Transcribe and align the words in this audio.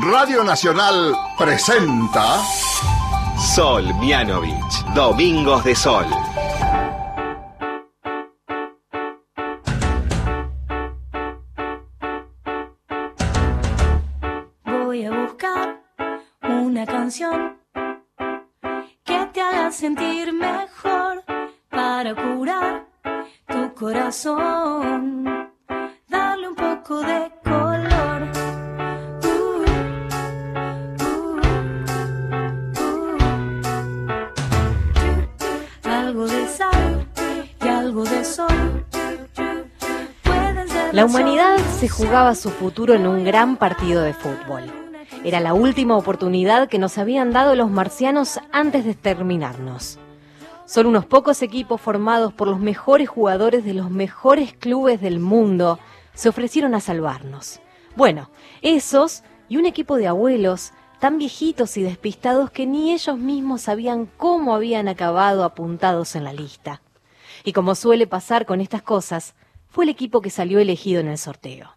Radio 0.00 0.42
Nacional 0.42 1.14
presenta 1.38 2.42
Sol 3.54 3.94
Mianovich, 4.00 4.84
Domingos 4.92 5.62
de 5.62 5.74
Sol. 5.76 6.06
Voy 14.64 15.04
a 15.04 15.12
buscar 15.12 15.80
una 16.42 16.84
canción 16.86 17.56
que 19.04 19.26
te 19.32 19.40
haga 19.40 19.70
sentir 19.70 20.32
mejor 20.32 21.22
para 21.70 22.16
curar 22.16 22.86
tu 23.46 23.72
corazón. 23.74 24.53
La 41.04 41.10
humanidad 41.10 41.58
se 41.78 41.86
jugaba 41.86 42.34
su 42.34 42.48
futuro 42.48 42.94
en 42.94 43.06
un 43.06 43.24
gran 43.24 43.58
partido 43.58 44.00
de 44.00 44.14
fútbol. 44.14 44.72
Era 45.22 45.38
la 45.38 45.52
última 45.52 45.98
oportunidad 45.98 46.66
que 46.66 46.78
nos 46.78 46.96
habían 46.96 47.30
dado 47.30 47.54
los 47.56 47.70
marcianos 47.70 48.40
antes 48.52 48.86
de 48.86 48.92
exterminarnos. 48.92 49.98
Solo 50.64 50.88
unos 50.88 51.04
pocos 51.04 51.42
equipos 51.42 51.78
formados 51.78 52.32
por 52.32 52.48
los 52.48 52.58
mejores 52.58 53.10
jugadores 53.10 53.66
de 53.66 53.74
los 53.74 53.90
mejores 53.90 54.54
clubes 54.54 55.02
del 55.02 55.20
mundo 55.20 55.78
se 56.14 56.30
ofrecieron 56.30 56.74
a 56.74 56.80
salvarnos. 56.80 57.60
Bueno, 57.96 58.30
esos 58.62 59.24
y 59.50 59.58
un 59.58 59.66
equipo 59.66 59.96
de 59.96 60.06
abuelos 60.06 60.72
tan 61.00 61.18
viejitos 61.18 61.76
y 61.76 61.82
despistados 61.82 62.50
que 62.50 62.64
ni 62.64 62.94
ellos 62.94 63.18
mismos 63.18 63.60
sabían 63.60 64.08
cómo 64.16 64.54
habían 64.54 64.88
acabado 64.88 65.44
apuntados 65.44 66.16
en 66.16 66.24
la 66.24 66.32
lista. 66.32 66.80
Y 67.44 67.52
como 67.52 67.74
suele 67.74 68.06
pasar 68.06 68.46
con 68.46 68.62
estas 68.62 68.80
cosas, 68.80 69.34
fue 69.74 69.86
el 69.86 69.90
equipo 69.90 70.20
que 70.20 70.30
salió 70.30 70.60
elegido 70.60 71.00
en 71.00 71.08
el 71.08 71.18
sorteo. 71.18 71.76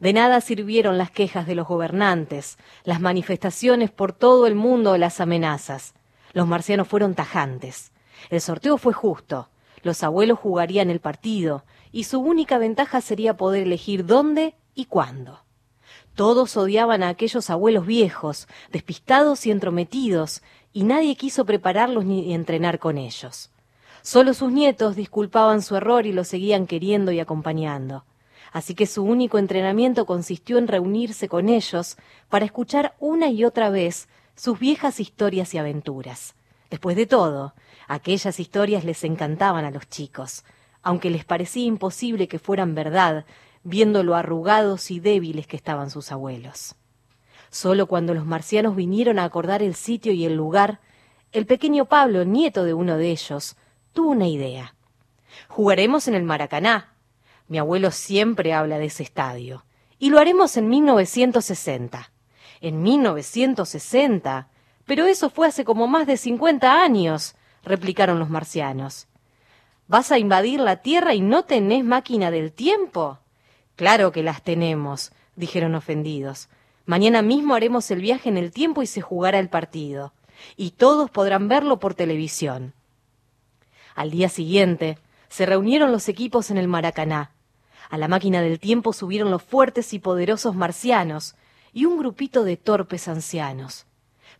De 0.00 0.12
nada 0.12 0.40
sirvieron 0.40 0.98
las 0.98 1.12
quejas 1.12 1.46
de 1.46 1.54
los 1.54 1.68
gobernantes, 1.68 2.58
las 2.82 3.00
manifestaciones 3.00 3.92
por 3.92 4.12
todo 4.12 4.48
el 4.48 4.56
mundo 4.56 4.98
las 4.98 5.20
amenazas. 5.20 5.94
Los 6.32 6.48
marcianos 6.48 6.88
fueron 6.88 7.14
tajantes. 7.14 7.92
El 8.30 8.40
sorteo 8.40 8.78
fue 8.78 8.92
justo. 8.92 9.48
Los 9.84 10.02
abuelos 10.02 10.40
jugarían 10.40 10.90
el 10.90 10.98
partido 10.98 11.64
y 11.92 12.02
su 12.02 12.18
única 12.18 12.58
ventaja 12.58 13.00
sería 13.00 13.36
poder 13.36 13.62
elegir 13.62 14.06
dónde 14.06 14.56
y 14.74 14.86
cuándo. 14.86 15.44
Todos 16.16 16.56
odiaban 16.56 17.04
a 17.04 17.10
aquellos 17.10 17.48
abuelos 17.48 17.86
viejos, 17.86 18.48
despistados 18.72 19.46
y 19.46 19.52
entrometidos, 19.52 20.42
y 20.72 20.82
nadie 20.82 21.14
quiso 21.14 21.44
prepararlos 21.44 22.04
ni 22.04 22.34
entrenar 22.34 22.80
con 22.80 22.98
ellos. 22.98 23.52
Solo 24.04 24.34
sus 24.34 24.52
nietos 24.52 24.96
disculpaban 24.96 25.62
su 25.62 25.76
error 25.76 26.04
y 26.04 26.12
lo 26.12 26.24
seguían 26.24 26.66
queriendo 26.66 27.10
y 27.10 27.20
acompañando. 27.20 28.04
Así 28.52 28.74
que 28.74 28.84
su 28.84 29.02
único 29.02 29.38
entrenamiento 29.38 30.04
consistió 30.04 30.58
en 30.58 30.68
reunirse 30.68 31.26
con 31.26 31.48
ellos 31.48 31.96
para 32.28 32.44
escuchar 32.44 32.94
una 33.00 33.30
y 33.30 33.46
otra 33.46 33.70
vez 33.70 34.10
sus 34.36 34.58
viejas 34.58 35.00
historias 35.00 35.54
y 35.54 35.58
aventuras. 35.58 36.34
Después 36.68 36.96
de 36.96 37.06
todo, 37.06 37.54
aquellas 37.88 38.38
historias 38.40 38.84
les 38.84 39.04
encantaban 39.04 39.64
a 39.64 39.70
los 39.70 39.88
chicos, 39.88 40.44
aunque 40.82 41.08
les 41.08 41.24
parecía 41.24 41.64
imposible 41.64 42.28
que 42.28 42.38
fueran 42.38 42.74
verdad, 42.74 43.24
viendo 43.62 44.02
lo 44.02 44.16
arrugados 44.16 44.90
y 44.90 45.00
débiles 45.00 45.46
que 45.46 45.56
estaban 45.56 45.88
sus 45.88 46.12
abuelos. 46.12 46.74
Solo 47.48 47.86
cuando 47.86 48.12
los 48.12 48.26
marcianos 48.26 48.76
vinieron 48.76 49.18
a 49.18 49.24
acordar 49.24 49.62
el 49.62 49.74
sitio 49.74 50.12
y 50.12 50.26
el 50.26 50.36
lugar, 50.36 50.80
el 51.32 51.46
pequeño 51.46 51.86
Pablo, 51.86 52.26
nieto 52.26 52.64
de 52.64 52.74
uno 52.74 52.98
de 52.98 53.10
ellos, 53.10 53.56
tuvo 53.94 54.10
una 54.10 54.28
idea. 54.28 54.74
Jugaremos 55.48 56.06
en 56.08 56.14
el 56.14 56.24
Maracaná. 56.24 56.94
Mi 57.48 57.58
abuelo 57.58 57.90
siempre 57.90 58.52
habla 58.52 58.78
de 58.78 58.86
ese 58.86 59.02
estadio. 59.02 59.64
Y 59.98 60.10
lo 60.10 60.18
haremos 60.18 60.56
en 60.58 60.68
1960. 60.68 62.12
En 62.60 62.82
1960. 62.82 64.48
Pero 64.84 65.06
eso 65.06 65.30
fue 65.30 65.46
hace 65.46 65.64
como 65.64 65.86
más 65.86 66.06
de 66.06 66.18
50 66.18 66.82
años, 66.82 67.36
replicaron 67.62 68.18
los 68.18 68.28
marcianos. 68.28 69.06
¿Vas 69.86 70.12
a 70.12 70.18
invadir 70.18 70.60
la 70.60 70.76
Tierra 70.76 71.14
y 71.14 71.20
no 71.20 71.44
tenés 71.44 71.84
máquina 71.84 72.30
del 72.30 72.52
tiempo? 72.52 73.18
Claro 73.76 74.12
que 74.12 74.22
las 74.22 74.42
tenemos, 74.42 75.12
dijeron 75.36 75.74
ofendidos. 75.74 76.48
Mañana 76.86 77.22
mismo 77.22 77.54
haremos 77.54 77.90
el 77.90 78.00
viaje 78.00 78.28
en 78.28 78.36
el 78.36 78.52
tiempo 78.52 78.82
y 78.82 78.86
se 78.86 79.00
jugará 79.00 79.38
el 79.38 79.48
partido. 79.48 80.12
Y 80.56 80.72
todos 80.72 81.10
podrán 81.10 81.48
verlo 81.48 81.78
por 81.78 81.94
televisión. 81.94 82.74
Al 83.94 84.10
día 84.10 84.28
siguiente, 84.28 84.98
se 85.28 85.46
reunieron 85.46 85.92
los 85.92 86.08
equipos 86.08 86.50
en 86.50 86.58
el 86.58 86.68
Maracaná. 86.68 87.30
A 87.90 87.98
la 87.98 88.08
máquina 88.08 88.40
del 88.40 88.58
tiempo 88.58 88.92
subieron 88.92 89.30
los 89.30 89.42
fuertes 89.42 89.92
y 89.92 89.98
poderosos 89.98 90.54
marcianos 90.54 91.36
y 91.72 91.84
un 91.84 91.98
grupito 91.98 92.44
de 92.44 92.56
torpes 92.56 93.08
ancianos. 93.08 93.86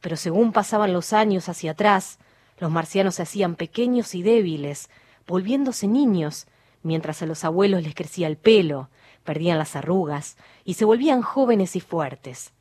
Pero 0.00 0.16
según 0.16 0.52
pasaban 0.52 0.92
los 0.92 1.12
años 1.12 1.48
hacia 1.48 1.72
atrás, 1.72 2.18
los 2.58 2.70
marcianos 2.70 3.16
se 3.16 3.22
hacían 3.22 3.54
pequeños 3.54 4.14
y 4.14 4.22
débiles, 4.22 4.90
volviéndose 5.26 5.86
niños, 5.86 6.46
mientras 6.82 7.22
a 7.22 7.26
los 7.26 7.44
abuelos 7.44 7.82
les 7.82 7.94
crecía 7.94 8.26
el 8.26 8.36
pelo, 8.36 8.88
perdían 9.24 9.58
las 9.58 9.76
arrugas 9.76 10.36
y 10.64 10.74
se 10.74 10.84
volvían 10.84 11.22
jóvenes 11.22 11.76
y 11.76 11.80
fuertes. 11.80 12.52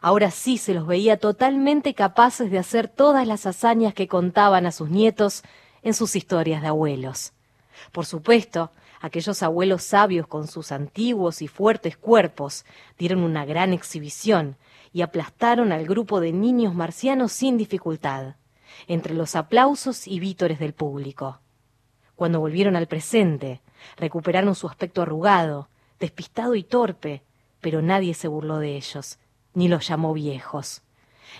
Ahora 0.00 0.30
sí 0.30 0.58
se 0.58 0.74
los 0.74 0.86
veía 0.86 1.16
totalmente 1.16 1.94
capaces 1.94 2.50
de 2.50 2.58
hacer 2.58 2.88
todas 2.88 3.26
las 3.26 3.46
hazañas 3.46 3.94
que 3.94 4.06
contaban 4.06 4.66
a 4.66 4.72
sus 4.72 4.88
nietos 4.88 5.42
en 5.86 5.94
sus 5.94 6.16
historias 6.16 6.62
de 6.62 6.66
abuelos. 6.68 7.32
Por 7.92 8.06
supuesto, 8.06 8.72
aquellos 9.00 9.44
abuelos 9.44 9.84
sabios 9.84 10.26
con 10.26 10.48
sus 10.48 10.72
antiguos 10.72 11.42
y 11.42 11.46
fuertes 11.46 11.96
cuerpos 11.96 12.64
dieron 12.98 13.22
una 13.22 13.44
gran 13.44 13.72
exhibición 13.72 14.56
y 14.92 15.02
aplastaron 15.02 15.70
al 15.70 15.86
grupo 15.86 16.18
de 16.18 16.32
niños 16.32 16.74
marcianos 16.74 17.30
sin 17.30 17.56
dificultad, 17.56 18.34
entre 18.88 19.14
los 19.14 19.36
aplausos 19.36 20.08
y 20.08 20.18
vítores 20.18 20.58
del 20.58 20.72
público. 20.72 21.38
Cuando 22.16 22.40
volvieron 22.40 22.74
al 22.74 22.88
presente, 22.88 23.60
recuperaron 23.96 24.56
su 24.56 24.66
aspecto 24.66 25.02
arrugado, 25.02 25.68
despistado 26.00 26.56
y 26.56 26.64
torpe, 26.64 27.22
pero 27.60 27.80
nadie 27.80 28.14
se 28.14 28.26
burló 28.26 28.58
de 28.58 28.76
ellos, 28.76 29.20
ni 29.54 29.68
los 29.68 29.86
llamó 29.86 30.14
viejos. 30.14 30.82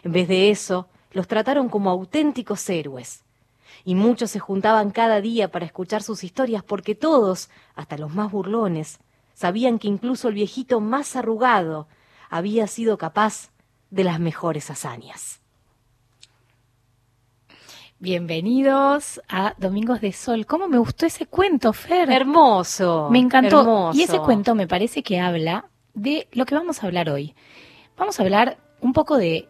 En 0.05 0.13
vez 0.13 0.28
de 0.28 0.51
eso, 0.51 0.89
los 1.11 1.27
trataron 1.27 1.69
como 1.69 1.91
auténticos 1.91 2.71
héroes. 2.71 3.26
Y 3.87 3.95
muchos 3.95 4.33
se 4.33 4.41
juntaban 4.41 4.91
cada 4.91 5.21
día 5.21 5.53
para 5.53 5.65
escuchar 5.65 6.03
sus 6.03 6.25
historias 6.25 6.65
porque 6.65 6.97
todos, 6.97 7.51
hasta 7.77 7.97
los 7.97 8.13
más 8.13 8.33
burlones, 8.33 8.99
sabían 9.33 9.79
que 9.79 9.87
incluso 9.87 10.27
el 10.27 10.35
viejito 10.35 10.81
más 10.81 11.15
arrugado 11.15 11.87
había 12.29 12.67
sido 12.67 12.99
capaz 12.99 13.53
de 13.91 14.03
las 14.03 14.19
mejores 14.19 14.73
hazañas. 14.73 15.41
Bienvenidos 18.01 19.23
a 19.29 19.55
Domingos 19.57 20.01
de 20.01 20.11
Sol. 20.11 20.47
¿Cómo 20.47 20.67
me 20.67 20.79
gustó 20.79 21.07
ese 21.07 21.27
cuento, 21.27 21.73
Fer? 21.73 22.11
Hermoso. 22.11 23.09
Me 23.13 23.21
encantó. 23.21 23.61
hermoso. 23.61 23.97
Y 23.97 24.03
ese 24.03 24.19
cuento 24.19 24.57
me 24.57 24.67
parece 24.67 25.05
que 25.05 25.21
habla 25.21 25.71
de 25.95 26.27
lo 26.33 26.45
que 26.45 26.57
vamos 26.57 26.83
a 26.83 26.87
hablar 26.87 27.09
hoy. 27.09 27.37
Vamos 27.97 28.19
a 28.19 28.25
hablar 28.25 28.59
un 28.81 28.93
poco 28.93 29.17
de 29.17 29.49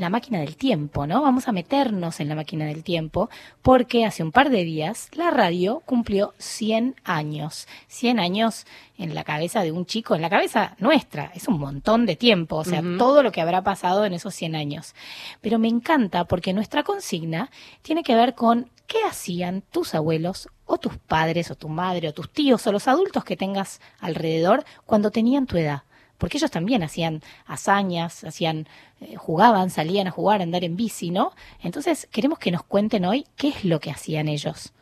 la 0.00 0.10
máquina 0.10 0.40
del 0.40 0.56
tiempo, 0.56 1.06
¿no? 1.06 1.22
Vamos 1.22 1.48
a 1.48 1.52
meternos 1.52 2.20
en 2.20 2.28
la 2.28 2.34
máquina 2.34 2.66
del 2.66 2.82
tiempo 2.82 3.28
porque 3.62 4.04
hace 4.04 4.22
un 4.22 4.32
par 4.32 4.50
de 4.50 4.64
días 4.64 5.08
la 5.14 5.30
radio 5.30 5.82
cumplió 5.84 6.34
100 6.38 6.96
años. 7.04 7.66
100 7.88 8.20
años 8.20 8.66
en 8.96 9.14
la 9.14 9.24
cabeza 9.24 9.62
de 9.62 9.72
un 9.72 9.86
chico, 9.86 10.14
en 10.14 10.22
la 10.22 10.30
cabeza 10.30 10.76
nuestra. 10.78 11.30
Es 11.34 11.48
un 11.48 11.58
montón 11.58 12.06
de 12.06 12.16
tiempo, 12.16 12.56
o 12.56 12.64
sea, 12.64 12.82
todo 12.98 13.22
lo 13.22 13.32
que 13.32 13.40
habrá 13.40 13.62
pasado 13.62 14.04
en 14.04 14.12
esos 14.12 14.34
100 14.34 14.56
años. 14.56 14.94
Pero 15.40 15.58
me 15.58 15.68
encanta 15.68 16.24
porque 16.24 16.52
nuestra 16.52 16.82
consigna 16.82 17.50
tiene 17.82 18.02
que 18.02 18.14
ver 18.14 18.34
con 18.34 18.70
qué 18.86 18.98
hacían 19.08 19.62
tus 19.70 19.94
abuelos 19.94 20.48
o 20.64 20.78
tus 20.78 20.96
padres 20.96 21.50
o 21.50 21.54
tu 21.54 21.68
madre 21.68 22.08
o 22.08 22.14
tus 22.14 22.30
tíos 22.32 22.66
o 22.66 22.72
los 22.72 22.88
adultos 22.88 23.24
que 23.24 23.36
tengas 23.36 23.80
alrededor 24.00 24.64
cuando 24.86 25.10
tenían 25.10 25.46
tu 25.46 25.56
edad. 25.56 25.82
Porque 26.18 26.36
ellos 26.36 26.50
también 26.50 26.82
hacían 26.82 27.22
hazañas, 27.46 28.24
hacían, 28.24 28.68
eh, 29.00 29.16
jugaban, 29.16 29.70
salían 29.70 30.08
a 30.08 30.10
jugar, 30.10 30.40
a 30.40 30.44
andar 30.44 30.64
en 30.64 30.76
bici, 30.76 31.10
¿no? 31.10 31.32
Entonces 31.62 32.08
queremos 32.10 32.38
que 32.38 32.50
nos 32.50 32.64
cuenten 32.64 33.04
hoy 33.04 33.26
qué 33.36 33.48
es 33.48 33.64
lo 33.64 33.80
que 33.80 33.90
hacían 33.90 34.28
ellos. 34.28 34.72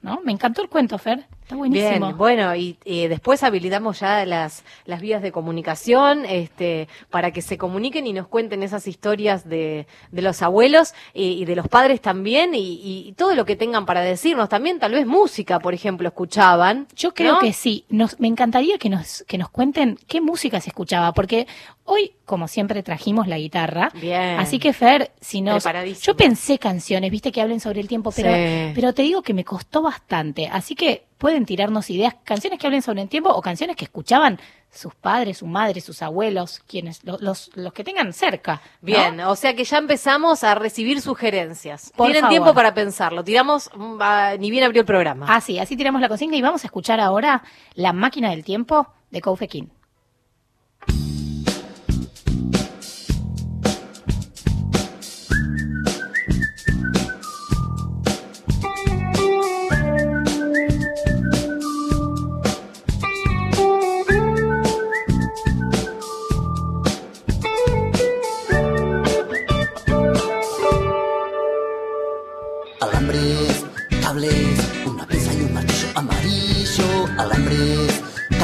¿No? 0.00 0.20
Me 0.24 0.32
encantó 0.32 0.62
el 0.62 0.68
cuento, 0.68 0.96
Fer. 0.98 1.26
Está 1.48 1.56
buenísimo. 1.56 2.08
Bien, 2.08 2.18
bueno, 2.18 2.54
y 2.54 2.76
eh, 2.84 3.08
después 3.08 3.42
habilitamos 3.42 4.00
ya 4.00 4.26
las, 4.26 4.64
las 4.84 5.00
vías 5.00 5.22
de 5.22 5.32
comunicación 5.32 6.26
este, 6.26 6.88
para 7.08 7.30
que 7.30 7.40
se 7.40 7.56
comuniquen 7.56 8.06
y 8.06 8.12
nos 8.12 8.28
cuenten 8.28 8.62
esas 8.62 8.86
historias 8.86 9.48
de, 9.48 9.86
de 10.10 10.20
los 10.20 10.42
abuelos 10.42 10.92
y, 11.14 11.22
y 11.40 11.46
de 11.46 11.56
los 11.56 11.66
padres 11.66 12.02
también 12.02 12.54
y, 12.54 13.06
y 13.08 13.14
todo 13.16 13.34
lo 13.34 13.46
que 13.46 13.56
tengan 13.56 13.86
para 13.86 14.02
decirnos. 14.02 14.50
También 14.50 14.78
tal 14.78 14.92
vez 14.92 15.06
música, 15.06 15.58
por 15.58 15.72
ejemplo, 15.72 16.06
escuchaban. 16.08 16.86
Yo 16.94 17.14
creo 17.14 17.36
¿no? 17.36 17.38
que 17.38 17.54
sí. 17.54 17.86
Nos, 17.88 18.20
me 18.20 18.28
encantaría 18.28 18.76
que 18.76 18.90
nos, 18.90 19.24
que 19.26 19.38
nos 19.38 19.48
cuenten 19.48 19.98
qué 20.06 20.20
música 20.20 20.60
se 20.60 20.68
escuchaba, 20.68 21.14
porque 21.14 21.46
hoy, 21.84 22.12
como 22.26 22.46
siempre, 22.46 22.82
trajimos 22.82 23.26
la 23.26 23.38
guitarra. 23.38 23.90
Bien. 23.98 24.38
Así 24.38 24.58
que, 24.58 24.74
Fer, 24.74 25.12
si 25.22 25.40
nos... 25.40 25.64
Yo 26.02 26.14
pensé 26.14 26.58
canciones, 26.58 27.10
viste, 27.10 27.32
que 27.32 27.40
hablen 27.40 27.60
sobre 27.60 27.80
el 27.80 27.88
tiempo, 27.88 28.12
pero, 28.14 28.28
Sí. 28.34 28.72
pero 28.74 28.92
te 28.92 29.00
digo 29.00 29.22
que 29.22 29.32
me 29.32 29.44
costó 29.46 29.80
bastante. 29.80 30.46
Así 30.48 30.74
que 30.74 31.07
pueden 31.18 31.44
tirarnos 31.44 31.90
ideas, 31.90 32.14
canciones 32.24 32.58
que 32.58 32.66
hablen 32.66 32.80
sobre 32.82 33.02
el 33.02 33.08
tiempo 33.08 33.30
o 33.30 33.42
canciones 33.42 33.76
que 33.76 33.84
escuchaban 33.84 34.38
sus 34.70 34.94
padres, 34.94 35.38
su 35.38 35.46
madre, 35.46 35.80
sus 35.80 36.02
abuelos, 36.02 36.60
quienes, 36.66 37.02
lo- 37.04 37.18
los, 37.20 37.50
los, 37.56 37.72
que 37.72 37.82
tengan 37.84 38.12
cerca. 38.12 38.54
¿no? 38.54 38.86
Bien, 38.86 39.20
o 39.20 39.34
sea 39.34 39.54
que 39.56 39.64
ya 39.64 39.78
empezamos 39.78 40.44
a 40.44 40.54
recibir 40.54 41.00
sugerencias. 41.00 41.92
Por 41.96 42.06
Tienen 42.06 42.20
favor. 42.22 42.30
tiempo 42.32 42.54
para 42.54 42.74
pensarlo. 42.74 43.24
Tiramos, 43.24 43.70
mm, 43.74 43.98
ni 44.38 44.50
bien 44.50 44.64
abrió 44.64 44.80
el 44.80 44.86
programa. 44.86 45.26
Así, 45.34 45.58
así 45.58 45.76
tiramos 45.76 46.00
la 46.00 46.08
consigna 46.08 46.36
y 46.36 46.42
vamos 46.42 46.64
a 46.64 46.66
escuchar 46.66 47.00
ahora 47.00 47.42
La 47.74 47.92
máquina 47.92 48.30
del 48.30 48.44
tiempo 48.44 48.86
de 49.10 49.20
Kofi 49.20 49.68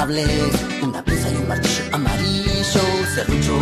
una 0.05 1.03
pinza 1.03 1.31
y 1.31 1.37
un 1.37 1.49
martillo 1.49 1.83
amarillo. 1.93 2.81
Serrucho, 3.15 3.57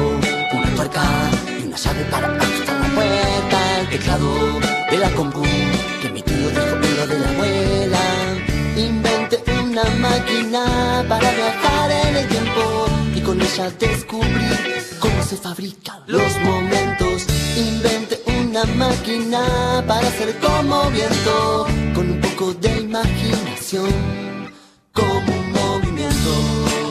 una 0.52 0.74
tuerca 0.74 1.04
y 1.46 1.66
una 1.66 1.76
llave 1.76 2.04
para 2.10 2.26
ajustar 2.26 2.80
la 2.80 2.88
puerta. 2.96 3.80
El 3.80 3.88
teclado 3.90 4.60
de 4.90 4.98
la 4.98 5.10
compu 5.10 5.42
que 6.00 6.08
mi 6.10 6.20
tío 6.20 6.48
dijo 6.50 6.96
lo 6.96 7.06
de 7.06 7.18
la 7.20 7.28
abuela. 7.28 8.00
Inventé 8.76 9.40
una 9.62 9.84
máquina 10.00 11.04
para 11.08 11.30
viajar 11.30 11.90
en 12.06 12.16
el 12.16 12.26
tiempo 12.26 12.86
y 13.14 13.20
con 13.20 13.40
ella 13.40 13.70
descubrí 13.78 14.50
cómo 14.98 15.22
se 15.22 15.36
fabrican 15.36 16.00
los 16.08 16.40
momentos. 16.40 17.24
Inventé 17.56 18.20
una 18.40 18.64
máquina 18.64 19.84
para 19.86 20.08
hacer 20.08 20.36
como 20.40 20.90
viento, 20.90 21.66
con 21.94 22.10
un 22.10 22.20
poco 22.20 22.52
de 22.54 22.80
imaginación, 22.80 23.92
como 24.92 25.32
un 25.32 25.51
movimiento. 25.92 26.30
Oh, 26.30 26.81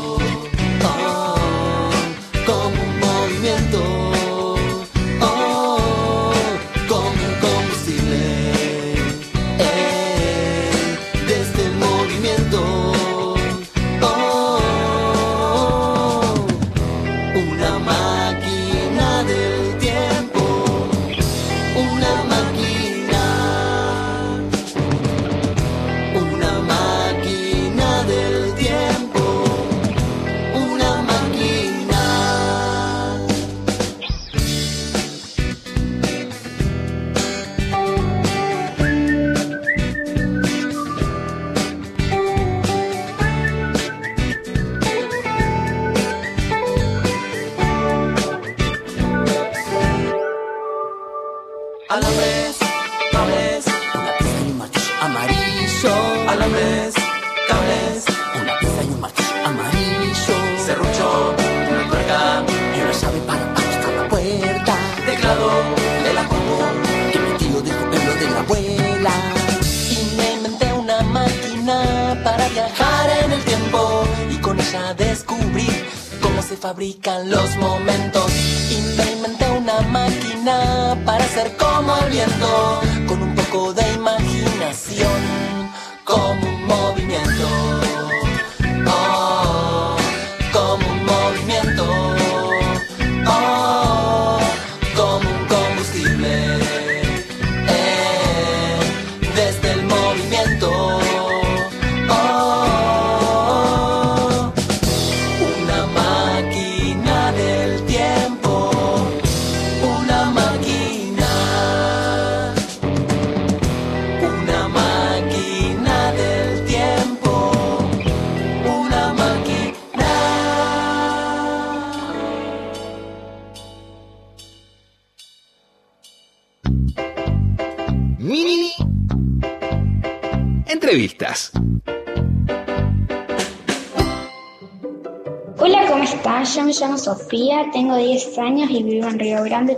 fabrican 76.72 77.30
los 77.30 77.58
momentos. 77.58 77.91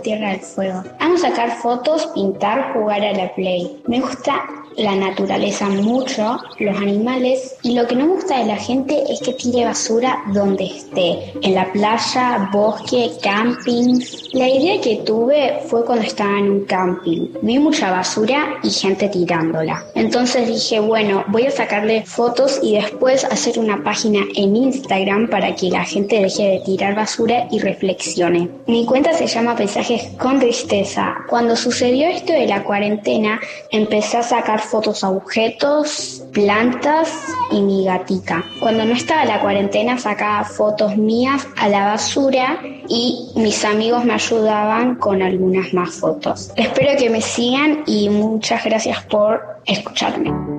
Tierra 0.04 0.30
del 0.30 0.40
Fuego. 0.40 0.84
Amo 1.00 1.18
sacar 1.18 1.56
fotos, 1.56 2.06
pintar, 2.14 2.74
jugar 2.74 3.02
a 3.02 3.12
la 3.12 3.34
play. 3.34 3.82
Me 3.88 4.00
gusta 4.00 4.44
la 4.76 4.94
naturaleza 4.94 5.68
mucho, 5.68 6.38
los 6.58 6.76
animales 6.76 7.56
y 7.62 7.74
lo 7.74 7.86
que 7.86 7.94
no 7.94 8.06
me 8.06 8.14
gusta 8.14 8.38
de 8.38 8.46
la 8.46 8.56
gente 8.56 9.02
es 9.08 9.20
que 9.20 9.32
tire 9.32 9.64
basura 9.64 10.22
donde 10.32 10.66
esté, 10.66 11.32
en 11.42 11.54
la 11.54 11.70
playa, 11.72 12.48
bosque, 12.52 13.10
camping. 13.22 14.00
La 14.32 14.48
idea 14.48 14.80
que 14.80 14.96
tuve 15.04 15.60
fue 15.68 15.84
cuando 15.84 16.04
estaba 16.04 16.38
en 16.38 16.50
un 16.50 16.64
camping. 16.64 17.28
Vi 17.42 17.58
mucha 17.58 17.90
basura 17.90 18.58
y 18.62 18.70
gente 18.70 19.08
tirándola. 19.08 19.84
Entonces 19.94 20.46
dije, 20.48 20.80
bueno, 20.80 21.24
voy 21.28 21.46
a 21.46 21.50
sacarle 21.50 22.04
fotos 22.04 22.58
y 22.62 22.74
después 22.74 23.24
hacer 23.24 23.58
una 23.58 23.82
página 23.82 24.20
en 24.34 24.56
Instagram 24.56 25.28
para 25.28 25.54
que 25.54 25.70
la 25.70 25.84
gente 25.84 26.20
deje 26.20 26.42
de 26.44 26.60
tirar 26.60 26.94
basura 26.94 27.46
y 27.50 27.58
reflexione. 27.58 28.48
Mi 28.66 28.84
cuenta 28.86 29.12
se 29.12 29.26
llama 29.26 29.56
Paisajes 29.56 30.08
con 30.18 30.40
Tristeza. 30.40 31.14
Cuando 31.28 31.56
sucedió 31.56 32.08
esto 32.08 32.32
de 32.32 32.46
la 32.46 32.64
cuarentena, 32.64 33.40
empecé 33.70 34.18
a 34.18 34.22
sacar 34.22 34.63
fotos 34.64 35.04
a 35.04 35.10
objetos, 35.10 36.22
plantas 36.32 37.10
y 37.50 37.60
mi 37.60 37.84
gatita. 37.84 38.42
Cuando 38.60 38.84
no 38.84 38.94
estaba 38.94 39.24
la 39.24 39.40
cuarentena, 39.40 39.98
sacaba 39.98 40.44
fotos 40.44 40.96
mías 40.96 41.46
a 41.56 41.68
la 41.68 41.86
basura 41.86 42.58
y 42.88 43.30
mis 43.36 43.64
amigos 43.64 44.04
me 44.04 44.14
ayudaban 44.14 44.96
con 44.96 45.22
algunas 45.22 45.72
más 45.72 45.94
fotos. 45.94 46.52
Espero 46.56 46.98
que 46.98 47.10
me 47.10 47.20
sigan 47.20 47.82
y 47.86 48.08
muchas 48.08 48.64
gracias 48.64 49.02
por 49.04 49.40
escucharme. 49.66 50.53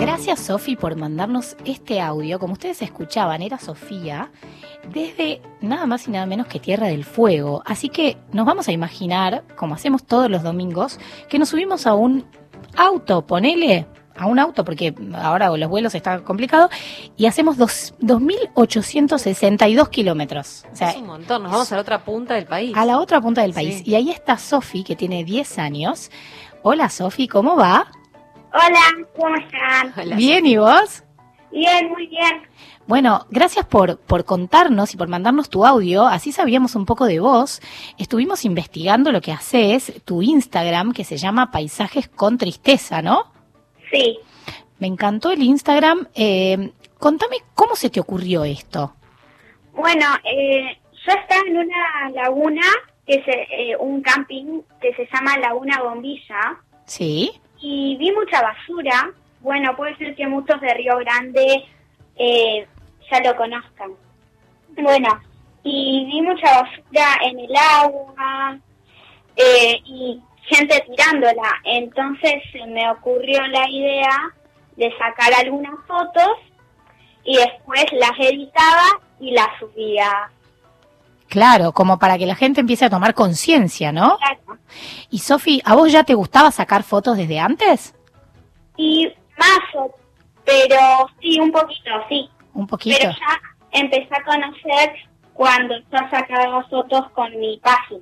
Gracias 0.00 0.40
Sofi 0.40 0.76
por 0.76 0.96
mandarnos 0.96 1.56
este 1.64 2.00
audio. 2.00 2.38
Como 2.38 2.54
ustedes 2.54 2.80
escuchaban, 2.82 3.42
era 3.42 3.58
Sofía 3.58 4.30
desde 4.92 5.42
nada 5.60 5.86
más 5.86 6.08
y 6.08 6.10
nada 6.10 6.24
menos 6.26 6.46
que 6.46 6.58
Tierra 6.58 6.86
del 6.88 7.04
Fuego. 7.04 7.62
Así 7.66 7.88
que 7.90 8.16
nos 8.32 8.46
vamos 8.46 8.66
a 8.68 8.72
imaginar, 8.72 9.44
como 9.56 9.74
hacemos 9.74 10.04
todos 10.04 10.30
los 10.30 10.42
domingos, 10.42 10.98
que 11.28 11.38
nos 11.38 11.50
subimos 11.50 11.86
a 11.86 11.94
un 11.94 12.24
auto, 12.76 13.26
ponele 13.26 13.86
a 14.16 14.26
un 14.26 14.38
auto, 14.38 14.64
porque 14.64 14.94
ahora 15.14 15.54
los 15.56 15.68
vuelos 15.70 15.94
está 15.94 16.20
complicado, 16.24 16.68
y 17.16 17.26
hacemos 17.26 17.56
dos- 17.56 17.94
2.862 18.00 19.88
kilómetros. 19.88 20.64
O 20.72 20.76
sea, 20.76 20.90
es 20.90 20.96
un 20.96 21.06
montón, 21.06 21.42
nos 21.42 21.52
vamos 21.52 21.72
a 21.72 21.76
la 21.76 21.80
otra 21.82 22.04
punta 22.04 22.34
del 22.34 22.46
país. 22.46 22.72
a 22.76 22.84
la 22.84 22.98
otra 22.98 23.20
punta 23.20 23.42
del 23.42 23.52
país. 23.54 23.76
Sí. 23.78 23.84
Y 23.86 23.94
ahí 23.94 24.10
está 24.10 24.36
Sofi, 24.38 24.82
que 24.82 24.96
tiene 24.96 25.24
10 25.24 25.58
años. 25.58 26.10
Hola 26.62 26.90
Sofi, 26.90 27.28
¿cómo 27.28 27.56
va? 27.56 27.86
Hola, 28.52 29.06
¿cómo 29.16 29.36
están? 29.36 29.92
Hola, 29.96 30.16
Bien, 30.16 30.44
¿y 30.44 30.56
vos? 30.56 31.04
Bien, 31.52 31.88
muy 31.88 32.06
bien. 32.08 32.42
Bueno, 32.86 33.26
gracias 33.30 33.64
por, 33.66 33.98
por 33.98 34.24
contarnos 34.24 34.92
y 34.92 34.96
por 34.96 35.06
mandarnos 35.06 35.48
tu 35.48 35.64
audio, 35.64 36.06
así 36.06 36.32
sabíamos 36.32 36.74
un 36.74 36.84
poco 36.84 37.06
de 37.06 37.20
vos. 37.20 37.60
Estuvimos 37.98 38.44
investigando 38.44 39.12
lo 39.12 39.20
que 39.20 39.30
haces, 39.30 40.02
tu 40.04 40.22
Instagram, 40.22 40.92
que 40.92 41.04
se 41.04 41.16
llama 41.16 41.52
Paisajes 41.52 42.08
con 42.08 42.38
Tristeza, 42.38 43.02
¿no? 43.02 43.32
Sí. 43.92 44.18
Me 44.80 44.88
encantó 44.88 45.30
el 45.30 45.42
Instagram. 45.42 46.08
Eh, 46.14 46.72
contame 46.98 47.36
cómo 47.54 47.76
se 47.76 47.90
te 47.90 48.00
ocurrió 48.00 48.44
esto. 48.44 48.94
Bueno, 49.74 50.06
eh, 50.24 50.76
yo 51.06 51.12
estaba 51.12 51.42
en 51.46 51.56
una 51.56 52.10
laguna, 52.14 52.62
que 53.06 53.14
es 53.14 53.28
eh, 53.28 53.76
un 53.78 54.02
camping 54.02 54.62
que 54.80 54.92
se 54.94 55.06
llama 55.12 55.38
Laguna 55.38 55.80
Bombilla, 55.84 56.58
¿Sí? 56.86 57.30
Y 57.60 57.96
vi 57.96 58.12
mucha 58.12 58.42
basura. 58.42 59.10
Bueno, 59.40 59.76
puede 59.76 59.96
ser 59.96 60.14
que 60.14 60.26
muchos 60.26 60.60
de 60.60 60.74
Río 60.74 60.96
Grande 60.98 61.64
eh, 62.16 62.66
ya 63.10 63.20
lo 63.20 63.36
conozcan. 63.36 63.92
Bueno, 64.76 65.20
y 65.62 66.06
vi 66.06 66.22
mucha 66.22 66.62
basura 66.62 67.18
en 67.24 67.38
el 67.38 67.56
agua 67.56 68.58
eh, 69.36 69.80
y 69.84 70.20
gente 70.42 70.84
tirándola. 70.88 71.60
Entonces 71.64 72.42
se 72.52 72.66
me 72.66 72.90
ocurrió 72.90 73.46
la 73.48 73.68
idea 73.68 74.32
de 74.76 74.92
sacar 74.98 75.32
algunas 75.34 75.74
fotos 75.86 76.30
y 77.24 77.36
después 77.36 77.84
las 77.92 78.18
editaba 78.18 79.00
y 79.20 79.32
las 79.32 79.48
subía. 79.58 80.30
Claro, 81.30 81.70
como 81.70 82.00
para 82.00 82.18
que 82.18 82.26
la 82.26 82.34
gente 82.34 82.60
empiece 82.60 82.84
a 82.84 82.90
tomar 82.90 83.14
conciencia, 83.14 83.92
¿no? 83.92 84.18
Claro. 84.18 84.58
Y 85.10 85.18
Sofi, 85.18 85.62
¿a 85.64 85.76
vos 85.76 85.92
ya 85.92 86.02
te 86.02 86.14
gustaba 86.14 86.50
sacar 86.50 86.82
fotos 86.82 87.16
desde 87.16 87.38
antes? 87.38 87.94
Y 88.76 89.06
más, 89.38 89.90
pero 90.44 91.08
sí, 91.20 91.38
un 91.38 91.52
poquito, 91.52 91.90
sí. 92.08 92.28
Un 92.52 92.66
poquito. 92.66 92.98
Pero 92.98 93.12
ya 93.12 93.80
empecé 93.80 94.08
a 94.12 94.24
conocer 94.24 94.92
cuando 95.32 95.76
ya 95.92 96.10
sacaba 96.10 96.64
fotos 96.64 97.08
con 97.12 97.30
mi 97.38 97.58
página. 97.58 98.00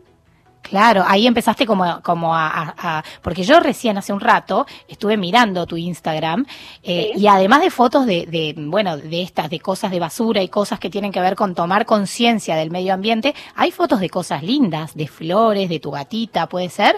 Claro, 0.68 1.02
ahí 1.06 1.26
empezaste 1.26 1.64
como, 1.66 2.02
como 2.02 2.34
a, 2.34 2.46
a- 2.48 2.74
a- 2.98 3.02
Porque 3.22 3.42
yo 3.42 3.58
recién 3.60 3.96
hace 3.96 4.12
un 4.12 4.20
rato 4.20 4.66
estuve 4.86 5.16
mirando 5.16 5.66
tu 5.66 5.76
Instagram 5.76 6.44
eh, 6.82 7.12
Sí. 7.14 7.20
y 7.22 7.26
además 7.26 7.60
de 7.62 7.70
fotos 7.70 8.04
de, 8.04 8.26
de, 8.26 8.54
bueno, 8.56 8.96
de 8.98 9.22
estas, 9.22 9.48
de 9.48 9.60
cosas 9.60 9.90
de 9.90 9.98
basura 10.00 10.42
y 10.42 10.48
cosas 10.48 10.78
que 10.78 10.90
tienen 10.90 11.10
que 11.12 11.20
ver 11.20 11.36
con 11.36 11.54
tomar 11.54 11.86
conciencia 11.86 12.54
del 12.56 12.70
medio 12.70 12.92
ambiente, 12.92 13.34
hay 13.56 13.70
fotos 13.70 14.00
de 14.00 14.10
cosas 14.10 14.42
lindas, 14.42 14.94
de 14.94 15.08
flores, 15.08 15.68
de 15.70 15.80
tu 15.80 15.90
gatita, 15.90 16.46
¿puede 16.48 16.68
ser? 16.68 16.96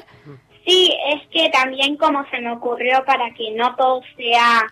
Sí, 0.67 0.93
es 1.15 1.27
que 1.29 1.49
también 1.51 1.97
como 1.97 2.25
se 2.31 2.39
me 2.41 2.53
ocurrió 2.53 3.03
para 3.07 3.33
que 3.35 3.53
no 3.55 3.75
todo 3.77 4.01
sea, 4.17 4.63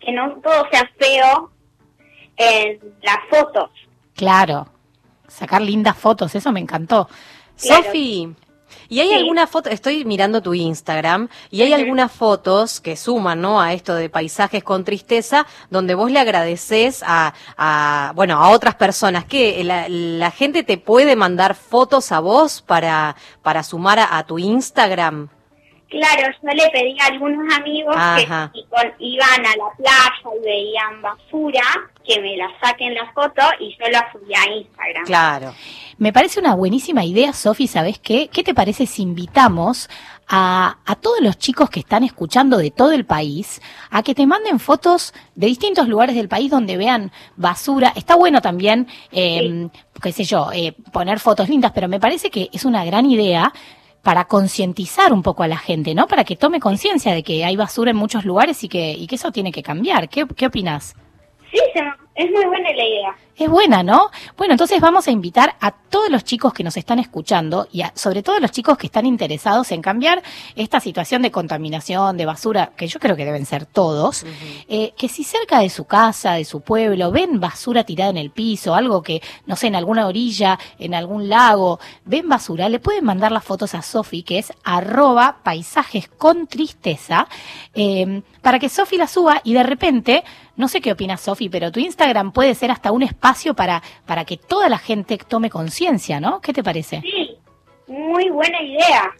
que 0.00 0.12
no 0.12 0.32
todo 0.42 0.66
sea 0.70 0.90
feo 0.98 1.50
en 2.36 2.78
las 3.02 3.18
fotos. 3.30 3.70
Claro, 4.14 4.66
sacar 5.28 5.62
lindas 5.62 5.96
fotos, 5.96 6.34
eso 6.34 6.52
me 6.52 6.60
encantó. 6.60 7.08
Claro. 7.60 7.84
Sofi, 7.84 8.34
¿y 8.88 9.00
hay 9.00 9.08
Sí. 9.08 9.14
alguna 9.14 9.46
foto? 9.46 9.68
Estoy 9.70 10.04
mirando 10.04 10.42
tu 10.42 10.54
Instagram 10.54 11.28
y 11.50 11.62
hay 11.62 11.72
algunas 11.72 12.10
fotos 12.12 12.80
que 12.80 12.96
suman, 12.96 13.40
¿no? 13.40 13.60
A 13.60 13.72
esto 13.72 13.94
de 13.94 14.08
paisajes 14.08 14.62
con 14.64 14.84
tristeza, 14.84 15.46
donde 15.70 15.94
vos 15.94 16.10
le 16.10 16.18
agradeces 16.20 17.02
a, 17.06 17.34
a 17.56 18.12
bueno, 18.14 18.42
a 18.42 18.50
otras 18.50 18.74
personas. 18.76 19.24
que 19.24 19.62
la, 19.64 19.86
la 19.88 20.30
gente 20.30 20.62
te 20.62 20.78
puede 20.78 21.16
mandar 21.16 21.54
fotos 21.54 22.12
a 22.12 22.20
vos 22.20 22.62
para, 22.62 23.16
para 23.42 23.62
sumar 23.62 23.98
a, 23.98 24.16
a 24.18 24.24
tu 24.26 24.38
Instagram? 24.38 25.28
Claro, 25.88 26.32
yo 26.40 26.48
le 26.54 26.70
pedí 26.70 26.96
a 27.00 27.06
algunos 27.06 27.52
amigos 27.52 27.96
Ajá. 27.98 28.52
que 28.54 28.62
con- 28.68 28.94
iban 29.00 29.40
a 29.44 29.56
la 29.56 29.74
playa 29.76 30.36
y 30.40 30.44
veían 30.44 31.02
basura, 31.02 31.62
que 32.06 32.20
me 32.20 32.36
la 32.36 32.48
saquen 32.62 32.94
la 32.94 33.12
foto 33.12 33.42
y 33.58 33.76
yo 33.76 33.90
la 33.90 34.06
subí 34.12 34.32
a 34.32 34.48
Instagram. 34.54 35.04
Claro. 35.04 35.52
Me 36.00 36.14
parece 36.14 36.40
una 36.40 36.54
buenísima 36.54 37.04
idea, 37.04 37.34
Sofi, 37.34 37.66
¿sabes 37.66 37.98
qué? 37.98 38.28
¿Qué 38.32 38.42
te 38.42 38.54
parece 38.54 38.86
si 38.86 39.02
invitamos 39.02 39.90
a, 40.26 40.78
a 40.86 40.94
todos 40.96 41.20
los 41.20 41.36
chicos 41.36 41.68
que 41.68 41.80
están 41.80 42.04
escuchando 42.04 42.56
de 42.56 42.70
todo 42.70 42.92
el 42.92 43.04
país 43.04 43.60
a 43.90 44.02
que 44.02 44.14
te 44.14 44.26
manden 44.26 44.60
fotos 44.60 45.12
de 45.34 45.48
distintos 45.48 45.88
lugares 45.88 46.16
del 46.16 46.26
país 46.26 46.50
donde 46.50 46.78
vean 46.78 47.12
basura? 47.36 47.92
Está 47.94 48.16
bueno 48.16 48.40
también, 48.40 48.88
eh, 49.12 49.68
qué 50.00 50.12
sé 50.12 50.24
yo, 50.24 50.48
eh, 50.54 50.74
poner 50.90 51.20
fotos 51.20 51.50
lindas, 51.50 51.72
pero 51.74 51.86
me 51.86 52.00
parece 52.00 52.30
que 52.30 52.48
es 52.50 52.64
una 52.64 52.82
gran 52.86 53.04
idea 53.04 53.52
para 54.00 54.24
concientizar 54.24 55.12
un 55.12 55.22
poco 55.22 55.42
a 55.42 55.48
la 55.48 55.58
gente, 55.58 55.94
¿no? 55.94 56.06
Para 56.06 56.24
que 56.24 56.34
tome 56.34 56.60
conciencia 56.60 57.12
de 57.12 57.22
que 57.22 57.44
hay 57.44 57.56
basura 57.56 57.90
en 57.90 57.98
muchos 57.98 58.24
lugares 58.24 58.64
y 58.64 58.70
que, 58.70 58.92
y 58.92 59.06
que 59.06 59.16
eso 59.16 59.32
tiene 59.32 59.52
que 59.52 59.62
cambiar. 59.62 60.08
¿Qué, 60.08 60.26
qué 60.34 60.46
opinas? 60.46 60.94
Sí, 61.50 61.58
es 62.14 62.30
muy 62.30 62.44
buena 62.46 62.70
la 62.72 62.84
idea. 62.86 63.16
Es 63.36 63.48
buena, 63.48 63.82
¿no? 63.82 64.10
Bueno, 64.36 64.52
entonces 64.52 64.78
vamos 64.82 65.08
a 65.08 65.10
invitar 65.10 65.54
a 65.60 65.70
todos 65.70 66.10
los 66.10 66.24
chicos 66.24 66.52
que 66.52 66.62
nos 66.62 66.76
están 66.76 66.98
escuchando 66.98 67.66
y 67.72 67.80
a- 67.80 67.90
sobre 67.96 68.22
todo 68.22 68.38
los 68.38 68.50
chicos 68.50 68.76
que 68.76 68.86
están 68.88 69.06
interesados 69.06 69.72
en 69.72 69.80
cambiar 69.80 70.22
esta 70.56 70.78
situación 70.78 71.22
de 71.22 71.30
contaminación, 71.30 72.18
de 72.18 72.26
basura, 72.26 72.72
que 72.76 72.86
yo 72.86 73.00
creo 73.00 73.16
que 73.16 73.24
deben 73.24 73.46
ser 73.46 73.64
todos, 73.64 74.26
eh, 74.68 74.92
que 74.98 75.08
si 75.08 75.24
cerca 75.24 75.60
de 75.60 75.70
su 75.70 75.86
casa, 75.86 76.34
de 76.34 76.44
su 76.44 76.60
pueblo, 76.60 77.10
ven 77.10 77.40
basura 77.40 77.84
tirada 77.84 78.10
en 78.10 78.18
el 78.18 78.30
piso, 78.30 78.74
algo 78.74 79.02
que, 79.02 79.22
no 79.46 79.56
sé, 79.56 79.68
en 79.68 79.76
alguna 79.76 80.06
orilla, 80.06 80.58
en 80.78 80.92
algún 80.94 81.30
lago, 81.30 81.80
ven 82.04 82.28
basura, 82.28 82.68
le 82.68 82.78
pueden 82.80 83.04
mandar 83.06 83.32
las 83.32 83.44
fotos 83.44 83.74
a 83.74 83.80
Sofi, 83.80 84.22
que 84.22 84.38
es 84.38 84.52
arroba 84.64 85.38
paisajes 85.42 86.08
con 86.08 86.46
tristeza, 86.46 87.26
eh, 87.72 88.20
para 88.42 88.58
que 88.58 88.68
Sofi 88.68 88.98
la 88.98 89.06
suba 89.06 89.40
y 89.44 89.54
de 89.54 89.62
repente, 89.62 90.24
no 90.60 90.68
sé 90.68 90.80
qué 90.80 90.92
opina 90.92 91.16
Sofi, 91.16 91.48
pero 91.48 91.72
tu 91.72 91.80
Instagram 91.80 92.30
puede 92.30 92.54
ser 92.54 92.70
hasta 92.70 92.92
un 92.92 93.02
espacio 93.02 93.54
para, 93.54 93.82
para 94.06 94.24
que 94.24 94.36
toda 94.36 94.68
la 94.68 94.78
gente 94.78 95.18
tome 95.18 95.50
conciencia, 95.50 96.20
¿no? 96.20 96.40
¿Qué 96.40 96.52
te 96.52 96.62
parece? 96.62 97.00
Sí, 97.00 97.36
muy 97.88 98.28
buena 98.30 98.62
idea. 98.62 99.10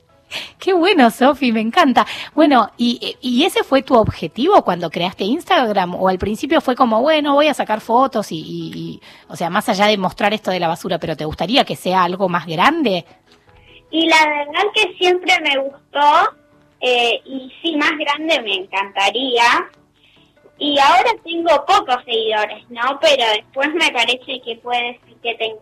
Qué 0.60 0.72
bueno, 0.72 1.10
Sofi, 1.10 1.50
me 1.50 1.60
encanta. 1.60 2.06
Bueno, 2.36 2.70
y, 2.76 3.16
¿y 3.20 3.44
ese 3.44 3.64
fue 3.64 3.82
tu 3.82 3.96
objetivo 3.96 4.62
cuando 4.62 4.88
creaste 4.88 5.24
Instagram? 5.24 5.96
¿O 5.96 6.08
al 6.08 6.18
principio 6.18 6.60
fue 6.60 6.76
como, 6.76 7.00
bueno, 7.02 7.34
voy 7.34 7.48
a 7.48 7.54
sacar 7.54 7.80
fotos 7.80 8.30
y, 8.30 8.36
y- 8.38 8.72
y- 8.78 9.00
o 9.28 9.34
sea, 9.34 9.50
más 9.50 9.68
allá 9.68 9.86
de 9.86 9.98
mostrar 9.98 10.32
esto 10.32 10.52
de 10.52 10.60
la 10.60 10.68
basura, 10.68 10.98
pero 10.98 11.16
te 11.16 11.24
gustaría 11.24 11.64
que 11.64 11.74
sea 11.74 12.04
algo 12.04 12.28
más 12.28 12.46
grande? 12.46 13.04
Y 13.90 14.06
la 14.06 14.24
verdad 14.24 14.62
que 14.72 14.94
siempre 14.98 15.32
me 15.40 15.58
gustó 15.58 16.36
eh, 16.80 17.20
y 17.24 17.52
sí, 17.60 17.74
más 17.76 17.90
grande 17.98 18.40
me 18.42 18.54
encantaría. 18.54 19.42
Y 20.60 20.78
ahora 20.78 21.10
tengo 21.24 21.64
pocos 21.64 22.04
seguidores, 22.04 22.68
¿no? 22.68 23.00
Pero 23.00 23.24
después 23.34 23.72
me 23.72 23.90
parece 23.90 24.42
que 24.44 24.60
puede 24.62 25.00
ser 25.00 25.16
que 25.22 25.34
tenga. 25.36 25.60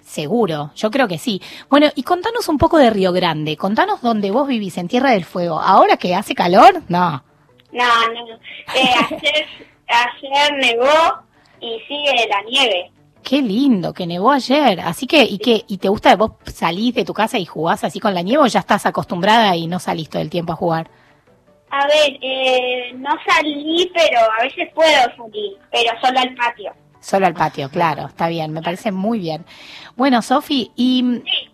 Seguro, 0.00 0.70
yo 0.76 0.90
creo 0.92 1.08
que 1.08 1.18
sí. 1.18 1.42
Bueno, 1.68 1.88
y 1.96 2.04
contanos 2.04 2.48
un 2.48 2.56
poco 2.56 2.78
de 2.78 2.90
Río 2.90 3.10
Grande. 3.10 3.56
Contanos 3.56 4.02
dónde 4.02 4.30
vos 4.30 4.46
vivís, 4.46 4.78
en 4.78 4.86
Tierra 4.86 5.10
del 5.10 5.24
Fuego. 5.24 5.58
¿Ahora 5.58 5.96
que 5.96 6.14
hace 6.14 6.34
calor? 6.34 6.82
No. 6.88 7.24
No, 7.72 8.08
no. 8.12 8.34
Eh, 8.76 8.90
ayer, 9.10 9.46
ayer 9.88 10.52
nevó 10.60 11.18
y 11.60 11.80
sigue 11.88 12.28
la 12.28 12.42
nieve. 12.42 12.92
Qué 13.24 13.42
lindo, 13.42 13.92
que 13.92 14.06
nevó 14.06 14.30
ayer. 14.30 14.78
Así 14.80 15.08
que, 15.08 15.24
¿y 15.24 15.38
qué? 15.38 15.64
¿Y 15.66 15.78
te 15.78 15.88
gusta 15.88 16.14
vos 16.14 16.32
salís 16.52 16.94
de 16.94 17.04
tu 17.04 17.14
casa 17.14 17.38
y 17.38 17.46
jugás 17.46 17.82
así 17.82 17.98
con 17.98 18.14
la 18.14 18.22
nieve 18.22 18.44
o 18.44 18.46
ya 18.46 18.60
estás 18.60 18.86
acostumbrada 18.86 19.56
y 19.56 19.66
no 19.66 19.80
salís 19.80 20.08
todo 20.08 20.22
el 20.22 20.30
tiempo 20.30 20.52
a 20.52 20.56
jugar? 20.56 20.90
A 21.76 21.88
ver, 21.88 22.18
eh, 22.20 22.92
no 22.94 23.10
salí, 23.26 23.90
pero 23.92 24.20
a 24.38 24.44
veces 24.44 24.68
puedo 24.72 24.92
salir, 25.16 25.58
pero 25.72 25.90
solo 26.00 26.20
al 26.20 26.32
patio. 26.36 26.72
Solo 27.00 27.26
al 27.26 27.34
patio, 27.34 27.68
claro, 27.68 28.06
está 28.06 28.28
bien, 28.28 28.52
me 28.52 28.62
parece 28.62 28.92
muy 28.92 29.18
bien. 29.18 29.44
Bueno, 29.96 30.22
Sofi, 30.22 30.70
y 30.76 31.02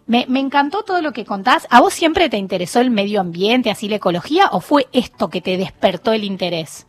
me, 0.06 0.26
me 0.28 0.40
encantó 0.40 0.82
todo 0.82 1.00
lo 1.00 1.12
que 1.12 1.24
contás. 1.24 1.66
¿A 1.70 1.80
vos 1.80 1.94
siempre 1.94 2.28
te 2.28 2.36
interesó 2.36 2.82
el 2.82 2.90
medio 2.90 3.18
ambiente, 3.18 3.70
así 3.70 3.88
la 3.88 3.96
ecología, 3.96 4.50
o 4.52 4.60
fue 4.60 4.88
esto 4.92 5.30
que 5.30 5.40
te 5.40 5.56
despertó 5.56 6.12
el 6.12 6.24
interés? 6.24 6.86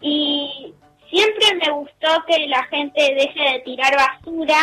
Y 0.00 0.72
siempre 1.10 1.56
me 1.56 1.70
gustó 1.70 2.08
que 2.26 2.46
la 2.46 2.64
gente 2.64 3.14
deje 3.14 3.52
de 3.52 3.58
tirar 3.60 3.94
basura 3.94 4.58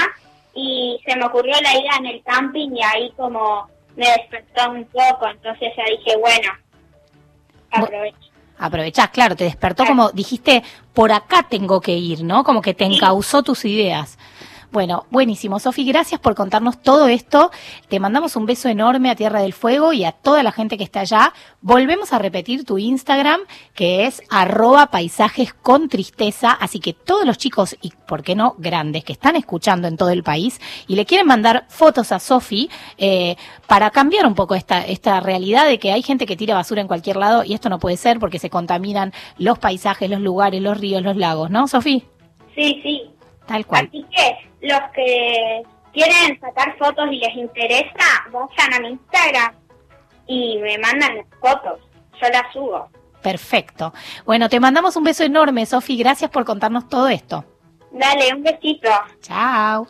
y 0.55 1.00
se 1.05 1.15
me 1.17 1.25
ocurrió 1.27 1.53
la 1.62 1.79
idea 1.79 1.98
en 2.00 2.08
el 2.08 2.24
camping 2.24 2.72
y 2.72 2.81
ahí 2.81 3.12
como 3.15 3.70
me 3.96 4.08
despertó 4.08 4.72
un 4.72 4.86
poco, 4.86 5.27
entonces 5.27 5.72
ya 5.77 5.84
dije, 5.86 6.17
bueno, 6.17 6.50
aprovecho. 7.72 8.18
aprovechás, 8.58 9.10
claro, 9.10 9.36
te 9.36 9.46
despertó 9.46 9.86
como 9.86 10.12
dijiste, 10.12 10.63
por 10.94 11.12
acá 11.12 11.48
tengo 11.50 11.82
que 11.82 11.94
ir, 11.94 12.24
¿no? 12.24 12.44
Como 12.44 12.62
que 12.62 12.74
te 12.74 12.86
encauzó 12.86 13.44
tus 13.44 13.66
ideas. 13.66 14.18
Bueno, 14.72 15.06
buenísimo. 15.12 15.60
Sofi, 15.60 15.84
gracias 15.84 16.22
por 16.22 16.34
contarnos 16.34 16.82
todo 16.82 17.10
esto. 17.10 17.51
Te 17.90 18.00
mandamos 18.00 18.38
un 18.38 18.46
beso 18.46 18.70
enorme 18.70 19.10
a 19.10 19.18
Tierra 19.18 19.42
del 19.42 19.51
Fuego 19.51 19.92
y 19.92 20.06
a 20.06 20.13
toda 20.13 20.44
la 20.44 20.54
gente 20.54 20.78
que 20.78 20.86
está 20.86 21.01
allá. 21.01 21.34
Volvemos 21.60 22.13
a 22.13 22.20
repetir 22.20 22.63
tu 22.63 22.78
Instagram, 22.78 23.42
que 23.75 24.06
es 24.06 24.22
arroba 24.30 24.88
paisajes 24.88 25.54
con 25.54 25.90
tristeza. 25.90 26.51
Así 26.54 26.80
que 26.80 26.94
todos 26.94 27.25
los 27.25 27.38
chicos, 27.38 27.75
y 27.82 27.92
por 28.08 28.24
qué 28.24 28.34
no 28.34 28.56
grandes, 28.60 29.04
que 29.04 29.12
están 29.12 29.36
escuchando 29.36 29.90
en 29.90 29.98
todo 29.98 30.10
el 30.10 30.24
país 30.24 30.62
y 30.88 30.96
le 30.96 31.06
quieren 31.06 31.28
mandar 31.28 31.66
fotos 31.68 32.13
a 32.13 32.20
Sofi 32.20 32.70
eh, 32.98 33.36
para 33.68 33.90
cambiar 33.90 34.25
un 34.25 34.36
poco 34.36 34.56
esta, 34.56 34.86
esta 34.86 35.20
realidad 35.20 35.66
de 35.66 35.80
que 35.80 35.92
hay 35.92 36.01
gente 36.01 36.25
que 36.25 36.38
tira 36.38 36.56
basura 36.56 36.80
en 36.80 36.88
cualquier 36.88 37.18
lado 37.18 37.44
y 37.44 37.54
esto 37.54 37.68
no 37.68 37.78
puede 37.78 37.98
ser 37.98 38.20
porque 38.20 38.40
se 38.40 38.50
contaminan 38.50 39.12
los 39.38 39.60
paisajes, 39.60 40.10
los 40.10 40.22
lugares, 40.22 40.62
los 40.62 40.78
ríos, 40.78 41.01
los 41.01 41.18
lagos, 41.18 41.51
¿no, 41.51 41.68
Sofi? 41.68 42.06
Sí, 42.56 42.80
sí. 42.82 43.01
Tal 43.46 43.66
cual. 43.66 43.88
Así 43.88 44.06
que 44.12 44.68
los 44.68 44.82
que 44.94 45.64
quieren 45.94 46.40
sacar 46.40 46.78
fotos 46.78 47.08
y 47.12 47.18
les 47.18 47.36
interesa, 47.36 48.26
vayan 48.32 48.74
a 48.74 48.80
mi 48.80 48.90
Instagram 48.90 49.56
y 50.28 50.58
me 50.60 50.78
mandan 50.78 51.18
las 51.18 51.26
fotos. 51.40 51.80
Yo 52.22 52.30
las 52.30 52.54
subo. 52.54 52.90
Perfecto. 53.22 53.94
Bueno, 54.26 54.50
te 54.50 54.60
mandamos 54.60 54.96
un 54.96 55.04
beso 55.04 55.24
enorme, 55.24 55.66
Sofi. 55.66 55.98
Gracias 55.98 56.32
por 56.32 56.46
contarnos 56.46 56.88
todo 56.88 57.08
esto. 57.08 57.46
Dale, 57.92 58.34
un 58.34 58.44
besito. 58.44 58.90
Chao. 59.22 59.88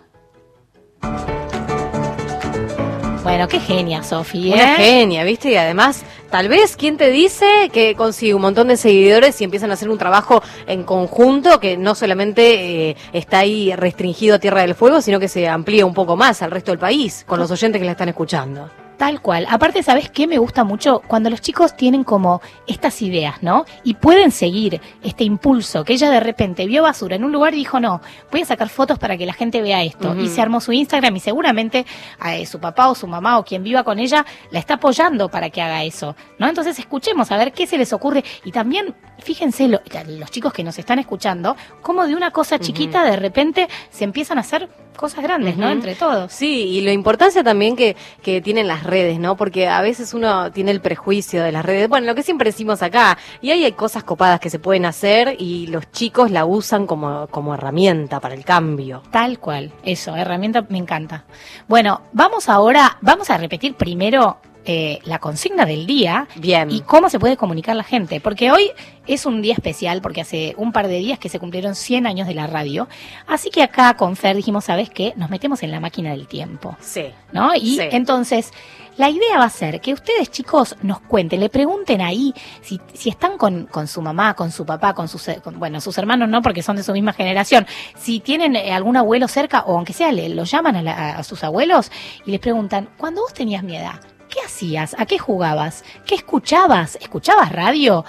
Bueno, 3.24 3.48
qué 3.48 3.60
genia, 3.60 4.02
Sofi, 4.02 4.52
Una 4.52 4.74
¿eh? 4.74 4.78
genia, 4.78 5.24
¿viste? 5.24 5.52
Y 5.52 5.56
además, 5.56 6.04
tal 6.32 6.48
vez, 6.48 6.76
¿quién 6.76 6.98
te 6.98 7.12
dice 7.12 7.70
que 7.72 7.94
consigue 7.96 8.34
un 8.34 8.42
montón 8.42 8.68
de 8.68 8.78
seguidores 8.78 9.40
y 9.40 9.44
empiezan 9.44 9.70
a 9.70 9.76
hacer 9.76 9.90
un 9.90 10.00
trabajo 10.00 10.42
en 10.66 10.84
conjunto 10.84 11.60
que 11.60 11.78
no 11.78 11.94
solamente 11.94 12.90
eh, 12.90 12.98
está 13.14 13.40
ahí 13.40 13.76
restringido 13.76 14.36
a 14.36 14.40
Tierra 14.40 14.62
del 14.62 14.74
Fuego, 14.74 15.02
sino 15.02 15.20
que 15.20 15.28
se 15.28 15.48
amplía 15.48 15.86
un 15.86 15.94
poco 15.94 16.16
más 16.18 16.42
al 16.42 16.50
resto 16.50 16.72
del 16.72 16.80
país 16.80 17.24
con 17.28 17.40
los 17.40 17.52
oyentes 17.52 17.80
que 17.80 17.86
la 17.86 17.92
están 17.92 18.10
escuchando? 18.10 18.70
Tal 19.02 19.20
cual. 19.20 19.48
Aparte, 19.50 19.82
¿sabes 19.82 20.12
qué 20.12 20.28
me 20.28 20.38
gusta 20.38 20.64
mucho? 20.64 21.02
Cuando 21.08 21.32
los 21.32 21.42
chicos 21.42 21.76
tienen 21.76 22.04
como 22.04 22.40
estas 22.68 23.02
ideas, 23.02 23.42
¿no? 23.42 23.66
Y 23.84 23.96
pueden 23.96 24.30
seguir 24.30 24.80
este 25.02 25.24
impulso, 25.24 25.84
que 25.84 25.94
ella 25.94 26.12
de 26.12 26.20
repente 26.20 26.68
vio 26.68 26.84
basura 26.84 27.16
en 27.16 27.24
un 27.24 27.32
lugar 27.32 27.56
y 27.56 27.58
dijo, 27.58 27.80
no, 27.80 28.00
voy 28.32 28.42
a 28.44 28.46
sacar 28.46 28.70
fotos 28.70 29.00
para 29.00 29.18
que 29.18 29.26
la 29.26 29.34
gente 29.34 29.60
vea 29.64 29.82
esto. 29.84 30.14
Y 30.20 30.28
se 30.28 30.40
armó 30.40 30.62
su 30.62 30.72
Instagram 30.72 31.16
y 31.16 31.20
seguramente 31.20 31.84
eh, 32.28 32.46
su 32.46 32.60
papá 32.60 32.90
o 32.90 32.94
su 32.96 33.08
mamá 33.08 33.40
o 33.40 33.44
quien 33.44 33.64
viva 33.64 33.84
con 33.84 33.98
ella 33.98 34.24
la 34.52 34.60
está 34.60 34.76
apoyando 34.76 35.30
para 35.30 35.50
que 35.50 35.64
haga 35.64 35.84
eso, 35.84 36.16
¿no? 36.38 36.48
Entonces 36.48 36.78
escuchemos 36.78 37.32
a 37.32 37.38
ver 37.38 37.54
qué 37.54 37.66
se 37.66 37.80
les 37.80 37.94
ocurre. 37.94 38.24
Y 38.46 38.52
también, 38.52 38.94
fíjense, 39.18 39.68
lo- 39.68 39.82
los 40.20 40.30
chicos 40.30 40.54
que 40.54 40.64
nos 40.64 40.78
están 40.78 41.00
escuchando, 41.00 41.56
cómo 41.82 42.06
de 42.06 42.14
una 42.16 42.30
cosa 42.30 42.60
chiquita 42.60 43.04
de 43.04 43.16
repente 43.16 43.68
se 43.90 44.04
empiezan 44.04 44.38
a 44.38 44.42
hacer 44.42 44.70
cosas 44.96 45.24
grandes, 45.24 45.58
¿no? 45.58 45.70
Entre 45.70 45.96
todos. 45.96 46.32
Sí, 46.32 46.64
y 46.68 46.82
la 46.82 46.92
importancia 46.92 47.44
también 47.44 47.76
que, 47.76 47.96
que 48.22 48.42
tienen 48.42 48.68
las 48.68 48.84
redes, 48.84 49.20
¿no? 49.20 49.36
Porque 49.36 49.68
a 49.68 49.82
veces 49.82 50.14
uno 50.14 50.52
tiene 50.52 50.72
el 50.72 50.82
prejuicio 50.82 51.44
de 51.44 51.52
las 51.52 51.66
redes. 51.66 51.90
Bueno, 51.90 52.08
lo 52.08 52.16
que 52.16 52.24
siempre 52.24 52.50
decimos 52.50 52.82
acá, 52.82 53.18
y 53.42 53.52
ahí 53.52 53.64
hay 53.64 53.72
cosas 53.72 54.04
copadas 54.04 54.40
que 54.40 54.50
se 54.50 54.60
pueden 54.60 54.86
hacer 54.86 55.36
y 55.40 55.68
los 55.68 55.92
chicos 55.92 56.32
la 56.32 56.46
usan 56.46 56.86
como, 56.86 57.28
como 57.28 57.54
herramienta 57.54 58.20
para 58.20 58.36
el 58.36 58.46
cambio. 58.46 59.02
Tal 59.12 59.40
cual, 59.40 59.72
eso, 59.84 60.16
herramienta 60.16 60.66
me 60.70 60.78
encanta. 60.78 61.26
Bueno, 61.68 62.02
vamos 62.14 62.50
ahora, 62.50 62.98
vamos 63.02 63.30
a 63.30 63.38
repetir 63.38 63.76
primero 63.76 64.38
eh, 64.66 65.00
la 65.06 65.20
consigna 65.20 65.66
del 65.66 65.86
día 65.88 66.28
Bien. 66.36 66.70
y 66.72 66.82
cómo 66.82 67.10
se 67.10 67.20
puede 67.20 67.38
comunicar 67.38 67.76
la 67.76 67.84
gente, 67.84 68.20
porque 68.22 68.52
hoy 68.52 68.70
es 69.08 69.26
un 69.26 69.42
día 69.42 69.54
especial, 69.54 70.02
porque 70.02 70.22
hace 70.22 70.54
un 70.58 70.72
par 70.72 70.88
de 70.88 70.98
días 71.00 71.18
que 71.20 71.30
se 71.30 71.40
cumplieron 71.40 71.74
100 71.76 72.06
años 72.06 72.28
de 72.28 72.36
la 72.36 72.48
radio, 72.48 72.88
así 73.28 73.50
que 73.50 73.64
acá 73.64 73.96
con 73.96 74.16
Fer 74.16 74.36
dijimos, 74.36 74.66
¿sabes 74.66 74.90
qué? 74.90 75.14
Nos 75.18 75.30
metemos 75.30 75.64
en 75.64 75.72
la 75.72 75.80
máquina 75.80 76.12
del 76.12 76.28
tiempo. 76.28 76.78
Sí. 76.80 77.06
¿no? 77.32 77.56
Y 77.56 77.78
Sí. 77.78 77.82
entonces, 77.92 78.52
la 78.98 79.10
idea 79.10 79.38
va 79.40 79.46
a 79.46 79.50
ser 79.50 79.80
que 79.82 79.94
ustedes, 79.94 80.30
chicos, 80.30 80.76
nos 80.84 81.00
cuenten, 81.00 81.40
le 81.40 81.50
pregunten 81.50 82.02
ahí 82.02 82.34
si, 82.62 82.80
si 82.94 83.10
están 83.10 83.38
con, 83.38 83.66
con 83.66 83.88
su 83.88 84.02
mamá, 84.02 84.34
con 84.36 84.52
su 84.52 84.66
papá, 84.66 84.94
con 84.94 85.08
sus, 85.08 85.28
con- 85.44 85.58
bueno, 85.60 85.80
sus 85.82 85.98
hermanos 85.98 86.28
no, 86.30 86.42
porque 86.42 86.62
son 86.62 86.76
de 86.76 86.84
su 86.84 86.92
misma 86.94 87.14
generación, 87.14 87.66
si 87.98 88.20
tienen 88.20 88.56
eh, 88.56 88.74
algún 88.74 88.98
abuelo 88.98 89.28
cerca, 89.28 89.62
o 89.66 89.78
aunque 89.78 89.94
sea, 89.94 90.12
le, 90.12 90.30
los 90.30 90.52
llaman 90.52 90.76
a, 90.76 90.82
la- 90.84 91.16
a 91.18 91.24
sus 91.24 91.44
abuelos 91.44 91.90
y 92.26 92.32
les 92.32 92.40
preguntan, 92.42 92.90
cuando 92.98 93.22
vos 93.22 93.34
tenías 93.34 93.64
mi 93.64 93.76
edad, 93.78 94.00
¿qué 94.32 94.40
hacías? 94.44 94.96
¿A 94.98 95.06
qué 95.06 95.20
jugabas? 95.20 95.84
¿Qué 96.08 96.16
escuchabas? 96.16 96.98
¿Escuchabas 97.00 97.52
radio? 97.52 98.04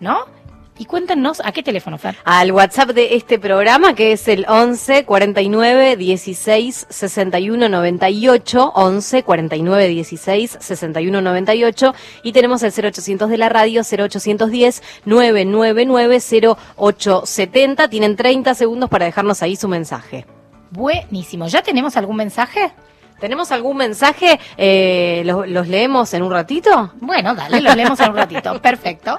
¿No? 0.00 0.26
Y 0.80 0.84
cuéntenos, 0.84 1.42
¿a 1.44 1.50
qué 1.50 1.64
teléfono, 1.64 1.98
Fer? 1.98 2.16
Al 2.24 2.52
WhatsApp 2.52 2.90
de 2.90 3.16
este 3.16 3.40
programa, 3.40 3.94
que 3.94 4.12
es 4.12 4.28
el 4.28 4.46
11 4.48 5.04
49 5.06 5.96
16 5.96 6.86
61 6.88 7.68
98, 7.68 8.72
11 8.76 9.22
49 9.24 9.88
16 9.88 10.58
61 10.60 11.20
98, 11.20 11.94
y 12.22 12.32
tenemos 12.32 12.62
el 12.62 12.72
0800 12.72 13.28
de 13.28 13.38
la 13.38 13.48
radio, 13.48 13.82
0810 13.82 14.82
999 15.04 16.20
0870. 16.76 17.88
Tienen 17.88 18.14
30 18.14 18.54
segundos 18.54 18.88
para 18.88 19.06
dejarnos 19.06 19.42
ahí 19.42 19.56
su 19.56 19.66
mensaje. 19.66 20.26
Buenísimo. 20.70 21.48
¿Ya 21.48 21.62
tenemos 21.62 21.96
algún 21.96 22.16
mensaje? 22.16 22.72
¿Tenemos 23.18 23.50
algún 23.52 23.76
mensaje? 23.76 24.38
Eh, 24.56 25.22
¿los, 25.24 25.48
los 25.48 25.68
leemos 25.68 26.12
en 26.14 26.22
un 26.22 26.30
ratito? 26.32 26.92
Bueno, 27.00 27.34
dale, 27.34 27.60
lo 27.60 27.74
leemos 27.74 27.98
en 28.00 28.10
un 28.10 28.16
ratito. 28.16 28.60
Perfecto. 28.62 29.18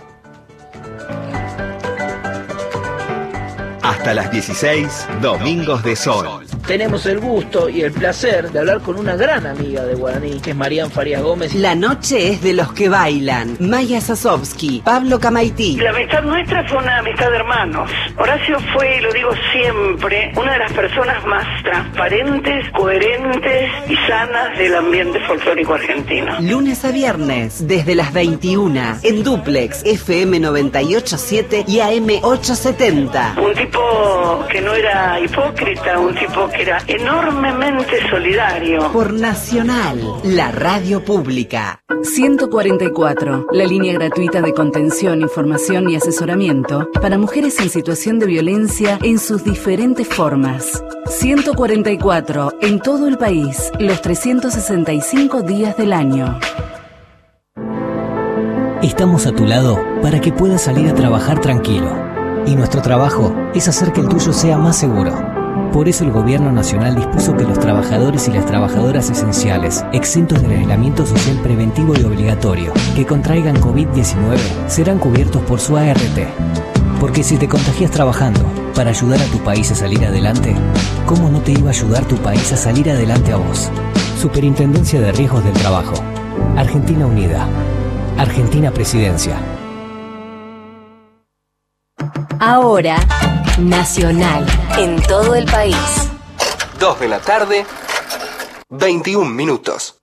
Hasta 3.99 4.13
las 4.13 4.31
16, 4.31 5.07
Domingos 5.21 5.83
de 5.83 5.93
Sol. 5.93 6.45
Tenemos 6.65 7.05
el 7.05 7.19
gusto 7.19 7.67
y 7.67 7.81
el 7.81 7.91
placer 7.91 8.49
de 8.49 8.59
hablar 8.59 8.79
con 8.79 8.97
una 8.97 9.17
gran 9.17 9.45
amiga 9.45 9.83
de 9.83 9.95
Guaraní, 9.95 10.39
que 10.39 10.51
es 10.51 10.55
Marían 10.55 10.89
Farías 10.89 11.21
Gómez. 11.21 11.53
La 11.53 11.75
noche 11.75 12.31
es 12.31 12.41
de 12.41 12.53
los 12.53 12.71
que 12.71 12.87
bailan. 12.87 13.57
Maya 13.59 13.99
Sasovsky, 13.99 14.83
Pablo 14.85 15.19
Camaití. 15.19 15.75
La 15.75 15.89
amistad 15.89 16.23
nuestra 16.23 16.65
fue 16.69 16.77
una 16.77 16.99
amistad 16.99 17.29
de 17.29 17.35
hermanos. 17.35 17.91
Horacio 18.15 18.57
fue, 18.73 18.99
y 18.99 19.01
lo 19.01 19.11
digo 19.11 19.31
siempre, 19.51 20.31
una 20.37 20.53
de 20.53 20.59
las 20.59 20.71
personas 20.71 21.25
más 21.25 21.45
transparentes, 21.63 22.69
coherentes 22.71 23.69
y 23.89 23.95
sanas 24.07 24.57
del 24.57 24.75
ambiente 24.75 25.19
folclórico 25.27 25.73
argentino. 25.73 26.39
Lunes 26.39 26.85
a 26.85 26.91
viernes, 26.91 27.67
desde 27.67 27.95
las 27.95 28.13
21, 28.13 28.99
en 29.03 29.23
Duplex, 29.23 29.83
FM 29.83 30.39
987 30.39 31.65
y 31.67 31.81
AM 31.81 32.07
870. 32.21 33.35
Un 33.43 33.53
tipo 33.89 34.45
que 34.47 34.61
no 34.61 34.73
era 34.73 35.19
hipócrita, 35.19 35.99
un 35.99 36.15
tipo 36.15 36.47
que 36.49 36.61
era 36.61 36.79
enormemente 36.87 38.09
solidario. 38.09 38.91
Por 38.91 39.13
Nacional, 39.13 39.99
la 40.23 40.51
radio 40.51 41.03
pública. 41.03 41.81
144, 42.01 43.47
la 43.51 43.65
línea 43.65 43.93
gratuita 43.93 44.41
de 44.41 44.53
contención, 44.53 45.21
información 45.21 45.89
y 45.89 45.95
asesoramiento 45.95 46.89
para 47.01 47.17
mujeres 47.17 47.59
en 47.59 47.69
situación 47.69 48.19
de 48.19 48.25
violencia 48.27 48.99
en 49.03 49.19
sus 49.19 49.43
diferentes 49.43 50.07
formas. 50.07 50.83
144, 51.07 52.57
en 52.61 52.79
todo 52.79 53.07
el 53.07 53.17
país, 53.17 53.71
los 53.79 54.01
365 54.01 55.41
días 55.41 55.77
del 55.77 55.93
año. 55.93 56.39
Estamos 58.81 59.27
a 59.27 59.33
tu 59.33 59.45
lado 59.45 59.77
para 60.01 60.21
que 60.21 60.31
puedas 60.31 60.61
salir 60.61 60.89
a 60.89 60.95
trabajar 60.95 61.41
tranquilo. 61.41 62.08
Y 62.45 62.55
nuestro 62.55 62.81
trabajo 62.81 63.33
es 63.53 63.67
hacer 63.67 63.91
que 63.91 64.01
el 64.01 64.07
tuyo 64.07 64.33
sea 64.33 64.57
más 64.57 64.77
seguro. 64.77 65.11
Por 65.71 65.87
eso 65.87 66.03
el 66.03 66.11
Gobierno 66.11 66.51
Nacional 66.51 66.95
dispuso 66.95 67.35
que 67.35 67.43
los 67.43 67.59
trabajadores 67.59 68.27
y 68.27 68.31
las 68.31 68.45
trabajadoras 68.45 69.09
esenciales, 69.09 69.85
exentos 69.93 70.41
del 70.41 70.51
aislamiento 70.51 71.05
social 71.05 71.37
preventivo 71.43 71.93
y 71.95 72.03
obligatorio, 72.03 72.73
que 72.95 73.05
contraigan 73.05 73.55
COVID-19, 73.61 74.37
serán 74.67 74.97
cubiertos 74.97 75.43
por 75.43 75.59
su 75.59 75.77
ART. 75.77 75.99
Porque 76.99 77.23
si 77.23 77.37
te 77.37 77.47
contagias 77.47 77.91
trabajando 77.91 78.41
para 78.73 78.89
ayudar 78.89 79.21
a 79.21 79.25
tu 79.25 79.37
país 79.43 79.71
a 79.71 79.75
salir 79.75 80.03
adelante, 80.05 80.55
¿cómo 81.05 81.29
no 81.29 81.39
te 81.41 81.51
iba 81.51 81.67
a 81.67 81.73
ayudar 81.73 82.03
tu 82.05 82.15
país 82.17 82.51
a 82.51 82.57
salir 82.57 82.89
adelante 82.89 83.31
a 83.31 83.37
vos? 83.37 83.69
Superintendencia 84.19 84.99
de 84.99 85.11
Riesgos 85.11 85.43
del 85.43 85.53
Trabajo. 85.53 85.93
Argentina 86.57 87.05
Unida. 87.05 87.47
Argentina 88.17 88.71
Presidencia. 88.71 89.37
Ahora, 92.39 92.97
Nacional, 93.59 94.45
en 94.77 95.01
todo 95.03 95.35
el 95.35 95.43
país. 95.43 95.75
2 96.79 96.99
de 97.01 97.07
la 97.09 97.19
tarde, 97.19 97.65
21 98.69 99.29
minutos. 99.29 99.97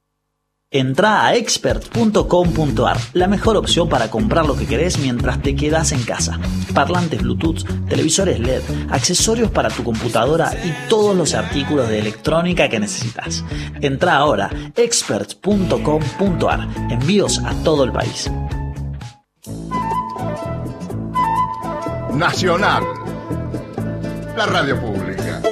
Entra 0.70 1.24
a 1.24 1.34
expert.com.ar, 1.34 2.98
la 3.14 3.26
mejor 3.26 3.56
opción 3.56 3.88
para 3.88 4.10
comprar 4.10 4.44
lo 4.44 4.54
que 4.54 4.66
querés 4.66 4.98
mientras 4.98 5.40
te 5.40 5.56
quedas 5.56 5.92
en 5.92 6.02
casa. 6.02 6.38
Parlantes 6.74 7.22
Bluetooth, 7.22 7.64
televisores 7.88 8.38
LED, 8.38 8.60
accesorios 8.90 9.50
para 9.50 9.70
tu 9.70 9.82
computadora 9.82 10.52
y 10.62 10.88
todos 10.90 11.16
los 11.16 11.32
artículos 11.32 11.88
de 11.88 12.00
electrónica 12.00 12.68
que 12.68 12.80
necesitas. 12.80 13.44
Entra 13.80 14.16
ahora 14.16 14.50
expert.com.ar, 14.76 16.68
envíos 16.90 17.38
a 17.38 17.54
todo 17.62 17.84
el 17.84 17.92
país. 17.92 18.30
Nacional. 22.16 22.82
La 24.36 24.46
radio 24.46 24.80
pública. 24.80 25.42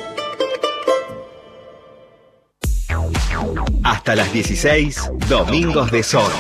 Hasta 3.83 4.17
las 4.17 4.33
16, 4.33 5.11
Domingos 5.29 5.91
de 5.91 6.03
Sol. 6.03 6.33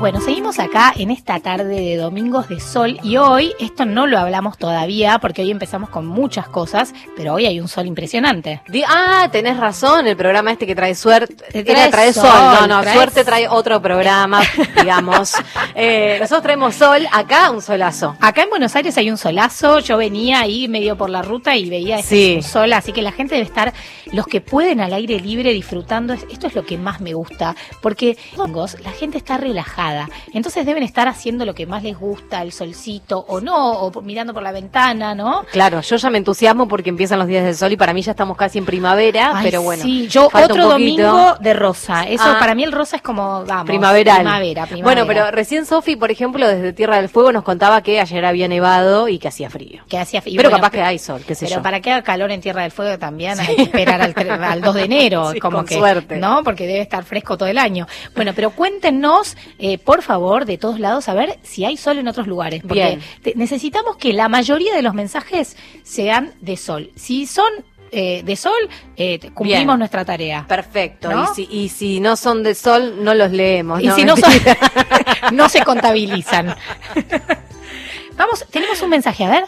Bueno, 0.00 0.18
seguimos 0.22 0.58
acá 0.58 0.94
en 0.96 1.10
esta 1.10 1.40
tarde 1.40 1.78
de 1.78 1.96
Domingos 1.98 2.48
de 2.48 2.58
Sol 2.58 2.98
y 3.02 3.18
hoy, 3.18 3.52
esto 3.60 3.84
no 3.84 4.06
lo 4.06 4.18
hablamos 4.18 4.56
todavía 4.56 5.18
porque 5.18 5.42
hoy 5.42 5.50
empezamos 5.50 5.90
con 5.90 6.06
muchas 6.06 6.48
cosas, 6.48 6.94
pero 7.18 7.34
hoy 7.34 7.44
hay 7.44 7.60
un 7.60 7.68
sol 7.68 7.84
impresionante. 7.86 8.62
Di- 8.68 8.82
ah, 8.88 9.28
tenés 9.30 9.58
razón, 9.58 10.06
el 10.06 10.16
programa 10.16 10.52
este 10.52 10.66
que 10.66 10.74
trae 10.74 10.94
suerte. 10.94 11.44
Era 11.52 11.64
trae 11.64 11.90
trae 11.90 12.12
sol, 12.14 12.22
sol, 12.30 12.32
no, 12.62 12.66
no, 12.66 12.82
trae- 12.82 12.94
suerte 12.94 13.24
trae 13.24 13.46
otro 13.46 13.82
programa, 13.82 14.40
digamos. 14.76 15.34
Eh, 15.74 16.16
nosotros 16.18 16.44
traemos 16.44 16.74
sol, 16.76 17.06
acá 17.12 17.50
un 17.50 17.60
solazo. 17.60 18.16
Acá 18.20 18.44
en 18.44 18.48
Buenos 18.48 18.74
Aires 18.76 18.96
hay 18.96 19.10
un 19.10 19.18
solazo, 19.18 19.80
yo 19.80 19.98
venía 19.98 20.40
ahí 20.40 20.66
medio 20.66 20.96
por 20.96 21.10
la 21.10 21.20
ruta 21.20 21.56
y 21.56 21.68
veía 21.68 21.98
ese 21.98 22.08
Sí. 22.08 22.42
sol, 22.42 22.72
así 22.72 22.92
que 22.92 23.02
la 23.02 23.12
gente 23.12 23.34
debe 23.34 23.46
estar, 23.46 23.74
los 24.12 24.26
que 24.26 24.40
pueden 24.40 24.80
al 24.80 24.94
aire 24.94 25.20
libre 25.20 25.52
disfrutando, 25.52 26.14
es- 26.14 26.24
esto 26.30 26.46
es 26.46 26.54
lo 26.54 26.64
que 26.64 26.78
más 26.78 27.02
me 27.02 27.12
gusta, 27.12 27.54
porque 27.82 28.16
domingos 28.34 28.78
la 28.82 28.92
gente 28.92 29.18
está 29.18 29.36
relajada, 29.36 29.89
entonces 30.32 30.64
deben 30.66 30.82
estar 30.82 31.08
haciendo 31.08 31.44
lo 31.44 31.54
que 31.54 31.66
más 31.66 31.82
les 31.82 31.98
gusta, 31.98 32.42
el 32.42 32.52
solcito 32.52 33.24
o 33.28 33.40
no, 33.40 33.72
o 33.72 34.02
mirando 34.02 34.32
por 34.34 34.42
la 34.42 34.52
ventana, 34.52 35.14
¿no? 35.14 35.44
Claro, 35.52 35.80
yo 35.80 35.96
ya 35.96 36.10
me 36.10 36.18
entusiasmo 36.18 36.68
porque 36.68 36.90
empiezan 36.90 37.18
los 37.18 37.28
días 37.28 37.44
del 37.44 37.56
sol 37.56 37.72
y 37.72 37.76
para 37.76 37.92
mí 37.92 38.02
ya 38.02 38.12
estamos 38.12 38.36
casi 38.36 38.58
en 38.58 38.64
primavera, 38.66 39.32
Ay, 39.34 39.44
pero 39.44 39.62
bueno. 39.62 39.82
Sí, 39.82 40.08
yo 40.08 40.28
otro 40.32 40.68
domingo 40.68 41.36
de 41.40 41.54
rosa. 41.54 42.04
Eso 42.04 42.24
Ah. 42.26 42.36
para 42.38 42.54
mí 42.54 42.64
el 42.64 42.72
rosa 42.72 42.96
es 42.96 43.02
como, 43.02 43.44
vamos, 43.44 43.66
Primaveral. 43.66 44.18
Primavera, 44.20 44.66
primavera. 44.66 44.84
Bueno, 44.84 45.06
pero 45.06 45.30
recién 45.30 45.66
Sofi, 45.66 45.96
por 45.96 46.10
ejemplo, 46.10 46.46
desde 46.48 46.72
Tierra 46.72 46.96
del 46.96 47.08
Fuego 47.08 47.32
nos 47.32 47.42
contaba 47.44 47.82
que 47.82 48.00
ayer 48.00 48.24
había 48.24 48.48
nevado 48.48 49.08
y 49.08 49.18
que 49.18 49.28
hacía 49.28 49.50
frío. 49.50 49.82
que 49.88 49.98
hacía 49.98 50.22
y 50.24 50.36
Pero 50.36 50.50
bueno, 50.50 50.62
capaz 50.62 50.70
que 50.76 50.82
hay 50.82 50.98
sol, 50.98 51.22
qué 51.26 51.34
sé 51.34 51.46
Pero 51.46 51.56
yo. 51.58 51.62
para 51.62 51.80
que 51.80 51.90
haga 51.92 52.02
calor 52.02 52.30
en 52.30 52.40
Tierra 52.40 52.62
del 52.62 52.70
Fuego 52.70 52.98
también 52.98 53.38
hay 53.40 53.56
que 53.56 53.62
esperar 53.62 54.00
al, 54.02 54.14
al 54.44 54.60
2 54.60 54.74
de 54.74 54.84
enero, 54.84 55.30
Sí, 55.32 55.40
como 55.40 55.58
con 55.58 55.66
que, 55.66 55.74
suerte. 55.76 56.16
¿no? 56.16 56.42
Porque 56.44 56.66
debe 56.66 56.80
estar 56.80 57.04
fresco 57.04 57.36
todo 57.36 57.48
el 57.48 57.58
año. 57.58 57.86
Bueno, 58.14 58.32
pero 58.34 58.50
cuéntenos, 58.50 59.36
eh, 59.58 59.78
por 59.84 60.02
favor, 60.02 60.44
de 60.44 60.58
todos 60.58 60.78
lados, 60.80 61.08
a 61.08 61.14
ver 61.14 61.38
si 61.42 61.64
hay 61.64 61.76
sol 61.76 61.98
en 61.98 62.08
otros 62.08 62.26
lugares. 62.26 62.62
Porque 62.62 62.74
Bien. 62.84 63.02
te- 63.22 63.34
necesitamos 63.34 63.96
que 63.96 64.12
la 64.12 64.28
mayoría 64.28 64.74
de 64.74 64.82
los 64.82 64.94
mensajes 64.94 65.56
sean 65.82 66.32
de 66.40 66.56
sol. 66.56 66.90
Si 66.96 67.26
son 67.26 67.50
eh, 67.92 68.22
de 68.24 68.36
sol, 68.36 68.52
eh, 68.96 69.18
cumplimos 69.34 69.66
Bien. 69.66 69.78
nuestra 69.80 70.04
tarea. 70.04 70.44
Perfecto. 70.46 71.10
¿No? 71.10 71.24
Y, 71.24 71.34
si, 71.34 71.48
y 71.50 71.68
si 71.68 71.98
no 72.00 72.14
son 72.14 72.44
de 72.44 72.54
sol, 72.54 73.02
no 73.02 73.14
los 73.14 73.32
leemos. 73.32 73.82
Y 73.82 73.90
si 73.90 74.04
no 74.04 74.16
son, 74.16 74.30
no 75.32 75.48
se 75.48 75.64
contabilizan. 75.64 76.54
Vamos, 78.16 78.44
tenemos 78.50 78.80
un 78.82 78.90
mensaje, 78.90 79.24
a 79.24 79.30
ver. 79.30 79.44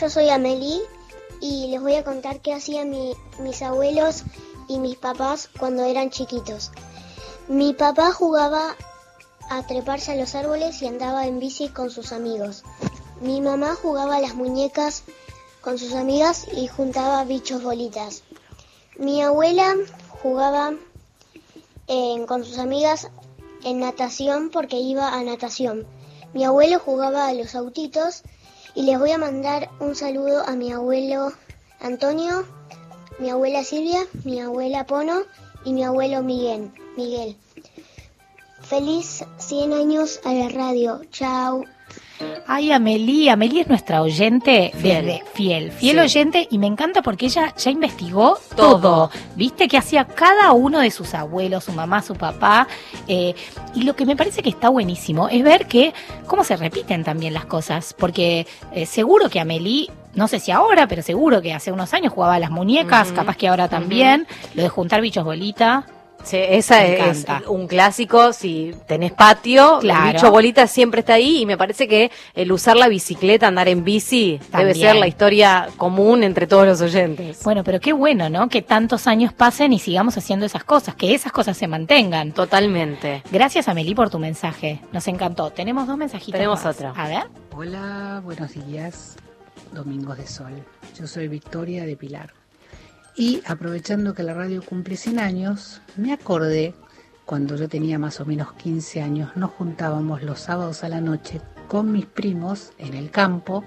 Yo 0.00 0.08
soy 0.08 0.28
Amelie 0.30 0.80
y 1.40 1.68
les 1.70 1.80
voy 1.80 1.94
a 1.96 2.04
contar 2.04 2.40
qué 2.40 2.54
hacían 2.54 2.90
mi- 2.90 3.14
mis 3.40 3.60
abuelos 3.62 4.24
y 4.68 4.78
mis 4.78 4.96
papás 4.96 5.50
cuando 5.58 5.84
eran 5.84 6.10
chiquitos. 6.10 6.70
Mi 7.48 7.74
papá 7.74 8.12
jugaba 8.12 8.76
a 9.50 9.66
treparse 9.66 10.12
a 10.12 10.16
los 10.16 10.34
árboles 10.34 10.80
y 10.82 10.86
andaba 10.86 11.26
en 11.26 11.38
bici 11.38 11.68
con 11.68 11.90
sus 11.90 12.12
amigos. 12.12 12.64
Mi 13.20 13.40
mamá 13.40 13.74
jugaba 13.74 14.20
las 14.20 14.34
muñecas 14.34 15.04
con 15.60 15.78
sus 15.78 15.94
amigas 15.94 16.46
y 16.54 16.66
juntaba 16.66 17.24
bichos 17.24 17.62
bolitas. 17.62 18.22
Mi 18.98 19.22
abuela 19.22 19.74
jugaba 20.22 20.74
eh, 21.88 22.24
con 22.26 22.44
sus 22.44 22.58
amigas 22.58 23.10
en 23.64 23.80
natación 23.80 24.50
porque 24.50 24.76
iba 24.76 25.14
a 25.14 25.22
natación. 25.22 25.86
Mi 26.32 26.44
abuelo 26.44 26.78
jugaba 26.78 27.28
a 27.28 27.34
los 27.34 27.54
autitos 27.54 28.22
y 28.74 28.82
les 28.82 28.98
voy 28.98 29.12
a 29.12 29.18
mandar 29.18 29.70
un 29.80 29.94
saludo 29.94 30.42
a 30.46 30.52
mi 30.52 30.72
abuelo 30.72 31.32
Antonio, 31.80 32.46
mi 33.18 33.30
abuela 33.30 33.62
Silvia, 33.62 34.00
mi 34.24 34.40
abuela 34.40 34.86
Pono 34.86 35.22
y 35.64 35.72
mi 35.72 35.84
abuelo 35.84 36.22
Miguel. 36.22 36.72
Miguel. 36.96 37.36
Feliz 38.68 39.24
100 39.38 39.72
años 39.72 40.20
a 40.24 40.32
la 40.32 40.48
radio. 40.48 41.00
Chao. 41.10 41.64
Ay, 42.46 42.70
Amelie, 42.72 43.28
Amelie 43.30 43.62
es 43.62 43.68
nuestra 43.68 44.00
oyente 44.00 44.70
Fiel. 44.76 45.20
fiel, 45.34 45.72
fiel 45.72 45.96
Sí. 45.96 45.98
oyente 45.98 46.48
y 46.50 46.58
me 46.58 46.66
encanta 46.66 47.02
porque 47.02 47.26
ella 47.26 47.52
ya 47.56 47.70
investigó 47.70 48.38
todo, 48.56 48.80
Todo. 48.80 49.10
viste 49.34 49.66
que 49.68 49.76
hacía 49.76 50.04
cada 50.06 50.52
uno 50.52 50.78
de 50.80 50.90
sus 50.90 51.12
abuelos, 51.14 51.64
su 51.64 51.72
mamá, 51.72 52.02
su 52.02 52.14
papá, 52.14 52.68
eh, 53.08 53.34
y 53.74 53.82
lo 53.82 53.96
que 53.96 54.06
me 54.06 54.14
parece 54.16 54.42
que 54.42 54.50
está 54.50 54.68
buenísimo 54.68 55.28
es 55.28 55.42
ver 55.42 55.66
que 55.66 55.92
cómo 56.26 56.44
se 56.44 56.56
repiten 56.56 57.02
también 57.04 57.34
las 57.34 57.46
cosas, 57.46 57.94
porque 57.98 58.46
eh, 58.72 58.86
seguro 58.86 59.28
que 59.28 59.40
Amelie 59.40 59.90
no 60.14 60.28
sé 60.28 60.38
si 60.38 60.52
ahora, 60.52 60.86
pero 60.86 61.02
seguro 61.02 61.42
que 61.42 61.52
hace 61.52 61.72
unos 61.72 61.92
años 61.92 62.12
jugaba 62.12 62.36
a 62.36 62.38
las 62.38 62.50
muñecas, 62.52 63.10
capaz 63.12 63.36
que 63.36 63.48
ahora 63.48 63.68
también, 63.68 64.28
lo 64.54 64.62
de 64.62 64.68
juntar 64.68 65.00
bichos 65.00 65.24
bolita. 65.24 65.86
Sí, 66.24 66.36
esa 66.40 66.80
Me 66.80 66.94
es 67.10 67.24
encanta. 67.24 67.50
un 67.50 67.66
clásico. 67.66 68.32
Si 68.32 68.74
tenés 68.86 69.12
patio, 69.12 69.78
Claro. 69.80 70.06
el 70.08 70.12
bicho 70.14 70.30
bolita 70.30 70.66
siempre 70.66 71.00
está 71.00 71.14
ahí. 71.14 71.42
Y 71.42 71.46
me 71.46 71.56
parece 71.56 71.86
que 71.86 72.10
el 72.34 72.50
usar 72.50 72.76
la 72.76 72.88
bicicleta, 72.88 73.46
andar 73.46 73.68
en 73.68 73.84
bici, 73.84 74.40
debe 74.56 74.74
ser 74.74 74.96
la 74.96 75.06
historia 75.06 75.68
común 75.76 76.22
entre 76.24 76.46
todos 76.46 76.66
los 76.66 76.80
oyentes. 76.80 77.42
Bueno, 77.44 77.62
pero 77.62 77.78
qué 77.80 77.92
bueno, 77.92 78.28
¿no? 78.30 78.48
Que 78.48 78.62
tantos 78.62 79.06
años 79.06 79.32
pasen 79.32 79.72
y 79.72 79.78
sigamos 79.78 80.16
haciendo 80.16 80.46
esas 80.46 80.64
cosas, 80.64 80.94
que 80.94 81.14
esas 81.14 81.30
cosas 81.32 81.56
se 81.56 81.68
mantengan. 81.68 82.32
Totalmente. 82.32 83.22
Gracias, 83.30 83.68
Amelie, 83.68 83.94
por 83.94 84.10
tu 84.10 84.18
mensaje. 84.18 84.80
Nos 84.92 85.06
encantó. 85.08 85.50
Tenemos 85.50 85.86
dos 85.86 85.96
mensajitos. 85.96 86.32
Tenemos 86.32 86.64
más. 86.64 86.74
otro. 86.76 86.92
A 86.96 87.08
ver. 87.08 87.24
Hola, 87.56 88.20
buenos 88.24 88.52
días, 88.66 89.16
Domingos 89.72 90.16
de 90.18 90.26
Sol. 90.26 90.52
Yo 90.98 91.06
soy 91.06 91.28
Victoria 91.28 91.84
de 91.84 91.96
Pilar. 91.96 92.32
Y 93.16 93.42
aprovechando 93.46 94.12
que 94.12 94.24
la 94.24 94.34
radio 94.34 94.60
cumple 94.60 94.96
100 94.96 95.20
años, 95.20 95.80
me 95.96 96.12
acordé 96.12 96.74
cuando 97.24 97.56
yo 97.56 97.68
tenía 97.68 97.98
más 97.98 98.20
o 98.20 98.26
menos 98.26 98.52
15 98.54 99.00
años, 99.02 99.36
nos 99.36 99.52
juntábamos 99.52 100.22
los 100.22 100.40
sábados 100.40 100.82
a 100.82 100.88
la 100.88 101.00
noche 101.00 101.40
con 101.68 101.92
mis 101.92 102.06
primos 102.06 102.72
en 102.78 102.94
el 102.94 103.10
campo 103.10 103.64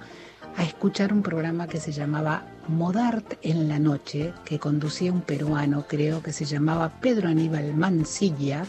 a 0.58 0.64
escuchar 0.64 1.14
un 1.14 1.22
programa 1.22 1.68
que 1.68 1.80
se 1.80 1.92
llamaba 1.92 2.46
Modart 2.68 3.36
en 3.42 3.70
la 3.70 3.80
noche, 3.80 4.34
que 4.44 4.60
conducía 4.60 5.14
un 5.14 5.22
peruano, 5.22 5.86
creo 5.88 6.22
que 6.22 6.34
se 6.34 6.46
llamaba 6.46 7.00
Pedro 7.00 7.30
Aníbal 7.30 7.74
Mancilla, 7.74 8.66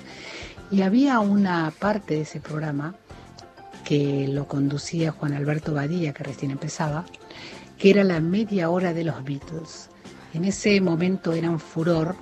y 0.70 0.82
había 0.82 1.18
una 1.18 1.72
parte 1.76 2.14
de 2.14 2.20
ese 2.20 2.40
programa 2.40 2.94
que 3.84 4.28
lo 4.28 4.46
conducía 4.46 5.12
Juan 5.12 5.32
Alberto 5.32 5.74
Badía, 5.74 6.12
que 6.12 6.24
recién 6.24 6.50
empezaba, 6.50 7.04
que 7.78 7.90
era 7.90 8.04
la 8.04 8.20
media 8.20 8.70
hora 8.70 8.92
de 8.92 9.04
los 9.04 9.24
Beatles. 9.24 9.87
En 10.34 10.44
ese 10.44 10.80
momento 10.80 11.32
eran 11.32 11.58
furor 11.58 12.16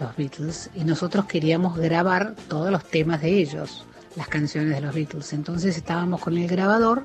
los 0.00 0.16
Beatles 0.16 0.70
y 0.74 0.84
nosotros 0.84 1.26
queríamos 1.26 1.76
grabar 1.76 2.34
todos 2.48 2.70
los 2.70 2.84
temas 2.84 3.22
de 3.22 3.40
ellos, 3.40 3.84
las 4.14 4.28
canciones 4.28 4.74
de 4.74 4.80
los 4.80 4.94
Beatles. 4.94 5.32
Entonces 5.32 5.76
estábamos 5.76 6.20
con 6.20 6.36
el 6.36 6.46
grabador 6.48 7.04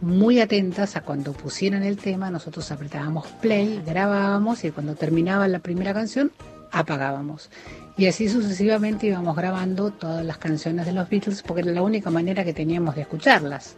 muy 0.00 0.40
atentas 0.40 0.96
a 0.96 1.00
cuando 1.02 1.32
pusieran 1.32 1.82
el 1.82 1.96
tema, 1.96 2.30
nosotros 2.30 2.70
apretábamos 2.70 3.26
play, 3.40 3.82
grabábamos 3.84 4.64
y 4.64 4.70
cuando 4.70 4.94
terminaba 4.94 5.48
la 5.48 5.58
primera 5.58 5.92
canción 5.92 6.30
apagábamos. 6.70 7.50
Y 7.96 8.06
así 8.06 8.28
sucesivamente 8.28 9.08
íbamos 9.08 9.34
grabando 9.36 9.90
todas 9.90 10.24
las 10.24 10.38
canciones 10.38 10.86
de 10.86 10.92
los 10.92 11.08
Beatles 11.08 11.42
porque 11.42 11.62
era 11.62 11.72
la 11.72 11.82
única 11.82 12.10
manera 12.10 12.44
que 12.44 12.52
teníamos 12.52 12.94
de 12.94 13.02
escucharlas. 13.02 13.76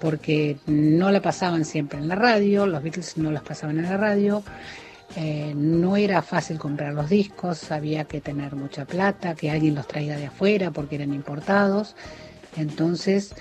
Porque 0.00 0.58
no 0.66 1.10
la 1.10 1.22
pasaban 1.22 1.64
siempre 1.64 1.98
en 1.98 2.08
la 2.08 2.16
radio, 2.16 2.66
los 2.66 2.82
Beatles 2.82 3.16
no 3.16 3.30
las 3.30 3.42
pasaban 3.42 3.78
en 3.78 3.84
la 3.84 3.96
radio, 3.96 4.42
eh, 5.16 5.52
no 5.54 5.96
era 5.96 6.22
fácil 6.22 6.58
comprar 6.58 6.94
los 6.94 7.10
discos, 7.10 7.70
había 7.70 8.04
que 8.04 8.20
tener 8.20 8.54
mucha 8.54 8.84
plata, 8.84 9.34
que 9.34 9.50
alguien 9.50 9.74
los 9.74 9.86
traiga 9.86 10.16
de 10.16 10.26
afuera 10.26 10.70
porque 10.70 10.96
eran 10.96 11.12
importados. 11.12 11.94
Entonces, 12.56 13.34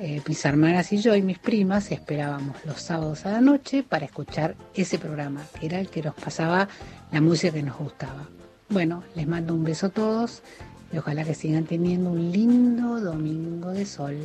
eh, 0.00 0.20
mis 0.26 0.44
hermanas 0.44 0.92
y 0.92 0.98
yo 0.98 1.14
y 1.14 1.22
mis 1.22 1.38
primas 1.38 1.92
esperábamos 1.92 2.56
los 2.64 2.80
sábados 2.80 3.26
a 3.26 3.32
la 3.32 3.40
noche 3.40 3.82
para 3.82 4.06
escuchar 4.06 4.56
ese 4.74 4.98
programa, 4.98 5.42
que 5.58 5.66
era 5.66 5.78
el 5.78 5.88
que 5.88 6.02
nos 6.02 6.14
pasaba 6.14 6.68
la 7.12 7.20
música 7.20 7.52
que 7.52 7.62
nos 7.62 7.78
gustaba. 7.78 8.28
Bueno, 8.70 9.04
les 9.14 9.26
mando 9.26 9.54
un 9.54 9.62
beso 9.62 9.86
a 9.86 9.90
todos 9.90 10.42
y 10.92 10.98
ojalá 10.98 11.24
que 11.24 11.34
sigan 11.34 11.64
teniendo 11.64 12.10
un 12.10 12.32
lindo 12.32 13.00
domingo 13.00 13.70
de 13.70 13.86
sol. 13.86 14.16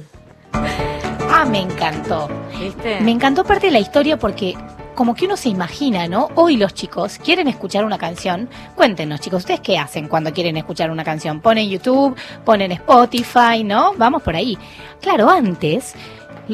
Ah, 1.32 1.46
me 1.46 1.60
encantó. 1.62 2.28
¿Viste? 2.60 3.00
Me 3.02 3.12
encantó 3.12 3.44
parte 3.44 3.68
de 3.68 3.74
la 3.74 3.80
historia 3.80 4.18
porque 4.18 4.56
como 4.96 5.16
que 5.16 5.26
uno 5.26 5.38
se 5.38 5.48
imagina, 5.48 6.08
¿no? 6.08 6.28
Hoy 6.36 6.58
los 6.58 6.74
chicos 6.74 7.20
quieren 7.24 7.48
escuchar 7.48 7.86
una 7.86 7.98
canción. 7.98 8.50
Cuéntenos, 8.76 9.22
chicos, 9.22 9.44
¿ustedes 9.44 9.62
qué 9.62 9.78
hacen 9.78 10.10
cuando 10.10 10.34
quieren 10.34 10.58
escuchar 10.58 10.92
una 10.92 11.06
canción? 11.06 11.40
Ponen 11.40 11.70
YouTube, 11.70 12.18
ponen 12.44 12.72
Spotify, 12.74 13.64
¿no? 13.64 13.94
Vamos 13.96 14.24
por 14.24 14.36
ahí. 14.36 14.58
Claro, 15.00 15.30
antes 15.30 15.96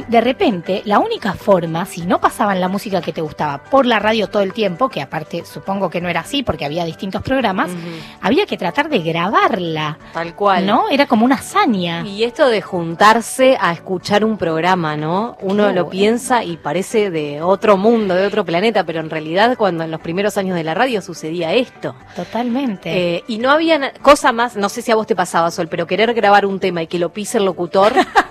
de 0.04 0.22
repente, 0.22 0.82
la 0.86 1.00
única 1.00 1.34
forma, 1.34 1.86
si 1.86 2.02
no 2.02 2.20
pasaban 2.20 2.60
la 2.60 2.68
música 2.68 3.02
que 3.02 3.14
te 3.14 3.22
gustaba 3.22 3.64
por 3.64 3.86
la 3.86 4.00
radio 4.00 4.28
todo 4.28 4.44
el 4.44 4.54
tiempo, 4.54 4.90
que 4.90 5.02
aparte 5.02 5.46
supongo 5.46 5.90
que 5.90 6.02
no 6.02 6.10
era 6.10 6.22
así 6.22 6.44
porque 6.44 6.66
había 6.66 6.86
distintos 6.86 7.22
programas, 7.22 7.72
había 8.22 8.46
que 8.46 8.58
tratar 8.58 8.90
de 8.90 9.00
grabarla. 9.00 9.98
Tal 10.14 10.36
cual. 10.36 10.66
¿No? 10.66 10.90
Era 10.90 11.06
como 11.08 11.26
una 11.26 11.36
hazaña. 11.36 12.06
Y 12.06 12.24
esto 12.24 12.50
de 12.50 12.62
juntarse 12.62 13.58
a 13.60 13.72
escuchar 13.72 14.26
un 14.26 14.38
programa, 14.38 14.98
¿no? 14.98 15.38
Uno 15.42 15.72
lo 15.72 15.90
piensa 15.90 16.44
y 16.44 16.58
parece 16.58 17.10
de 17.10 17.42
otro 17.42 17.78
mundo, 17.78 18.16
de 18.16 18.28
otro 18.28 18.46
planeta, 18.46 18.84
pero 18.84 19.00
en 19.00 19.10
realidad 19.10 19.56
cuando 19.58 19.84
en 19.84 19.92
los 19.92 20.02
primeros 20.02 20.38
años 20.38 20.56
de 20.56 20.64
la 20.64 20.74
radio 20.74 21.02
sucedía 21.02 21.54
esto. 21.54 21.96
Totalmente. 22.16 23.16
Eh, 23.16 23.24
y 23.28 23.38
no 23.38 23.52
había 23.52 23.94
cosa 24.02 24.32
más, 24.32 24.56
no 24.56 24.70
sé 24.70 24.82
si 24.82 24.92
a 24.92 24.96
vos 24.96 25.08
te 25.08 25.16
pasaba, 25.16 25.52
Sol, 25.52 25.68
pero 25.68 25.88
querer 25.88 26.14
grabar 26.14 26.46
un 26.46 26.60
tema 26.60 26.82
y 26.84 26.88
que 26.88 27.00
lo 27.00 27.10
pise 27.10 27.38
el 27.38 27.46
locutor 27.46 27.94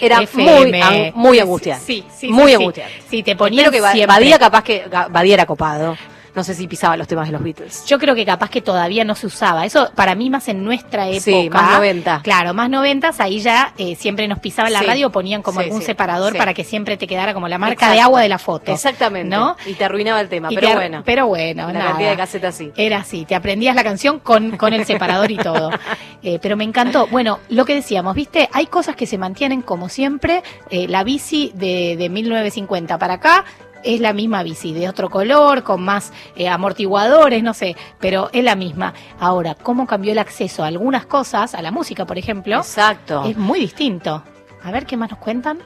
era 0.00 0.22
FM. 0.22 0.70
muy, 0.70 0.80
an- 0.80 1.12
muy 1.14 1.38
angustiante. 1.38 1.84
Sí, 1.84 2.04
sí, 2.14 2.28
muy 2.28 2.48
sí, 2.50 2.54
angustiante. 2.54 3.02
Sí, 3.10 3.22
te 3.22 3.36
ponían 3.36 3.66
Espero 3.66 3.84
que 3.84 3.92
siempre. 3.92 4.14
Badía 4.14 4.38
capaz 4.38 4.62
que 4.64 4.84
Badía 5.10 5.34
era 5.34 5.46
copado. 5.46 5.96
No 6.34 6.42
sé 6.42 6.54
si 6.54 6.66
pisaba 6.66 6.96
los 6.96 7.06
temas 7.06 7.26
de 7.28 7.32
los 7.32 7.42
Beatles. 7.42 7.84
Yo 7.86 7.98
creo 7.98 8.14
que 8.14 8.24
capaz 8.26 8.50
que 8.50 8.60
todavía 8.60 9.04
no 9.04 9.14
se 9.14 9.26
usaba. 9.26 9.64
Eso 9.64 9.90
para 9.94 10.14
mí 10.14 10.30
más 10.30 10.48
en 10.48 10.64
nuestra 10.64 11.06
época. 11.08 11.20
Sí, 11.20 11.48
más 11.50 11.72
90. 11.74 12.20
Claro, 12.24 12.54
más 12.54 12.68
noventas, 12.68 13.20
ahí 13.20 13.40
ya 13.40 13.72
eh, 13.78 13.94
siempre 13.94 14.26
nos 14.26 14.40
pisaban 14.40 14.72
la 14.72 14.80
Sí. 14.80 14.86
radio, 14.86 15.10
ponían 15.10 15.42
como 15.42 15.60
Sí, 15.60 15.66
algún 15.66 15.80
sí, 15.80 15.86
separador 15.86 16.36
para 16.36 16.52
que 16.54 16.64
siempre 16.64 16.96
te 16.96 17.06
quedara 17.06 17.34
como 17.34 17.46
la 17.48 17.58
marca 17.58 17.74
Exacto. 17.74 17.94
de 17.94 18.00
agua 18.00 18.20
de 18.22 18.28
la 18.28 18.38
foto. 18.38 18.72
Exactamente. 18.72 19.34
¿No? 19.36 19.56
Y 19.66 19.74
te 19.74 19.84
arruinaba 19.84 20.20
el 20.20 20.28
tema, 20.28 20.48
Y 20.50 20.56
pero 20.56 20.74
bueno. 20.74 21.02
Pero 21.04 21.26
bueno, 21.28 21.66
La 21.68 21.72
nada. 21.72 21.86
cantidad 21.90 22.10
de 22.10 22.16
casetas 22.16 22.54
sí. 22.54 22.72
Era 22.76 22.98
así, 22.98 23.24
te 23.24 23.34
aprendías 23.34 23.76
la 23.76 23.84
canción 23.84 24.18
con, 24.18 24.56
con 24.56 24.72
el 24.72 24.84
separador 24.84 25.30
y 25.30 25.36
todo. 25.36 25.70
Eh, 26.26 26.38
pero 26.40 26.56
me 26.56 26.64
encantó. 26.64 27.06
Bueno, 27.08 27.38
lo 27.50 27.66
que 27.66 27.74
decíamos, 27.74 28.14
¿viste? 28.14 28.48
Hay 28.54 28.64
cosas 28.66 28.96
que 28.96 29.06
se 29.06 29.18
mantienen 29.18 29.60
como 29.60 29.90
siempre. 29.90 30.42
Eh, 30.70 30.88
la 30.88 31.04
bici 31.04 31.52
de, 31.54 31.96
de 31.98 32.08
1950 32.08 32.96
para 32.96 33.14
acá 33.14 33.44
es 33.84 34.00
la 34.00 34.12
misma 34.12 34.42
bici, 34.42 34.72
de 34.72 34.88
otro 34.88 35.10
color, 35.10 35.62
con 35.62 35.82
más 35.82 36.12
eh, 36.36 36.48
amortiguadores, 36.48 37.42
no 37.42 37.54
sé, 37.54 37.76
pero 38.00 38.30
es 38.32 38.42
la 38.42 38.56
misma. 38.56 38.94
Ahora, 39.20 39.54
¿cómo 39.54 39.86
cambió 39.86 40.12
el 40.12 40.18
acceso 40.18 40.64
a 40.64 40.68
algunas 40.68 41.06
cosas, 41.06 41.54
a 41.54 41.62
la 41.62 41.70
música, 41.70 42.06
por 42.06 42.18
ejemplo? 42.18 42.56
Exacto. 42.56 43.24
Es 43.24 43.36
muy 43.36 43.60
distinto. 43.60 44.22
A 44.62 44.70
ver 44.70 44.86
qué 44.86 44.96
más 44.96 45.10
nos 45.10 45.18
cuentan. 45.18 45.58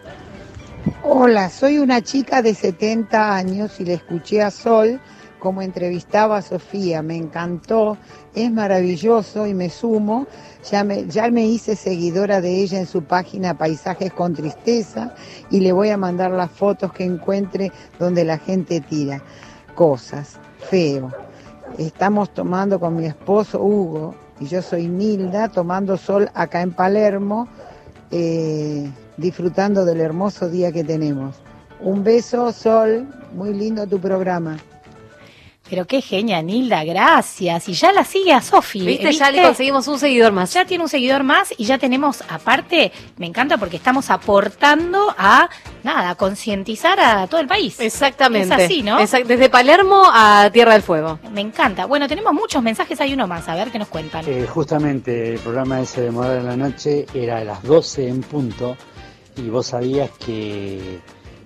Hola, 1.02 1.50
soy 1.50 1.78
una 1.78 2.02
chica 2.02 2.42
de 2.42 2.54
70 2.54 3.34
años 3.34 3.80
y 3.80 3.84
le 3.84 3.94
escuché 3.94 4.42
a 4.42 4.50
Sol 4.50 5.00
como 5.38 5.62
entrevistaba 5.62 6.38
a 6.38 6.42
Sofía. 6.42 7.02
Me 7.02 7.16
encantó, 7.16 7.96
es 8.34 8.50
maravilloso 8.50 9.46
y 9.46 9.54
me 9.54 9.70
sumo. 9.70 10.26
Ya 10.70 10.84
me, 10.84 11.06
ya 11.06 11.30
me 11.30 11.46
hice 11.46 11.76
seguidora 11.76 12.40
de 12.40 12.60
ella 12.60 12.78
en 12.78 12.86
su 12.86 13.02
página 13.02 13.56
Paisajes 13.56 14.12
con 14.12 14.34
Tristeza 14.34 15.14
y 15.50 15.60
le 15.60 15.72
voy 15.72 15.90
a 15.90 15.96
mandar 15.96 16.30
las 16.30 16.50
fotos 16.50 16.92
que 16.92 17.04
encuentre 17.04 17.72
donde 17.98 18.24
la 18.24 18.38
gente 18.38 18.80
tira 18.80 19.22
cosas. 19.74 20.38
Feo. 20.70 21.12
Estamos 21.78 22.32
tomando 22.34 22.80
con 22.80 22.96
mi 22.96 23.06
esposo 23.06 23.62
Hugo 23.62 24.14
y 24.40 24.46
yo 24.46 24.62
soy 24.62 24.88
Nilda 24.88 25.48
tomando 25.48 25.96
sol 25.96 26.30
acá 26.34 26.62
en 26.62 26.72
Palermo 26.72 27.48
eh, 28.10 28.90
disfrutando 29.16 29.84
del 29.84 30.00
hermoso 30.00 30.48
día 30.48 30.72
que 30.72 30.84
tenemos. 30.84 31.36
Un 31.80 32.02
beso, 32.02 32.50
Sol, 32.52 33.06
muy 33.34 33.52
lindo 33.52 33.86
tu 33.86 34.00
programa. 34.00 34.56
Pero 35.70 35.86
qué 35.86 36.00
genia, 36.00 36.40
Nilda, 36.42 36.82
gracias. 36.84 37.68
Y 37.68 37.74
ya 37.74 37.92
la 37.92 38.04
sigue 38.04 38.32
a 38.32 38.40
Sofi. 38.40 38.80
¿Viste? 38.80 39.12
Ya 39.12 39.30
le 39.30 39.42
conseguimos 39.42 39.86
un 39.88 39.98
seguidor 39.98 40.32
más. 40.32 40.52
Ya 40.54 40.64
tiene 40.64 40.82
un 40.84 40.88
seguidor 40.88 41.24
más 41.24 41.52
y 41.58 41.64
ya 41.64 41.76
tenemos, 41.78 42.22
aparte, 42.28 42.90
me 43.18 43.26
encanta 43.26 43.58
porque 43.58 43.76
estamos 43.76 44.08
aportando 44.10 45.14
a, 45.18 45.48
nada, 45.82 46.10
a 46.10 46.14
concientizar 46.14 46.98
a 47.00 47.26
todo 47.26 47.40
el 47.40 47.46
país. 47.46 47.78
Exactamente. 47.80 48.54
Es 48.54 48.62
así, 48.64 48.82
¿no? 48.82 48.98
Exact- 48.98 49.26
Desde 49.26 49.50
Palermo 49.50 50.04
a 50.10 50.48
Tierra 50.52 50.72
del 50.72 50.82
Fuego. 50.82 51.18
Me 51.32 51.40
encanta. 51.42 51.86
Bueno, 51.86 52.08
tenemos 52.08 52.32
muchos 52.32 52.62
mensajes, 52.62 53.00
hay 53.00 53.12
uno 53.12 53.26
más, 53.26 53.48
a 53.48 53.54
ver 53.54 53.70
qué 53.70 53.78
nos 53.78 53.88
cuentan. 53.88 54.24
Eh, 54.26 54.46
justamente 54.48 55.34
el 55.34 55.38
programa 55.40 55.80
ese 55.80 56.00
de 56.00 56.10
Moda 56.10 56.38
en 56.38 56.46
la 56.46 56.56
Noche 56.56 57.06
era 57.12 57.38
a 57.38 57.44
las 57.44 57.62
12 57.62 58.08
en 58.08 58.20
punto 58.22 58.76
y 59.36 59.42
vos 59.50 59.66
sabías 59.66 60.10
que, 60.18 60.98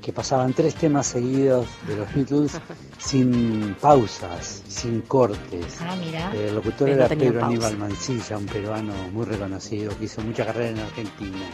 que 0.03 0.13
pasaban 0.13 0.53
tres 0.53 0.75
temas 0.75 1.07
seguidos 1.07 1.67
de 1.87 1.97
los 1.97 2.15
Beatles 2.15 2.53
sin 2.99 3.75
pausas, 3.81 4.63
sin 4.69 5.01
cortes. 5.03 5.79
Ah, 5.81 5.97
mira. 5.97 6.33
El 6.35 6.57
locutor 6.57 6.89
no 6.89 6.95
era 6.95 7.09
Pedro 7.09 7.41
pausa. 7.41 7.47
Aníbal 7.47 7.79
Mancilla, 7.79 8.37
un 8.37 8.47
peruano 8.47 8.93
muy 9.13 9.25
reconocido 9.25 9.97
que 9.97 10.05
hizo 10.05 10.21
mucha 10.23 10.45
carrera 10.45 10.71
en 10.71 10.79
Argentina. 10.81 11.47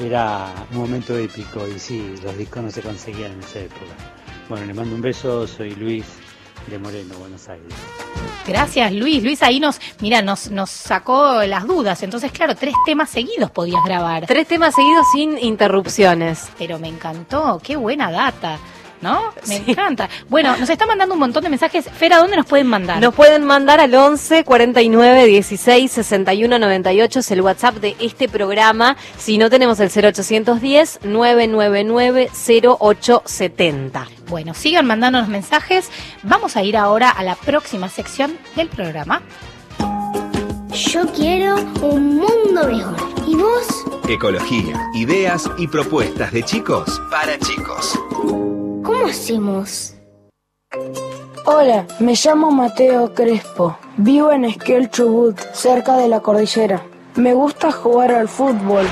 Era 0.00 0.54
un 0.70 0.78
momento 0.78 1.16
épico 1.16 1.66
y 1.68 1.78
sí, 1.78 2.14
los 2.22 2.36
discos 2.38 2.62
no 2.62 2.70
se 2.70 2.80
conseguían 2.80 3.32
en 3.32 3.40
esa 3.40 3.60
época. 3.60 3.92
Bueno, 4.48 4.66
le 4.66 4.74
mando 4.74 4.94
un 4.94 5.02
beso, 5.02 5.46
soy 5.46 5.74
Luis 5.74 6.06
de 6.66 6.78
Moreno, 6.78 7.14
Buenos 7.18 7.48
Aires. 7.48 7.72
Gracias, 8.46 8.92
Luis. 8.92 9.22
Luis 9.22 9.42
ahí 9.42 9.60
nos, 9.60 9.80
mira, 10.00 10.20
nos, 10.22 10.50
nos 10.50 10.70
sacó 10.70 11.42
las 11.44 11.66
dudas. 11.66 12.02
Entonces, 12.02 12.32
claro, 12.32 12.56
tres 12.56 12.74
temas 12.84 13.10
seguidos 13.10 13.50
podías 13.50 13.82
grabar. 13.84 14.26
Tres 14.26 14.48
temas 14.48 14.74
seguidos 14.74 15.06
sin 15.12 15.38
interrupciones. 15.38 16.48
Pero 16.58 16.78
me 16.78 16.88
encantó, 16.88 17.60
qué 17.62 17.76
buena 17.76 18.10
data. 18.10 18.58
¿No? 19.02 19.32
Me 19.48 19.56
encanta. 19.56 20.08
Bueno, 20.28 20.56
nos 20.56 20.70
está 20.70 20.86
mandando 20.86 21.14
un 21.14 21.20
montón 21.20 21.42
de 21.42 21.50
mensajes. 21.50 21.90
Fera, 21.90 22.18
¿dónde 22.18 22.36
nos 22.36 22.46
pueden 22.46 22.68
mandar? 22.68 23.00
Nos 23.00 23.14
pueden 23.14 23.44
mandar 23.44 23.80
al 23.80 23.94
11 23.94 24.44
49 24.44 25.26
16 25.26 25.90
61 25.90 26.58
98, 26.58 27.18
es 27.20 27.30
el 27.32 27.42
WhatsApp 27.42 27.74
de 27.76 27.96
este 28.00 28.28
programa. 28.28 28.96
Si 29.18 29.38
no 29.38 29.50
tenemos 29.50 29.80
el 29.80 29.90
0810 29.90 31.00
999 31.02 32.30
0870. 32.32 34.08
Bueno, 34.28 34.54
sigan 34.54 34.86
mandándonos 34.86 35.28
mensajes. 35.28 35.90
Vamos 36.22 36.56
a 36.56 36.62
ir 36.62 36.76
ahora 36.76 37.10
a 37.10 37.22
la 37.22 37.34
próxima 37.34 37.88
sección 37.88 38.38
del 38.54 38.68
programa. 38.68 39.22
Yo 40.72 41.06
quiero 41.12 41.56
un 41.82 42.16
mundo 42.16 42.66
mejor. 42.66 42.96
¿Y 43.26 43.34
vos? 43.34 43.84
Ecología, 44.08 44.90
ideas 44.94 45.50
y 45.58 45.66
propuestas 45.66 46.32
de 46.32 46.42
chicos 46.42 47.00
para 47.10 47.38
chicos. 47.38 47.98
¿Cómo 48.82 49.06
hacemos? 49.06 49.94
Hola, 51.46 51.86
me 52.00 52.14
llamo 52.14 52.50
Mateo 52.50 53.14
Crespo. 53.14 53.76
Vivo 53.96 54.32
en 54.32 54.44
Esquel 54.44 54.90
Chubut, 54.90 55.38
cerca 55.52 55.96
de 55.96 56.08
la 56.08 56.20
cordillera. 56.20 56.82
Me 57.14 57.32
gusta 57.34 57.70
jugar 57.70 58.12
al 58.12 58.28
fútbol. 58.28 58.86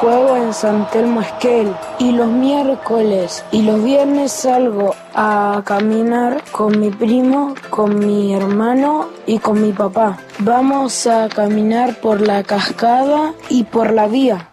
Juego 0.00 0.36
en 0.36 0.52
San 0.52 0.90
Telmo 0.90 1.20
Esquel 1.20 1.74
y 1.98 2.12
los 2.12 2.28
miércoles 2.28 3.44
y 3.52 3.62
los 3.62 3.82
viernes 3.82 4.32
salgo 4.32 4.94
a 5.14 5.62
caminar 5.64 6.42
con 6.50 6.78
mi 6.78 6.90
primo, 6.90 7.54
con 7.70 7.98
mi 7.98 8.34
hermano 8.34 9.08
y 9.26 9.38
con 9.38 9.62
mi 9.62 9.72
papá. 9.72 10.18
Vamos 10.40 11.06
a 11.06 11.28
caminar 11.28 12.00
por 12.00 12.20
la 12.20 12.42
cascada 12.42 13.32
y 13.48 13.64
por 13.64 13.92
la 13.92 14.06
vía. 14.06 14.50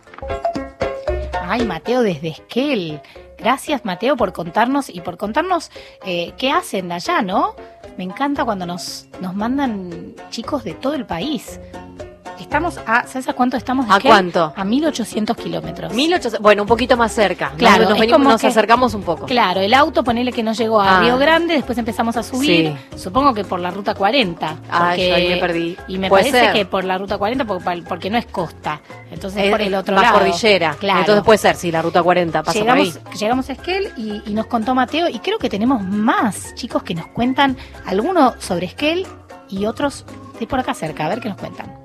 Ay, 1.42 1.66
Mateo 1.66 2.04
desde 2.04 2.30
Esquel. 2.30 3.02
Gracias, 3.44 3.84
Mateo, 3.84 4.16
por 4.16 4.32
contarnos 4.32 4.88
y 4.88 5.02
por 5.02 5.18
contarnos 5.18 5.70
eh, 6.06 6.32
qué 6.38 6.50
hacen 6.52 6.90
allá, 6.94 7.22
¿no? 7.22 7.56
Me 7.98 8.06
encanta 8.06 8.46
cuando 8.46 8.66
nos, 8.66 9.08
nos 9.20 9.36
mandan 9.36 10.16
chicos 10.30 10.64
de 10.64 10.74
todo 10.76 10.94
el 10.94 11.06
país. 11.06 11.60
Estamos 12.44 12.78
a, 12.86 13.08
¿sabes 13.08 13.28
a 13.30 13.34
cuánto 13.34 13.58
estamos? 13.58 13.88
de 13.88 13.94
¿A 13.94 14.00
cuánto? 14.00 14.54
A 14.56 14.64
1800 14.64 15.36
kilómetros. 15.36 15.94
1800, 15.94 16.40
bueno, 16.42 16.62
un 16.64 16.68
poquito 16.68 16.96
más 16.98 17.12
cerca. 17.12 17.52
Claro, 17.58 17.84
nos, 17.86 17.94
es 17.94 18.00
venimos- 18.02 18.18
como 18.20 18.30
nos 18.30 18.42
que- 18.42 18.48
acercamos 18.48 18.94
un 18.94 19.02
poco. 19.04 19.26
Claro, 19.26 19.62
el 19.62 19.74
auto, 19.74 20.04
ponele 20.04 20.32
que 20.32 20.44
nos 20.44 20.58
llegó 20.58 20.80
a 20.82 20.98
Ah. 20.98 21.00
Río 21.02 21.18
Grande, 21.18 21.56
después 21.56 21.78
empezamos 21.78 22.16
a 22.18 22.22
subir, 22.24 22.76
supongo 22.96 23.34
que 23.34 23.44
por 23.44 23.60
la 23.60 23.72
ruta 23.72 23.96
40. 23.96 24.58
Ah, 24.70 24.88
porque- 24.90 25.10
yo 25.10 25.16
ahí 25.16 25.30
me 25.30 25.38
perdí. 25.38 25.78
Y 25.88 25.98
me 25.98 26.10
Puede 26.10 26.26
parece 26.26 26.40
ser. 26.46 26.54
que 26.54 26.66
por 26.66 26.84
la 26.84 26.98
ruta 26.98 27.18
40, 27.18 27.46
porque, 27.46 27.82
porque 27.88 28.10
no 28.10 28.18
es 28.18 28.26
costa. 28.28 28.82
Entonces 29.10 29.46
Es 29.46 29.50
por 29.52 29.62
el 29.62 29.74
otro 29.76 29.96
más 29.96 30.04
lado. 30.04 30.20
cordillera. 30.20 30.76
Claro. 30.80 31.00
Entonces 31.00 31.24
puede 31.24 31.38
ser, 31.40 31.56
sí, 31.56 31.72
la 31.72 31.82
ruta 31.82 32.04
40 32.04 32.44
pasa 32.44 32.60
llegamos, 32.60 32.90
por 32.98 33.12
ahí. 33.14 33.18
llegamos 33.18 33.50
a 33.50 33.54
Esquel 33.54 33.92
y, 33.98 34.22
y 34.30 34.34
nos 34.34 34.46
contó 34.48 34.76
Mateo, 34.76 35.08
y 35.10 35.20
creo 35.20 35.40
que 35.40 35.50
tenemos 35.50 35.82
más 35.82 36.54
chicos 36.56 36.84
que 36.84 36.94
nos 36.94 37.08
cuentan, 37.08 37.58
algunos 37.86 38.36
sobre 38.44 38.66
Esquel 38.68 39.08
y 39.50 39.66
otros 39.66 40.06
de 40.40 40.48
por 40.48 40.60
acá 40.60 40.74
cerca, 40.74 41.06
a 41.06 41.10
ver 41.10 41.20
qué 41.22 41.30
nos 41.30 41.38
cuentan. 41.38 41.83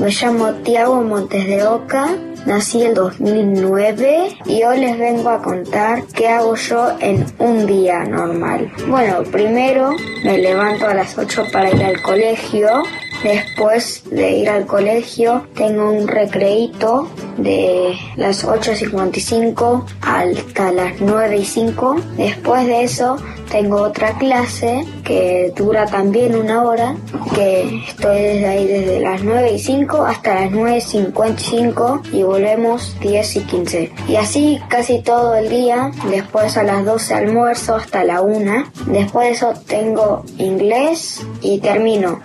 Me 0.00 0.10
llamo 0.10 0.52
Tiago 0.62 1.02
Montes 1.02 1.46
de 1.46 1.66
Oca, 1.66 2.08
nací 2.44 2.82
el 2.82 2.94
2009 2.94 4.36
y 4.44 4.62
hoy 4.62 4.80
les 4.80 4.98
vengo 4.98 5.30
a 5.30 5.40
contar 5.40 6.02
qué 6.14 6.28
hago 6.28 6.54
yo 6.54 6.96
en 7.00 7.24
un 7.38 7.66
día 7.66 8.04
normal. 8.04 8.70
Bueno, 8.88 9.22
primero 9.32 9.92
me 10.22 10.36
levanto 10.36 10.86
a 10.86 10.94
las 10.94 11.16
8 11.16 11.46
para 11.50 11.70
ir 11.70 11.82
al 11.82 12.02
colegio, 12.02 12.82
Después 13.26 14.04
de 14.08 14.38
ir 14.38 14.48
al 14.48 14.66
colegio 14.66 15.48
tengo 15.56 15.90
un 15.90 16.06
recreíto 16.06 17.08
de 17.36 17.98
las 18.14 18.46
8.55 18.46 19.84
hasta 20.00 20.70
las 20.70 21.00
9 21.00 21.36
y 21.36 21.44
5. 21.44 21.96
Después 22.16 22.66
de 22.68 22.84
eso 22.84 23.16
tengo 23.50 23.82
otra 23.82 24.16
clase 24.16 24.84
que 25.02 25.52
dura 25.56 25.86
también 25.86 26.36
una 26.36 26.62
hora, 26.62 26.94
que 27.34 27.82
estoy 27.88 28.22
desde 28.22 28.46
ahí 28.46 28.66
desde 28.68 29.00
las 29.00 29.24
9 29.24 29.54
y 29.54 29.58
5 29.58 30.04
hasta 30.04 30.42
las 30.42 30.52
9.55 30.52 32.12
y 32.12 32.22
volvemos 32.22 32.96
10 33.00 33.36
y 33.36 33.40
15. 33.40 33.92
Y 34.06 34.14
así 34.14 34.60
casi 34.68 35.00
todo 35.02 35.34
el 35.34 35.48
día, 35.48 35.90
después 36.08 36.56
a 36.56 36.62
las 36.62 36.84
12 36.84 37.14
almuerzo 37.14 37.74
hasta 37.74 38.04
la 38.04 38.20
1. 38.20 38.66
Después 38.86 39.26
de 39.26 39.32
eso 39.32 39.52
tengo 39.66 40.24
inglés 40.38 41.26
y 41.42 41.58
termino. 41.58 42.20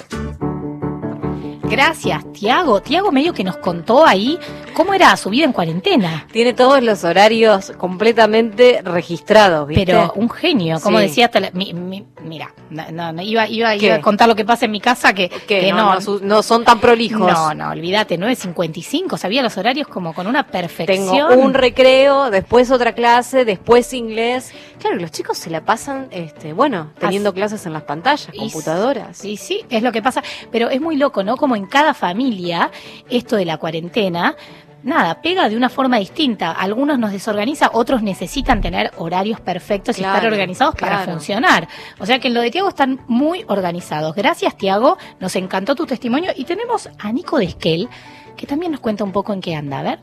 Gracias, 1.72 2.30
Tiago. 2.34 2.82
Tiago 2.82 3.14
medio 3.14 3.34
que 3.34 3.46
nos 3.46 3.56
contó 3.56 4.06
ahí 4.06 4.38
cómo 4.74 4.94
era 4.94 5.16
su 5.18 5.30
vida 5.30 5.46
en 5.46 5.54
cuarentena. 5.54 6.28
Tiene 6.32 6.54
todos 6.54 6.82
los 6.84 7.04
horarios 7.04 7.72
completamente 7.78 8.82
registrados, 8.84 9.68
¿viste? 9.68 9.86
Pero 9.86 10.14
un 10.16 10.30
genio, 10.30 10.80
como 10.82 10.98
Sí. 11.00 11.06
decía, 11.06 11.26
hasta 11.26 11.40
la- 11.40 11.52
mi- 11.52 11.74
mi- 11.74 12.06
mira, 12.24 12.54
no, 12.70 13.12
no, 13.12 13.22
iba, 13.22 13.48
iba, 13.48 13.70
a 13.72 14.02
contar 14.02 14.28
lo 14.28 14.36
que 14.36 14.46
pasa 14.46 14.66
en 14.66 14.72
mi 14.72 14.80
casa 14.82 15.14
que, 15.14 15.30
Que 15.30 15.60
que 15.62 15.72
no, 15.74 15.94
no 15.96 16.02
su- 16.02 16.20
no 16.24 16.44
son 16.44 16.64
tan 16.64 16.80
prolijos. 16.80 17.32
No, 17.32 17.54
no, 17.54 17.70
olvídate, 17.72 18.18
9.55, 18.18 19.18
sabía 19.18 19.42
los 19.42 19.58
horarios 19.58 19.88
como 19.88 20.14
con 20.14 20.28
una 20.28 20.48
perfección. 20.48 21.30
Tengo 21.30 21.42
un 21.44 21.54
recreo, 21.54 22.30
después 22.30 22.72
otra 22.72 22.94
clase, 22.94 23.46
después 23.46 23.94
inglés. 23.94 24.52
Claro, 24.80 24.96
los 24.98 25.12
chicos 25.12 25.38
se 25.38 25.50
la 25.50 25.62
pasan, 25.64 26.08
este, 26.12 26.54
bueno, 26.54 26.92
teniendo 27.00 27.34
clases 27.34 27.66
en 27.66 27.74
las 27.74 27.84
pantallas, 27.84 28.30
computadoras. 28.38 29.18
Sí, 29.18 29.38
sí, 29.38 29.64
es 29.70 29.84
lo 29.84 29.92
que 29.92 30.02
pasa. 30.02 30.24
Pero 30.52 30.70
es 30.70 30.82
muy 30.82 30.98
loco, 30.98 31.24
¿no? 31.24 31.38
Como 31.38 31.56
en 31.56 31.66
cada 31.68 31.94
familia, 31.94 32.72
esto 33.10 33.36
de 33.36 33.46
la 33.46 33.58
cuarentena, 33.58 34.36
nada, 34.84 35.22
pega 35.22 35.50
de 35.50 35.58
una 35.58 35.70
forma 35.70 35.98
distinta. 35.98 36.52
Algunos 36.52 36.98
nos 37.00 37.12
desorganiza, 37.12 37.72
otros 37.74 38.02
necesitan 38.02 38.62
tener 38.62 38.92
horarios 38.98 39.40
perfectos 39.40 39.98
y 40.00 40.02
estar 40.02 40.26
organizados 40.26 40.76
para 40.76 41.00
funcionar. 41.00 41.68
O 42.00 42.06
sea 42.06 42.20
que 42.20 42.28
en 42.28 42.34
lo 42.34 42.42
de 42.42 42.52
Tiago 42.52 42.70
están 42.70 43.02
muy 43.08 43.46
organizados. 43.48 44.16
Gracias, 44.16 44.56
Tiago. 44.58 44.98
Nos 45.20 45.36
encantó 45.36 45.76
tu 45.76 45.86
testimonio. 45.86 46.32
Y 46.36 46.46
tenemos 46.46 46.90
a 47.00 47.12
Nico 47.12 47.38
de 47.38 47.46
Esquel, 47.46 47.90
que 48.36 48.48
también 48.48 48.72
nos 48.72 48.82
cuenta 48.82 49.04
un 49.04 49.12
poco 49.12 49.34
en 49.34 49.42
qué 49.42 49.56
anda. 49.56 49.80
A 49.80 49.84
ver. 49.84 50.00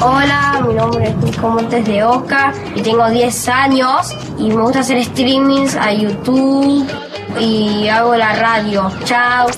Hola, 0.00 0.64
mi 0.66 0.74
nombre 0.74 1.08
es 1.08 1.16
Nico 1.16 1.48
Montes 1.48 1.84
de 1.84 2.04
Oca 2.04 2.52
y 2.76 2.82
tengo 2.82 3.10
10 3.10 3.48
años 3.48 4.16
y 4.38 4.48
me 4.48 4.62
gusta 4.62 4.80
hacer 4.80 5.04
streamings 5.04 5.74
a 5.74 5.92
YouTube 5.92 6.86
y 7.40 7.88
hago 7.88 8.14
la 8.14 8.32
radio. 8.34 8.88
Chao. 9.04 9.48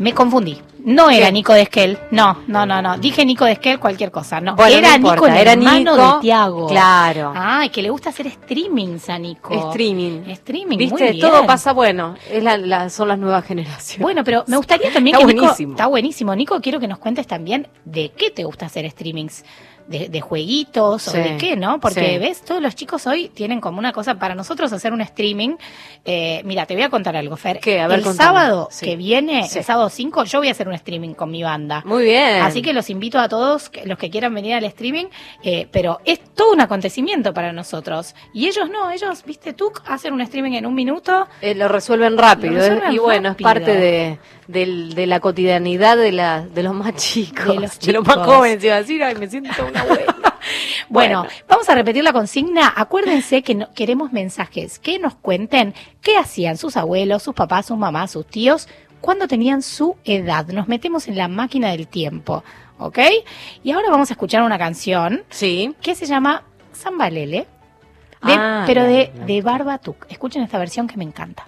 Me 0.00 0.12
confundí. 0.14 0.60
No 0.82 1.10
era 1.10 1.26
¿Qué? 1.26 1.32
Nico 1.32 1.52
de 1.52 1.60
Esquel. 1.60 1.98
No, 2.10 2.38
no, 2.46 2.64
no, 2.64 2.80
no. 2.80 2.96
Dije 2.96 3.22
Nico 3.26 3.44
de 3.44 3.52
Esquel, 3.52 3.78
cualquier 3.78 4.10
cosa. 4.10 4.40
No, 4.40 4.56
Bueno, 4.56 4.78
era 4.78 4.88
no 4.88 4.96
importa, 4.96 5.14
Nico, 5.14 5.26
el 5.26 5.36
era 5.36 5.52
hermano 5.52 5.78
Nico, 5.94 6.14
de 6.14 6.20
Tiago. 6.22 6.66
claro. 6.68 7.32
Ay, 7.36 7.68
que 7.68 7.82
le 7.82 7.90
gusta 7.90 8.08
hacer 8.08 8.30
streamings 8.30 9.10
a 9.10 9.18
Nico. 9.18 9.52
Streaming. 9.68 10.22
Streaming, 10.30 10.78
¿Viste? 10.78 10.94
muy 11.04 11.12
bien. 11.12 11.20
Todo 11.20 11.44
pasa 11.46 11.74
bueno. 11.74 12.14
Es 12.30 12.42
la- 12.42 12.56
la- 12.56 12.88
son 12.88 13.08
las 13.08 13.18
nuevas 13.18 13.44
generaciones. 13.44 14.00
Bueno, 14.02 14.24
pero 14.24 14.42
me 14.46 14.56
gustaría 14.56 14.90
también 14.90 15.16
Está 15.16 15.26
que 15.28 15.34
Nico- 15.34 15.52
está 15.52 15.86
buenísimo. 15.86 16.34
Nico, 16.34 16.58
quiero 16.62 16.80
que 16.80 16.88
nos 16.88 16.98
cuentes 16.98 17.26
también 17.26 17.68
de 17.84 18.10
qué 18.16 18.30
te 18.30 18.44
gusta 18.44 18.64
hacer 18.66 18.90
streamings. 18.90 19.44
De, 19.90 20.08
de 20.08 20.20
jueguitos 20.20 21.08
o 21.08 21.12
de 21.12 21.36
qué, 21.36 21.56
¿no? 21.56 21.80
Porque 21.80 22.10
sí. 22.12 22.18
ves, 22.18 22.42
todos 22.42 22.62
los 22.62 22.76
chicos 22.76 23.08
hoy 23.08 23.28
tienen 23.28 23.60
como 23.60 23.80
una 23.80 23.92
cosa 23.92 24.14
para 24.20 24.36
nosotros 24.36 24.72
hacer 24.72 24.92
un 24.92 25.00
streaming. 25.00 25.56
Eh, 26.04 26.42
mira, 26.44 26.64
te 26.64 26.74
voy 26.74 26.84
a 26.84 26.90
contar 26.90 27.16
algo, 27.16 27.36
Fer. 27.36 27.58
¿Qué? 27.58 27.80
A 27.80 27.88
ver, 27.88 27.98
el 27.98 28.04
contame. 28.04 28.24
sábado 28.28 28.68
Sí. 28.70 28.86
que 28.86 28.94
viene, 28.94 29.40
el 29.52 29.64
sábado 29.64 29.90
5, 29.90 30.24
yo 30.24 30.38
voy 30.38 30.46
a 30.46 30.52
hacer 30.52 30.68
un 30.68 30.74
streaming 30.74 31.14
con 31.14 31.30
mi 31.32 31.42
banda. 31.42 31.82
Muy 31.84 32.04
bien. 32.04 32.40
Así 32.42 32.62
que 32.62 32.72
los 32.72 32.88
invito 32.88 33.18
a 33.18 33.28
todos, 33.28 33.72
los 33.84 33.98
que 33.98 34.10
quieran 34.10 34.32
venir 34.32 34.54
al 34.54 34.64
streaming, 34.64 35.06
eh, 35.42 35.66
pero 35.72 35.98
es 36.04 36.20
todo 36.36 36.52
un 36.52 36.60
acontecimiento 36.60 37.34
para 37.34 37.52
nosotros. 37.52 38.14
Y 38.32 38.46
ellos 38.46 38.70
no, 38.70 38.92
ellos, 38.92 39.24
viste, 39.24 39.54
tú 39.54 39.72
hacen 39.86 40.14
un 40.14 40.20
streaming 40.20 40.52
en 40.52 40.66
un 40.66 40.74
minuto. 40.74 41.26
Eh, 41.42 41.56
lo 41.56 41.66
resuelven 41.66 42.16
rápido. 42.16 42.52
Lo 42.54 42.60
resuelven 42.60 42.92
y 42.92 42.98
bueno, 42.98 43.30
es 43.30 43.36
parte 43.42 43.74
de, 43.74 44.18
del- 44.52 44.94
de 44.94 45.06
la 45.06 45.20
cotidianidad 45.20 45.96
de, 45.96 46.12
la, 46.12 46.42
de 46.46 46.62
los 46.62 46.74
más 46.74 46.94
chicos. 46.96 47.46
De 47.46 47.54
los 47.60 47.78
de 47.80 47.92
los 47.92 48.06
más 48.06 48.16
jóvenes. 48.18 48.62
Iba 48.64 48.74
a 48.76 48.78
decir, 48.78 49.02
ay, 49.02 49.14
me 49.16 49.28
siento 49.28 49.50
una 49.66 49.80
abuela. 49.80 50.14
Bueno, 50.88 51.24
vamos 51.48 51.68
a 51.68 51.74
repetir 51.76 52.02
la 52.02 52.12
consigna. 52.12 52.72
Acuérdense 52.74 53.42
que 53.42 53.54
no- 53.54 53.72
queremos 53.74 54.12
mensajes 54.12 54.78
que 54.80 54.98
nos 54.98 55.14
cuenten 55.14 55.72
qué 56.02 56.16
hacían 56.16 56.56
sus 56.56 56.76
abuelos, 56.76 57.22
sus 57.22 57.34
papás, 57.34 57.66
sus 57.66 57.78
mamás, 57.78 58.10
sus 58.10 58.26
tíos 58.26 58.66
cuando 59.00 59.28
tenían 59.28 59.62
su 59.62 59.96
edad. 60.04 60.46
Nos 60.48 60.66
metemos 60.66 61.06
en 61.08 61.16
la 61.16 61.28
máquina 61.28 61.70
del 61.70 61.86
tiempo, 61.86 62.42
¿ok? 62.78 62.98
Y 63.62 63.70
ahora 63.70 63.88
vamos 63.90 64.10
a 64.10 64.14
escuchar 64.14 64.42
una 64.42 64.58
canción 64.58 65.22
sí. 65.30 65.74
que 65.80 65.94
se 65.94 66.06
llama 66.06 66.42
Zambalele, 66.74 67.46
de- 68.22 68.32
Ah, 68.32 68.64
pero 68.66 68.86
bien, 68.86 68.92
de, 68.94 69.10
bien. 69.12 69.26
de 69.26 69.42
Barbatuk. 69.42 70.06
Escuchen 70.08 70.42
esta 70.42 70.58
versión 70.58 70.88
que 70.88 70.96
me 70.96 71.04
encanta. 71.04 71.46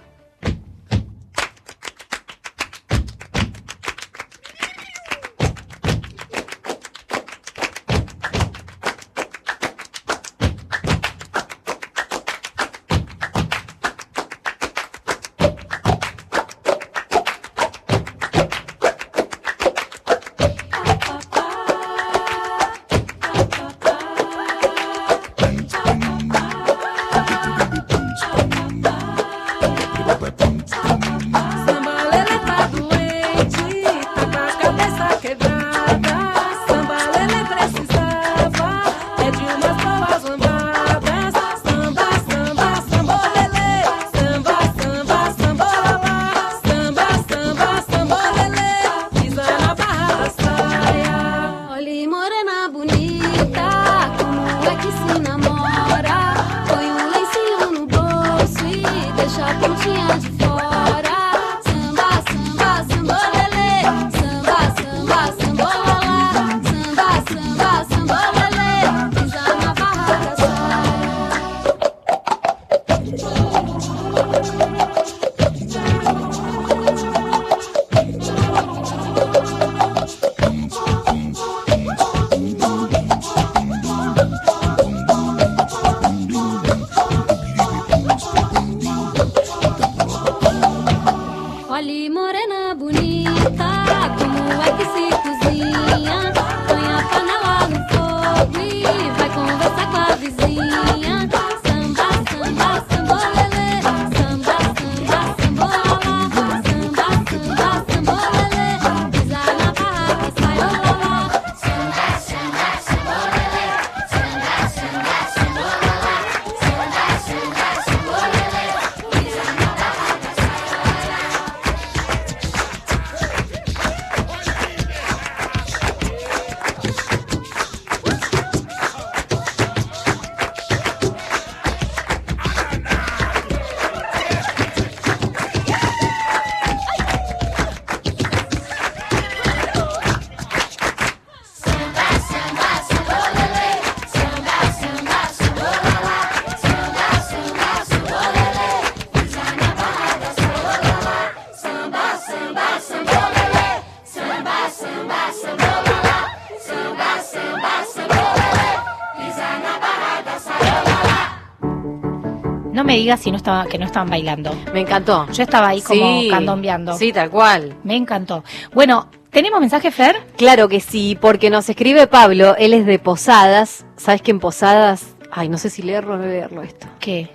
Me 162.93 162.99
digas 162.99 163.21
si 163.21 163.31
no 163.31 163.37
estaba, 163.37 163.67
que 163.67 163.79
no 163.79 163.87
estaban 163.87 164.09
bailando. 164.11 164.55
Me 164.73 164.81
encantó. 164.81 165.27
Yo 165.33 165.43
estaba 165.43 165.69
ahí 165.69 165.81
como 165.83 166.21
Sí. 166.21 166.29
candombeando. 166.31 166.97
Sí, 166.97 167.13
tal 167.13 167.31
cual. 167.31 167.75
Me 167.85 167.97
encantó. 167.97 168.45
Bueno, 168.73 169.09
¿tenemos 169.31 169.61
mensaje, 169.61 169.91
Fer? 169.91 170.17
Claro 170.37 170.69
que 170.69 170.81
sí, 170.81 171.17
porque 171.21 171.51
nos 171.51 171.69
escribe 171.69 172.07
Pablo, 172.07 172.55
él 172.59 172.75
es 172.75 172.87
de 172.87 172.99
Posadas. 172.99 173.85
¿Sabes 173.97 174.23
que 174.23 174.31
en 174.31 174.41
Posadas, 174.41 175.15
ay, 175.31 175.49
no 175.49 175.59
sé 175.59 175.71
si 175.71 175.83
leerlo 175.83 176.15
o 176.15 176.17
no 176.19 176.27
leerlo 176.27 176.63
esto? 176.63 176.87
¿Qué? 177.01 177.31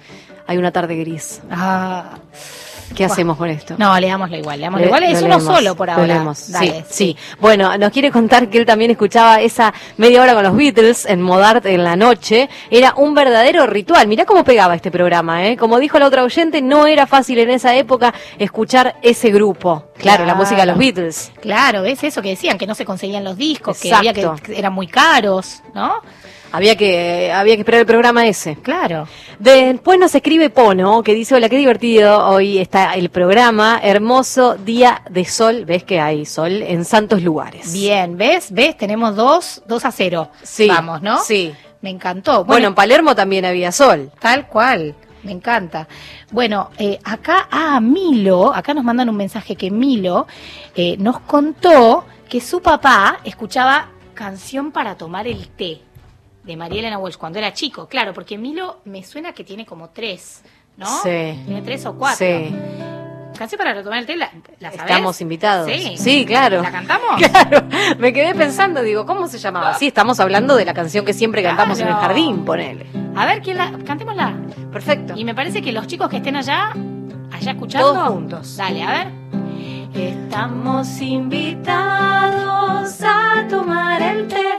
Hay 0.48 0.58
una 0.58 0.72
tarde 0.72 0.96
gris. 0.96 1.42
Ah. 1.52 2.12
¿Qué 2.96 3.04
hacemos 3.04 3.36
con 3.36 3.50
esto? 3.50 3.76
No, 3.78 4.00
leámoslo 4.00 4.38
igual, 4.38 4.60
leámoslo 4.62 4.86
Le- 4.86 4.88
igual. 4.88 5.04
Es 5.04 5.20
uno 5.22 5.38
leemos, 5.38 5.44
solo 5.56 5.76
por 5.76 5.90
ahora. 5.90 6.24
Dale, 6.48 6.86
sí, 6.90 7.16
sí. 7.16 7.18
Bueno, 7.40 7.78
nos 7.78 7.92
quiere 7.92 8.12
contar 8.12 8.50
que 8.50 8.58
él 8.58 8.66
también 8.66 8.92
escuchaba 8.92 9.42
esa 9.42 9.74
media 9.98 10.22
hora 10.22 10.34
con 10.34 10.44
los 10.44 10.56
Beatles 10.56 11.06
en 11.06 11.22
Modart 11.22 11.66
en 11.68 11.84
la 11.84 11.96
noche. 11.96 12.50
Era 12.72 12.94
un 12.96 13.14
verdadero 13.14 13.68
ritual. 13.68 14.08
Mirá 14.08 14.26
cómo 14.26 14.44
pegaba 14.44 14.76
este 14.76 14.90
programa, 14.90 15.46
¿eh? 15.48 15.58
Como 15.58 15.80
dijo 15.80 16.00
la 16.00 16.08
otra 16.08 16.24
oyente, 16.24 16.62
no 16.62 16.88
era 16.88 17.06
fácil 17.06 17.38
en 17.40 17.52
esa 17.52 17.76
época 17.76 18.14
escuchar 18.40 18.96
ese 19.02 19.30
grupo. 19.30 19.86
Claro, 19.98 20.26
la 20.26 20.36
música 20.36 20.62
de 20.62 20.68
los 20.68 20.78
Beatles. 20.78 21.32
Claro, 21.42 21.84
¿ves 21.84 22.04
eso 22.04 22.22
que 22.22 22.30
decían? 22.30 22.58
Que 22.58 22.68
no 22.68 22.76
se 22.76 22.86
conseguían 22.86 23.24
los 23.24 23.38
discos, 23.38 23.80
que, 23.80 23.94
había 23.94 24.14
que 24.14 24.28
eran 24.56 24.74
muy 24.74 24.88
caros, 24.88 25.62
¿no? 25.74 26.02
Había 26.58 26.76
que, 26.76 27.32
había 27.32 27.54
que 27.54 27.62
esperar 27.62 27.82
el 27.82 27.86
programa 27.86 28.26
ese. 28.26 28.56
Claro. 28.56 29.08
Después 29.38 30.00
nos 30.00 30.16
escribe 30.16 30.50
Pono, 30.50 31.04
que 31.04 31.14
dice, 31.14 31.36
hola, 31.36 31.50
qué 31.50 31.58
divertido, 31.60 32.28
hoy 32.30 32.58
está 32.58 32.96
el 32.96 33.12
programa, 33.12 33.80
hermoso 33.84 34.56
día 34.56 35.04
de 35.08 35.24
sol, 35.24 35.66
ves 35.66 35.84
que 35.84 36.00
hay 36.00 36.26
sol 36.26 36.64
en 36.64 36.84
santos 36.84 37.22
lugares. 37.22 37.72
Bien, 37.74 38.18
¿ves? 38.18 38.52
¿Ves? 38.52 38.76
Tenemos 38.76 39.16
dos, 39.16 39.62
dos 39.68 39.86
a 39.86 39.92
cero. 39.92 40.32
Sí, 40.42 40.68
Vamos, 40.68 41.04
¿no? 41.04 41.20
sí. 41.20 41.54
Me 41.82 41.92
encantó. 41.92 42.44
Bueno, 42.44 42.70
en 42.70 42.74
Palermo 42.74 43.14
también 43.14 43.46
había 43.46 43.72
sol. 43.72 44.10
Tal 44.20 44.48
cual, 44.48 44.96
me 45.22 45.34
encanta. 45.34 45.88
Bueno, 46.32 46.72
eh, 46.80 46.98
acá 47.04 47.48
a 47.52 47.80
Milo, 47.80 48.52
acá 48.52 48.74
nos 48.74 48.84
mandan 48.84 49.10
un 49.10 49.16
mensaje 49.16 49.56
que 49.56 49.70
Milo 49.70 50.26
eh, 50.76 50.96
nos 50.98 51.20
contó 51.20 52.04
que 52.28 52.42
su 52.42 52.64
papá 52.64 53.20
escuchaba 53.24 53.90
canción 54.16 54.72
para 54.72 54.96
tomar 54.98 55.28
el 55.28 55.50
té 55.50 55.82
de 56.48 56.58
María 56.58 56.80
Elena 56.80 56.98
Walsh 56.98 57.18
cuando 57.18 57.38
era 57.38 57.54
chico, 57.54 57.88
claro, 57.88 58.14
porque 58.14 58.38
Milo 58.38 58.80
me 58.86 59.04
suena 59.04 59.34
que 59.34 59.44
tiene 59.44 59.66
como 59.66 59.90
tres, 59.90 60.42
¿no? 60.78 60.88
Sí. 61.04 61.40
Tiene 61.46 61.62
tres 61.62 61.86
o 61.86 61.96
cuatro. 61.96 62.26
Sí. 62.26 62.56
Canción 63.38 63.60
para 63.60 63.84
tomar 63.84 64.00
el 64.00 64.06
té, 64.08 64.16
¿la, 64.16 64.32
la 64.60 64.72
sabés? 64.72 64.90
Estamos 64.90 65.22
invitados. 65.22 65.70
Sí. 65.98 66.26
claro. 66.26 66.64
¿La 66.64 66.72
cantamos? 66.72 67.22
Claro. 67.30 67.68
Me 68.00 68.14
quedé 68.14 68.34
pensando, 68.34 68.82
digo, 68.82 69.06
¿cómo 69.06 69.28
se 69.28 69.38
llamaba? 69.38 69.76
Sí, 69.76 69.88
estamos 69.88 70.20
hablando 70.20 70.56
de 70.56 70.66
la 70.66 70.74
canción 70.74 71.06
que 71.06 71.14
siempre 71.14 71.44
cantamos 71.44 71.80
en 71.80 71.88
el 71.90 71.94
jardín, 71.94 72.46
ponele. 72.46 72.88
A 73.16 73.26
ver, 73.26 73.42
¿quién 73.42 73.58
la? 73.58 73.72
Cantémosla. 73.86 74.36
Perfecto. 74.72 75.14
Y 75.16 75.26
me 75.26 75.36
parece 75.36 75.62
que 75.62 75.72
los 75.72 75.86
chicos 75.86 76.10
que 76.10 76.18
estén 76.18 76.36
allá, 76.36 76.72
allá 77.32 77.52
escuchando. 77.52 77.94
Todos 77.94 78.08
juntos. 78.10 78.58
Dale, 78.58 78.84
a 78.84 78.92
ver. 78.92 79.08
Estamos 79.94 81.00
invitados 81.02 83.02
a 83.02 83.48
tomar 83.50 84.02
el 84.02 84.28
té, 84.28 84.58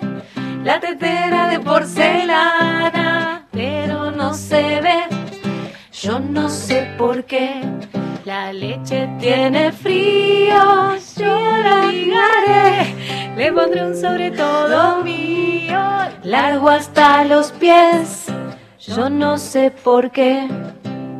la 0.68 0.78
tetera 0.80 1.48
de 1.48 1.60
porcelana, 1.60 3.46
pero 3.50 4.10
no 4.10 4.34
se 4.34 4.82
ve. 4.82 5.00
Yo 5.92 6.20
no 6.20 6.50
sé 6.50 6.94
por 6.98 7.24
qué. 7.24 7.62
La 8.26 8.52
leche 8.52 9.08
tiene 9.18 9.72
frío, 9.72 10.94
yo 11.16 11.56
la 11.66 11.86
ligaré. 11.86 12.94
Le 13.34 13.50
pondré 13.50 13.86
un 13.86 13.96
sobre 13.96 14.30
todo 14.30 15.02
mío, 15.02 15.80
largo 16.22 16.68
hasta 16.68 17.24
los 17.24 17.50
pies. 17.52 18.26
Yo 18.78 19.08
no 19.08 19.38
sé 19.38 19.70
por 19.70 20.10
qué. 20.10 20.46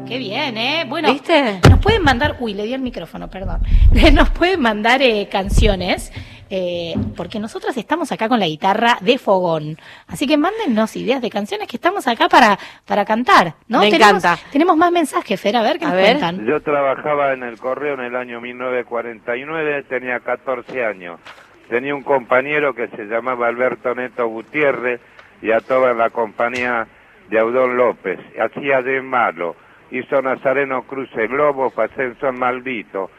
Qué 0.09 0.19
bien, 0.19 0.59
¿eh? 0.59 0.85
Bueno, 0.87 1.11
¿Viste? 1.13 1.61
nos 1.69 1.81
pueden 1.81 2.03
mandar, 2.03 2.37
uy, 2.41 2.53
le 2.53 2.65
di 2.65 2.75
el 2.75 2.81
micrófono, 2.81 3.29
perdón. 3.29 3.61
Nos 4.15 4.31
pueden 4.31 4.61
mandar 4.61 5.03
eh, 5.03 5.29
canciones, 5.31 6.13
eh, 6.51 6.95
porque 7.17 7.39
nosotros 7.41 7.77
estamos 7.77 8.11
acá 8.13 8.29
con 8.29 8.41
la 8.41 8.47
guitarra 8.47 8.99
de 9.01 9.19
fogón. 9.19 9.77
Así 10.07 10.27
que 10.27 10.37
mándennos 10.39 10.97
ideas 10.97 11.21
de 11.21 11.31
canciones 11.31 11.69
que 11.69 11.77
estamos 11.77 12.07
acá 12.09 12.29
para, 12.29 12.59
para 12.87 13.05
cantar, 13.05 13.55
¿no? 13.69 13.81
Me 13.81 13.91
Tenemos- 13.91 14.25
encanta. 14.25 14.39
Tenemos 14.51 14.77
más 14.77 14.91
mensajes, 14.93 15.41
Fer, 15.41 15.57
a 15.57 15.63
ver 15.63 15.79
qué 15.79 15.85
A 15.85 15.89
nos 15.89 15.97
ver. 15.97 16.19
cuentan. 16.19 16.47
Yo 16.47 16.61
trabajaba 16.61 17.33
en 17.33 17.43
el 17.43 17.59
correo 17.59 17.95
en 17.95 18.01
el 18.01 18.17
año 18.17 18.41
1949, 18.41 19.83
tenía 19.89 20.21
14 20.21 20.85
años. 20.85 21.21
Tenía 21.69 21.95
un 21.95 22.03
compañero 22.03 22.75
que 22.75 22.89
se 22.89 23.05
llamaba 23.05 23.47
Alberto 23.49 23.95
Neto 23.95 24.27
Gutiérrez 24.29 25.01
y 25.43 25.51
a 25.51 25.61
toda 25.61 25.93
la 25.93 26.11
compañía 26.11 26.87
de 27.29 27.39
Audón 27.39 27.77
López. 27.77 28.19
Hacía 28.41 28.81
de 28.81 29.03
malo. 29.03 29.55
Hizo 29.91 30.21
Nazareno 30.23 30.83
Cruz 30.85 31.11
el 31.17 31.31
Lobo, 31.31 31.73
Ascenso 31.77 32.33
Maldito. 32.33 33.11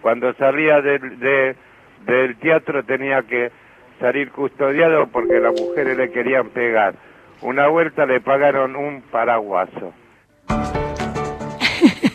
Cuando 0.00 0.32
salía 0.34 0.80
de- 0.80 1.56
del 2.12 2.36
teatro 2.36 2.82
tenía 2.84 3.22
que 3.22 3.50
salir 4.00 4.30
custodiado 4.30 5.08
porque 5.08 5.40
las 5.40 5.52
mujeres 5.60 5.96
le 5.96 6.10
querían 6.10 6.48
pegar. 6.50 6.94
Una 7.42 7.68
vuelta 7.68 8.06
le 8.06 8.20
pagaron 8.20 8.76
un 8.76 9.02
paraguaso. 9.02 9.92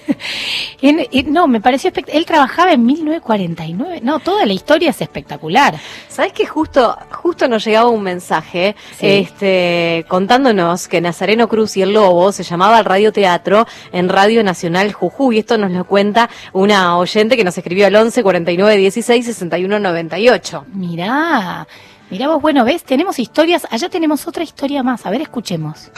En- 0.84 1.08
en- 1.12 1.32
no, 1.34 1.48
me 1.48 1.62
pareció 1.62 1.92
Él 2.08 2.26
trabajaba 2.26 2.74
en 2.74 2.86
1949. 2.86 4.02
No, 4.04 4.20
toda 4.20 4.46
la 4.46 4.52
historia 4.54 4.90
es 4.90 5.02
espectacular. 5.02 5.76
¿Sabes 6.10 6.34
que 6.34 6.46
justo, 6.46 6.98
justo 7.12 7.48
nos 7.48 7.64
llegaba 7.66 7.88
un 7.90 8.04
mensaje 8.04 8.76
Sí. 9.00 9.08
este, 9.08 10.06
contándonos 10.10 10.88
que 10.90 11.00
Nazareno 11.00 11.48
Cruz 11.48 11.78
y 11.78 11.82
el 11.84 11.94
Lobo 11.94 12.32
se 12.34 12.44
llamaba 12.44 12.78
al 12.78 12.86
radioteatro 12.86 13.66
en 13.94 14.10
Radio 14.10 14.44
Nacional 14.44 14.92
Jujuy? 14.92 15.40
Esto 15.40 15.58
nos 15.58 15.72
lo 15.72 15.86
cuenta 15.86 16.30
una 16.52 16.98
oyente 16.98 17.38
que 17.38 17.46
nos 17.46 17.58
escribió 17.58 17.88
al 17.88 17.96
11 17.96 18.22
49 18.22 18.76
16 18.78 19.26
61 19.26 19.80
98. 19.80 20.66
Mirá, 20.74 21.66
mirá 22.10 22.28
vos, 22.28 22.42
bueno, 22.42 22.66
ves, 22.66 22.84
tenemos 22.84 23.20
historias, 23.20 23.66
allá 23.72 23.88
tenemos 23.88 24.28
otra 24.28 24.44
historia 24.44 24.84
más. 24.84 25.06
A 25.06 25.10
ver, 25.12 25.22
escuchemos. 25.22 25.90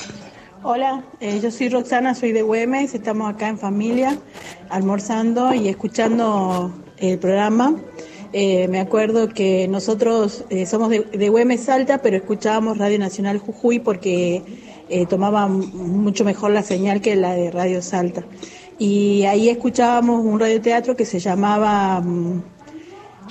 Hola, 0.67 1.03
eh, 1.19 1.39
yo 1.43 1.51
soy 1.51 1.69
Roxana, 1.69 2.15
soy 2.15 2.31
de 2.31 2.41
Güemes, 2.41 2.95
estamos 2.95 3.31
acá 3.31 3.49
en 3.49 3.59
familia, 3.59 4.17
almorzando 4.69 5.53
y 5.53 5.67
escuchando 5.67 6.73
el 6.97 7.19
programa. 7.19 7.75
Eh, 8.33 8.67
me 8.67 8.79
acuerdo 8.79 9.29
que 9.29 9.67
nosotros 9.67 10.43
eh, 10.49 10.65
somos 10.65 10.89
de, 10.89 11.01
de 11.01 11.29
Güemes 11.29 11.65
Salta, 11.65 11.99
pero 11.99 12.17
escuchábamos 12.17 12.79
Radio 12.79 12.97
Nacional 12.97 13.37
Jujuy 13.37 13.77
porque 13.77 14.41
tomaba 15.07 15.47
mucho 15.47 16.25
mejor 16.25 16.49
la 16.49 16.63
señal 16.63 16.99
que 16.99 17.15
la 17.15 17.35
de 17.35 17.51
Radio 17.51 17.83
Salta. 17.83 18.23
Y 18.79 19.23
ahí 19.25 19.49
escuchábamos 19.49 20.25
un 20.25 20.39
radioteatro 20.39 20.95
que 20.95 21.05
se 21.05 21.19
llamaba... 21.19 22.01
mm, 22.01 22.41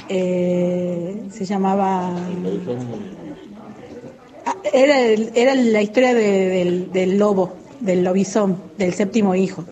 se 0.09 1.45
llamaba... 1.45 2.15
Ah, 4.47 4.57
Era, 4.73 5.01
era 5.35 5.55
la 5.55 5.83
historia 5.83 6.15
de- 6.15 6.49
del, 6.49 6.93
del 6.93 7.19
lobo, 7.19 7.53
del 7.81 8.03
lobizón, 8.05 8.59
del 8.79 8.93
séptimo 8.95 9.35
hijo. 9.35 9.65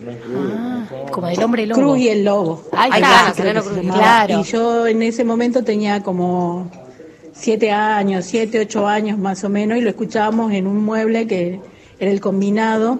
Como 1.11 1.27
del 1.27 1.43
hombre 1.43 1.65
lobo. 1.67 1.81
Cruz 1.81 1.99
y 1.99 2.09
el 2.09 2.23
lobo. 2.25 2.63
Claro. 3.93 4.39
Y 4.39 4.43
yo 4.43 4.87
en 4.87 5.03
ese 5.03 5.23
momento 5.23 5.63
tenía 5.63 6.01
como 6.01 6.69
siete 7.33 7.71
años, 7.71 8.25
siete, 8.25 8.59
ocho 8.59 8.87
años 8.87 9.17
más 9.17 9.43
o 9.43 9.49
menos, 9.49 9.77
y 9.77 9.81
lo 9.81 9.89
escuchábamos 9.89 10.51
en 10.53 10.67
un 10.67 10.83
mueble 10.83 11.27
que 11.27 11.59
era 11.99 12.11
el 12.11 12.19
combinado, 12.21 12.99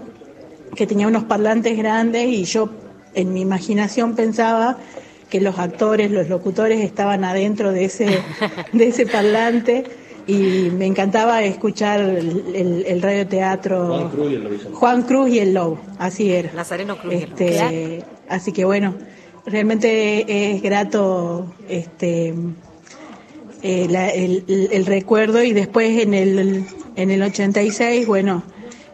que 0.76 0.88
tenía 0.88 1.08
unos 1.08 1.24
parlantes 1.26 1.78
grandes, 1.78 2.28
y 2.28 2.44
yo 2.46 2.70
en 3.16 3.34
mi 3.34 3.42
imaginación 3.42 4.16
pensaba 4.16 4.78
que 5.30 5.40
los 5.42 5.58
actores, 5.60 6.12
los 6.12 6.30
locutores 6.30 6.82
estaban 6.84 7.24
adentro 7.24 7.72
de 7.72 7.86
ese, 7.86 8.20
de 8.74 8.88
ese 8.88 9.06
parlante 9.06 9.84
y 10.28 10.70
me 10.72 10.86
encantaba 10.86 11.44
escuchar 11.44 12.00
el, 12.02 12.56
el, 12.56 12.86
el 12.88 13.02
radioteatro 13.02 14.12
Juan 14.74 15.02
Cruz 15.04 15.30
y 15.30 15.40
el 15.40 15.54
Lobo, 15.54 15.80
así 15.98 16.32
era. 16.32 16.52
Nazareno 16.54 16.98
Cruz. 16.98 17.14
y 17.14 17.18
el 17.18 17.30
Lobo. 17.30 17.36
Este, 17.42 18.04
así 18.30 18.52
que 18.52 18.64
bueno, 18.66 18.96
realmente 19.46 20.54
es 20.56 20.62
grato 20.62 21.54
este 21.68 22.34
eh, 23.62 23.88
la- 23.90 24.10
el, 24.10 24.44
el- 24.48 24.70
el 24.72 24.86
recuerdo 24.86 25.42
y 25.44 25.54
después 25.54 26.02
en 26.02 26.14
el 26.14 26.66
en 26.96 27.10
el 27.12 27.24
86, 27.24 28.06
bueno, 28.06 28.44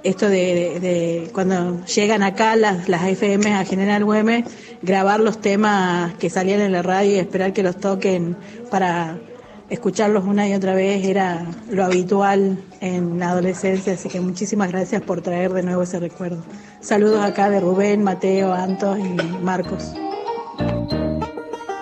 esto 0.03 0.29
de, 0.29 0.79
de 0.79 1.29
cuando 1.33 1.83
llegan 1.85 2.23
acá 2.23 2.55
las, 2.55 2.87
las 2.87 3.03
FM 3.05 3.53
a 3.53 3.65
General 3.65 4.05
Güemes, 4.05 4.45
grabar 4.81 5.19
los 5.19 5.41
temas 5.41 6.13
que 6.13 6.29
salían 6.29 6.61
en 6.61 6.71
la 6.71 6.81
radio 6.81 7.11
y 7.11 7.19
esperar 7.19 7.51
que 7.51 7.61
los 7.61 7.77
toquen 7.77 8.37
para 8.71 9.17
escucharlos 9.69 10.25
una 10.25 10.47
y 10.47 10.53
otra 10.53 10.73
vez 10.73 11.05
era 11.05 11.45
lo 11.69 11.83
habitual 11.83 12.57
en 12.81 13.19
la 13.19 13.31
adolescencia, 13.31 13.93
así 13.93 14.09
que 14.09 14.19
muchísimas 14.19 14.71
gracias 14.71 15.01
por 15.01 15.21
traer 15.21 15.53
de 15.53 15.63
nuevo 15.63 15.83
ese 15.83 15.99
recuerdo. 15.99 16.43
Saludos 16.81 17.21
acá 17.21 17.49
de 17.49 17.59
Rubén, 17.59 18.03
Mateo, 18.03 18.53
Antos 18.53 18.97
y 18.99 19.43
Marcos. 19.43 19.93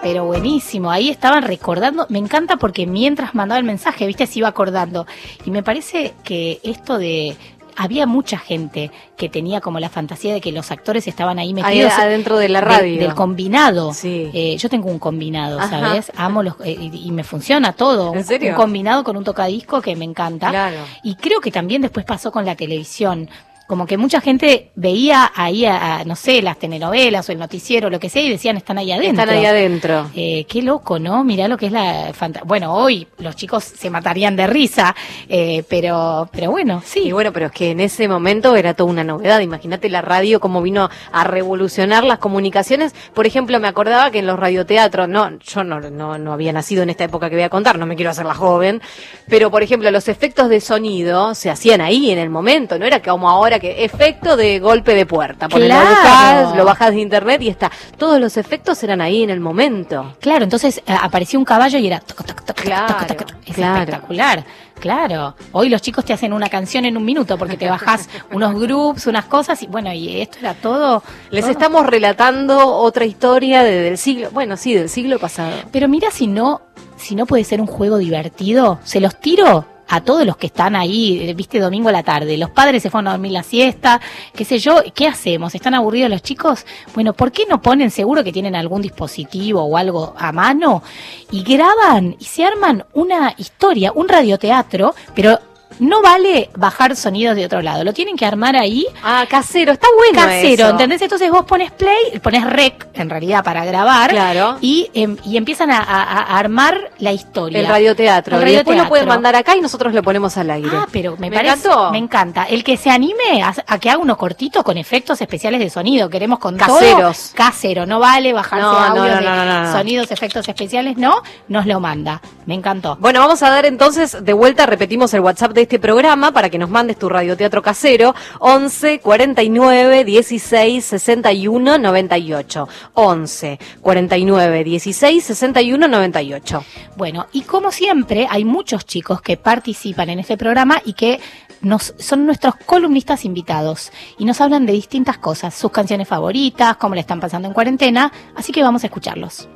Pero 0.01 0.25
buenísimo, 0.25 0.89
ahí 0.89 1.09
estaban 1.09 1.43
recordando, 1.43 2.05
me 2.09 2.19
encanta 2.19 2.55
porque 2.55 2.87
mientras 2.87 3.35
mandaba 3.35 3.59
el 3.59 3.65
mensaje, 3.65 4.07
viste, 4.07 4.25
se 4.25 4.39
iba 4.39 4.47
acordando. 4.47 5.05
Y 5.43 5.51
me 5.51 5.63
parece 5.63 6.13
que 6.23 6.59
esto 6.63 6.97
de 6.97 7.35
había 7.77 8.05
mucha 8.07 8.37
gente 8.37 8.91
que 9.15 9.29
tenía 9.29 9.61
como 9.61 9.79
la 9.79 9.89
fantasía 9.89 10.33
de 10.33 10.41
que 10.41 10.51
los 10.51 10.71
actores 10.71 11.07
estaban 11.07 11.39
ahí 11.39 11.47
Ahí 11.49 11.53
metidos 11.53 11.93
adentro 11.93 12.37
de 12.37 12.49
la 12.49 12.59
radio. 12.61 12.99
del 12.99 13.13
combinado. 13.13 13.93
Sí. 13.93 14.29
Eh, 14.33 14.57
yo 14.57 14.67
tengo 14.67 14.89
un 14.89 14.99
combinado, 14.99 15.59
Ajá. 15.59 15.69
¿sabes? 15.69 16.11
Amo 16.17 16.43
los 16.43 16.55
eh, 16.65 16.71
y, 16.79 17.07
y 17.07 17.11
me 17.11 17.23
funciona 17.23 17.73
todo. 17.73 18.13
¿En 18.13 18.25
serio? 18.25 18.49
Un 18.51 18.55
combinado 18.55 19.03
con 19.03 19.15
un 19.15 19.23
tocadisco 19.23 19.81
que 19.81 19.95
me 19.95 20.05
encanta. 20.05 20.49
Claro. 20.49 20.77
Y 21.03 21.15
creo 21.15 21.39
que 21.39 21.51
también 21.51 21.81
después 21.81 22.05
pasó 22.05 22.31
con 22.31 22.45
la 22.45 22.55
televisión. 22.55 23.29
Como 23.67 23.85
que 23.85 23.97
mucha 23.97 24.21
gente 24.21 24.71
veía 24.75 25.29
ahí, 25.35 25.65
a, 25.65 25.97
a, 25.97 26.03
no 26.05 26.15
sé, 26.15 26.41
las 26.41 26.57
telenovelas 26.57 27.27
o 27.27 27.31
el 27.33 27.37
noticiero, 27.39 27.89
lo 27.89 27.99
que 27.99 28.09
sea, 28.09 28.21
y 28.21 28.29
decían, 28.29 28.55
están 28.55 28.77
ahí 28.77 28.91
adentro. 28.93 29.23
Están 29.23 29.29
ahí 29.37 29.45
adentro. 29.45 30.09
Eh, 30.15 30.45
qué 30.47 30.61
loco, 30.61 30.99
¿no? 30.99 31.23
Mirá 31.25 31.47
lo 31.49 31.57
que 31.57 31.65
es 31.65 31.71
la 31.73 32.13
fanta- 32.13 32.43
Bueno, 32.45 32.73
hoy 32.73 33.07
los 33.19 33.35
chicos 33.35 33.65
se 33.65 33.89
matarían 33.89 34.35
de 34.37 34.47
risa, 34.47 34.95
eh, 35.27 35.63
pero, 35.69 36.29
pero 36.31 36.49
bueno, 36.51 36.81
sí. 36.85 37.01
Y 37.07 37.11
bueno, 37.11 37.33
pero 37.33 37.47
es 37.47 37.51
que 37.51 37.71
en 37.71 37.81
ese 37.81 38.07
momento 38.07 38.55
era 38.55 38.73
toda 38.73 38.89
una 38.89 39.03
novedad. 39.03 39.41
Imagínate 39.41 39.89
la 39.89 40.01
radio 40.01 40.39
cómo 40.39 40.61
vino 40.61 40.89
a 41.11 41.23
revolucionar 41.25 42.05
las 42.05 42.19
comunicaciones. 42.19 42.95
Por 43.13 43.27
ejemplo, 43.27 43.59
me 43.59 43.67
acordaba 43.67 44.11
que 44.11 44.19
en 44.19 44.27
los 44.27 44.39
radioteatros, 44.39 45.09
no, 45.09 45.37
yo 45.39 45.63
no, 45.65 45.81
no, 45.81 46.17
no 46.17 46.31
había 46.33 46.53
nacido 46.53 46.83
en 46.83 46.89
esta 46.89 47.03
época 47.03 47.29
que 47.29 47.35
voy 47.35 47.43
a 47.43 47.49
contar, 47.49 47.77
no 47.77 47.85
me 47.85 47.95
quiero 47.97 48.11
hacer 48.11 48.25
la 48.25 48.33
joven, 48.33 48.81
pero 49.27 49.51
por 49.51 49.61
ejemplo, 49.61 49.91
los 49.91 50.07
efectos 50.07 50.47
de 50.47 50.61
sonido 50.61 51.35
se 51.35 51.49
hacían 51.49 51.81
ahí 51.81 52.11
en 52.11 52.19
el 52.19 52.29
momento, 52.29 52.79
no 52.79 52.85
era 52.85 53.01
como 53.01 53.29
ahora 53.29 53.56
que 53.59 53.83
efecto 53.85 54.35
de 54.37 54.59
golpe 54.59 54.93
de 54.95 55.05
puerta. 55.05 55.47
Ponele, 55.49 55.73
Claro. 55.73 56.49
Lo 56.51 56.55
lo 56.57 56.65
bajás 56.65 56.91
de 56.91 56.99
internet 57.01 57.41
y 57.41 57.49
está. 57.49 57.71
Todos 57.97 58.19
los 58.19 58.37
efectos 58.37 58.81
eran 58.83 59.01
ahí 59.01 59.23
en 59.23 59.29
el 59.29 59.39
momento. 59.39 60.15
Claro, 60.19 60.43
entonces 60.43 60.77
eh, 60.85 60.95
apareció 61.01 61.39
un 61.39 61.45
caballo 61.45 61.77
y 61.79 61.87
era 61.87 61.99
toc, 61.99 62.17
toc, 62.25 62.27
toc, 62.27 62.43
toc, 62.45 62.55
Claro, 62.61 62.87
toc, 62.95 63.07
toc, 63.07 63.17
toc. 63.17 63.37
Es 63.45 63.55
claro. 63.55 63.79
espectacular. 63.79 64.43
Claro, 64.79 65.35
hoy 65.53 65.69
los 65.69 65.81
chicos 65.81 66.05
te 66.05 66.13
hacen 66.13 66.33
una 66.33 66.49
canción 66.49 66.85
en 66.85 66.97
un 66.97 67.03
minuto 67.03 67.35
porque 67.37 67.57
te 67.57 67.67
bajás 67.67 68.07
unos 68.31 68.53
groups, 68.59 69.07
unas 69.07 69.25
cosas 69.25 69.61
y 69.63 69.67
bueno, 69.67 69.91
y 69.91 70.21
esto 70.21 70.37
era 70.39 70.53
todo. 70.53 71.01
Les 71.31 71.41
todo. 71.45 71.51
estamos 71.51 71.85
relatando 71.87 72.75
otra 72.75 73.05
historia 73.05 73.63
de- 73.63 73.81
del 73.81 73.97
siglo, 73.97 74.29
bueno, 74.31 74.55
sí, 74.55 74.75
del 74.75 74.87
siglo 74.89 75.17
pasado. 75.17 75.51
Pero 75.71 75.87
mira 75.87 76.11
si 76.11 76.27
no, 76.27 76.61
si 76.95 77.15
no 77.15 77.25
puede 77.25 77.43
ser 77.43 77.59
un 77.59 77.65
juego 77.67 77.97
divertido, 77.97 78.79
se 78.83 78.99
los 78.99 79.19
tiro 79.19 79.65
a 79.87 80.01
todos 80.01 80.25
los 80.25 80.37
que 80.37 80.47
están 80.47 80.75
ahí, 80.75 81.29
eh, 81.29 81.33
viste, 81.33 81.59
domingo 81.59 81.89
a 81.89 81.91
la 81.91 82.03
tarde. 82.03 82.37
Los 82.37 82.49
padres 82.49 82.83
se 82.83 82.89
fueron 82.89 83.07
a 83.07 83.11
dormir 83.11 83.31
la 83.31 83.43
siesta, 83.43 84.01
qué 84.33 84.45
sé 84.45 84.59
yo, 84.59 84.81
¿qué 84.93 85.07
hacemos? 85.07 85.55
¿Están 85.55 85.73
aburridos 85.73 86.09
los 86.09 86.21
chicos? 86.21 86.65
Bueno, 86.93 87.13
¿por 87.13 87.31
qué 87.31 87.45
no 87.49 87.61
ponen 87.61 87.91
seguro 87.91 88.23
que 88.23 88.31
tienen 88.31 88.55
algún 88.55 88.81
dispositivo 88.81 89.63
o 89.63 89.77
algo 89.77 90.13
a 90.17 90.31
mano 90.31 90.83
y 91.31 91.43
graban 91.43 92.15
y 92.19 92.25
se 92.25 92.45
arman 92.45 92.85
una 92.93 93.33
historia, 93.37 93.91
un 93.93 94.07
radioteatro, 94.07 94.93
pero 95.15 95.39
no 95.79 96.01
vale 96.01 96.49
bajar 96.55 96.95
sonidos 96.95 97.35
de 97.35 97.45
otro 97.45 97.61
lado, 97.61 97.83
lo 97.83 97.93
tienen 97.93 98.15
que 98.15 98.25
armar 98.25 98.55
ahí. 98.55 98.85
Ah, 99.03 99.25
casero, 99.29 99.71
está 99.73 99.87
bueno 99.95 100.21
Casero, 100.27 100.63
eso. 100.65 100.69
¿entendés? 100.71 101.01
Entonces 101.01 101.29
vos 101.31 101.45
pones 101.45 101.71
play, 101.71 102.19
pones 102.21 102.43
rec, 102.43 102.87
en 102.93 103.09
realidad, 103.09 103.43
para 103.43 103.63
grabar. 103.65 104.09
Claro. 104.11 104.57
Y, 104.61 104.89
em, 104.93 105.17
y 105.23 105.37
empiezan 105.37 105.71
a, 105.71 105.79
a- 105.79 106.03
a 106.03 106.39
armar 106.39 106.91
la 106.99 107.11
historia. 107.11 107.59
El 107.59 107.67
radioteatro. 107.67 108.39
El 108.41 108.47
Y 108.47 108.51
después 108.53 108.75
lo 108.77 108.83
radioteatro. 108.83 108.89
pueden 108.89 109.07
mandar 109.07 109.35
acá 109.35 109.55
y 109.55 109.61
nosotros 109.61 109.93
lo 109.93 110.01
ponemos 110.03 110.35
al 110.37 110.49
aire. 110.49 110.69
Ah, 110.73 110.87
pero 110.91 111.15
me, 111.17 111.29
Me 111.29 111.35
parece, 111.35 111.67
encantó. 111.67 111.91
me 111.91 111.97
encanta. 111.97 112.43
El 112.45 112.63
que 112.63 112.77
se 112.77 112.89
anime 112.89 113.41
a, 113.43 113.53
a 113.67 113.79
que 113.79 113.89
haga 113.89 113.99
uno 113.99 114.17
cortito 114.17 114.63
con 114.63 114.77
efectos 114.77 115.21
especiales 115.21 115.59
de 115.59 115.69
sonido. 115.69 116.09
Queremos 116.09 116.39
con 116.39 116.57
Caseros. 116.57 117.31
todo 117.31 117.35
casero. 117.35 117.85
No 117.85 117.99
vale 117.99 118.33
bajarse 118.33 118.63
No, 118.65 118.71
no, 118.71 119.01
audios 119.03 119.21
no, 119.21 119.31
de 119.31 119.45
no, 119.63 119.71
sonidos, 119.71 120.11
efectos 120.11 120.47
especiales. 120.47 120.97
No, 120.97 121.21
nos 121.47 121.65
lo 121.65 121.79
manda. 121.79 122.21
Me 122.45 122.53
encantó. 122.55 122.97
Bueno, 122.99 123.19
vamos 123.19 123.43
a 123.43 123.49
dar 123.49 123.65
entonces 123.65 124.17
de 124.23 124.33
vuelta, 124.33 124.65
repetimos 124.65 125.13
el 125.13 125.19
WhatsApp 125.19 125.51
de 125.51 125.66
este 125.67 125.79
programa 125.79 126.31
para 126.31 126.49
que 126.49 126.57
nos 126.57 126.69
mandes 126.69 126.97
tu 126.97 127.09
radioteatro 127.09 127.61
casero 127.61 128.15
11 128.39 128.99
49 128.99 130.05
16 130.05 130.85
61 130.85 131.77
98. 131.77 132.69
11 132.93 133.59
49 133.81 134.63
16 134.63 135.23
61 135.25 135.87
98. 135.89 136.63
Bueno, 136.95 137.27
y 137.33 137.41
como 137.41 137.73
siempre, 137.73 138.27
hay 138.29 138.45
muchos 138.45 138.85
chicos 138.85 139.21
que 139.21 139.35
participan 139.35 140.09
en 140.09 140.19
este 140.19 140.37
programa 140.37 140.81
y 140.85 140.93
que 140.93 141.19
nos, 141.59 141.93
son 141.97 142.25
nuestros 142.25 142.55
columnistas 142.55 143.25
invitados 143.25 143.91
y 144.17 144.23
nos 144.23 144.39
hablan 144.39 144.65
de 144.65 144.71
distintas 144.71 145.17
cosas, 145.17 145.53
sus 145.53 145.71
canciones 145.71 146.07
favoritas, 146.07 146.77
cómo 146.77 146.95
le 146.95 147.01
están 147.01 147.19
pasando 147.19 147.49
en 147.49 147.53
cuarentena, 147.53 148.09
así 148.35 148.53
que 148.53 148.63
vamos 148.63 148.83
a 148.85 148.87
escucharlos. 148.87 149.49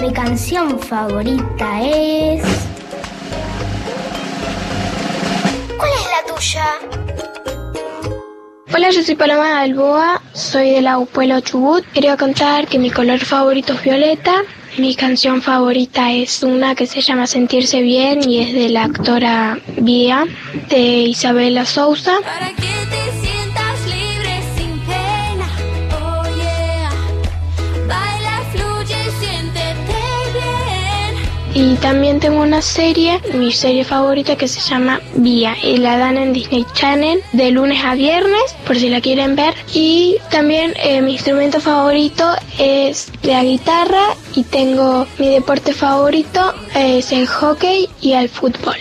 Mi 0.00 0.10
canción 0.10 0.78
favorita 0.78 1.82
es. 1.82 2.79
¿Cuál 5.80 5.92
es 5.92 6.04
la 6.04 6.34
tuya? 6.34 6.66
Hola, 8.74 8.90
yo 8.90 9.02
soy 9.02 9.14
Paloma 9.14 9.62
Alboa, 9.62 10.20
soy 10.34 10.72
de 10.72 10.82
la 10.82 11.00
Pueblo 11.00 11.40
Chubut. 11.40 11.86
Quería 11.94 12.18
contar 12.18 12.68
que 12.68 12.78
mi 12.78 12.90
color 12.90 13.18
favorito 13.20 13.72
es 13.72 13.82
violeta. 13.82 14.42
Mi 14.76 14.94
canción 14.94 15.40
favorita 15.40 16.12
es 16.12 16.42
una 16.42 16.74
que 16.74 16.86
se 16.86 17.00
llama 17.00 17.26
Sentirse 17.26 17.80
Bien 17.80 18.28
y 18.28 18.40
es 18.40 18.52
de 18.52 18.68
la 18.68 18.84
actora 18.84 19.58
Vía, 19.78 20.26
de 20.68 20.78
Isabela 20.78 21.64
Sousa. 21.64 22.18
Para 22.22 22.48
te 22.48 23.29
Y 31.52 31.74
también 31.76 32.20
tengo 32.20 32.42
una 32.42 32.62
serie, 32.62 33.20
mi 33.34 33.50
serie 33.50 33.84
favorita 33.84 34.36
que 34.36 34.46
se 34.46 34.60
llama 34.60 35.00
Vía 35.14 35.56
y 35.62 35.78
la 35.78 35.98
dan 35.98 36.16
en 36.16 36.32
Disney 36.32 36.64
Channel 36.74 37.20
de 37.32 37.50
lunes 37.50 37.84
a 37.84 37.94
viernes 37.94 38.54
por 38.66 38.76
si 38.76 38.88
la 38.88 39.00
quieren 39.00 39.34
ver. 39.34 39.54
Y 39.74 40.18
también 40.30 40.74
eh, 40.76 41.02
mi 41.02 41.14
instrumento 41.14 41.60
favorito 41.60 42.24
es 42.58 43.10
la 43.22 43.42
guitarra 43.42 44.14
y 44.34 44.44
tengo 44.44 45.06
mi 45.18 45.28
deporte 45.28 45.72
favorito 45.72 46.54
es 46.76 47.10
el 47.10 47.26
hockey 47.26 47.88
y 48.00 48.12
el 48.12 48.28
fútbol. 48.28 48.76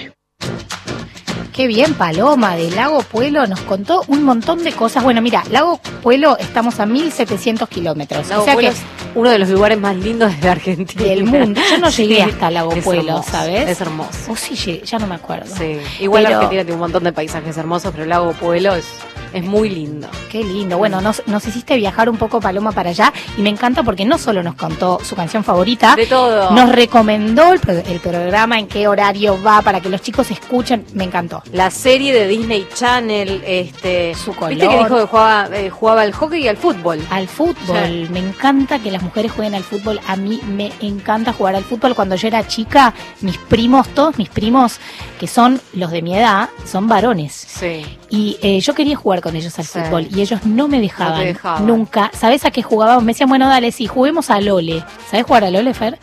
Qué 1.60 1.68
bien, 1.68 1.94
Paloma 1.96 2.56
de 2.56 2.72
Lago 2.72 3.02
Pueblo 3.02 3.46
nos 3.46 3.60
contó 3.62 4.04
un 4.08 4.24
montón 4.24 4.64
de 4.64 4.72
cosas. 4.72 5.04
Bueno, 5.04 5.22
mira, 5.22 5.44
Lago 5.52 5.82
Pueblo 6.02 6.38
estamos 6.38 6.80
a 6.80 6.86
1700 6.86 7.68
kilómetros. 7.68 8.32
O 8.32 8.46
sea 8.46 8.54
Puelo 8.54 8.70
que 8.70 8.76
es 8.76 8.82
uno 9.16 9.30
de 9.30 9.40
los 9.40 9.50
lugares 9.50 9.80
más 9.80 9.96
lindos 9.96 10.40
de 10.40 10.50
Argentina. 10.50 11.04
del 11.04 11.24
mundo. 11.24 11.60
Yo 11.70 11.78
no 11.80 11.90
llegué 11.90 12.16
Sí, 12.16 12.22
hasta 12.22 12.52
Lago 12.52 12.72
hermoso, 12.74 13.24
¿sabes? 13.24 13.70
Es 13.70 13.82
hermoso. 13.82 14.32
O 14.32 14.36
sí, 14.36 14.56
llegué, 14.56 14.82
ya 14.86 15.00
no 15.00 15.08
me 15.08 15.16
acuerdo. 15.16 15.54
Sí. 15.56 15.78
Igual 16.00 16.24
Pero- 16.24 16.36
Argentina 16.38 16.62
tiene 16.64 16.74
un 16.76 16.80
montón 16.80 17.04
de 17.04 17.14
paisajes 17.14 17.58
hermosos, 17.58 17.92
pero 17.92 18.04
el 18.04 18.10
lago 18.10 18.32
Pueblo 18.34 18.76
es, 18.76 18.86
es 19.34 19.44
muy 19.44 19.70
lindo. 19.70 20.08
Qué 20.32 20.44
lindo. 20.44 20.78
Bueno, 20.78 21.02
nos, 21.02 21.22
nos 21.28 21.46
hiciste 21.48 21.76
viajar 21.76 22.10
un 22.10 22.18
poco, 22.18 22.40
Paloma, 22.40 22.72
para 22.72 22.90
allá. 22.92 23.12
Y 23.38 23.42
me 23.42 23.50
encanta 23.50 23.84
porque 23.84 24.06
no 24.06 24.18
solo 24.18 24.44
nos 24.44 24.56
contó 24.56 25.00
su 25.04 25.16
canción 25.16 25.44
favorita, 25.44 25.96
De 25.96 26.06
todo. 26.06 26.52
nos 26.52 26.72
recomendó 26.72 27.54
el, 27.54 27.60
pro- 27.60 27.74
el 27.74 28.00
programa, 28.00 28.60
en 28.60 28.68
qué 28.68 28.88
horario 28.88 29.42
va, 29.42 29.62
para 29.62 29.80
que 29.82 29.90
los 29.90 30.02
chicos 30.02 30.30
escuchen. 30.32 30.86
Me 30.94 31.04
encantó. 31.04 31.42
La 31.54 31.72
serie 31.72 32.14
de 32.14 32.28
Disney 32.28 32.68
Channel, 32.74 33.42
este, 33.46 34.14
Su 34.16 34.32
viste 34.32 34.40
color. 34.40 34.58
que 34.58 34.68
dijo 34.84 34.98
que 34.98 35.06
jugaba, 35.06 35.50
eh, 35.58 35.70
jugaba 35.70 36.02
al 36.02 36.14
hockey 36.14 36.44
y 36.44 36.48
al 36.48 36.58
fútbol. 36.58 37.00
Al 37.10 37.28
fútbol. 37.28 38.10
Me 38.12 38.20
encanta 38.20 38.80
que 38.80 38.92
las 38.92 39.02
mujeres 39.02 39.32
jueguen 39.32 39.56
al 39.56 39.64
fútbol. 39.64 40.00
A 40.08 40.16
mí 40.16 40.40
me 40.48 40.72
encanta 40.82 41.34
jugar 41.34 41.56
al 41.56 41.64
fútbol. 41.64 41.96
Cuando 41.96 42.16
yo 42.16 42.28
era 42.28 42.48
chica, 42.48 42.94
mis 43.22 43.38
primos, 43.38 43.88
todos 43.90 44.18
mis 44.18 44.30
primos, 44.30 44.80
que 45.20 45.28
son 45.28 45.60
los 45.74 45.92
de 45.92 46.02
mi 46.02 46.16
edad, 46.18 46.50
son 46.66 46.88
varones. 46.88 47.34
Sí. 47.34 47.86
Y 48.10 48.38
eh, 48.42 48.60
yo 48.60 48.74
quería 48.74 48.96
jugar 48.96 49.19
con 49.22 49.36
ellos 49.36 49.58
al 49.60 49.66
Sí. 49.66 49.80
fútbol 49.80 50.08
y 50.14 50.22
ellos 50.22 50.46
no 50.46 50.68
me 50.68 50.80
dejaban. 50.80 51.24
dejaban. 51.24 51.66
Nunca. 51.68 52.12
¿Sabes 52.14 52.46
a 52.46 52.52
qué 52.52 52.62
jugábamos? 52.64 53.04
Me 53.04 53.12
decían, 53.14 53.30
bueno, 53.30 53.48
dale, 53.48 53.72
sí, 53.72 53.88
juguemos 53.88 54.30
a 54.30 54.40
Lole. 54.42 54.84
¿Sabes 55.10 55.26
jugar 55.26 55.44
a 55.46 55.52
Lole, 55.52 55.74
Fer? 55.74 55.98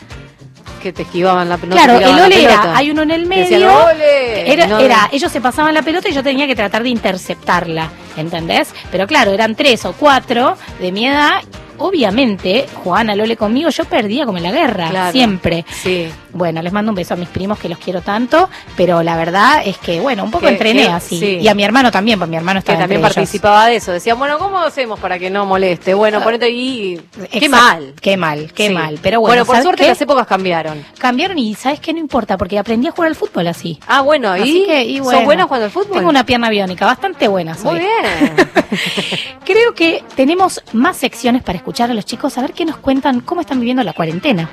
Que 0.82 0.92
te 0.92 1.02
esquivaban 1.02 1.48
la 1.48 1.56
pelota. 1.56 1.82
claro, 1.82 1.98
el 1.98 2.16
Lole 2.16 2.44
era, 2.44 2.76
hay 2.76 2.90
uno 2.90 3.02
en 3.02 3.10
el 3.10 3.26
medio. 3.26 3.44
Decían, 3.44 3.70
"Ole". 3.70 4.52
Era, 4.52 4.66
No, 4.68 4.78
era, 4.78 5.08
ellos 5.10 5.32
se 5.32 5.40
pasaban 5.40 5.74
la 5.74 5.82
pelota 5.82 6.08
y 6.08 6.12
yo 6.12 6.22
tenía 6.22 6.46
que 6.46 6.54
tratar 6.54 6.82
de 6.84 6.90
interceptarla, 6.90 7.88
¿entendés? 8.16 8.72
Pero 8.92 9.06
claro, 9.08 9.32
eran 9.32 9.56
tres 9.56 9.84
o 9.84 9.94
cuatro 9.94 10.56
de 10.80 10.92
mi 10.92 11.06
edad. 11.08 11.40
Obviamente, 11.78 12.66
jugaban 12.82 13.10
a 13.10 13.16
Lole 13.16 13.36
conmigo, 13.36 13.70
yo 13.70 13.84
perdía 13.84 14.24
como 14.26 14.38
en 14.38 14.44
la 14.44 14.52
guerra, 14.52 14.88
Claro. 14.90 15.12
siempre. 15.12 15.64
Sí. 15.70 16.08
Bueno, 16.32 16.60
les 16.62 16.72
mando 16.72 16.90
un 16.90 16.96
beso 16.96 17.14
a 17.14 17.16
mis 17.16 17.28
primos 17.28 17.58
que 17.58 17.68
los 17.68 17.78
quiero 17.78 18.02
tanto, 18.02 18.50
pero 18.76 19.02
la 19.02 19.16
verdad 19.16 19.62
es 19.64 19.78
que, 19.78 20.00
bueno, 20.00 20.24
un 20.24 20.30
poco 20.30 20.44
Que- 20.46 20.52
entrené 20.52 20.82
que- 20.82 20.88
así. 20.90 21.18
sí. 21.18 21.26
Y 21.40 21.48
a 21.48 21.54
mi 21.54 21.64
hermano 21.64 21.90
también, 21.90 22.18
porque 22.18 22.30
mi 22.30 22.36
hermano 22.36 22.58
que 22.58 22.64
estaba 22.64 22.80
también 22.80 22.98
entre 23.00 23.08
ellos. 23.08 23.14
participaba 23.16 23.66
de 23.66 23.76
eso. 23.76 23.92
Decían, 23.92 24.18
bueno, 24.18 24.38
¿cómo 24.38 24.58
hacemos 24.58 25.00
para 25.00 25.18
que 25.18 25.30
no 25.30 25.46
moleste? 25.46 25.94
Bueno, 25.94 26.22
ponete 26.22 26.44
ahí. 26.46 27.00
Qué 27.30 27.38
Exacto. 27.38 27.56
mal. 27.56 27.94
Qué 28.00 28.16
mal, 28.18 28.52
qué 28.52 28.68
Sí. 28.68 28.74
mal. 28.74 28.98
Pero 29.02 29.20
bueno, 29.20 29.44
por 29.46 29.54
¿sabes 29.54 29.64
suerte 29.64 29.82
qué? 29.84 29.88
las 29.88 30.00
épocas 30.02 30.26
cambiaron. 30.26 30.84
cambiaron 30.98 31.38
y 31.38 31.54
¿sabes 31.54 31.80
qué? 31.80 31.92
No 31.94 32.00
importa, 32.00 32.36
porque 32.36 32.58
aprendí 32.58 32.88
a 32.88 32.90
jugar 32.90 33.08
al 33.08 33.14
fútbol 33.16 33.46
así. 33.46 33.78
Ah, 33.86 34.02
bueno, 34.02 34.36
¿y? 34.36 34.64
que, 34.66 34.84
y 34.84 34.96
¿Sos 34.98 35.04
bueno, 35.06 35.24
buena 35.24 35.44
jugando 35.44 35.64
al 35.66 35.70
fútbol? 35.70 35.92
Tengo 35.98 36.10
una 36.10 36.26
pierna 36.26 36.50
biónica, 36.50 36.84
bastante 36.86 37.28
buena 37.28 37.54
soy. 37.54 37.70
Muy 37.70 37.78
bien. 37.80 38.36
Creo 39.44 39.74
que 39.74 40.04
tenemos 40.16 40.62
más 40.72 40.96
secciones 40.96 41.42
para 41.42 41.56
escuchar 41.56 41.65
a 41.66 41.94
los 41.94 42.06
chicos, 42.06 42.38
a 42.38 42.42
ver 42.42 42.52
qué 42.52 42.64
nos 42.64 42.78
cuentan, 42.78 43.20
cómo 43.20 43.40
están 43.40 43.58
viviendo 43.58 43.82
la 43.82 43.92
cuarentena. 43.92 44.48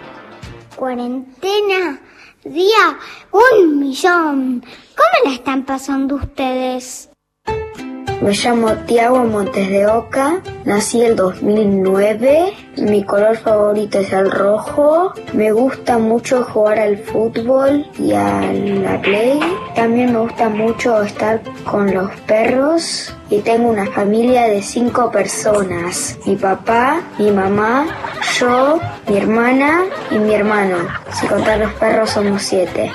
Cuarentena, 0.76 1.99
día 2.43 2.97
un 3.32 3.80
millón. 3.80 4.61
¿Cómo 4.61 5.30
la 5.30 5.36
están 5.36 5.64
pasando 5.64 6.16
ustedes? 6.16 7.12
Me 8.21 8.31
llamo 8.31 8.71
Tiago 8.85 9.25
Montes 9.25 9.69
de 9.69 9.85
Oca, 9.85 10.41
nací 10.63 11.01
el 11.01 11.15
2009, 11.15 12.53
mi 12.77 13.03
color 13.03 13.35
favorito 13.35 13.99
es 13.99 14.13
el 14.13 14.31
rojo, 14.31 15.13
me 15.33 15.51
gusta 15.51 15.97
mucho 15.97 16.43
jugar 16.43 16.79
al 16.79 16.97
fútbol 16.97 17.85
y 17.99 18.13
a 18.13 18.41
la 18.53 19.01
play, 19.01 19.39
también 19.75 20.13
me 20.13 20.19
gusta 20.19 20.47
mucho 20.47 21.03
estar 21.03 21.41
con 21.65 21.93
los 21.93 22.11
perros 22.21 23.13
y 23.29 23.39
tengo 23.39 23.69
una 23.69 23.87
familia 23.87 24.43
de 24.43 24.61
cinco 24.61 25.11
personas, 25.11 26.17
mi 26.25 26.37
papá, 26.37 27.01
mi 27.19 27.29
mamá, 27.29 27.87
yo, 28.39 28.79
mi 29.07 29.17
hermana 29.17 29.81
y 30.11 30.15
mi 30.15 30.33
hermano, 30.33 30.77
si 31.11 31.27
contar 31.27 31.59
los 31.59 31.73
perros 31.73 32.11
somos 32.11 32.41
siete. 32.41 32.89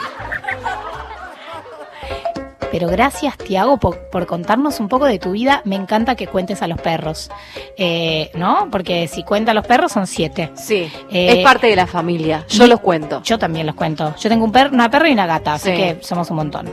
Pero 2.70 2.86
gracias, 2.88 3.36
Tiago, 3.38 3.78
por, 3.78 3.98
por 4.10 4.26
contarnos 4.26 4.78
un 4.80 4.88
poco 4.88 5.06
de 5.06 5.18
tu 5.18 5.32
vida. 5.32 5.62
Me 5.64 5.74
encanta 5.76 6.14
que 6.16 6.26
cuentes 6.26 6.60
a 6.62 6.66
los 6.66 6.80
perros, 6.80 7.30
Eh, 7.76 8.30
¿no? 8.34 8.68
Porque 8.70 9.08
si 9.08 9.22
cuenta 9.22 9.52
a 9.52 9.54
los 9.54 9.66
perros 9.66 9.92
son 9.92 10.06
siete. 10.06 10.50
Sí, 10.54 10.90
Eh, 11.10 11.38
es 11.38 11.44
parte 11.44 11.66
de 11.68 11.76
la 11.76 11.86
familia. 11.86 12.44
Yo 12.48 12.66
y- 12.66 12.68
los 12.68 12.80
cuento. 12.80 13.22
Yo 13.22 13.38
también 13.38 13.66
los 13.66 13.74
cuento. 13.74 14.14
Yo 14.18 14.28
tengo 14.28 14.44
un 14.44 14.52
per 14.52 14.70
una 14.72 14.90
perra 14.90 15.08
y 15.08 15.12
una 15.12 15.26
gata, 15.26 15.54
así 15.54 15.70
Sí. 15.70 15.76
que 15.76 15.98
somos 16.02 16.28
un 16.30 16.36
montón. 16.36 16.70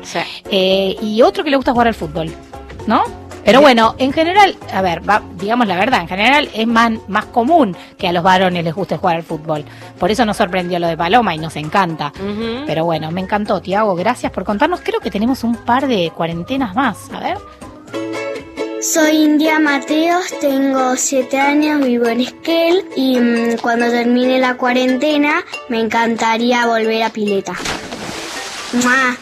Eh, 0.52 0.96
y 1.02 1.22
otro 1.22 1.44
que 1.44 1.50
le 1.50 1.56
gusta 1.56 1.72
jugar 1.72 1.88
al 1.88 1.94
fútbol, 1.94 2.32
¿no? 2.88 3.04
Pero 3.46 3.62
bueno, 3.62 3.94
en 4.00 4.12
general, 4.12 4.56
a 4.74 4.82
ver, 4.82 5.08
va- 5.08 5.22
digamos 5.38 5.68
la 5.68 5.78
verdad, 5.78 6.02
en 6.02 6.08
general 6.08 6.50
es 6.54 6.66
más, 6.68 6.92
más 7.08 7.26
común 7.26 7.78
que 7.98 8.08
a 8.08 8.12
los 8.12 8.24
varones 8.24 8.64
les 8.64 8.74
guste 8.74 8.98
jugar 8.98 9.18
al 9.18 9.24
fútbol. 9.24 9.64
Por 10.00 10.10
eso 10.10 10.26
nos 10.26 10.36
sorprendió 10.38 10.80
lo 10.80 10.88
de 10.88 10.98
Paloma 10.98 11.36
y 11.36 11.38
nos 11.38 11.56
encanta. 11.56 12.12
Pero 12.66 12.86
bueno, 12.86 13.12
me 13.12 13.22
encantó, 13.22 13.62
Tiago, 13.62 13.94
gracias 13.96 14.32
por 14.32 14.44
contarnos. 14.46 14.82
Creo 14.82 15.00
que 15.00 15.12
tenemos 15.12 15.44
un 15.44 15.56
par 15.58 15.88
de 15.88 16.12
cuarentenas 16.16 16.74
más. 16.76 16.98
A 17.14 17.20
ver. 17.20 17.38
Soy 18.82 19.16
India 19.24 19.60
Mateos, 19.60 20.26
tengo 20.42 20.96
7 20.96 21.40
años, 21.40 21.84
vivo 21.86 22.06
en 22.08 22.22
Esquel 22.22 22.84
y 22.96 23.20
mm, 23.20 23.58
cuando 23.62 23.90
termine 23.90 24.40
la 24.40 24.56
cuarentena 24.58 25.44
me 25.70 25.80
encantaría 25.80 26.66
volver 26.68 27.02
a 27.04 27.10
Pileta. 27.10 27.54
¡Mua! 28.74 29.18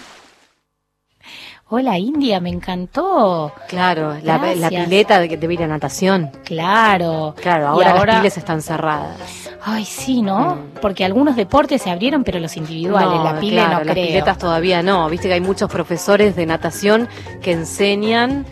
Hola, 1.76 1.98
India, 1.98 2.40
me 2.40 2.52
encantó. 2.52 3.52
Claro, 3.68 4.14
la, 4.22 4.38
la 4.54 4.70
pileta 4.70 5.18
de 5.20 5.28
que 5.28 5.38
te 5.38 5.52
ir 5.52 5.64
a 5.64 5.68
natación. 5.68 6.30
Claro. 6.46 7.34
Claro, 7.42 7.70
ahora, 7.70 7.94
ahora- 7.94 8.14
las 8.14 8.22
piles 8.22 8.38
están 8.38 8.62
cerradas. 8.62 9.18
Ay, 9.66 9.84
sí, 9.84 10.22
¿no? 10.22 10.56
Porque 10.84 11.04
algunos 11.04 11.36
deportes 11.36 11.82
se 11.82 11.90
abrieron, 11.90 12.24
pero 12.24 12.40
los 12.40 12.58
individuales, 12.58 13.10
No, 13.18 13.24
la 13.24 13.40
pile 13.40 13.54
claro, 13.56 13.80
no 13.80 13.84
las 13.86 13.94
creo. 13.96 14.06
piletas 14.06 14.38
todavía 14.38 14.84
no. 14.84 15.10
Viste 15.10 15.28
que 15.30 15.34
hay 15.34 15.42
muchos 15.42 15.68
profesores 15.68 16.36
de 16.36 16.46
natación 16.46 17.08
que 17.42 17.54
enseñan 17.54 18.46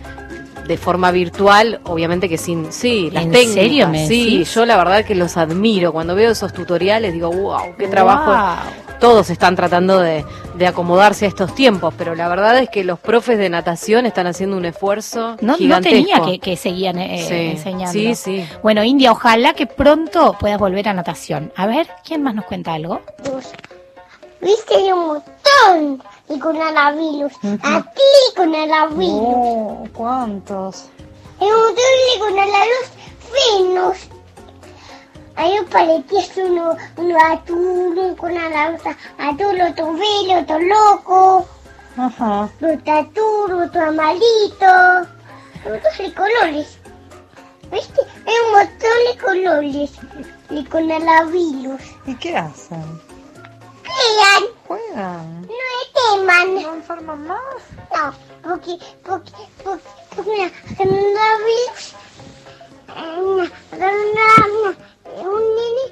de 0.72 0.78
forma 0.78 1.12
virtual, 1.12 1.82
obviamente 1.84 2.30
que 2.30 2.38
sin, 2.38 2.72
sí, 2.72 3.12
las 3.12 3.26
¿En 3.26 3.32
técnicas. 3.32 3.54
serio 3.56 3.88
me 3.90 4.08
sí, 4.08 4.38
decís? 4.38 4.56
yo 4.56 4.66
la 4.66 4.78
verdad 4.78 5.04
que 5.04 5.16
los 5.16 5.36
admiro. 5.36 5.92
Cuando 5.92 6.16
veo 6.16 6.32
esos 6.32 6.54
tutoriales 6.54 7.12
digo, 7.12 7.30
wow, 7.30 7.76
qué 7.78 7.90
trabajo. 7.90 8.32
Wow. 8.32 8.72
Todos 9.02 9.30
están 9.32 9.58
tratando 9.58 10.00
de, 10.00 10.24
de 10.56 10.68
acomodarse 10.68 11.26
a 11.26 11.28
estos 11.28 11.54
tiempos, 11.56 11.94
pero 11.98 12.16
la 12.16 12.30
verdad 12.30 12.58
es 12.60 12.70
que 12.70 12.86
los 12.86 13.00
profes 13.00 13.38
de 13.38 13.50
natación 13.50 14.06
están 14.06 14.28
haciendo 14.28 14.56
un 14.56 14.64
esfuerzo 14.64 15.36
No, 15.42 15.58
tenía 15.82 16.22
que, 16.24 16.40
que 16.40 16.56
seguían 16.56 17.00
eh, 17.00 17.26
Sí, 17.28 17.34
enseñando. 17.58 17.92
sí, 17.92 18.16
sí. 18.16 18.46
Bueno, 18.64 18.82
India, 18.86 19.12
ojalá 19.12 19.54
que 19.54 19.66
pronto 19.68 20.38
puedas 20.40 20.58
volver 20.58 20.88
a 20.88 20.94
natación. 20.94 21.52
A 21.58 21.68
ver, 21.68 21.88
¿quién 22.06 22.24
más 22.24 22.34
nos 22.34 22.46
cuenta 22.46 22.74
algo? 22.76 23.02
Viste 24.40 24.76
hay 24.76 24.92
un 24.92 25.00
montón 25.08 26.04
de 26.32 26.40
coronavirus. 26.40 27.34
Aquí 27.64 28.02
coronavirus. 28.36 29.90
¿Cuántos? 29.94 30.86
Hay 31.40 31.48
un 31.48 32.20
coronavirus 32.20 32.88
finos. 33.32 33.98
Hay 35.36 35.58
un 35.58 35.66
paletís, 35.66 36.32
uno, 36.38 36.76
uno 36.98 37.18
azul, 37.18 37.98
un 37.98 38.16
coronavirus 38.16 38.82
azul, 39.18 39.62
otro 39.62 39.94
verde, 39.94 40.38
otro 40.42 40.60
loco. 40.60 41.46
Ajá. 41.98 42.50
Otro 42.56 42.94
azul, 42.94 43.64
otro 43.64 43.82
amarito. 43.86 45.10
Otros 45.66 45.98
de 45.98 46.14
colores. 46.14 46.78
¿Viste? 47.72 48.02
Hay 48.26 48.34
un 48.46 48.52
montón 48.52 48.98
de 49.08 49.18
colores 49.24 49.92
de 50.50 50.70
coronavirus. 50.70 51.82
¿Y 52.06 52.16
qué 52.16 52.38
hacen? 52.38 53.11
Juegan. 53.96 54.44
Juegan. 54.68 55.42
No 55.42 55.48
es 55.48 55.94
teman. 55.94 56.56
¿No 56.64 56.74
enferman 56.76 57.28
más? 57.28 57.40
No, 57.94 58.14
porque, 58.44 58.78
porque, 59.06 59.32
porque, 59.64 59.90
porque 60.16 60.52
coronavirus. 60.78 61.96
eh, 62.96 63.20
una- 63.20 63.52
corona- 63.70 64.78
Un 65.24 65.42
nene 65.56 65.86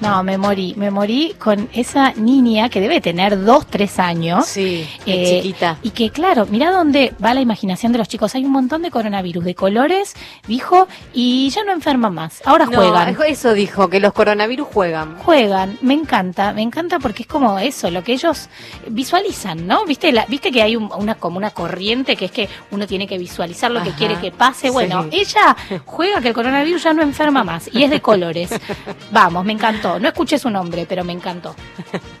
No, 0.00 0.22
me 0.22 0.38
morí, 0.38 0.74
me 0.76 0.90
morí 0.90 1.34
con 1.38 1.68
esa 1.72 2.12
niña 2.14 2.68
que 2.70 2.80
debe 2.80 3.00
tener 3.00 3.42
dos, 3.44 3.66
tres 3.66 3.98
años. 3.98 4.46
Sí, 4.46 4.88
Eh, 5.06 5.40
chiquita. 5.42 5.76
Y 5.82 5.90
que 5.90 6.10
claro, 6.10 6.46
mira 6.50 6.70
dónde 6.70 7.12
va 7.22 7.34
la 7.34 7.40
imaginación 7.40 7.92
de 7.92 7.98
los 7.98 8.08
chicos. 8.08 8.34
Hay 8.34 8.44
un 8.44 8.52
montón 8.52 8.82
de 8.82 8.90
coronavirus 8.90 9.44
de 9.44 9.54
colores, 9.54 10.14
dijo, 10.46 10.88
y 11.12 11.50
ya 11.50 11.64
no 11.64 11.72
enferman 11.72 12.14
más. 12.14 12.42
Ahora 12.46 12.66
No, 12.66 12.78
juegan. 12.78 13.16
eso 13.26 13.52
dijo, 13.52 13.88
que 13.88 14.00
los 14.00 14.12
coronavirus 14.12 14.68
juegan. 14.72 15.18
Juegan, 15.18 15.78
me 15.82 15.94
encanta, 15.94 16.52
me 16.52 16.62
encanta 16.62 16.98
porque 16.98 17.22
es 17.24 17.28
como 17.28 17.58
eso, 17.58 17.90
lo 17.90 18.02
que 18.02 18.12
ellos 18.14 18.48
visualizan, 18.88 19.66
¿no? 19.66 19.84
Viste, 19.84 20.12
la, 20.12 20.24
viste 20.26 20.50
que 20.50 20.62
hay 20.62 20.76
un- 20.76 20.90
una 20.96 21.14
como 21.16 21.36
una 21.36 21.50
corriente 21.50 22.16
que 22.16 22.26
es 22.26 22.30
que 22.30 22.48
uno 22.70 22.86
tiene 22.86 23.06
que 23.06 23.18
visualizar 23.18 23.70
lo 23.70 23.82
que 23.82 23.90
quiere 23.92 24.16
que 24.18 24.30
pase. 24.30 24.70
Bueno, 24.70 25.04
sí. 25.10 25.20
ella 25.20 25.56
juega 25.84 26.20
que 26.20 26.28
el 26.28 26.34
coronavirus 26.34 26.82
ya 26.84 26.92
no 26.94 27.02
enferma 27.02 27.44
más 27.44 27.68
y 27.72 27.82
es 27.84 27.90
de 27.90 28.00
colores. 28.00 28.50
Vamos, 29.12 29.44
me 29.44 29.52
encantó. 29.52 29.89
No 29.98 30.08
escuché 30.08 30.38
su 30.38 30.50
nombre, 30.50 30.86
pero 30.88 31.04
me 31.04 31.12
encantó. 31.12 31.54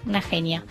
Una 0.06 0.20
genia. 0.20 0.64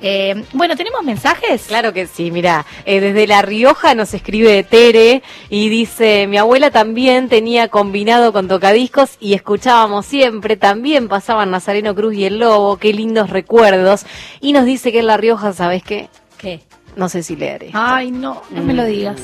Eh, 0.00 0.44
bueno, 0.52 0.76
¿tenemos 0.76 1.02
mensajes? 1.02 1.64
Claro 1.66 1.92
que 1.92 2.06
sí, 2.06 2.30
mira, 2.30 2.66
eh, 2.84 3.00
desde 3.00 3.26
La 3.26 3.42
Rioja 3.42 3.94
nos 3.94 4.12
escribe 4.14 4.62
Tere 4.62 5.22
y 5.48 5.68
dice, 5.68 6.26
mi 6.26 6.36
abuela 6.36 6.70
también 6.70 7.28
tenía 7.28 7.68
combinado 7.68 8.32
con 8.32 8.48
tocadiscos 8.48 9.16
y 9.20 9.34
escuchábamos 9.34 10.06
siempre, 10.06 10.56
también 10.56 11.08
pasaban 11.08 11.50
Nazareno 11.50 11.94
Cruz 11.94 12.14
y 12.14 12.24
el 12.26 12.38
Lobo, 12.38 12.76
qué 12.76 12.92
lindos 12.92 13.30
recuerdos. 13.30 14.04
Y 14.40 14.52
nos 14.52 14.66
dice 14.66 14.92
que 14.92 15.00
en 15.00 15.06
La 15.06 15.16
Rioja, 15.16 15.52
¿sabes 15.52 15.82
qué? 15.82 16.08
¿Qué? 16.38 16.60
No 16.96 17.08
sé 17.08 17.22
si 17.22 17.36
leer. 17.36 17.64
esto. 17.64 17.78
Ay, 17.80 18.10
no, 18.10 18.42
no 18.50 18.62
me 18.62 18.74
lo 18.74 18.84
digas. 18.84 19.20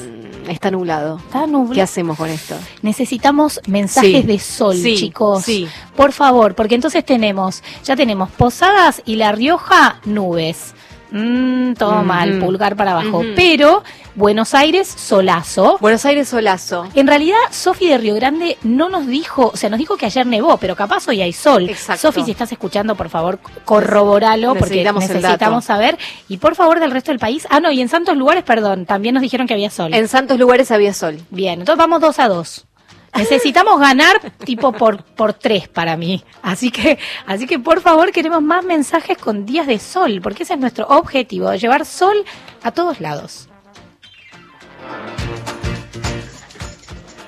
Está 0.48 0.70
nublado. 0.70 1.18
Está 1.18 1.46
nublado. 1.46 1.74
¿Qué 1.74 1.82
hacemos 1.82 2.16
con 2.18 2.28
esto? 2.28 2.56
Necesitamos 2.82 3.60
mensajes 3.66 4.20
Sí, 4.22 4.26
de 4.26 4.38
sol, 4.38 4.76
sí, 4.76 4.96
chicos. 4.96 5.42
sí. 5.44 5.68
Por 5.96 6.12
favor, 6.12 6.54
porque 6.54 6.74
entonces 6.74 7.04
tenemos, 7.04 7.62
ya 7.84 7.96
tenemos 7.96 8.30
Posadas 8.30 9.02
y 9.04 9.16
La 9.16 9.32
Rioja, 9.32 10.00
nubes. 10.04 10.74
Mm, 11.12 11.74
todo 11.74 12.02
mal, 12.02 12.38
pulgar 12.38 12.74
para 12.74 12.92
abajo. 12.92 13.22
Pero 13.36 13.82
Buenos 14.14 14.54
Aires, 14.54 14.88
solazo. 14.88 15.78
Buenos 15.80 16.04
Aires, 16.04 16.28
solazo. 16.28 16.86
En 16.94 17.06
realidad, 17.06 17.38
Sofi 17.50 17.88
de 17.88 17.96
Río 17.96 18.14
Grande 18.14 18.58
no 18.62 18.90
nos 18.90 19.06
dijo, 19.06 19.50
o 19.54 19.56
sea, 19.56 19.70
nos 19.70 19.78
dijo 19.78 19.96
que 19.96 20.04
ayer 20.04 20.26
nevó, 20.26 20.58
pero 20.58 20.76
capaz 20.76 21.08
hoy 21.08 21.22
hay 21.22 21.32
sol. 21.32 21.70
Sofi, 21.96 22.22
si 22.22 22.32
estás 22.32 22.52
escuchando, 22.52 22.94
por 22.94 23.08
favor, 23.08 23.38
corroboralo, 23.64 24.48
porque 24.54 24.84
Necesitamos 24.84 25.04
el 25.04 25.16
necesitamos 25.16 25.64
saber. 25.64 25.98
Y 26.28 26.36
por 26.36 26.54
favor, 26.54 26.78
del 26.78 26.90
resto 26.90 27.10
del 27.10 27.18
país. 27.18 27.46
Ah, 27.48 27.60
no, 27.60 27.70
y 27.72 27.80
en 27.80 27.88
santos 27.88 28.16
lugares, 28.16 28.44
perdón, 28.44 28.84
también 28.84 29.14
nos 29.14 29.22
dijeron 29.22 29.46
que 29.46 29.54
había 29.54 29.70
sol. 29.70 29.94
En 29.94 30.08
santos 30.08 30.38
lugares 30.38 30.70
había 30.70 30.92
sol. 30.92 31.18
Bien, 31.30 31.60
entonces 31.60 31.78
vamos 31.78 32.00
dos 32.02 32.18
a 32.18 32.28
dos. 32.28 32.66
Necesitamos 33.14 33.78
ganar 33.78 34.32
tipo 34.44 34.72
por, 34.72 35.04
por 35.04 35.34
tres 35.34 35.68
para 35.68 35.96
mí. 35.96 36.24
Así 36.40 36.70
que, 36.70 36.98
así 37.26 37.46
que 37.46 37.58
por 37.58 37.80
favor 37.82 38.10
queremos 38.10 38.42
más 38.42 38.64
mensajes 38.64 39.18
con 39.18 39.44
días 39.44 39.66
de 39.66 39.78
sol, 39.78 40.20
porque 40.22 40.44
ese 40.44 40.54
es 40.54 40.60
nuestro 40.60 40.86
objetivo, 40.86 41.52
llevar 41.54 41.84
sol 41.84 42.16
a 42.62 42.72
todos 42.72 43.00
lados. 43.00 43.48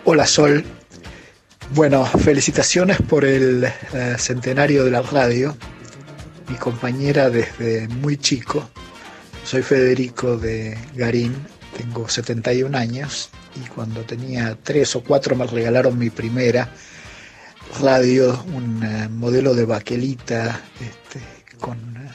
Hola 0.07 0.27
Sol. 0.27 0.65
Bueno, 1.71 2.05
felicitaciones 2.05 2.99
por 3.01 3.25
el 3.25 3.65
eh, 3.65 4.17
centenario 4.19 4.85
de 4.85 4.91
la 4.91 5.03
radio. 5.03 5.57
Mi 6.49 6.57
compañera 6.57 7.31
desde 7.31 7.89
muy 7.89 8.17
chico. 8.19 8.69
Soy 9.45 9.63
Federico 9.63 10.37
de 10.37 10.79
Garín, 10.95 11.35
tengo 11.77 12.09
71 12.09 12.77
años 12.77 13.31
y 13.57 13.69
cuando 13.69 14.03
tenía 14.03 14.57
tres 14.63 14.97
o 14.97 15.03
cuatro 15.03 15.37
me 15.37 15.47
regalaron 15.47 15.99
mi 15.99 16.11
primera 16.11 16.69
radio, 17.81 18.45
un 18.55 18.83
eh, 18.83 19.09
modelo 19.09 19.55
de 19.55 19.65
baquelita 19.65 20.61
este, 20.81 21.21
con 21.59 21.79
eh, 21.97 22.11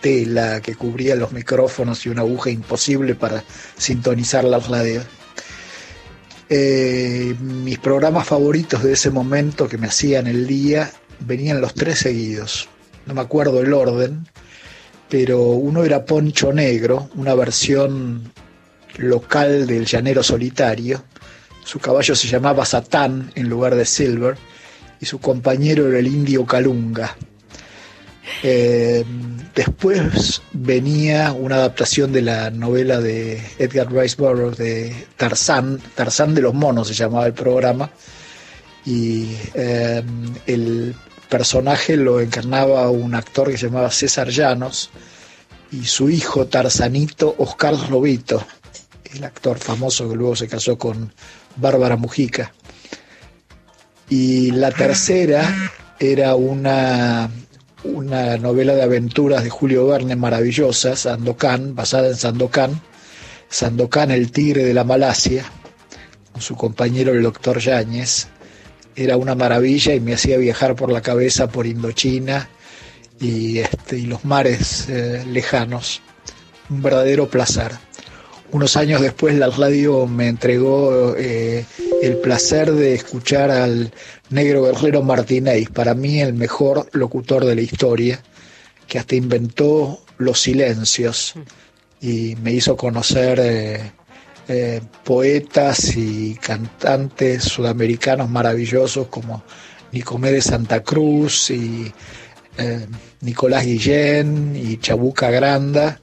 tela 0.00 0.60
que 0.60 0.74
cubría 0.74 1.14
los 1.14 1.32
micrófonos 1.32 2.04
y 2.06 2.08
una 2.08 2.22
aguja 2.22 2.50
imposible 2.50 3.14
para 3.14 3.42
sintonizar 3.76 4.44
la 4.44 4.58
radio. 4.58 5.02
Eh, 6.48 7.34
mis 7.40 7.78
programas 7.78 8.26
favoritos 8.26 8.82
de 8.82 8.92
ese 8.92 9.10
momento 9.10 9.68
que 9.68 9.78
me 9.78 9.86
hacían 9.88 10.26
el 10.26 10.46
día 10.46 10.90
venían 11.20 11.60
los 11.60 11.74
tres 11.74 12.00
seguidos. 12.00 12.68
No 13.06 13.14
me 13.14 13.22
acuerdo 13.22 13.60
el 13.60 13.72
orden, 13.72 14.26
pero 15.08 15.40
uno 15.40 15.84
era 15.84 16.04
Poncho 16.04 16.52
Negro, 16.52 17.08
una 17.16 17.34
versión 17.34 18.32
local 18.98 19.66
del 19.66 19.86
llanero 19.86 20.22
solitario. 20.22 21.04
Su 21.64 21.78
caballo 21.78 22.14
se 22.14 22.28
llamaba 22.28 22.64
Satán 22.64 23.32
en 23.34 23.48
lugar 23.48 23.74
de 23.74 23.84
Silver 23.84 24.36
y 25.00 25.06
su 25.06 25.18
compañero 25.20 25.88
era 25.88 25.98
el 25.98 26.06
indio 26.06 26.44
Calunga. 26.46 27.16
Eh, 28.42 29.04
después 29.54 30.42
venía 30.52 31.32
una 31.32 31.56
adaptación 31.56 32.12
de 32.12 32.22
la 32.22 32.50
novela 32.50 33.00
de 33.00 33.42
Edgar 33.58 33.92
Rice 33.92 34.16
Burroughs 34.18 34.56
de 34.56 35.06
Tarzán, 35.16 35.80
Tarzán 35.94 36.34
de 36.34 36.42
los 36.42 36.54
monos 36.54 36.88
se 36.88 36.94
llamaba 36.94 37.26
el 37.26 37.34
programa, 37.34 37.90
y 38.86 39.36
eh, 39.54 40.02
el 40.46 40.94
personaje 41.28 41.96
lo 41.96 42.20
encarnaba 42.20 42.90
un 42.90 43.14
actor 43.14 43.50
que 43.50 43.58
se 43.58 43.66
llamaba 43.66 43.90
César 43.90 44.28
Llanos 44.28 44.90
y 45.72 45.84
su 45.84 46.08
hijo 46.10 46.46
Tarzanito 46.46 47.34
Oscar 47.38 47.74
Lobito, 47.90 48.44
el 49.14 49.24
actor 49.24 49.58
famoso 49.58 50.08
que 50.08 50.16
luego 50.16 50.36
se 50.36 50.48
casó 50.48 50.78
con 50.78 51.12
Bárbara 51.56 51.96
Mujica. 51.96 52.52
Y 54.08 54.50
la 54.50 54.70
tercera 54.70 55.72
era 55.98 56.34
una, 56.34 57.30
una 57.84 58.36
novela 58.36 58.74
de 58.74 58.82
aventuras 58.82 59.42
de 59.44 59.50
Julio 59.50 59.86
Verne 59.86 60.16
maravillosa, 60.16 60.96
Sandokan, 60.96 61.74
basada 61.74 62.08
en 62.08 62.16
Sandokan, 62.16 62.80
Sandokan 63.48 64.10
el 64.10 64.30
tigre 64.30 64.64
de 64.64 64.74
la 64.74 64.84
Malasia, 64.84 65.44
con 66.32 66.42
su 66.42 66.56
compañero 66.56 67.12
el 67.12 67.22
doctor 67.22 67.58
Yáñez. 67.60 68.28
Era 68.96 69.16
una 69.16 69.34
maravilla 69.34 69.94
y 69.94 70.00
me 70.00 70.14
hacía 70.14 70.36
viajar 70.36 70.76
por 70.76 70.90
la 70.92 71.00
cabeza 71.00 71.48
por 71.48 71.66
Indochina 71.66 72.48
y, 73.20 73.58
este, 73.58 73.98
y 73.98 74.06
los 74.06 74.24
mares 74.24 74.88
eh, 74.88 75.24
lejanos. 75.26 76.00
Un 76.70 76.82
verdadero 76.82 77.28
placer. 77.28 77.72
Unos 78.54 78.76
años 78.76 79.00
después 79.00 79.34
la 79.34 79.50
radio 79.50 80.06
me 80.06 80.28
entregó 80.28 81.16
eh, 81.16 81.64
el 82.02 82.18
placer 82.18 82.70
de 82.70 82.94
escuchar 82.94 83.50
al 83.50 83.92
negro 84.30 84.62
guerrero 84.62 85.02
Martínez, 85.02 85.68
para 85.70 85.94
mí 85.94 86.20
el 86.20 86.34
mejor 86.34 86.88
locutor 86.92 87.44
de 87.44 87.56
la 87.56 87.62
historia, 87.62 88.22
que 88.86 89.00
hasta 89.00 89.16
inventó 89.16 90.04
los 90.18 90.40
silencios 90.40 91.34
y 92.00 92.36
me 92.44 92.52
hizo 92.52 92.76
conocer 92.76 93.40
eh, 93.42 93.90
eh, 94.46 94.80
poetas 95.02 95.96
y 95.96 96.36
cantantes 96.36 97.42
sudamericanos 97.42 98.30
maravillosos 98.30 99.08
como 99.08 99.42
Nicomé 99.90 100.30
de 100.30 100.42
Santa 100.42 100.80
Cruz 100.84 101.50
y 101.50 101.92
Nicolás 103.20 103.66
Guillén 103.66 104.54
y 104.54 104.76
Chabuca 104.76 105.28
Granda, 105.28 106.00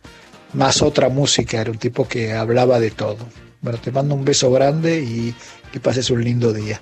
más 0.53 0.81
otra 0.81 1.09
música, 1.09 1.61
era 1.61 1.71
un 1.71 1.77
tipo 1.77 2.07
que 2.07 2.33
hablaba 2.33 2.79
de 2.79 2.91
todo. 2.91 3.17
Bueno, 3.61 3.79
te 3.79 3.91
mando 3.91 4.15
un 4.15 4.25
beso 4.25 4.51
grande 4.51 4.99
y 4.99 5.35
que 5.71 5.79
pases 5.79 6.09
un 6.09 6.23
lindo 6.23 6.51
día. 6.51 6.79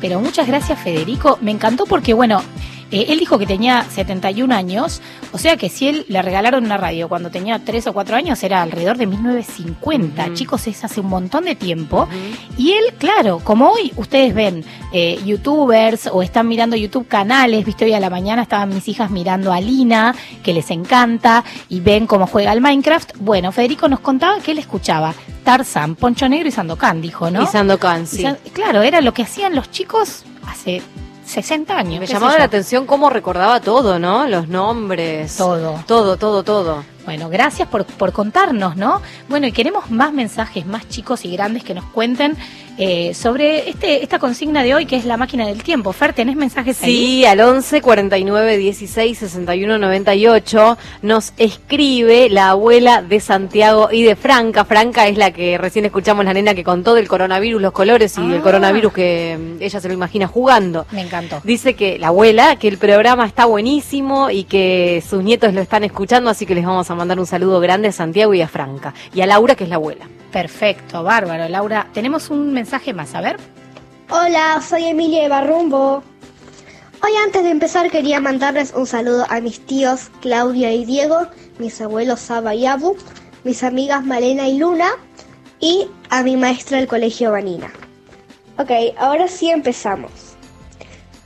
Pero 0.00 0.20
muchas 0.20 0.46
gracias, 0.46 0.80
Federico. 0.80 1.38
Me 1.42 1.50
encantó 1.50 1.84
porque, 1.84 2.14
bueno, 2.14 2.42
eh, 2.90 3.06
él 3.08 3.18
dijo 3.18 3.38
que 3.38 3.46
tenía 3.46 3.84
71 3.84 4.54
años, 4.54 5.02
o 5.32 5.38
sea 5.38 5.56
que 5.56 5.68
si 5.68 5.88
él 5.88 6.06
le 6.08 6.22
regalaron 6.22 6.64
una 6.64 6.76
radio 6.76 7.08
cuando 7.08 7.30
tenía 7.30 7.58
3 7.58 7.88
o 7.88 7.92
4 7.92 8.16
años 8.16 8.42
era 8.42 8.62
alrededor 8.62 8.96
de 8.96 9.06
1950. 9.06 10.34
Chicos, 10.34 10.66
es 10.66 10.84
hace 10.84 11.00
un 11.00 11.08
montón 11.08 11.44
de 11.44 11.54
tiempo. 11.54 12.08
Y 12.56 12.72
él, 12.72 12.94
claro, 12.98 13.40
como 13.42 13.70
hoy 13.70 13.92
ustedes 13.96 14.34
ven 14.34 14.64
eh, 14.92 15.18
youtubers 15.24 16.08
o 16.12 16.22
están 16.22 16.48
mirando 16.48 16.76
YouTube 16.76 17.08
canales, 17.08 17.64
viste, 17.64 17.84
hoy 17.84 17.92
a 17.92 18.00
la 18.00 18.10
mañana 18.10 18.42
estaban 18.42 18.70
mis 18.70 18.88
hijas 18.88 19.10
mirando 19.10 19.52
a 19.52 19.60
Lina, 19.60 20.14
que 20.42 20.52
les 20.52 20.70
encanta, 20.70 21.44
y 21.68 21.80
ven 21.80 22.06
cómo 22.06 22.26
juega 22.26 22.52
al 22.52 22.60
Minecraft. 22.60 23.16
Bueno, 23.18 23.52
Federico 23.52 23.88
nos 23.88 24.00
contaba 24.00 24.40
que 24.40 24.52
él 24.52 24.58
escuchaba 24.58 25.14
Tarzan, 25.44 25.94
Poncho 25.94 26.28
Negro 26.28 26.48
y 26.48 26.52
Sandokan, 26.52 27.00
dijo, 27.00 27.30
¿no? 27.30 27.42
Y 27.42 27.46
Sandokan, 27.46 28.06
sí. 28.06 28.24
Y 28.44 28.50
Claro, 28.50 28.82
era 28.82 29.00
lo 29.00 29.14
que 29.14 29.22
hacían 29.22 29.54
los 29.54 29.70
chicos 29.70 30.24
hace 30.46 30.82
60 31.28 31.76
años. 31.76 32.00
Me 32.00 32.06
llamaba 32.06 32.38
la 32.38 32.44
atención 32.44 32.86
cómo 32.86 33.10
recordaba 33.10 33.60
todo, 33.60 33.98
¿no? 33.98 34.26
Los 34.26 34.48
nombres. 34.48 35.36
Todo. 35.36 35.82
Todo, 35.86 36.16
todo, 36.16 36.42
todo. 36.42 36.84
Bueno, 37.04 37.28
gracias 37.28 37.68
por, 37.68 37.84
por 37.84 38.12
contarnos, 38.12 38.76
¿no? 38.76 39.00
Bueno, 39.28 39.46
y 39.46 39.52
queremos 39.52 39.90
más 39.90 40.12
mensajes, 40.12 40.66
más 40.66 40.88
chicos 40.88 41.24
y 41.24 41.32
grandes 41.32 41.64
que 41.64 41.74
nos 41.74 41.84
cuenten 41.84 42.36
eh, 42.78 43.12
sobre 43.14 43.68
este 43.68 44.02
esta 44.02 44.18
consigna 44.18 44.62
de 44.62 44.74
hoy 44.74 44.86
que 44.86 44.96
es 44.96 45.04
la 45.04 45.16
máquina 45.16 45.46
del 45.46 45.62
tiempo. 45.62 45.92
Fer, 45.92 46.12
¿tenés 46.12 46.36
mensajes 46.36 46.82
ahí? 46.82 46.96
Sí, 46.96 47.24
al 47.26 47.40
11 47.40 47.82
49 47.82 48.56
16 48.56 49.18
61 49.18 49.78
98 49.78 50.78
nos 51.02 51.32
escribe 51.36 52.28
la 52.30 52.50
abuela 52.50 53.02
de 53.02 53.20
Santiago 53.20 53.88
y 53.92 54.02
de 54.02 54.16
Franca. 54.16 54.64
Franca 54.64 55.06
es 55.08 55.18
la 55.18 55.32
que 55.32 55.58
recién 55.58 55.84
escuchamos 55.84 56.24
la 56.24 56.32
nena 56.32 56.54
que 56.54 56.64
contó 56.64 56.94
del 56.94 57.08
coronavirus, 57.08 57.60
los 57.60 57.72
colores 57.72 58.16
y 58.16 58.20
el 58.22 58.38
Ah. 58.38 58.42
coronavirus 58.42 58.92
que 58.92 59.38
ella 59.60 59.80
se 59.80 59.88
lo 59.88 59.94
imagina 59.94 60.26
jugando. 60.26 60.86
Me 60.92 61.02
encantó. 61.02 61.40
Dice 61.44 61.74
que 61.74 61.98
la 61.98 62.08
abuela, 62.08 62.56
que 62.56 62.68
el 62.68 62.78
programa 62.78 63.26
está 63.26 63.44
buenísimo 63.44 64.30
y 64.30 64.44
que 64.44 65.02
sus 65.08 65.22
nietos 65.22 65.52
lo 65.52 65.60
están 65.60 65.84
escuchando, 65.84 66.30
así 66.30 66.46
que 66.46 66.54
les 66.54 66.64
vamos 66.64 66.90
a 66.90 66.94
mandar 66.94 67.18
un 67.18 67.26
saludo 67.26 67.60
grande 67.60 67.88
a 67.88 67.92
Santiago 67.92 68.32
y 68.34 68.40
a 68.42 68.48
Franca. 68.48 68.94
Y 69.14 69.20
a 69.20 69.26
Laura, 69.26 69.54
que 69.54 69.64
es 69.64 69.70
la 69.70 69.76
abuela. 69.76 70.06
Perfecto, 70.32 71.02
bárbaro, 71.02 71.48
Laura. 71.48 71.88
Tenemos 71.94 72.30
un 72.30 72.52
mensaje 72.52 72.92
más, 72.92 73.14
a 73.14 73.20
ver. 73.20 73.36
Hola, 74.10 74.60
soy 74.66 74.84
Emilia 74.84 75.28
Barrumbo. 75.28 76.02
Hoy 77.02 77.12
antes 77.24 77.44
de 77.44 77.50
empezar 77.50 77.90
quería 77.90 78.20
mandarles 78.20 78.72
un 78.74 78.86
saludo 78.86 79.24
a 79.28 79.40
mis 79.40 79.64
tíos 79.64 80.10
Claudia 80.20 80.72
y 80.72 80.84
Diego, 80.84 81.28
mis 81.58 81.80
abuelos 81.80 82.20
Saba 82.20 82.54
y 82.54 82.66
Abu, 82.66 82.96
mis 83.44 83.62
amigas 83.62 84.04
Malena 84.04 84.48
y 84.48 84.58
Luna 84.58 84.88
y 85.60 85.88
a 86.10 86.22
mi 86.22 86.36
maestra 86.36 86.78
del 86.78 86.88
colegio 86.88 87.30
Vanina. 87.30 87.70
Ok, 88.58 88.70
ahora 88.98 89.28
sí 89.28 89.50
empezamos. 89.50 90.10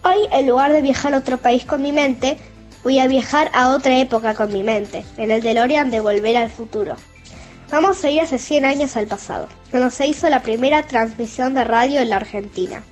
Hoy 0.05 0.29
en 0.31 0.47
lugar 0.47 0.73
de 0.73 0.83
viajar 0.83 1.15
a 1.15 1.19
otro 1.19 1.39
país 1.39 1.65
con 1.65 1.81
mi 1.81 1.93
mente, 1.93 2.37
voy 2.85 2.99
a 2.99 3.07
viajar 3.07 3.51
a 3.55 3.71
otra 3.71 3.99
época 3.99 4.35
con 4.35 4.53
mi 4.53 4.63
mente, 4.63 5.05
en 5.17 5.31
el 5.31 5.41
DeLorean 5.41 5.91
de 5.91 6.01
Volver 6.01 6.37
al 6.37 6.51
Futuro. 6.51 6.97
Vamos 7.73 8.05
a 8.05 8.11
ir 8.11 8.21
hace 8.21 8.39
100 8.39 8.67
años 8.67 8.99
al 8.99 9.07
pasado, 9.07 9.49
cuando 9.71 9.89
se 9.89 10.07
hizo 10.07 10.29
la 10.29 10.43
primera 10.43 10.83
transmisión 10.83 11.55
de 11.55 11.65
radio 11.65 12.03
en 12.03 12.11
la 12.11 12.17
Argentina. 12.17 12.83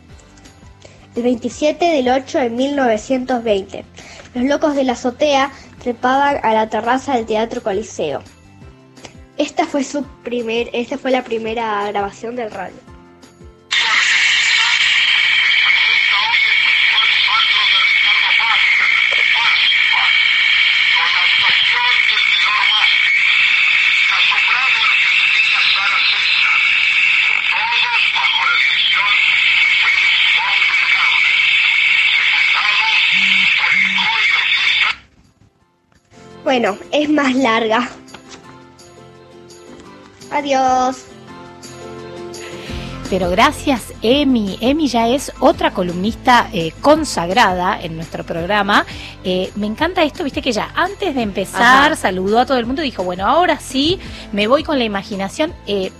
El 1.14 1.22
27 1.22 1.84
del 1.84 2.08
8 2.08 2.38
de 2.38 2.48
1920, 2.48 3.84
los 4.34 4.44
locos 4.44 4.74
de 4.74 4.84
la 4.84 4.92
azotea 4.92 5.52
trepaban 5.82 6.40
a 6.42 6.54
la 6.54 6.70
terraza 6.70 7.14
del 7.14 7.26
Teatro 7.26 7.62
Coliseo. 7.62 8.22
Esta 9.36 9.66
fue 9.66 9.84
su 9.84 10.02
primer, 10.24 10.70
esta 10.72 10.96
fue 10.96 11.10
la 11.10 11.24
primera 11.24 11.86
grabación 11.88 12.34
del 12.34 12.50
radio. 12.50 12.89
Bueno, 36.50 36.76
es 36.90 37.08
más 37.08 37.32
larga. 37.36 37.88
Adiós. 40.32 41.04
Pero 43.08 43.30
gracias, 43.30 43.92
Emi. 44.02 44.58
Emi 44.60 44.88
ya 44.88 45.06
es 45.06 45.30
otra 45.38 45.70
columnista 45.70 46.50
eh, 46.52 46.72
consagrada 46.80 47.80
en 47.80 47.94
nuestro 47.94 48.26
programa. 48.26 48.84
Eh, 49.22 49.52
me 49.54 49.68
encanta 49.68 50.02
esto, 50.02 50.24
viste 50.24 50.42
que 50.42 50.50
ya 50.50 50.72
antes 50.74 51.14
de 51.14 51.22
empezar 51.22 51.92
Ajá. 51.92 51.94
saludó 51.94 52.40
a 52.40 52.46
todo 52.46 52.58
el 52.58 52.66
mundo 52.66 52.82
y 52.82 52.86
dijo, 52.86 53.04
bueno, 53.04 53.28
ahora 53.28 53.60
sí, 53.60 54.00
me 54.32 54.48
voy 54.48 54.64
con 54.64 54.76
la 54.76 54.84
imaginación. 54.84 55.54
Eh, 55.68 55.92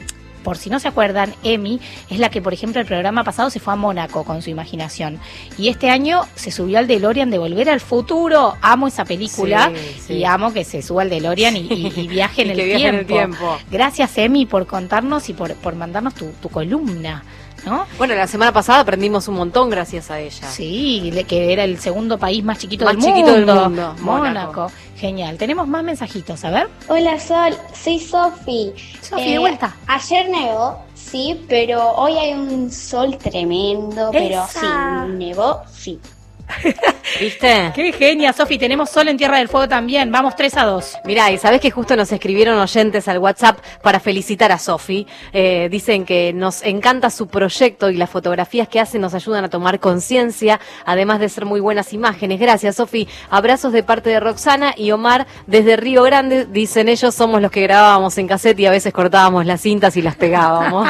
por 0.43 0.57
si 0.57 0.71
no 0.71 0.81
se 0.81 0.89
acuerdan, 0.89 1.35
Emi 1.45 1.81
es 2.11 2.19
la 2.19 2.31
que, 2.31 2.41
por 2.43 2.53
ejemplo, 2.53 2.81
el 2.81 2.87
programa 2.87 3.25
pasado 3.25 3.51
se 3.51 3.61
fue 3.61 3.73
a 3.73 3.77
Mónaco 3.77 4.25
con 4.25 4.43
su 4.43 4.51
imaginación. 4.51 5.19
Y 5.59 5.69
este 5.69 5.91
año 5.91 6.23
se 6.35 6.51
subió 6.51 6.79
al 6.79 6.87
DeLorean 6.87 7.31
de 7.31 7.39
Volver 7.39 7.69
al 7.71 7.81
Futuro. 7.81 8.57
Amo 8.63 8.89
esa 8.89 9.05
película 9.05 9.71
Sí, 9.75 10.01
sí. 10.07 10.13
y 10.15 10.25
amo 10.25 10.53
que 10.53 10.65
se 10.65 10.83
suba 10.83 11.03
al 11.03 11.11
DeLorean 11.11 11.57
y, 11.57 11.61
y- 11.61 11.93
y 11.97 12.09
viaje 12.09 12.43
en, 12.43 12.49
Y 12.49 12.51
el 12.53 12.67
viaje 12.67 12.89
en 12.89 12.95
el 12.95 13.07
tiempo. 13.07 13.37
tiempo. 13.39 13.59
Gracias, 13.71 14.17
Emi, 14.19 14.47
por 14.47 14.67
contarnos 14.67 15.29
y 15.29 15.35
por, 15.35 15.55
por 15.57 15.75
mandarnos 15.77 16.15
tu, 16.15 16.31
tu 16.43 16.49
columna. 16.49 17.23
¿No? 17.67 17.87
Bueno, 17.99 18.15
la 18.15 18.27
semana 18.27 18.53
pasada 18.53 18.81
aprendimos 18.81 19.29
un 19.29 19.35
montón 19.37 19.71
gracias 19.71 20.11
a 20.11 20.19
ella. 20.21 20.49
Sí, 20.51 21.11
le- 21.13 21.25
que 21.25 21.53
era 21.53 21.65
el 21.65 21.79
segundo 21.79 22.19
país 22.19 22.43
más 22.45 22.59
chiquito, 22.59 22.85
Más 22.85 22.95
del, 22.97 23.05
chiquito 23.05 23.33
del 23.33 23.47
mundo. 23.47 23.65
mundo, 23.65 23.95
Mónaco. 24.01 24.71
Genial. 24.97 25.37
Tenemos 25.39 25.67
más 25.67 25.83
mensajitos, 25.83 26.45
a 26.45 26.51
ver. 26.51 26.69
Hola 26.89 27.19
Sol, 27.19 27.57
soy 27.73 27.99
Sofi. 27.99 28.73
Sofi, 29.01 29.33
de 29.33 29.39
vuelta. 29.39 29.75
Ayer 29.87 30.29
nevó, 30.29 30.79
sí, 30.95 31.41
pero 31.49 31.93
hoy 31.93 32.13
hay 32.19 32.35
un 32.35 32.71
sol 32.71 33.17
tremendo, 33.17 34.11
pero 34.13 34.45
sí, 34.53 34.67
nevó, 35.17 35.63
sí. 35.73 35.99
¿Viste? 37.21 37.73
Qué 37.75 37.93
genia, 37.93 38.33
Sofi. 38.33 38.59
Tenemos 38.59 38.91
sol 38.91 39.09
en 39.09 39.17
Tierra 39.17 39.39
del 39.39 39.49
Fuego 39.49 39.69
también. 39.69 40.11
Vamos 40.11 40.37
3 40.37 40.57
a 40.57 40.65
2. 40.65 40.99
Mirá, 41.05 41.31
y 41.31 41.39
sabés 41.39 41.61
que 41.61 41.71
justo 41.71 41.97
nos 41.97 42.13
escribieron 42.13 42.59
oyentes 42.59 43.09
al 43.09 43.19
WhatsApp 43.19 43.59
para 43.83 44.01
felicitar 44.01 44.53
a 44.53 44.59
Sofi. 44.59 45.07
Eh, 45.33 45.69
dicen 45.71 46.05
que 46.05 46.33
nos 46.33 46.63
encanta 46.63 47.11
su 47.11 47.27
proyecto 47.27 47.91
y 47.91 47.97
las 47.97 48.11
fotografías 48.11 48.69
que 48.69 48.81
hace 48.81 48.99
nos 48.99 49.15
ayudan 49.15 49.45
a 49.45 49.51
tomar 49.51 49.81
conciencia, 49.81 50.61
además 50.85 51.21
de 51.21 51.29
ser 51.29 51.45
muy 51.45 51.61
buenas 51.61 51.93
imágenes. 51.93 52.41
Gracias, 52.41 52.77
Sofi. 52.77 53.09
Abrazos 53.29 53.73
de 53.73 53.83
parte 53.83 54.11
de 54.11 54.21
Roxana 54.21 54.75
y 54.77 54.91
Omar 54.93 55.27
desde 55.47 55.77
Río 55.77 56.03
Grande. 56.03 56.47
Dicen 56.47 56.89
ellos, 56.89 57.15
somos 57.15 57.43
los 57.43 57.51
que 57.51 57.63
grabábamos 57.63 58.17
en 58.19 58.29
cassette 58.29 58.61
y 58.61 58.67
a 58.67 58.71
veces 58.71 58.93
cortábamos 58.93 59.47
las 59.47 59.61
cintas 59.61 59.97
y 59.97 60.03
las 60.03 60.17
pegábamos. 60.17 60.89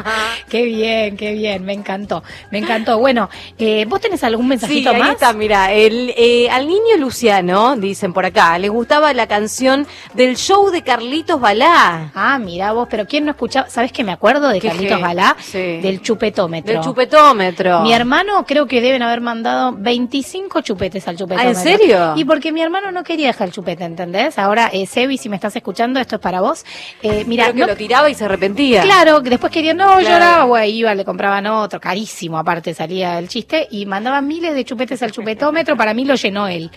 qué 0.48 0.64
bien, 0.64 1.16
qué 1.16 1.32
bien. 1.32 1.64
Me 1.64 1.72
encantó. 1.72 2.22
Me 2.50 2.58
encantó. 2.58 2.98
Bueno, 2.98 3.28
eh, 3.58 3.84
¿vos 3.88 4.00
tenés 4.00 4.22
algún 4.22 4.52
Sí, 4.58 4.84
mensajito 5.02 5.04
ahí 5.04 5.08
más? 5.08 5.10
está, 5.14 5.32
mira, 5.32 5.72
el, 5.72 6.14
eh, 6.16 6.48
al 6.50 6.66
niño 6.66 6.96
Luciano, 6.98 7.76
dicen 7.76 8.12
por 8.12 8.24
acá, 8.26 8.58
le 8.58 8.68
gustaba 8.68 9.12
la 9.12 9.26
canción 9.26 9.86
del 10.14 10.36
show 10.36 10.70
de 10.70 10.82
Carlitos 10.82 11.40
Balá. 11.40 12.10
Ah, 12.14 12.38
mira 12.38 12.72
vos, 12.72 12.88
pero 12.90 13.06
¿quién 13.06 13.24
no 13.24 13.30
escuchaba? 13.32 13.68
¿Sabés 13.68 13.92
que 13.92 14.04
me 14.04 14.12
acuerdo 14.12 14.48
de 14.48 14.60
Carlitos 14.60 15.00
Balá? 15.00 15.36
sí. 15.40 15.78
Del 15.80 16.00
chupetómetro. 16.02 16.72
Del 16.72 16.82
chupetómetro. 16.82 17.80
Mi 17.82 17.92
hermano 17.92 18.44
creo 18.46 18.66
que 18.66 18.80
deben 18.80 19.02
haber 19.02 19.20
mandado 19.20 19.72
25 19.76 20.60
chupetes 20.62 21.06
al 21.08 21.16
chupetómetro. 21.16 21.48
¿Ah, 21.48 21.52
en 21.52 21.56
serio? 21.78 22.12
Y 22.16 22.24
porque 22.24 22.52
mi 22.52 22.60
hermano 22.62 22.90
no 22.92 23.02
quería 23.04 23.28
dejar 23.28 23.48
el 23.48 23.52
chupete, 23.54 23.84
¿entendés? 23.84 24.38
Ahora, 24.38 24.70
eh, 24.72 24.86
Sebi, 24.86 25.18
si 25.18 25.28
me 25.28 25.36
estás 25.36 25.54
escuchando, 25.56 26.00
esto 26.00 26.16
es 26.16 26.20
para 26.20 26.40
vos. 26.40 26.64
Eh, 27.02 27.24
mira, 27.26 27.44
Creo 27.44 27.54
que 27.54 27.60
no- 27.60 27.66
lo 27.68 27.76
tiraba 27.76 28.10
y 28.10 28.14
se 28.14 28.24
arrepentía. 28.24 28.82
Claro, 28.82 29.20
después 29.20 29.52
querían, 29.52 29.76
no, 29.76 29.86
Claro. 29.98 30.02
lloraba, 30.02 30.44
güey, 30.44 30.70
iba, 30.78 30.94
le 30.94 31.04
compraban 31.04 31.46
otro, 31.46 31.80
carísimo, 31.80 32.38
aparte 32.38 32.74
salía 32.74 33.18
el 33.18 33.28
chiste, 33.28 33.66
y 33.70 33.86
mandaban 33.86 34.26
miles 34.26 34.54
de 34.54 34.64
chupetes 34.64 34.91
al 35.00 35.12
chupetómetro, 35.12 35.76
para 35.76 35.94
mí 35.94 36.04
lo 36.04 36.14
llenó 36.16 36.48
él. 36.48 36.70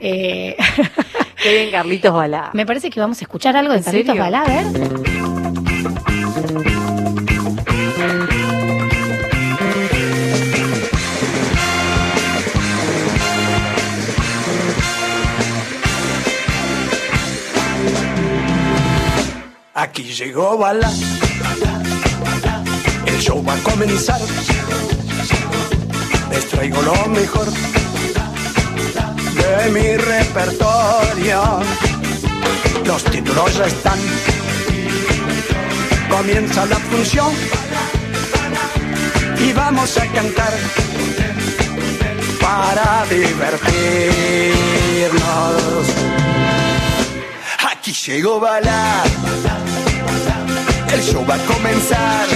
Eh, 0.00 0.56
Qué 1.42 1.54
bien 1.54 1.70
Carlitos 1.70 2.12
Balá. 2.12 2.50
me 2.54 2.64
parece 2.66 2.88
que 2.90 2.98
vamos 3.00 3.20
a 3.20 3.24
escuchar 3.24 3.56
algo 3.56 3.72
de 3.72 3.78
¿En 3.78 3.84
Carlitos 3.84 4.06
serio? 4.16 4.22
Balá, 4.22 4.42
a 4.42 4.46
ver. 4.46 5.80
Aquí 19.74 20.02
llegó 20.02 20.58
Bala. 20.58 20.90
El 23.06 23.18
show 23.18 23.42
va 23.44 23.54
a 23.54 23.58
comenzar. 23.58 24.20
Les 26.30 26.46
traigo 26.48 26.80
lo 26.82 27.06
mejor 27.08 27.46
de 29.40 29.70
mi 29.70 29.96
repertorio. 29.96 31.60
Los 32.84 33.04
títulos 33.04 33.56
ya 33.56 33.66
están. 33.66 33.98
Comienza 36.08 36.66
la 36.66 36.76
función. 36.76 37.32
Y 39.38 39.52
vamos 39.52 39.96
a 39.98 40.06
cantar 40.06 40.52
para 42.40 43.04
divertirnos. 43.06 43.60
Aquí 47.72 47.92
llegó 47.92 48.40
Bala. 48.40 49.02
El 50.92 51.02
show 51.02 51.24
va 51.28 51.34
a 51.34 51.38
comenzar. 51.38 52.26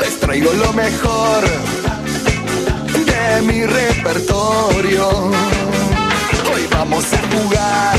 Les 0.00 0.20
traigo 0.20 0.52
lo 0.52 0.72
mejor 0.72 1.44
mi 3.42 3.66
repertorio. 3.66 5.08
Hoy 6.52 6.66
vamos 6.70 7.04
a 7.12 7.18
jugar 7.34 7.98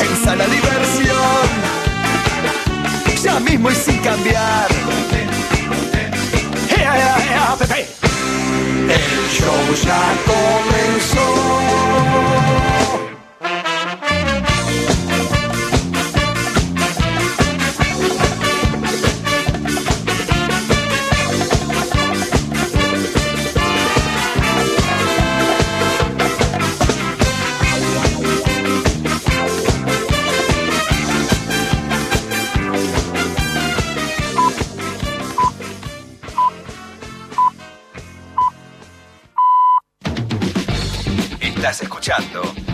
en 0.00 0.24
sana 0.24 0.44
diversión. 0.46 1.46
Ya 3.22 3.38
mismo 3.40 3.70
y 3.70 3.74
sin 3.74 3.98
cambiar. 3.98 4.68
El 8.88 9.28
show 9.30 9.74
ya 9.84 10.02
comenzó. 10.26 11.26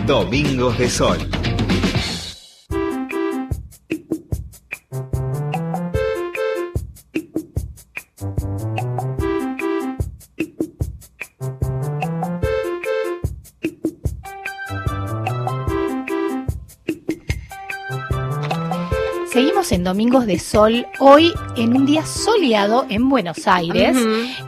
Domingos 0.09 0.75
de 0.79 0.89
Sol. 0.89 1.38
En 19.71 19.83
Domingos 19.83 20.25
de 20.25 20.39
Sol, 20.39 20.87
hoy 20.99 21.31
en 21.55 21.75
un 21.75 21.85
día 21.85 22.03
soleado 22.05 22.85
en 22.89 23.07
Buenos 23.07 23.47
Aires. 23.47 23.95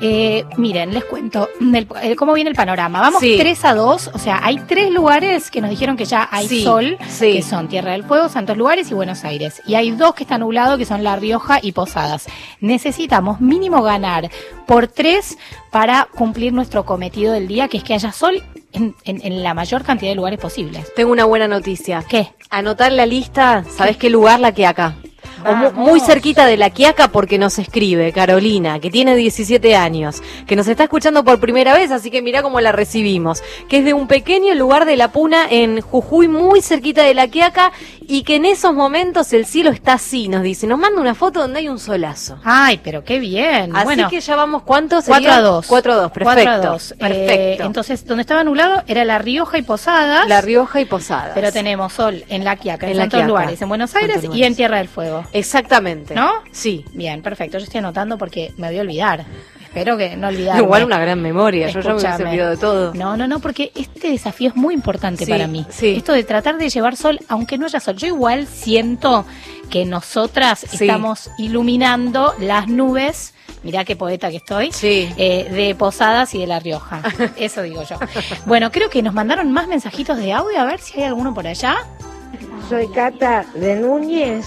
Eh, 0.02 0.46
miren, 0.58 0.94
les 0.94 1.04
cuento 1.06 1.48
el- 1.60 1.88
el- 2.02 2.16
cómo 2.16 2.34
viene 2.34 2.50
el 2.50 2.56
panorama. 2.56 3.00
Vamos 3.02 3.20
Sí. 3.22 3.36
3 3.38 3.64
a 3.66 3.76
2, 3.76 4.10
o 4.14 4.18
sea, 4.18 4.40
hay 4.44 4.58
tres 4.68 4.90
lugares 4.92 5.52
que 5.52 5.62
nos 5.62 5.70
dijeron 5.70 5.96
que 5.96 6.06
ya 6.06 6.28
hay 6.32 6.48
Sí, 6.48 6.64
sol, 6.64 6.98
sí. 7.08 7.34
que 7.34 7.42
son 7.44 7.68
Tierra 7.68 7.92
del 7.92 8.04
Fuego, 8.04 8.30
Santos 8.30 8.58
Lugares 8.58 8.90
y 8.90 8.94
Buenos 8.96 9.24
Aires. 9.24 9.62
Y 9.68 9.76
hay 9.76 9.92
dos 9.92 10.16
que 10.16 10.24
están 10.24 10.42
nublados, 10.42 10.78
que 10.80 10.86
son 10.86 11.04
La 11.04 11.16
Rioja 11.16 11.60
y 11.62 11.72
Posadas. 11.74 12.26
Necesitamos 12.60 13.42
mínimo 13.42 13.84
ganar 13.84 14.30
por 14.66 14.88
tres 14.88 15.38
para 15.72 16.08
cumplir 16.16 16.52
nuestro 16.54 16.86
cometido 16.86 17.34
del 17.34 17.48
día, 17.48 17.68
que 17.68 17.78
es 17.78 17.84
que 17.84 17.94
haya 17.94 18.12
sol 18.12 18.42
en, 18.74 18.96
en- 19.04 19.22
en 19.26 19.44
la 19.44 19.54
mayor 19.54 19.84
cantidad 19.84 20.12
de 20.12 20.16
lugares 20.16 20.40
posibles. 20.40 20.92
Tengo 20.96 21.12
una 21.12 21.26
buena 21.26 21.48
noticia. 21.48 22.04
¿Qué? 22.10 22.30
Anotar 22.50 22.92
la 22.92 23.06
lista, 23.06 23.64
¿sabes 23.70 23.98
qué 23.98 24.10
lugar? 24.10 24.40
La 24.40 24.52
O 25.46 25.72
muy 25.74 26.00
cerquita 26.00 26.46
de 26.46 26.58
la 26.58 26.70
Quiaca 26.70 27.10
porque 27.10 27.38
nos 27.38 27.60
escribe 27.60 28.12
Carolina, 28.12 28.80
que 28.80 28.90
tiene 28.90 29.16
17 29.16 29.76
años, 29.76 30.22
que 30.48 30.56
nos 30.56 30.68
está 30.68 30.84
escuchando 30.84 31.24
por 31.24 31.40
primera 31.40 31.74
vez, 31.74 31.92
así 31.92 32.12
que 32.12 32.22
mira 32.22 32.42
cómo 32.42 32.62
la 32.62 32.72
recibimos. 32.72 33.44
Que 33.70 33.80
es 33.80 33.86
de 33.86 33.94
un 33.94 34.08
pequeño 34.08 34.54
lugar 34.56 34.86
de 34.86 34.98
la 34.98 35.12
Puna 35.12 35.48
en 35.50 35.82
Jujuy, 35.82 36.28
muy 36.28 36.62
cerquita 36.62 37.04
de 37.04 37.14
la 37.14 37.28
Quiaca, 37.28 37.72
y 38.02 38.24
que 38.24 38.36
en 38.36 38.46
esos 38.46 38.74
momentos 38.74 39.32
el 39.34 39.46
cielo 39.46 39.70
está 39.70 39.94
así, 39.94 40.28
nos 40.28 40.44
dice. 40.44 40.68
Nos 40.68 40.80
manda 40.80 41.00
una 41.00 41.16
foto 41.16 41.42
donde 41.42 41.60
hay 41.60 41.70
un 41.70 41.80
solazo. 41.80 42.38
Ay, 42.44 42.80
pero 42.84 43.04
qué 43.04 43.20
bien. 43.20 43.76
Así 43.76 43.86
bueno, 43.86 44.10
que 44.10 44.20
ya 44.20 44.36
vamos, 44.36 44.64
¿cuántos? 44.64 45.06
4 45.06 45.32
a 45.32 45.42
2. 45.42 45.68
4 45.68 45.94
a 45.94 45.96
2, 45.96 46.12
perfecto. 46.12 46.44
4 46.44 46.52
a 46.52 46.72
2. 46.72 46.94
Perfecto. 47.00 47.64
entonces, 47.64 48.06
donde 48.06 48.22
estaba 48.22 48.44
nublado 48.44 48.84
era 48.88 49.06
La 49.06 49.18
Rioja 49.18 49.58
y 49.58 49.62
Posadas. 49.62 50.28
la 50.28 50.42
Rioja 50.42 50.82
y 50.82 50.86
Posadas. 50.86 51.32
Pero 51.34 51.52
tenemos 51.52 51.94
sol 51.94 52.24
en 52.30 52.44
La 52.44 52.56
Quiaca, 52.56 52.86
en, 52.86 52.92
En 52.92 52.98
La 52.98 53.04
Santos 53.04 53.18
Quiaca. 53.18 53.28
Lugares, 53.28 53.62
en 53.62 53.70
Buenos 53.70 53.96
Aires 53.96 54.24
y 54.34 54.44
en 54.44 54.56
Tierra 54.56 54.78
del 54.78 54.88
Fuego. 54.88 55.26
Exactamente. 55.34 56.14
¿No? 56.16 56.32
Sí. 56.52 56.86
Bien, 56.94 57.22
perfecto. 57.22 57.58
Yo 57.58 57.64
estoy 57.64 57.80
anotando 57.80 58.18
porque 58.18 58.54
me 58.58 58.68
voy 58.70 58.78
a 58.78 58.82
olvidar. 58.82 59.26
Espero 59.62 59.96
que 59.98 60.18
no 60.18 60.28
olvidarme. 60.28 60.62
Igual 60.62 60.84
una 60.84 61.00
gran 61.00 61.22
memoria, 61.22 61.70
yo 61.70 61.80
ya 61.98 62.18
me 62.18 62.26
olvidado 62.26 62.50
de 62.52 62.58
todo. 62.58 62.94
No, 62.94 63.16
no, 63.16 63.26
no, 63.26 63.40
porque 63.40 63.72
este 63.74 64.10
desafío 64.10 64.50
es 64.50 64.56
muy 64.58 64.74
importante 64.74 65.24
Sí, 65.26 65.32
para 65.32 65.48
mí. 65.48 65.66
sí. 65.70 65.96
Esto 65.96 66.12
de 66.12 66.26
tratar 66.26 66.58
de 66.58 66.70
llevar 66.70 66.98
sol, 66.98 67.20
aunque 67.30 67.58
no 67.58 67.68
haya 67.68 67.80
sol. 67.80 67.96
Yo 67.96 68.08
igual 68.08 68.48
siento 68.48 69.26
que 69.70 69.86
nosotras 69.86 70.60
Sí. 70.60 70.68
estamos 70.86 71.30
iluminando 71.38 72.34
las 72.40 72.68
nubes. 72.68 73.34
Mirá 73.64 73.86
qué 73.86 73.96
poeta 73.96 74.30
que 74.30 74.38
estoy. 74.38 74.72
eh, 74.84 75.48
de 75.50 75.74
Posadas 75.76 76.34
y 76.36 76.40
de 76.40 76.48
La 76.48 76.60
Rioja. 76.60 77.02
Eso 77.38 77.62
digo 77.62 77.84
yo. 77.84 77.96
Bueno, 78.46 78.72
creo 78.74 78.90
que 78.90 79.02
nos 79.02 79.14
mandaron 79.14 79.54
más 79.54 79.68
mensajitos 79.70 80.18
de 80.18 80.34
audio. 80.34 80.60
A 80.60 80.66
ver 80.66 80.82
si 80.82 80.98
hay 81.00 81.06
alguno 81.06 81.34
por 81.34 81.48
allá. 81.48 81.78
Soy 82.68 82.88
Cata 82.90 83.46
de 83.56 83.76
Núñez 83.78 84.46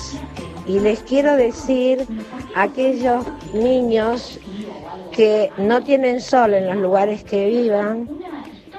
y 0.66 0.80
les 0.80 1.00
quiero 1.00 1.36
decir 1.36 2.06
a 2.54 2.62
aquellos 2.62 3.24
niños 3.52 4.38
que 5.12 5.52
no 5.58 5.82
tienen 5.82 6.20
sol 6.20 6.54
en 6.54 6.66
los 6.66 6.76
lugares 6.76 7.24
que 7.24 7.46
vivan, 7.46 8.08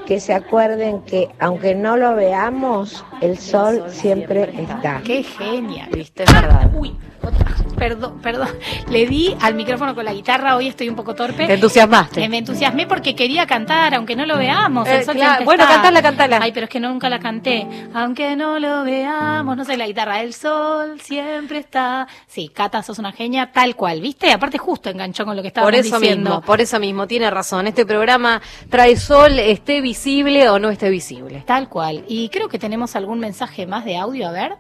que 0.05 0.19
se 0.19 0.33
acuerden 0.33 1.01
que 1.01 1.29
aunque 1.39 1.73
no 1.75 1.97
lo 1.97 2.15
veamos, 2.15 3.03
el 3.21 3.37
sol 3.37 3.83
siempre 3.89 4.53
está. 4.61 5.01
Qué 5.03 5.23
genia. 5.23 5.87
Viste, 5.91 6.23
es 6.23 6.33
verdad. 6.33 6.71
Uy, 6.75 6.95
Perdón, 7.77 8.19
perdón. 8.21 8.47
Le 8.89 9.05
di 9.05 9.35
al 9.41 9.53
micrófono 9.53 9.93
con 9.93 10.05
la 10.05 10.13
guitarra, 10.13 10.55
hoy 10.55 10.69
estoy 10.69 10.87
un 10.87 10.95
poco 10.95 11.13
torpe. 11.13 11.45
Te 11.45 11.55
entusiasmaste. 11.55 12.23
Eh, 12.23 12.29
me 12.29 12.37
entusiasmé 12.37 12.87
porque 12.87 13.15
quería 13.15 13.45
cantar, 13.45 13.93
aunque 13.95 14.15
no 14.15 14.25
lo 14.25 14.37
veamos. 14.37 14.87
Eh, 14.87 15.03
claro. 15.11 15.43
Bueno, 15.43 15.65
cantala, 15.67 16.01
cantala. 16.01 16.39
Ay, 16.41 16.51
pero 16.53 16.65
es 16.65 16.69
que 16.69 16.79
nunca 16.79 17.09
la 17.09 17.19
canté. 17.19 17.67
Aunque 17.93 18.35
no 18.37 18.59
lo 18.59 18.85
veamos, 18.85 19.57
no 19.57 19.65
sé 19.65 19.75
la 19.75 19.87
guitarra. 19.87 20.21
El 20.21 20.33
sol 20.33 21.01
siempre 21.01 21.59
está. 21.59 22.07
Sí, 22.27 22.49
Cata, 22.49 22.81
sos 22.81 22.97
una 22.97 23.11
genia, 23.11 23.51
tal 23.51 23.75
cual, 23.75 23.99
¿viste? 23.99 24.31
Aparte, 24.31 24.57
justo 24.57 24.89
enganchó 24.89 25.25
con 25.25 25.35
lo 25.35 25.41
que 25.41 25.49
estábamos 25.49 25.73
Por 25.73 25.79
eso 25.79 25.99
diciendo. 25.99 26.29
mismo, 26.29 26.41
por 26.45 26.61
eso 26.61 26.79
mismo, 26.79 27.07
tiene 27.07 27.29
razón. 27.29 27.67
Este 27.67 27.85
programa 27.85 28.41
trae 28.69 28.95
sol, 28.95 29.37
esté 29.37 29.81
visible 29.81 30.49
o 30.49 30.59
no 30.59 30.69
esté 30.69 30.89
visible. 30.89 31.43
Tal 31.45 31.67
cual. 31.67 32.05
Y 32.07 32.29
creo 32.29 32.47
que 32.47 32.57
tenemos 32.57 32.95
algún 32.95 33.19
mensaje 33.19 33.67
más 33.67 33.83
de 33.83 33.97
audio, 33.97 34.29
a 34.29 34.31
ver. 34.31 34.55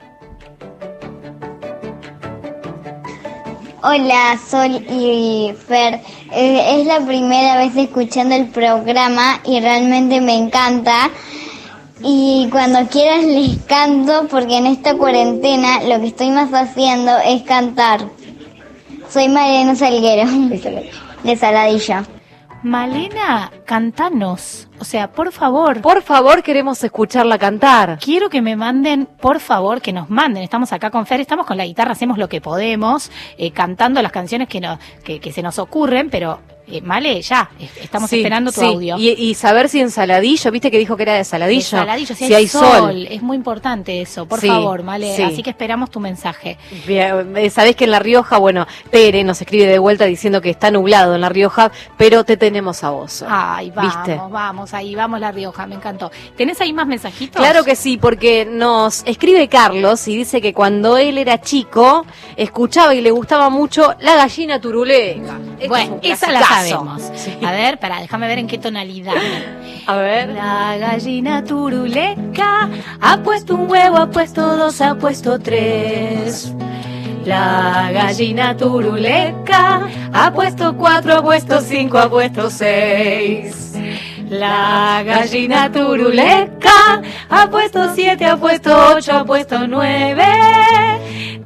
Hola, 3.87 4.39
Sol 4.49 4.83
y 4.89 5.53
Fer. 5.67 6.01
Eh, 6.31 6.79
es 6.79 6.87
la 6.87 7.01
primera 7.01 7.57
vez 7.57 7.77
escuchando 7.77 8.33
el 8.33 8.47
programa 8.47 9.39
y 9.45 9.59
realmente 9.59 10.21
me 10.21 10.35
encanta. 10.35 11.11
Y 12.01 12.47
cuando 12.51 12.87
quieras 12.87 13.23
les 13.25 13.57
canto 13.67 14.27
porque 14.27 14.57
en 14.57 14.65
esta 14.65 14.97
cuarentena 14.97 15.83
lo 15.83 16.01
que 16.01 16.07
estoy 16.07 16.31
más 16.31 16.51
haciendo 16.51 17.15
es 17.19 17.43
cantar. 17.43 18.09
Soy 19.07 19.29
Mariana 19.29 19.75
Salguero, 19.75 20.31
de 21.23 21.37
Saladilla. 21.37 22.05
Malena, 22.65 23.51
cantanos. 23.63 24.67
O 24.79 24.85
sea, 24.85 25.11
por 25.11 25.31
favor. 25.31 25.81
Por 25.81 26.01
favor, 26.01 26.41
queremos 26.41 26.83
escucharla 26.83 27.37
cantar. 27.37 27.99
Quiero 27.99 28.27
que 28.27 28.41
me 28.41 28.55
manden, 28.55 29.05
por 29.05 29.39
favor, 29.39 29.81
que 29.81 29.93
nos 29.93 30.09
manden. 30.09 30.41
Estamos 30.41 30.73
acá 30.73 30.89
con 30.89 31.05
Fer, 31.05 31.21
estamos 31.21 31.45
con 31.45 31.57
la 31.57 31.65
guitarra, 31.67 31.91
hacemos 31.91 32.17
lo 32.17 32.27
que 32.27 32.41
podemos, 32.41 33.11
eh, 33.37 33.51
cantando 33.51 34.01
las 34.01 34.11
canciones 34.11 34.47
que, 34.47 34.61
no, 34.61 34.79
que, 35.03 35.19
que 35.19 35.31
se 35.31 35.43
nos 35.43 35.59
ocurren, 35.59 36.09
pero, 36.09 36.39
eh, 36.67 36.81
Male, 36.81 37.21
ya, 37.21 37.49
estamos 37.81 38.09
Sí, 38.09 38.17
esperando 38.17 38.51
tu 38.51 38.61
sí. 38.61 38.65
audio. 38.67 38.97
Y, 38.97 39.09
y 39.11 39.33
saber 39.35 39.69
si 39.69 39.79
en 39.81 39.91
Saladillo, 39.91 40.51
viste 40.51 40.71
que 40.71 40.77
dijo 40.77 40.95
que 40.97 41.03
era 41.03 41.13
de 41.13 41.23
Saladillo. 41.23 41.59
De 41.59 41.63
Saladillo, 41.63 42.15
si, 42.15 42.33
hay, 42.33 42.47
sol. 42.47 43.07
Es 43.09 43.21
muy 43.21 43.37
importante 43.37 44.01
eso, 44.01 44.25
por 44.25 44.39
Sí, 44.39 44.47
favor, 44.47 44.83
Male. 44.83 45.15
sí. 45.15 45.21
Así 45.23 45.43
que 45.43 45.49
esperamos 45.51 45.91
tu 45.91 45.99
mensaje. 45.99 46.57
Bien, 46.87 47.35
eh, 47.37 47.49
Sabés 47.49 47.75
que 47.75 47.85
en 47.85 47.91
La 47.91 47.99
Rioja, 47.99 48.37
bueno, 48.37 48.65
Tere 48.91 49.23
nos 49.23 49.39
escribe 49.41 49.65
de 49.67 49.79
vuelta 49.79 50.05
diciendo 50.05 50.41
que 50.41 50.49
está 50.49 50.71
nublado 50.71 51.15
en 51.15 51.21
La 51.21 51.29
Rioja, 51.29 51.71
pero 51.97 52.23
te 52.23 52.37
tenemos 52.37 52.83
a 52.83 52.89
vos. 52.89 53.23
Ay, 53.27 53.71
vamos, 53.71 53.95
¿Viste? 53.95 54.19
vamos, 54.29 54.73
ahí, 54.73 54.95
vamos 54.95 55.19
La 55.19 55.31
Rioja, 55.31 55.65
me 55.67 55.75
encantó. 55.75 56.11
¿Tenés 56.35 56.59
ahí 56.61 56.73
más 56.73 56.87
mensajitos? 56.87 57.39
Claro 57.41 57.63
que 57.63 57.75
sí, 57.75 57.97
porque 57.97 58.45
nos 58.49 59.03
escribe 59.05 59.47
Carlos 59.47 60.07
y 60.07 60.15
dice 60.17 60.41
que 60.41 60.53
cuando 60.53 60.97
él 60.97 61.17
era 61.17 61.39
chico 61.41 62.05
escuchaba 62.35 62.93
y 62.95 63.01
le 63.01 63.11
gustaba 63.11 63.49
mucho 63.49 63.93
la 63.99 64.15
gallina 64.15 64.59
turuleca. 64.59 65.39
Este 65.55 65.67
Bueno, 65.67 65.99
es 66.01 66.13
esa 66.21 66.31
la 66.31 66.39
A 67.43 67.51
ver, 67.51 67.79
para, 67.79 67.99
déjame 67.99 68.27
ver 68.27 68.39
en 68.39 68.47
qué 68.47 68.57
tonalidad. 68.57 69.13
A 69.87 69.95
ver. 69.97 70.29
La 70.29 70.77
gallina 70.77 71.43
turuleca 71.43 72.69
ha 73.01 73.17
puesto 73.17 73.55
un 73.55 73.69
huevo, 73.69 73.97
ha 73.97 74.09
puesto 74.09 74.55
dos, 74.55 74.81
ha 74.81 74.95
puesto 74.95 75.39
tres. 75.39 76.53
La 77.25 77.89
gallina 77.91 78.55
turuleca 78.55 79.81
ha 80.13 80.31
puesto 80.31 80.75
cuatro, 80.77 81.15
ha 81.15 81.23
puesto 81.23 81.59
cinco, 81.61 81.97
ha 81.97 82.09
puesto 82.09 82.49
seis. 82.49 83.73
La 84.29 85.03
gallina 85.05 85.71
turuleca 85.71 87.01
ha 87.29 87.47
puesto 87.49 87.93
siete, 87.93 88.25
ha 88.25 88.35
puesto 88.37 88.75
ocho, 88.95 89.13
ha 89.13 89.23
puesto 89.25 89.67
nueve. 89.67 90.25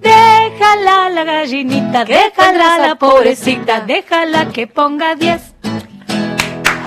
Déjala 0.02 1.10
la 1.10 1.24
gallinita, 1.26 2.06
déjala 2.06 2.78
la 2.80 2.96
pobrecita, 2.96 3.82
déjala 3.82 4.46
que 4.50 4.68
ponga 4.68 5.16
diez. 5.16 5.54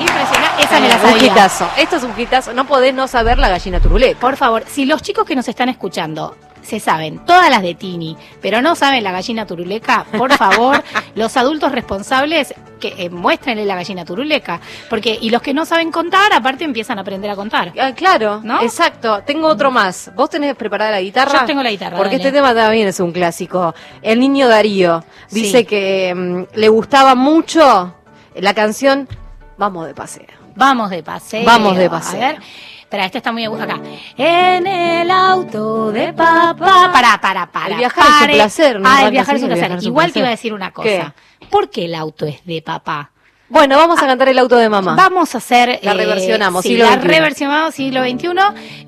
Impresionante, 0.01 0.63
esa 0.63 0.81
me 0.81 0.89
la 0.89 0.95
Un 0.97 1.01
sabía. 1.03 1.27
hitazo. 1.27 1.69
Esto 1.77 1.97
es 1.97 2.03
un 2.05 2.19
hitazo. 2.19 2.53
No 2.55 2.67
podés 2.67 2.95
no 2.95 3.07
saber 3.07 3.39
la 3.39 3.49
gallina 3.51 3.79
turuleca. 3.81 4.19
Por 4.19 4.37
favor, 4.37 4.65
si 4.67 4.87
los 4.87 5.03
chicos 5.03 5.25
que 5.27 5.37
nos 5.37 5.47
están 5.49 5.69
escuchando 5.69 6.37
se 6.63 6.81
saben 6.81 7.19
todas 7.27 7.51
las 7.51 7.61
de 7.63 7.75
Tini, 7.75 8.17
pero 8.41 8.63
no 8.63 8.77
saben 8.77 9.03
la 9.05 9.13
gallina 9.13 9.47
turuleca, 9.47 10.07
por 10.17 10.33
favor, 10.33 10.83
los 11.17 11.37
adultos 11.37 11.73
responsables 11.73 12.55
que 12.83 12.95
eh, 12.99 13.09
muéstrenle 13.09 13.65
la 13.65 13.77
gallina 13.77 14.05
turuleca, 14.05 14.61
porque 14.91 15.17
y 15.21 15.31
los 15.31 15.41
que 15.41 15.55
no 15.55 15.65
saben 15.65 15.93
contar, 15.93 16.33
aparte 16.33 16.65
empiezan 16.65 16.99
a 16.99 17.03
aprender 17.03 17.31
a 17.31 17.37
contar. 17.37 17.73
Ah, 17.81 17.93
claro, 17.95 18.41
¿No? 18.43 18.61
exacto. 18.61 19.23
Tengo 19.25 19.47
otro 19.47 19.71
más. 19.71 20.11
¿Vos 20.17 20.29
tenés 20.29 20.57
preparada 20.57 20.91
la 20.91 21.01
guitarra? 21.01 21.41
Yo 21.41 21.47
tengo 21.47 21.63
la 21.63 21.71
guitarra, 21.71 21.97
Porque 21.97 22.17
dale. 22.17 22.25
este 22.29 22.33
tema 22.33 22.53
también 22.55 22.89
es 22.89 22.99
un 22.99 23.13
clásico. 23.13 23.73
El 24.03 24.19
niño 24.19 24.49
Darío 24.49 25.05
dice 25.31 25.59
Sí. 25.61 25.65
que 25.65 26.13
mm, 26.15 26.59
le 26.59 26.69
gustaba 26.69 27.15
mucho 27.15 27.95
la 28.35 28.53
canción 28.53 29.09
Vamos 29.57 29.87
de 29.87 29.95
paseo. 29.95 30.27
Vamos 30.57 30.91
de 30.91 31.03
paseo. 31.05 31.45
Vamos 31.47 31.77
de 31.77 31.89
paseo. 31.89 32.21
A 32.21 32.33
ver. 32.33 32.39
Espera, 32.81 33.07
este 33.07 33.19
está 33.19 33.33
muy 33.33 33.45
acá. 33.47 33.81
En 34.19 34.67
el 34.67 35.11
auto 35.11 35.93
de 35.93 36.13
papá. 36.13 36.91
Para, 36.93 37.19
para, 37.21 37.47
para. 37.47 37.69
El 37.69 37.77
viajar 37.77 38.05
es 38.05 38.29
un 38.29 38.35
placer, 38.35 38.81
¿no? 38.81 38.89
Ah, 38.91 39.05
el 39.05 39.11
viajar 39.13 39.37
es 39.37 39.43
un 39.43 39.49
placer. 39.49 39.79
Igual 39.83 40.13
te 40.13 40.19
iba 40.19 40.29
a 40.29 40.33
decir 40.33 40.53
una 40.53 40.73
cosa. 40.73 40.89
¿Qué? 40.89 41.13
¿Por 41.53 41.69
qué 41.69 41.85
el 41.85 41.95
auto 41.95 42.25
es 42.25 42.47
de 42.47 42.63
papá? 42.63 43.12
Bueno, 43.53 43.77
vamos 43.77 44.03
a 44.03 44.07
cantar 44.07 44.31
el 44.31 44.39
auto 44.39 44.57
de 44.57 44.71
mamá. 44.71 44.95
Vamos 44.97 45.35
a 45.35 45.39
hacer. 45.39 45.79
La 45.83 45.93
reversionamos, 45.93 46.63
sí, 46.63 46.71
siglo 46.71 46.87
la 46.87 46.95
XXI. 46.95 47.07
reversionamos 47.09 47.75
siglo 47.75 48.03
XXI. 48.03 48.29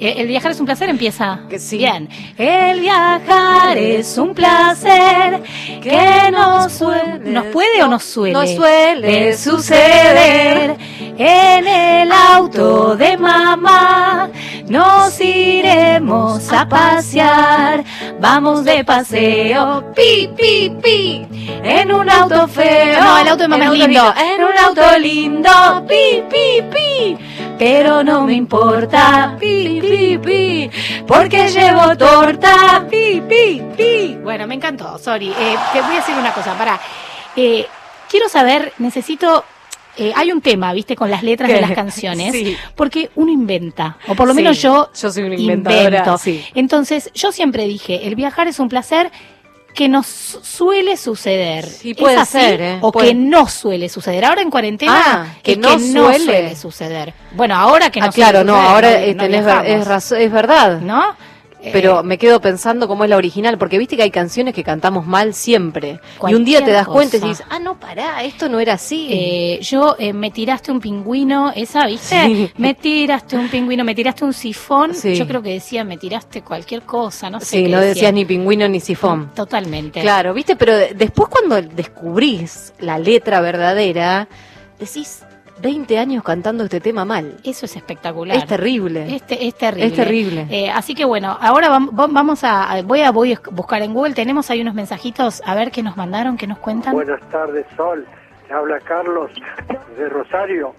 Eh, 0.01 0.15
el 0.17 0.27
viajar 0.27 0.53
es 0.53 0.59
un 0.61 0.65
placer, 0.65 0.89
empieza. 0.89 1.41
sí. 1.59 1.77
Bien. 1.77 2.09
El 2.39 2.81
viajar 2.81 3.77
es 3.77 4.17
un 4.17 4.35
placer 4.35 5.43
que 5.83 6.31
nos 6.33 6.73
suele. 6.73 7.19
¿Nos 7.31 7.45
puede 7.47 7.83
o 7.83 7.89
nos 7.89 8.05
suele? 8.05 8.33
No 8.33 8.47
suele 8.47 9.07
de 9.07 9.37
suceder. 9.37 10.77
En 11.19 11.69
el 11.69 12.11
auto 12.11 12.97
de 12.97 13.19
mamá 13.19 14.31
nos 14.67 15.21
iremos 15.21 16.51
a 16.51 16.67
pasear. 16.67 17.85
Vamos 18.19 18.65
de 18.65 18.83
paseo. 18.83 19.93
Pi, 19.95 20.31
pi, 20.35 20.73
pi. 20.83 21.27
En 21.62 21.93
un 21.93 22.09
auto 22.09 22.49
feo. 22.49 22.99
No, 22.99 23.19
el 23.19 23.29
auto 23.29 23.43
de 23.43 23.49
mamá 23.49 23.65
es 23.67 23.71
lindo. 23.73 23.87
lindo. 23.87 24.15
En 24.17 24.43
un 24.43 24.53
auto 24.59 24.98
lindo. 24.98 25.50
Pi, 25.88 26.22
pi, 26.30 26.62
pi. 26.72 27.16
Pero 27.59 28.02
no 28.02 28.26
me 28.26 28.34
importa. 28.34 29.36
Pi, 29.38 29.80
pi, 29.80 30.18
pi. 30.18 30.70
Porque 31.07 31.48
llevo 31.48 31.96
torta. 31.96 32.86
Pi, 32.90 33.22
pi, 33.28 33.62
pi. 33.76 34.18
Bueno, 34.22 34.46
me 34.46 34.55
encantó. 34.55 34.98
Sorry. 34.98 35.28
Eh, 35.30 35.57
te 35.72 35.80
voy 35.80 35.92
a 35.92 35.96
decir 35.96 36.14
una 36.18 36.32
cosa. 36.32 36.55
Para. 36.57 36.80
Eh, 37.36 37.66
quiero 38.11 38.28
saber, 38.28 38.72
necesito. 38.78 39.44
eh, 39.96 40.12
hay 40.16 40.32
un 40.32 40.40
tema, 40.40 40.72
viste, 40.72 40.96
con 40.96 41.09
las 41.09 41.22
letras 41.22 41.48
¿Qué? 41.48 41.55
de 41.55 41.61
las 41.61 41.70
canciones, 41.70 42.32
Sí. 42.32 42.57
porque 42.74 43.11
uno 43.14 43.30
inventa, 43.30 43.96
o 44.09 44.16
por 44.16 44.26
lo 44.26 44.34
Sí, 44.34 44.38
menos 44.42 44.61
yo, 44.61 44.90
yo 44.92 45.12
soy 45.12 45.22
una 45.22 45.36
inventadora, 45.36 45.84
invento. 45.98 46.18
sí. 46.18 46.44
Entonces, 46.57 47.12
yo 47.14 47.30
siempre 47.30 47.64
dije, 47.68 48.09
el 48.09 48.16
viajar 48.16 48.48
es 48.48 48.59
un 48.59 48.68
placer 48.68 49.12
que 49.75 49.89
nos 49.89 50.07
su- 50.07 50.45
suele 50.45 50.97
suceder. 50.97 51.66
Sí, 51.66 51.95
puede 51.95 52.14
¿Es 52.14 52.20
así? 52.22 52.39
ser, 52.39 52.61
¿eh? 52.61 52.79
O 52.81 52.93
Puede. 52.93 53.09
que 53.09 53.14
no 53.14 53.49
suele 53.49 53.89
suceder. 53.89 54.25
Ahora 54.25 54.41
en 54.43 54.51
cuarentena 54.51 55.03
Ah, 55.05 55.27
que 55.43 55.57
no 55.57 55.79
suele. 55.79 56.55
suceder. 56.57 57.12
Bueno, 57.33 57.57
ahora 57.57 57.91
que 57.91 58.01
no 58.01 58.07
ah, 58.07 58.11
claro, 58.11 58.39
suele 58.39 58.45
no, 58.53 58.55
suceder, 58.57 58.75
ahora 58.75 58.91
no- 58.91 59.07
no 59.14 59.22
tenés 59.22 59.45
ver- 59.45 59.62
viajamos. 59.62 60.12
es, 60.12 60.12
es 60.12 60.33
verdad. 60.33 60.81
¿No? 60.81 61.16
Eh, 61.65 61.71
Pero 61.73 62.03
me 62.03 62.19
quedo 62.19 62.41
pensando 62.43 62.87
cómo 62.87 63.05
es 63.05 63.11
la 63.11 63.17
original, 63.17 63.57
porque 63.57 63.79
viste 63.79 63.97
que 63.97 64.03
hay 64.03 64.11
canciones 64.11 64.53
que 64.55 64.62
cantamos 64.62 65.07
mal 65.07 65.33
siempre. 65.33 65.99
y 66.29 66.35
un 66.35 66.45
día 66.45 66.62
te 66.62 66.71
das 66.73 66.87
cuenta 66.87 67.17
y 67.17 67.21
dices, 67.21 67.43
ah, 67.49 67.59
no, 67.59 67.81
pará, 67.81 68.23
esto 68.23 68.51
no 68.51 68.61
era 68.61 68.75
así. 68.75 69.09
Eh, 69.11 69.59
yo 69.62 69.97
eh, 69.99 70.12
me 70.12 70.31
tiraste 70.31 70.71
un 70.71 70.79
pingüino, 70.81 71.53
esa, 71.57 71.87
¿viste? 71.87 72.23
Sí. 72.27 72.51
Me 72.59 72.75
tiraste 72.75 73.37
un 73.37 73.49
pingüino, 73.49 73.83
me 73.83 73.95
tiraste 73.95 74.25
un 74.27 74.35
sifón. 74.35 74.95
Sí. 74.95 75.15
Yo 75.15 75.27
creo 75.27 75.41
que 75.43 75.51
decía, 75.55 75.85
me 75.85 75.97
tiraste 75.97 76.43
cualquier 76.43 76.83
cosa, 76.83 77.31
no 77.31 77.41
sé. 77.41 77.47
sí, 77.47 77.62
qué 77.65 77.69
no 77.71 77.79
decía. 77.79 77.95
decías 77.95 78.12
ni 78.12 78.25
pingüino 78.27 78.69
ni 78.69 78.81
sifón. 78.81 79.31
Totalmente. 79.35 80.01
Claro, 80.03 80.35
viste, 80.35 80.57
pero 80.57 80.77
de- 80.77 80.93
después 80.95 81.29
cuando 81.31 81.62
descubrís 81.62 82.75
la 82.79 82.99
letra 82.99 83.41
verdadera, 83.41 84.29
decís 84.79 85.23
20 85.61 85.98
años 85.98 86.22
cantando 86.24 86.64
este 86.64 86.80
tema 86.80 87.05
mal. 87.05 87.36
Eso 87.44 87.66
es 87.66 87.76
espectacular. 87.76 88.36
Es 88.36 88.46
terrible. 88.46 89.14
Este 89.14 89.46
es 89.46 89.55
terrible. 89.55 89.86
Es 89.86 89.94
terrible. 89.94 90.46
Eh, 90.50 90.70
así 90.70 90.94
que 90.94 91.05
bueno, 91.05 91.36
ahora 91.40 91.68
vam- 91.68 91.90
vam- 91.90 92.12
vamos 92.12 92.42
a, 92.44 92.82
voy 92.84 93.00
a 93.02 93.11
voy 93.12 93.32
a 93.34 93.40
buscar 93.52 93.82
en 93.82 93.94
Google. 93.94 94.14
Tenemos 94.14 94.50
ahí 94.50 94.61
unos 94.61 94.74
mensajitos 94.74 95.42
a 95.46 95.55
ver 95.55 95.70
qué 95.70 95.82
nos 95.82 95.96
mandaron, 95.96 96.36
qué 96.36 96.46
nos 96.46 96.59
cuentan. 96.59 96.92
Buenas 96.92 97.20
tardes, 97.30 97.66
Sol. 97.76 98.07
Te 98.46 98.52
habla 98.52 98.78
Carlos 98.80 99.30
de 99.96 100.09
Rosario. 100.09 100.74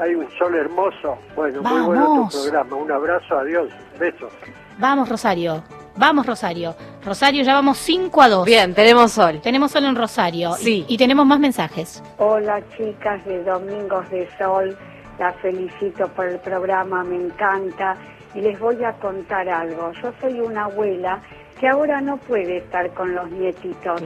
Hay 0.00 0.14
un 0.14 0.28
sol 0.38 0.54
hermoso. 0.54 1.18
Bueno, 1.34 1.60
muy 1.62 1.80
bueno 1.82 2.28
tu 2.30 2.38
programa. 2.42 2.76
Un 2.76 2.92
abrazo, 2.92 3.36
adiós, 3.38 3.68
besos. 3.98 4.30
Vamos 4.78 5.08
Rosario, 5.08 5.64
vamos 5.98 6.26
Rosario. 6.26 6.74
Rosario, 7.04 7.42
ya 7.42 7.54
vamos 7.54 7.78
5 7.78 8.22
a 8.22 8.28
2. 8.28 8.46
Bien, 8.46 8.74
tenemos 8.74 9.12
sol. 9.12 9.40
Tenemos 9.42 9.72
solo 9.72 9.88
en 9.88 9.96
Rosario. 9.96 10.52
Sí. 10.54 10.84
Y, 10.88 10.94
y 10.94 10.98
tenemos 10.98 11.26
más 11.26 11.40
mensajes. 11.40 12.02
Hola 12.18 12.62
chicas 12.76 13.24
de 13.24 13.42
Domingos 13.44 14.08
de 14.10 14.28
Sol, 14.38 14.76
las 15.18 15.34
felicito 15.36 16.08
por 16.08 16.26
el 16.28 16.38
programa, 16.38 17.04
me 17.04 17.16
encanta 17.16 17.96
y 18.34 18.40
les 18.40 18.58
voy 18.58 18.82
a 18.84 18.92
contar 18.94 19.48
algo. 19.48 19.92
Yo 20.02 20.12
soy 20.20 20.40
una 20.40 20.64
abuela 20.64 21.20
que 21.60 21.68
ahora 21.68 22.00
no 22.00 22.16
puede 22.18 22.58
estar 22.58 22.88
con 22.94 23.14
los 23.14 23.30
nietitos, 23.30 24.00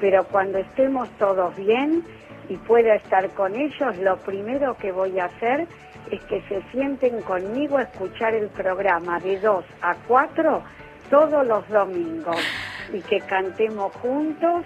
pero 0.00 0.24
cuando 0.24 0.58
estemos 0.58 1.08
todos 1.18 1.54
bien 1.56 2.04
y 2.48 2.56
pueda 2.56 2.94
estar 2.96 3.28
con 3.30 3.54
ellos, 3.54 3.96
lo 3.98 4.16
primero 4.18 4.76
que 4.76 4.90
voy 4.90 5.18
a 5.18 5.26
hacer 5.26 5.68
es 6.10 6.20
que 6.24 6.40
se 6.48 6.62
sienten 6.70 7.20
conmigo 7.22 7.78
a 7.78 7.82
escuchar 7.82 8.34
el 8.34 8.48
programa 8.48 9.20
de 9.20 9.38
2 9.40 9.64
a 9.82 9.94
4 10.06 10.62
todos 11.10 11.46
los 11.46 11.68
domingos 11.68 12.36
y 12.92 13.00
que 13.00 13.20
cantemos 13.20 13.92
juntos 14.02 14.62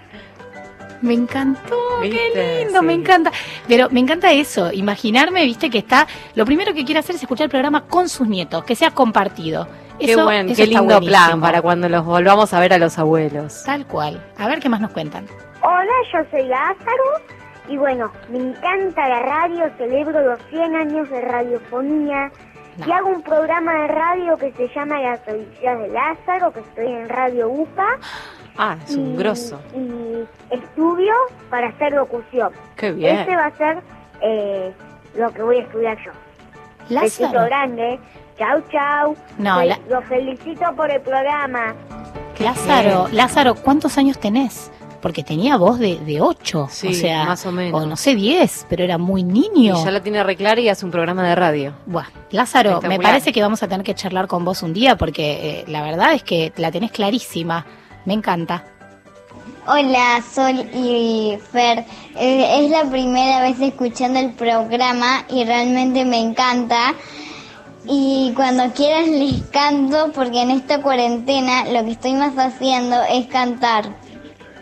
Me 1.01 1.13
encantó, 1.15 1.75
qué 2.03 2.63
lindo, 2.63 2.81
me 2.83 2.93
encanta. 2.93 3.31
Pero 3.67 3.89
me 3.89 3.99
encanta 3.99 4.31
eso, 4.31 4.71
imaginarme, 4.71 5.43
viste, 5.45 5.69
que 5.71 5.79
está, 5.79 6.05
lo 6.35 6.45
primero 6.45 6.73
que 6.75 6.85
quiere 6.85 6.99
hacer 6.99 7.15
es 7.15 7.23
escuchar 7.23 7.45
el 7.45 7.49
programa 7.49 7.85
con 7.87 8.07
sus 8.07 8.27
nietos, 8.27 8.63
que 8.63 8.75
sea 8.75 8.91
compartido. 8.91 9.67
Qué 9.99 10.11
Eso- 10.13 10.23
buen, 10.25 10.49
eso 10.49 10.57
qué 10.61 10.67
lindo 10.67 10.83
buenísimo. 10.85 11.09
plan 11.09 11.41
para 11.41 11.61
cuando 11.61 11.87
los 11.89 12.05
volvamos 12.05 12.53
a 12.53 12.59
ver 12.59 12.73
a 12.73 12.77
los 12.77 12.97
abuelos. 12.99 13.63
Tal 13.65 13.85
cual. 13.87 14.23
A 14.37 14.47
ver 14.47 14.59
qué 14.59 14.69
más 14.69 14.79
nos 14.81 14.91
cuentan. 14.91 15.25
Hola, 15.63 15.91
yo 16.13 16.19
soy 16.31 16.47
Lázaro 16.47 17.03
y 17.67 17.77
bueno, 17.77 18.11
me 18.31 18.39
encanta 18.39 19.07
la 19.09 19.19
radio, 19.21 19.69
celebro 19.77 20.21
los 20.21 20.39
100 20.49 20.75
años 20.75 21.09
de 21.09 21.21
radiofonía 21.21 22.31
y 22.85 22.91
hago 22.91 23.09
un 23.09 23.21
programa 23.21 23.73
de 23.73 23.87
radio 23.87 24.37
que 24.37 24.51
se 24.53 24.67
llama 24.69 24.99
Las 24.99 25.19
Odisías 25.27 25.79
de 25.79 25.87
Lázaro, 25.89 26.51
que 26.53 26.59
estoy 26.61 26.87
en 26.87 27.09
Radio 27.09 27.49
UPA 27.49 27.97
Ah, 28.57 28.75
es 28.85 28.95
un 28.95 29.13
y- 29.13 29.17
grosso. 29.17 29.59
y 29.75 30.25
estudio 30.53 31.13
para 31.49 31.69
hacer 31.69 31.93
locución. 31.93 32.51
Qué 32.75 32.91
bien. 32.91 33.19
Este 33.19 33.35
va 33.35 33.45
a 33.45 33.57
ser 33.57 33.79
eh, 34.21 34.73
lo 35.15 35.31
que 35.33 35.41
voy 35.43 35.57
a 35.57 35.61
estudiar 35.61 35.97
yo. 36.03 36.11
Lázaro. 36.89 37.01
Besito 37.29 37.45
grande. 37.45 37.99
Chau, 38.37 38.61
chau. 38.71 39.15
No, 39.37 39.63
la- 39.63 39.79
Los 39.89 40.03
felicito 40.05 40.73
por 40.75 40.89
el 40.91 41.01
programa. 41.01 41.73
Lázaro, 42.39 43.07
Lázaro, 43.11 43.55
¿cuántos 43.55 43.97
años 43.97 44.17
tenés? 44.19 44.71
Porque 45.01 45.23
tenía 45.23 45.57
voz 45.57 45.79
de, 45.79 45.97
de 45.97 46.21
8, 46.21 46.67
Sí, 46.69 46.87
o 46.89 46.93
sea, 46.93 47.25
más 47.25 47.45
o 47.45 47.51
menos. 47.51 47.81
o 47.81 47.85
no 47.85 47.95
sé, 47.97 48.15
10, 48.15 48.67
pero 48.69 48.83
era 48.83 48.97
muy 48.97 49.23
niño. 49.23 49.79
Y 49.79 49.83
ya 49.83 49.91
la 49.91 50.01
tiene 50.01 50.23
reclara 50.23 50.61
y 50.61 50.69
hace 50.69 50.85
un 50.85 50.91
programa 50.91 51.27
de 51.27 51.33
radio. 51.35 51.73
Buah, 51.87 52.05
Lázaro, 52.31 52.81
me 52.81 52.99
parece 52.99 53.31
que 53.33 53.41
vamos 53.41 53.63
a 53.63 53.67
tener 53.67 53.83
que 53.83 53.95
charlar 53.95 54.27
con 54.27 54.45
vos 54.45 54.61
un 54.61 54.73
día 54.73 54.97
porque 54.97 55.61
eh, 55.61 55.65
la 55.67 55.81
verdad 55.81 56.13
es 56.13 56.23
que 56.23 56.53
la 56.57 56.71
tenés 56.71 56.91
clarísima. 56.91 57.65
Me 58.05 58.13
encanta. 58.13 58.63
Hola, 59.67 60.23
Sol 60.33 60.65
y 60.73 61.37
Fer. 61.51 61.85
Eh, 62.17 62.65
es 62.65 62.71
la 62.71 62.85
primera 62.89 63.41
vez 63.41 63.59
escuchando 63.59 64.19
el 64.19 64.31
programa 64.31 65.23
y 65.29 65.43
realmente 65.45 66.03
me 66.03 66.19
encanta. 66.19 66.93
Y 67.87 68.31
cuando 68.35 68.71
quieras 68.73 69.07
les 69.07 69.41
canto 69.51 70.11
porque 70.13 70.41
en 70.41 70.51
esta 70.51 70.81
cuarentena 70.81 71.65
lo 71.65 71.83
que 71.85 71.91
estoy 71.91 72.13
más 72.13 72.37
haciendo 72.37 72.95
es 73.09 73.27
cantar. 73.27 73.95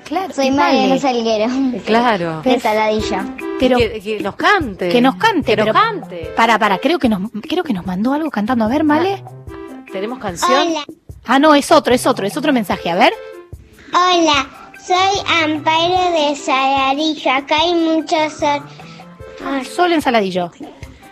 Claro. 0.10 0.34
Soy 0.34 0.50
vale. 0.52 1.00
Salguero. 1.00 1.46
Claro. 1.86 2.42
De 2.44 2.60
Saladilla. 2.60 3.26
Pero 3.60 3.78
que, 3.78 4.02
que 4.02 4.20
nos 4.20 4.36
cante. 4.36 4.90
Que 4.90 5.02
nos 5.02 5.16
cante, 5.16 5.52
Que 5.52 5.56
nos 5.56 5.66
pero 5.68 5.74
cante. 5.74 6.34
Para, 6.36 6.58
para, 6.58 6.80
creo 6.80 6.98
que 6.98 7.08
nos 7.08 7.30
creo 7.48 7.64
que 7.64 7.74
nos 7.74 7.86
mandó 7.86 8.14
algo 8.14 8.30
cantando. 8.32 8.66
A 8.66 8.68
ver, 8.68 8.84
Male. 8.84 9.24
¿Tenemos 9.92 10.20
canción? 10.20 10.68
Hola. 10.68 10.84
Ah, 11.26 11.40
no, 11.40 11.54
es 11.54 11.72
otro, 11.72 11.94
es 11.94 12.06
otro, 12.08 12.26
es 12.26 12.36
otro 12.36 12.52
mensaje. 12.52 12.90
A 12.90 12.96
ver. 12.96 13.14
Hola, 13.94 14.48
soy 14.84 15.20
Amparo 15.44 16.12
de 16.12 16.36
Saladillo. 16.36 17.32
Acá 17.32 17.60
hay 17.62 17.76
mucho 17.76 18.16
sol. 18.30 18.62
Solo 19.64 19.94
ensaladillo. 19.96 20.52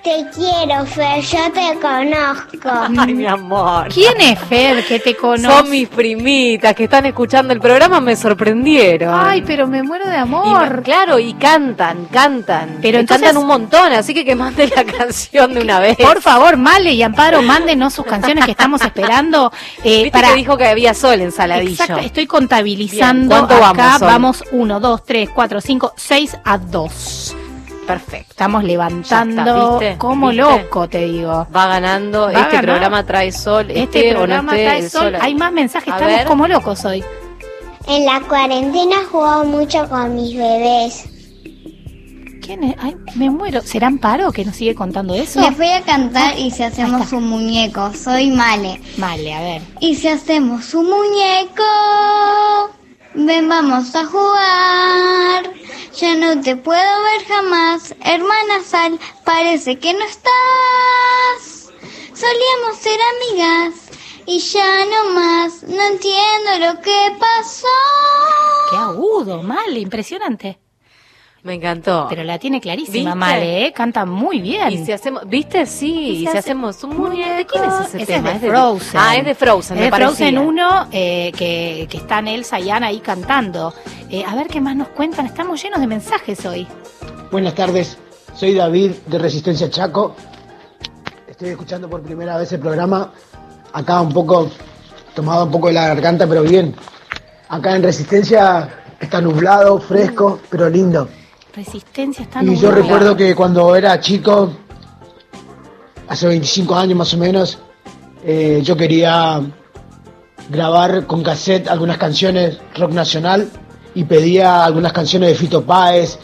Te 0.08 0.26
quiero, 0.34 0.86
Fer, 0.86 1.22
yo 1.22 1.52
te 1.52 1.78
conozco. 1.82 2.98
Ay, 3.02 3.14
mi 3.14 3.26
amor. 3.26 3.90
¿Quién 3.94 4.22
es 4.22 4.40
Fer 4.40 4.86
que 4.86 5.00
te 5.00 5.18
conoce? 5.18 5.54
Son 5.54 5.70
mis 5.70 5.90
primitas 5.90 6.74
que 6.76 6.86
están 6.86 7.06
escuchando 7.08 7.52
el 7.52 7.60
programa, 7.60 8.00
me 8.00 8.16
sorprendieron. 8.16 9.14
Ay, 9.14 9.44
pero 9.46 9.68
me 9.68 9.84
muero 9.84 10.06
de 10.08 10.16
Y 10.16 10.20
amor. 10.20 10.78
me- 10.78 10.82
claro, 10.84 11.20
y 11.20 11.34
cantan, 11.34 12.06
cantan. 12.06 12.78
Pero 12.82 13.00
entonces- 13.00 13.26
cantan 13.28 13.42
un 13.42 13.48
montón, 13.50 13.92
así 13.92 14.14
que 14.14 14.24
que 14.24 14.34
manden 14.34 14.70
la 14.74 14.86
canción 14.98 15.54
de 15.54 15.60
una 15.60 15.82
vez. 15.82 15.98
Por 15.98 16.22
favor, 16.22 16.56
Male 16.56 16.94
y 16.94 17.04
Amparo, 17.04 17.42
mándenos 17.42 17.94
sus 17.94 18.06
canciones 18.06 18.46
que 18.46 18.52
estamos 18.52 18.82
esperando. 18.82 19.52
Eh, 19.84 20.04
Viste 20.04 20.12
para 20.12 20.30
que 20.30 20.36
dijo 20.36 20.58
que 20.58 20.68
había 20.68 20.94
sol 20.94 21.20
en 21.22 21.32
Saladillo. 21.32 21.72
Exacto, 21.72 21.98
estoy 22.00 22.28
contabilizando. 22.28 23.36
Bien, 23.36 23.48
¿cuánto 23.48 23.66
acá 23.66 23.98
vamos, 24.00 24.42
vamos 24.42 24.44
1, 24.52 24.80
2, 24.80 25.04
3, 25.04 25.30
4, 25.34 25.62
5, 25.62 25.94
6 25.96 26.38
a 26.46 26.58
2. 26.58 27.36
Perfecto. 27.88 28.28
Estamos 28.32 28.64
levantando 28.66 29.80
¿viste? 29.80 29.98
como 29.98 30.28
¿Viste? 30.30 30.42
loco, 30.44 30.88
te 30.90 31.06
digo. 31.06 31.48
Va 31.56 31.68
ganando, 31.68 32.24
Va 32.26 32.32
este 32.34 32.42
ganar. 32.58 32.64
programa 32.66 33.06
trae 33.06 33.32
sol, 33.32 33.68
este, 33.72 33.84
Este 33.84 34.14
programa 34.14 34.52
esté, 34.52 34.64
trae 34.66 34.90
sol. 34.90 35.16
Hay 35.22 35.34
más 35.36 35.52
mensajes, 35.54 35.94
A 35.94 35.96
estamos 35.98 36.18
ver. 36.18 36.28
como 36.28 36.48
locos 36.48 36.84
hoy. 36.86 37.04
En 37.88 38.06
la 38.06 38.20
cuarentena 38.22 38.98
jugado 39.10 39.46
mucho 39.46 39.88
con 39.90 40.14
mis 40.16 40.36
bebés. 40.38 41.06
¿Quién 42.42 42.64
es? 42.64 42.76
Ay, 42.80 42.96
me 43.16 43.30
muero. 43.30 43.62
¿Será 43.62 43.88
Amparo 43.88 44.32
que 44.32 44.44
nos 44.46 44.56
sigue 44.56 44.76
contando 44.76 45.14
eso? 45.16 45.42
Les 45.42 45.58
voy 45.58 45.68
a 45.68 45.82
cantar 45.82 46.38
y 46.38 46.52
si 46.52 46.64
hacemos 46.64 47.12
un 47.14 47.28
muñeco. 47.28 47.92
Soy 47.94 48.30
Male. 48.32 48.80
Male, 48.98 49.34
a 49.34 49.42
ver. 49.42 49.62
Y 49.82 49.96
si 49.96 50.08
hacemos 50.08 50.74
un 50.74 50.90
muñeco, 50.90 51.64
ven 53.26 53.50
vamos 53.50 53.96
a 53.96 54.06
jugar. 54.06 55.54
Ya 55.96 56.16
no 56.16 56.40
te 56.42 56.56
puedo 56.56 57.04
ver 57.04 57.26
jamás, 57.28 57.96
hermana 58.04 58.62
Sal, 58.64 59.00
parece 59.26 59.80
que 59.80 59.94
no 59.94 60.06
estás. 60.06 61.74
Solíamos 62.14 62.78
ser 62.80 63.00
amigas 63.16 63.74
y 64.26 64.40
ya 64.40 64.86
no 64.86 65.12
más, 65.14 65.64
no 65.64 65.82
entiendo 65.88 66.60
lo 66.60 66.82
que 66.82 67.16
pasó. 67.20 67.68
Qué 68.70 68.78
agudo, 68.78 69.42
Male, 69.42 69.80
impresionante. 69.80 70.60
Me 71.48 71.54
encantó. 71.54 72.08
Pero 72.10 72.26
la 72.26 72.38
tiene 72.38 72.60
clarísima, 72.60 72.94
¿Viste? 73.14 73.16
Male, 73.16 73.66
¿eh? 73.68 73.72
Canta 73.72 74.06
muy 74.06 74.42
bien. 74.42 74.70
Y 74.70 74.86
si 74.86 74.92
hacemos, 74.92 75.24
¿viste? 75.28 75.66
Sí, 75.66 76.10
y 76.10 76.20
si, 76.20 76.28
hace- 76.28 76.40
hacemos 76.40 76.84
un 76.84 76.98
muñeco. 76.98 77.36
¿De 77.38 77.46
quién 77.46 77.64
es 77.64 77.88
ese, 77.88 77.98
Ese 78.04 78.06
tema? 78.06 78.32
es 78.34 78.42
de 78.42 78.50
Frozen. 78.50 79.00
Ah, 79.02 79.16
es 79.16 79.24
de 79.26 79.34
Frozen, 79.34 79.78
Es 79.78 79.80
me 79.80 79.86
de 79.90 79.96
Frozen 79.96 80.36
parecía. 80.36 80.42
1, 80.42 80.88
eh, 80.92 81.32
que, 81.38 81.88
que 81.90 81.98
están 81.98 82.28
Elsa 82.28 82.60
y 82.60 82.70
Anna 82.70 82.88
ahí 82.88 83.00
cantando. 83.00 83.74
Eh, 84.10 84.26
a 84.28 84.36
ver 84.36 84.48
qué 84.48 84.60
más 84.60 84.76
nos 84.76 84.90
cuentan. 84.90 85.26
Estamos 85.26 85.64
llenos 85.64 85.80
de 85.80 85.88
mensajes 85.88 86.46
hoy. 86.46 86.68
Buenas 87.32 87.56
tardes, 87.56 87.98
soy 88.36 88.54
David 88.54 88.92
de 89.06 89.18
Resistencia 89.18 89.70
Chaco. 89.70 90.18
Estoy 91.28 91.50
escuchando 91.50 91.90
por 91.90 92.02
primera 92.02 92.38
vez 92.38 92.52
el 92.52 92.60
programa. 92.60 93.14
Acá 93.72 94.02
un 94.02 94.12
poco, 94.12 94.50
tomado 95.16 95.46
un 95.46 95.52
poco 95.52 95.68
de 95.68 95.74
la 95.74 95.88
garganta, 95.88 96.28
pero 96.28 96.42
bien. 96.44 96.76
Acá 97.48 97.74
en 97.76 97.84
Resistencia 97.84 98.68
está 99.00 99.22
nublado, 99.22 99.80
fresco, 99.80 100.40
pero 100.50 100.70
lindo. 100.70 101.08
Resistencia 101.58 102.22
está 102.22 102.44
Y 102.44 102.56
yo 102.56 102.70
recuerdo 102.70 103.18
que 103.18 103.34
cuando 103.34 103.76
era 103.76 104.00
chico, 104.00 104.52
hace 106.08 106.28
25 106.28 106.76
años 106.76 106.96
más 106.96 107.12
o 107.16 107.18
menos, 107.18 107.58
eh, 108.24 108.62
yo 108.62 108.78
quería 108.78 109.42
grabar 110.52 111.08
con 111.08 111.24
cassette 111.24 111.68
algunas 111.68 111.98
canciones 111.98 112.60
rock 112.76 112.92
nacional 112.92 113.50
y 113.96 114.04
pedía 114.04 114.66
algunas 114.66 114.94
canciones 114.94 115.30
de 115.30 115.36
Fito 115.36 115.66
Páez 115.66 116.20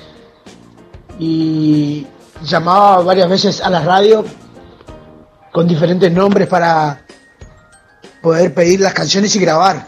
y 1.17 2.05
llamaba 2.43 3.01
varias 3.01 3.27
veces 3.27 3.59
a 3.59 3.71
la 3.71 3.79
radio 3.79 4.23
con 5.51 5.67
diferentes 5.67 6.11
nombres 6.11 6.47
para 6.47 7.07
poder 8.21 8.53
pedir 8.53 8.81
las 8.81 8.93
canciones 8.93 9.35
y 9.35 9.39
grabar. 9.39 9.87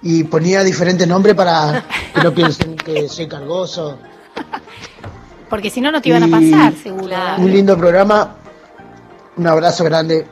Y 0.00 0.22
ponía 0.22 0.62
diferentes 0.62 1.08
nombres 1.08 1.34
para 1.34 1.84
que 2.14 2.20
no 2.22 2.32
piensen 2.32 2.76
que 2.76 3.08
soy 3.08 3.26
cargoso. 3.26 3.98
Porque 5.48 5.70
si 5.70 5.80
no, 5.80 5.90
no 5.90 6.00
te 6.00 6.10
iban 6.10 6.22
a 6.22 6.28
pasar, 6.28 6.72
seguro. 6.74 7.16
Un 7.38 7.50
lindo 7.50 7.76
programa. 7.76 8.36
Un 9.36 9.46
abrazo 9.46 9.84
grande. 9.84 10.26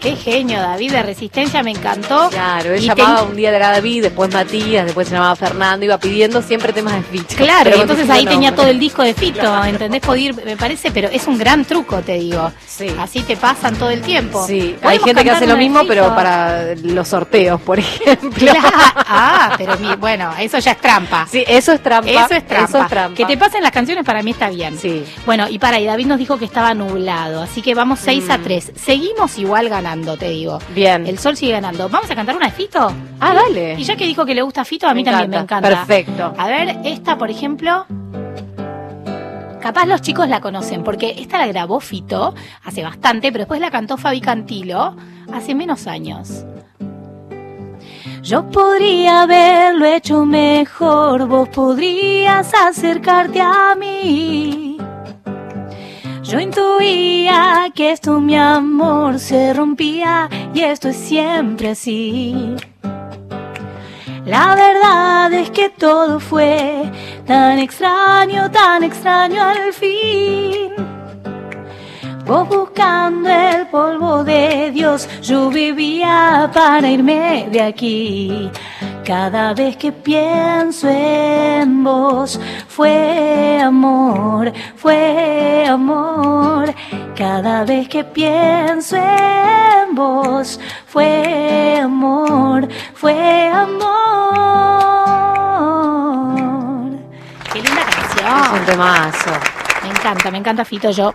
Qué 0.00 0.14
genio, 0.16 0.60
David 0.60 0.92
de 0.92 1.02
Resistencia, 1.02 1.62
me 1.62 1.70
encantó. 1.72 2.28
Claro, 2.30 2.74
él 2.74 2.82
Y 2.82 2.86
llamaba 2.86 3.20
ten- 3.20 3.28
un 3.30 3.36
día 3.36 3.50
de 3.50 3.58
David, 3.58 4.02
después 4.02 4.32
Matías, 4.32 4.84
después 4.84 5.08
se 5.08 5.14
llamaba 5.14 5.34
Fernando, 5.36 5.84
iba 5.84 5.98
pidiendo 5.98 6.42
siempre 6.42 6.72
temas 6.72 6.94
de 6.94 7.02
Fito. 7.02 7.34
Claro, 7.36 7.70
y 7.76 7.80
entonces 7.80 8.08
ahí 8.10 8.24
tenía 8.24 8.54
todo 8.54 8.66
el 8.68 8.78
disco 8.78 9.02
de 9.02 9.14
Fito, 9.14 9.64
¿entendés? 9.64 10.00
Podía 10.02 10.26
ir, 10.30 10.44
me 10.44 10.56
parece, 10.56 10.90
pero 10.90 11.08
es 11.08 11.26
un 11.26 11.38
gran 11.38 11.64
truco, 11.64 12.00
te 12.02 12.18
digo. 12.18 12.52
Así 13.00 13.20
te 13.22 13.36
pasan 13.36 13.74
todo 13.76 13.90
el 13.90 14.02
tiempo. 14.02 14.46
Sí, 14.46 14.60
hay 14.60 14.98
¿Podemos 14.98 15.04
gente 15.04 15.24
que 15.24 15.30
hace 15.30 15.46
lo 15.46 15.56
mismo, 15.56 15.80
pero 15.88 16.14
para 16.14 16.74
los 16.76 17.08
sorteos, 17.08 17.60
por 17.60 17.78
ejemplo. 17.78 18.52
ah, 18.96 19.54
pero 19.56 19.76
mi- 19.78 19.94
bueno, 19.96 20.30
eso 20.38 20.58
ya 20.58 20.72
es 20.72 20.80
trampa. 20.80 21.26
Sí, 21.30 21.44
eso 21.46 21.72
es 21.72 21.82
trampa. 21.82 22.10
Eso 22.10 22.34
es 22.34 22.46
trampa. 22.46 22.68
Eso 22.68 22.82
es 22.82 22.88
trampa. 22.88 23.16
Que 23.16 23.24
te 23.24 23.36
pasen 23.36 23.62
las 23.62 23.72
canciones 23.72 24.04
para 24.04 24.22
mí 24.22 24.30
está 24.32 24.50
bien. 24.50 24.78
Sí. 24.78 25.04
Bueno, 25.24 25.46
y 25.48 25.58
para, 25.58 25.78
y 25.80 25.86
David 25.86 26.06
nos 26.06 26.18
dijo 26.18 26.38
que 26.38 26.44
estaba 26.44 26.74
nublado, 26.74 27.42
así 27.42 27.62
que 27.62 27.74
vamos 27.74 27.98
6 28.02 28.28
a 28.30 28.38
Mm. 28.38 28.42
3. 28.42 28.72
Seguimos 28.76 29.38
igual 29.38 29.68
ganando, 29.68 29.85
te 30.18 30.28
digo. 30.30 30.58
Bien. 30.74 31.06
El 31.06 31.18
sol 31.18 31.36
sigue 31.36 31.52
ganando. 31.52 31.88
¿Vamos 31.88 32.10
a 32.10 32.14
cantar 32.14 32.36
una 32.36 32.46
de 32.46 32.52
Fito? 32.52 32.92
Ah, 33.20 33.34
dale. 33.34 33.74
Y 33.74 33.84
ya 33.84 33.96
que 33.96 34.04
dijo 34.04 34.26
que 34.26 34.34
le 34.34 34.42
gusta 34.42 34.64
Fito, 34.64 34.88
a 34.88 34.94
mí 34.94 35.04
Me 35.04 35.10
también 35.10 35.30
me 35.30 35.36
encanta. 35.36 35.68
Perfecto. 35.68 36.34
A 36.36 36.48
ver, 36.48 36.78
esta, 36.84 37.16
por 37.16 37.30
ejemplo. 37.30 37.86
Capaz 39.60 39.86
los 39.86 40.00
chicos 40.00 40.28
la 40.28 40.40
conocen, 40.40 40.84
porque 40.84 41.14
esta 41.18 41.38
la 41.38 41.46
grabó 41.46 41.80
Fito 41.80 42.34
hace 42.64 42.82
bastante, 42.82 43.32
pero 43.32 43.42
después 43.42 43.60
la 43.60 43.70
cantó 43.70 43.96
Fabi 43.96 44.20
Cantilo 44.20 44.96
hace 45.32 45.54
menos 45.54 45.86
años. 45.86 46.44
Yo 48.22 48.48
podría 48.50 49.22
haberlo 49.22 49.86
hecho 49.86 50.24
mejor, 50.24 51.26
vos 51.26 51.48
podrías 51.48 52.52
acercarte 52.54 53.40
a 53.40 53.74
mí. 53.78 54.75
Yo 56.28 56.40
intuía 56.40 57.70
que 57.72 57.92
esto, 57.92 58.20
mi 58.20 58.36
amor, 58.36 59.20
se 59.20 59.54
rompía 59.54 60.28
y 60.52 60.60
esto 60.60 60.88
es 60.88 60.96
siempre 60.96 61.70
así. 61.70 62.56
La 64.24 64.56
verdad 64.56 65.32
es 65.32 65.50
que 65.50 65.68
todo 65.68 66.18
fue 66.18 66.90
tan 67.26 67.60
extraño, 67.60 68.50
tan 68.50 68.82
extraño 68.82 69.40
al 69.40 69.72
fin. 69.72 70.72
Buscando 72.26 73.30
el 73.30 73.68
polvo 73.68 74.24
de 74.24 74.72
Dios, 74.72 75.08
yo 75.22 75.48
vivía 75.48 76.50
para 76.52 76.90
irme 76.90 77.46
de 77.52 77.62
aquí. 77.62 78.50
Cada 79.06 79.54
vez 79.54 79.76
que 79.76 79.92
pienso 79.92 80.88
en 80.88 81.84
vos, 81.84 82.40
fue 82.66 83.60
amor, 83.60 84.52
fue 84.74 85.64
amor. 85.64 86.74
Cada 87.14 87.62
vez 87.64 87.88
que 87.88 88.02
pienso 88.02 88.96
en 88.96 89.94
vos, 89.94 90.58
fue 90.88 91.78
amor, 91.80 92.66
fue 92.94 93.46
amor. 93.46 93.84
Qué 97.52 97.62
linda 97.62 97.84
canción. 97.84 98.26
Es 98.26 98.50
un 98.58 98.66
temazo. 98.66 99.30
Me 99.84 99.90
encanta, 99.90 100.30
me 100.32 100.38
encanta 100.38 100.64
Fito. 100.64 100.90
Yo 100.90 101.12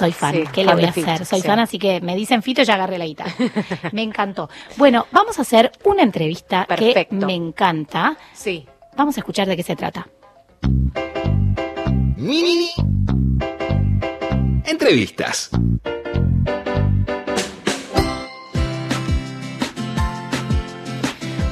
soy 0.00 0.12
fan. 0.12 0.34
Sí, 0.34 0.44
¿Qué 0.52 0.64
le 0.64 0.72
voy 0.72 0.84
a 0.84 0.88
hacer? 0.88 1.26
Soy 1.26 1.42
sí. 1.42 1.46
fan, 1.46 1.58
así 1.58 1.78
que 1.78 2.00
me 2.00 2.16
dicen 2.16 2.42
Fito 2.42 2.62
y 2.62 2.64
ya 2.64 2.74
agarré 2.74 2.96
la 2.96 3.04
guitarra. 3.04 3.32
me 3.92 4.02
encantó. 4.02 4.48
Bueno, 4.76 5.06
vamos 5.12 5.38
a 5.38 5.42
hacer 5.42 5.70
una 5.84 6.02
entrevista 6.02 6.64
que 6.66 6.76
Perfecto. 6.76 7.26
me 7.26 7.34
encanta. 7.34 8.16
Sí. 8.32 8.66
Vamos 8.96 9.16
a 9.18 9.20
escuchar 9.20 9.46
de 9.46 9.56
qué 9.56 9.62
se 9.62 9.76
trata. 9.76 10.08
Mini 12.16 12.70
entrevistas. 14.64 15.50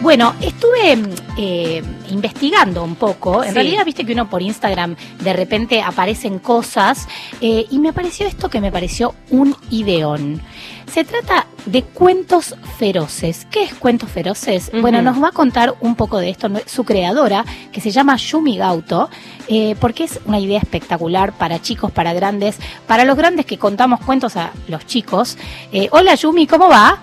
Bueno, 0.00 0.32
estuve 0.40 0.94
mm, 0.96 1.10
eh, 1.38 1.82
investigando 2.10 2.84
un 2.84 2.94
poco. 2.94 3.42
En 3.42 3.48
Sí. 3.50 3.54
realidad, 3.54 3.84
viste 3.84 4.06
que 4.06 4.12
uno 4.12 4.30
por 4.30 4.42
Instagram 4.42 4.94
de 5.20 5.32
repente 5.32 5.82
aparecen 5.82 6.38
cosas 6.38 7.08
eh, 7.40 7.66
y 7.68 7.78
me 7.80 7.88
apareció 7.88 8.26
esto 8.26 8.48
que 8.48 8.60
me 8.60 8.70
pareció 8.70 9.14
un 9.30 9.56
ideón. 9.70 10.40
Se 10.92 11.04
trata 11.04 11.46
de 11.66 11.82
cuentos 11.82 12.54
feroces. 12.78 13.46
¿Qué 13.50 13.64
es 13.64 13.74
cuentos 13.74 14.08
feroces? 14.08 14.70
Bueno, 14.80 15.02
nos 15.02 15.22
va 15.22 15.28
a 15.28 15.32
contar 15.32 15.74
un 15.80 15.96
poco 15.96 16.18
de 16.18 16.30
esto 16.30 16.48
su 16.66 16.84
creadora, 16.84 17.44
que 17.72 17.80
se 17.80 17.90
llama 17.90 18.16
Yumi 18.16 18.56
Gauto, 18.56 19.10
eh, 19.48 19.74
porque 19.80 20.04
es 20.04 20.20
una 20.24 20.38
idea 20.38 20.58
espectacular 20.60 21.32
para 21.32 21.60
chicos, 21.60 21.90
para 21.90 22.14
grandes, 22.14 22.56
para 22.86 23.04
los 23.04 23.16
grandes 23.16 23.44
que 23.44 23.58
contamos 23.58 24.00
cuentos 24.00 24.36
a 24.36 24.52
los 24.68 24.86
chicos. 24.86 25.36
Eh, 25.72 25.88
hola 25.90 26.14
Yumi, 26.14 26.46
¿cómo 26.46 26.68
va? 26.68 26.98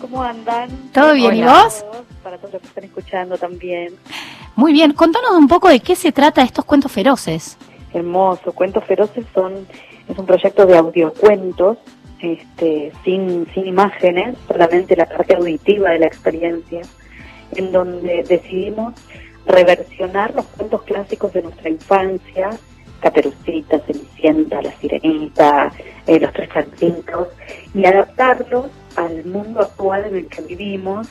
¿Cómo 0.00 0.22
andan? 0.22 0.70
¿Todo 0.92 1.12
bien, 1.14 1.36
y 1.36 1.42
Hola 1.42 1.64
vos? 1.64 1.84
Para 2.22 2.38
todos 2.38 2.54
los 2.54 2.62
que 2.62 2.68
están 2.68 2.84
escuchando 2.84 3.36
también. 3.38 3.94
Muy 4.54 4.72
bien, 4.72 4.92
contanos 4.92 5.32
un 5.32 5.48
poco 5.48 5.68
de 5.68 5.80
qué 5.80 5.94
se 5.94 6.12
trata 6.12 6.42
estos 6.42 6.64
cuentos 6.64 6.90
feroces. 6.90 7.56
Hermoso. 7.92 8.52
Cuentos 8.52 8.84
Feroces 8.84 9.24
son 9.34 9.66
es 10.08 10.18
un 10.18 10.26
proyecto 10.26 10.66
de 10.66 10.76
audiocuentos, 10.76 11.78
este, 12.20 12.92
sin, 13.04 13.46
sin 13.52 13.66
imágenes, 13.66 14.36
solamente 14.46 14.96
la 14.96 15.06
parte 15.06 15.34
auditiva 15.34 15.90
de 15.90 16.00
la 16.00 16.06
experiencia, 16.06 16.82
en 17.52 17.72
donde 17.72 18.22
decidimos 18.22 18.94
reversionar 19.46 20.34
los 20.34 20.46
cuentos 20.46 20.82
clásicos 20.82 21.32
de 21.32 21.42
nuestra 21.42 21.70
infancia, 21.70 22.50
Caperucita, 23.00 23.78
Cenicienta, 23.80 24.62
La 24.62 24.72
Sirenita, 24.72 25.72
eh, 26.06 26.20
Los 26.20 26.32
Tres 26.32 26.48
Chantitos, 26.50 27.28
y 27.74 27.84
adaptarlos 27.84 28.66
al 28.96 29.24
mundo 29.24 29.60
actual 29.60 30.04
en 30.06 30.16
el 30.16 30.26
que 30.28 30.42
vivimos 30.42 31.08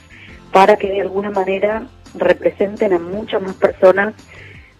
para 0.52 0.76
que 0.78 0.90
de 0.90 1.02
alguna 1.02 1.32
manera 1.32 1.88
representen 2.18 2.94
a 2.94 3.00
muchas 3.00 3.42
más 3.42 3.56
personas 3.56 4.14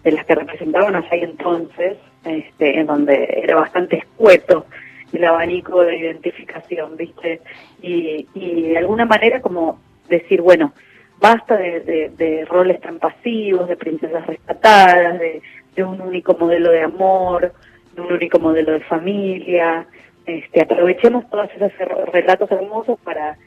de 0.04 0.12
las 0.12 0.24
que 0.24 0.34
representaban 0.36 1.04
y 1.10 1.14
entonces, 1.16 1.96
este, 2.24 2.80
en 2.80 2.86
donde 2.86 3.40
era 3.42 3.56
bastante 3.56 3.96
escueto 3.98 4.66
el 5.12 5.24
abanico 5.24 5.82
de 5.82 5.96
identificación, 5.96 6.96
¿viste? 6.96 7.40
Y, 7.82 8.26
y 8.34 8.62
de 8.70 8.78
alguna 8.78 9.04
manera 9.04 9.40
como 9.40 9.78
decir, 10.08 10.40
bueno, 10.42 10.72
basta 11.20 11.56
de, 11.56 11.80
de- 11.80 12.08
de 12.16 12.44
roles 12.44 12.80
tan 12.80 12.98
pasivos, 12.98 13.68
de 13.68 13.76
princesas 13.76 14.26
rescatadas, 14.26 15.18
de, 15.18 15.42
de 15.74 15.84
un 15.84 16.00
único 16.00 16.34
modelo 16.38 16.70
de 16.70 16.82
amor, 16.82 17.52
de 17.94 18.00
un 18.00 18.12
único 18.12 18.38
modelo 18.38 18.72
de 18.72 18.80
familia. 18.80 19.86
Este, 20.26 20.62
aprovechemos 20.62 21.28
todos 21.30 21.48
esos 21.54 21.72
relatos 22.12 22.50
hermosos 22.50 22.98
para, 23.00 23.38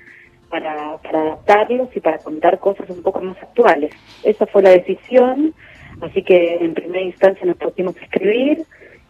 para, 0.50 0.98
para 0.98 1.22
adaptarlos 1.22 1.90
y 1.96 2.00
para 2.00 2.20
contar 2.20 2.60
cosas 2.60 2.90
un 2.90 3.04
poco 3.04 3.20
más 3.22 3.38
actuales. 3.42 3.92
Esa 4.24 4.46
fue 4.48 4.64
la 4.64 4.70
decisión, 4.70 5.54
así 6.02 6.24
que 6.24 6.56
en 6.56 6.74
primera 6.74 7.04
instancia 7.04 7.46
nos 7.46 7.58
pusimos 7.58 7.98
a 7.98 8.04
escribir 8.04 8.64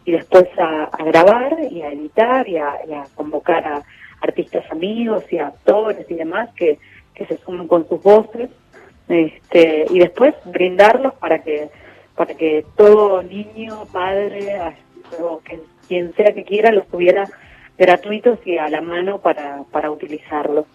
y 0.04 0.12
después 0.12 0.46
a, 0.58 0.90
grabar 1.04 1.58
y 1.70 1.82
a 1.82 1.92
editar 1.92 2.48
y 2.48 2.56
a, 2.56 2.74
convocar 3.14 3.64
a 3.64 3.82
artistas 4.20 4.64
amigos 4.70 5.24
y 5.30 5.38
a 5.38 5.48
actores 5.48 6.10
y 6.10 6.14
demás 6.14 6.50
que, 6.56 6.78
que 7.14 7.24
se 7.26 7.38
sumen 7.38 7.68
con 7.68 7.88
sus 7.88 8.02
voces 8.02 8.50
este, 9.08 9.86
y 9.90 9.98
después 10.00 10.34
brindarlos 10.44 11.14
para 11.14 11.38
que 11.42 11.70
para 12.16 12.34
que 12.34 12.66
todo 12.76 13.22
niño, 13.22 13.86
padre, 13.90 14.60
o 15.22 15.40
quien 15.88 16.12
sea 16.12 16.34
que 16.34 16.44
quiera 16.44 16.70
los 16.70 16.86
tuviera 16.88 17.26
gratuitos 17.80 18.38
y 18.44 18.58
a 18.58 18.68
la 18.68 18.80
mano 18.82 19.18
para, 19.18 19.62
para 19.72 19.90
utilizarlos. 19.90 20.66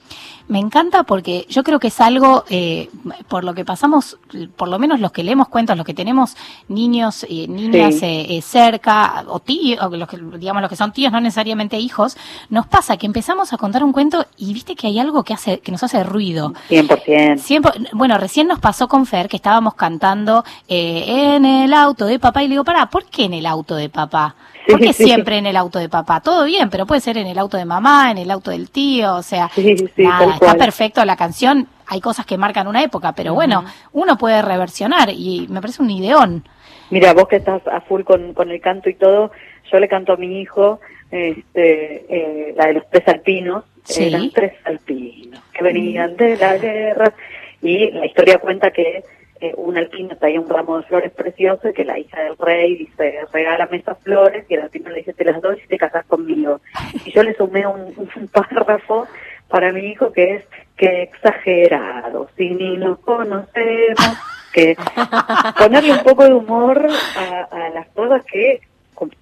Me 0.48 0.60
encanta 0.60 1.04
porque 1.04 1.46
yo 1.50 1.64
creo 1.64 1.80
que 1.80 1.88
es 1.88 2.00
algo 2.02 2.44
eh, 2.50 2.90
por 3.28 3.44
lo 3.44 3.54
que 3.56 3.66
pasamos, 3.66 4.20
por 4.56 4.68
lo 4.68 4.78
menos 4.78 5.00
los 5.00 5.12
que 5.12 5.24
leemos 5.24 5.48
cuentos, 5.48 5.76
los 5.76 5.86
que 5.86 5.94
tenemos 5.96 6.36
niños 6.68 7.26
y 7.28 7.48
niñas 7.48 7.96
Sí. 7.96 8.06
eh, 8.06 8.26
eh, 8.38 8.42
cerca, 8.42 9.24
o 9.28 9.40
tíos, 9.40 9.84
o 9.84 9.90
los 9.90 10.08
que, 10.08 10.18
digamos 10.38 10.62
los 10.62 10.70
que 10.70 10.76
son 10.76 10.92
tíos, 10.94 11.12
no 11.12 11.20
necesariamente 11.20 11.78
hijos, 11.80 12.16
nos 12.50 12.68
pasa 12.68 12.98
que 12.98 13.06
empezamos 13.08 13.54
a 13.54 13.58
contar 13.58 13.84
un 13.84 13.92
cuento 13.92 14.26
y 14.38 14.54
viste 14.54 14.76
que 14.76 14.88
hay 14.88 15.00
algo 15.00 15.24
que 15.24 15.34
hace, 15.34 15.60
que 15.62 15.72
nos 15.72 15.82
hace 15.84 16.04
ruido. 16.04 16.54
100%. 16.70 17.38
Siempre, 17.38 17.72
bueno, 17.94 18.18
recién 18.20 18.48
nos 18.48 18.60
pasó 18.60 18.88
con 18.88 19.06
Fer 19.08 19.28
que 19.28 19.38
estábamos 19.38 19.74
cantando 19.76 20.44
eh, 20.68 21.36
en 21.36 21.46
el 21.46 21.74
auto 21.74 22.06
de 22.06 22.20
papá 22.20 22.44
y 22.44 22.48
le 22.48 22.52
digo, 22.54 22.64
pará, 22.64 22.88
¿por 22.90 23.06
qué 23.06 23.26
en 23.26 23.34
el 23.34 23.46
auto 23.48 23.76
de 23.76 23.90
papá? 23.90 24.36
¿Por 24.68 24.80
qué 24.80 24.94
siempre 24.94 25.38
en 25.38 25.46
el 25.46 25.56
auto 25.58 25.80
de 25.80 25.90
papá? 25.90 26.22
Todo 26.22 26.46
bien, 26.46 26.70
pero 26.70 26.86
puede 26.86 27.02
ser 27.02 27.18
en 27.18 27.28
el 27.28 27.38
auto 27.38 27.58
de 27.58 27.66
mamá, 27.66 28.12
en 28.12 28.18
el 28.18 28.32
auto 28.32 28.52
del 28.52 28.70
tío, 28.70 29.16
o 29.16 29.24
sea, 29.24 29.50
Sí, 29.54 29.76
sí, 29.78 30.04
nada, 30.04 30.26
está 30.34 30.40
cual. 30.46 30.58
perfecto 30.58 31.04
la 31.06 31.16
canción, 31.16 31.68
hay 31.88 32.02
cosas 32.02 32.26
que 32.26 32.38
marcan 32.38 32.68
una 32.68 32.84
época, 32.84 33.14
pero 33.14 33.34
bueno, 33.34 33.64
uno 33.94 34.18
puede 34.18 34.42
reversionar 34.42 35.10
y 35.12 35.48
me 35.50 35.62
parece 35.62 35.82
un 35.84 35.90
ideón. 35.92 36.48
Mira, 36.90 37.14
vos 37.14 37.28
que 37.28 37.38
estás 37.38 37.62
a 37.68 37.82
full 37.82 38.04
con, 38.04 38.34
con 38.34 38.50
el 38.52 38.62
canto 38.62 38.90
y 38.90 38.94
todo, 38.96 39.32
yo 39.72 39.80
le 39.80 39.88
canto 39.88 40.14
a 40.14 40.18
mi 40.18 40.40
hijo 40.42 40.80
este, 41.12 42.06
eh, 42.10 42.54
la 42.56 42.68
de 42.68 42.74
los 42.74 42.90
tres 42.90 43.08
alpinos, 43.08 43.64
Sí. 43.84 44.06
eran 44.06 44.32
tres 44.32 44.54
alpinos 44.66 45.40
que 45.54 45.64
venían 45.64 46.16
de 46.18 46.36
la 46.38 46.58
guerra 46.58 47.14
y 47.62 47.92
la 47.92 48.06
historia 48.08 48.40
cuenta 48.40 48.72
que 48.72 49.04
eh, 49.42 49.54
un 49.58 49.78
alpino 49.78 50.16
traía 50.18 50.40
un 50.40 50.50
ramo 50.50 50.78
de 50.78 50.84
flores 50.84 51.12
precioso 51.12 51.70
y 51.70 51.74
que 51.74 51.84
la 51.84 52.00
hija 52.00 52.22
del 52.24 52.38
rey 52.38 52.78
dice, 52.78 53.20
regálame 53.34 53.78
esas 53.78 53.98
flores 54.00 54.46
y 54.50 54.54
el 54.54 54.62
alpino 54.62 54.90
le 54.90 54.98
dice, 54.98 55.14
te 55.14 55.26
las 55.26 55.42
doy 55.42 55.60
si 55.60 55.68
te 55.68 55.78
casas 55.78 56.06
conmigo. 56.06 56.62
Y 57.06 57.12
yo 57.12 57.24
le 57.24 57.36
sumé 57.36 57.68
un, 57.68 57.94
un 57.98 58.28
párrafo 58.30 59.08
para 59.50 59.72
mi 59.72 59.88
hijo 59.88 60.12
que 60.12 60.36
es, 60.36 60.44
que 60.78 61.04
exagerado, 61.04 62.30
si 62.38 62.50
ni 62.50 62.78
nos 62.78 63.00
conocemos, 63.00 64.18
que 64.54 64.76
ponerle 65.58 65.94
un 65.94 66.04
poco 66.04 66.24
de 66.24 66.34
humor 66.34 66.88
a, 67.18 67.44
a 67.52 67.70
las 67.70 67.88
cosas 67.90 68.24
que, 68.26 68.62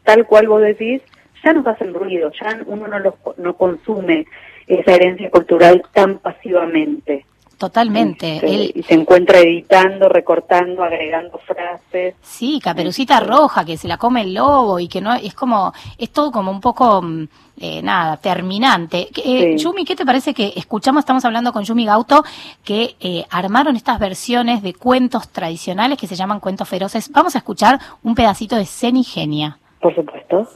tal 0.04 0.26
cual 0.26 0.48
vos 0.48 0.62
decís, 0.62 1.02
ya 1.44 1.54
nos 1.54 1.68
hacen 1.68 1.94
ruido, 1.94 2.32
ya 2.40 2.58
uno 2.66 2.88
no, 2.88 3.00
los, 3.00 3.16
no 3.38 3.56
consume 3.56 4.26
esa 4.68 4.94
herencia 4.94 5.30
cultural 5.30 5.84
tan 5.92 6.20
pasivamente. 6.20 7.26
Totalmente. 7.68 8.36
Este, 8.36 8.56
Él- 8.56 8.72
y 8.76 8.84
se 8.84 8.94
encuentra 8.94 9.40
editando, 9.40 10.10
recortando, 10.10 10.84
agregando 10.84 11.38
frases. 11.38 12.16
Sí, 12.22 12.60
Caperucita 12.62 13.22
Roja, 13.22 13.64
que 13.64 13.78
se 13.78 13.88
la 13.88 13.98
come 13.98 14.22
el 14.24 14.34
lobo 14.34 14.80
y 14.80 14.90
que 14.90 15.00
no 15.00 15.14
es 15.14 15.34
como, 15.34 15.72
es 15.98 16.10
todo 16.10 16.30
como 16.32 16.52
un 16.52 16.60
poco, 16.60 17.02
mm, 17.02 17.28
eh, 17.62 17.82
nada, 17.82 18.18
terminante. 18.18 19.08
Eh, 19.24 19.54
Sí. 19.58 19.64
Yumi, 19.64 19.86
¿qué 19.86 19.96
te 19.96 20.06
parece 20.06 20.34
que 20.34 20.52
escuchamos, 20.58 21.00
estamos 21.04 21.24
hablando 21.24 21.54
con 21.54 21.64
Yumi 21.64 21.86
Gauto, 21.86 22.26
que 22.66 22.98
eh, 23.00 23.26
armaron 23.30 23.78
estas 23.78 23.98
versiones 23.98 24.62
de 24.62 24.74
cuentos 24.74 25.30
tradicionales 25.30 25.98
que 25.98 26.08
se 26.08 26.16
llaman 26.18 26.42
cuentos 26.42 26.68
feroces? 26.68 27.10
Vamos 27.14 27.36
a 27.36 27.38
escuchar 27.38 27.80
un 28.04 28.14
pedacito 28.14 28.58
de 28.58 28.66
Cenigenia. 28.66 29.58
Por 29.80 29.96
supuesto. 29.96 30.50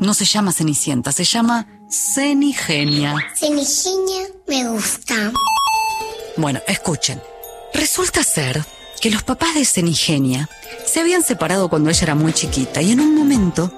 No 0.00 0.14
se 0.14 0.24
llama 0.24 0.50
Cenicienta, 0.52 1.12
se 1.12 1.22
llama 1.24 1.66
Cenigenia. 1.88 3.14
Cenigenia 3.36 4.26
me 4.48 4.68
gusta. 4.70 5.14
Bueno, 6.38 6.60
escuchen. 6.68 7.20
Resulta 7.74 8.22
ser 8.22 8.64
que 9.00 9.10
los 9.10 9.24
papás 9.24 9.56
de 9.56 9.64
Cenigenia 9.64 10.48
se 10.86 11.00
habían 11.00 11.24
separado 11.24 11.68
cuando 11.68 11.90
ella 11.90 12.04
era 12.04 12.14
muy 12.14 12.32
chiquita 12.32 12.80
y 12.80 12.92
en 12.92 13.00
un 13.00 13.16
momento 13.16 13.72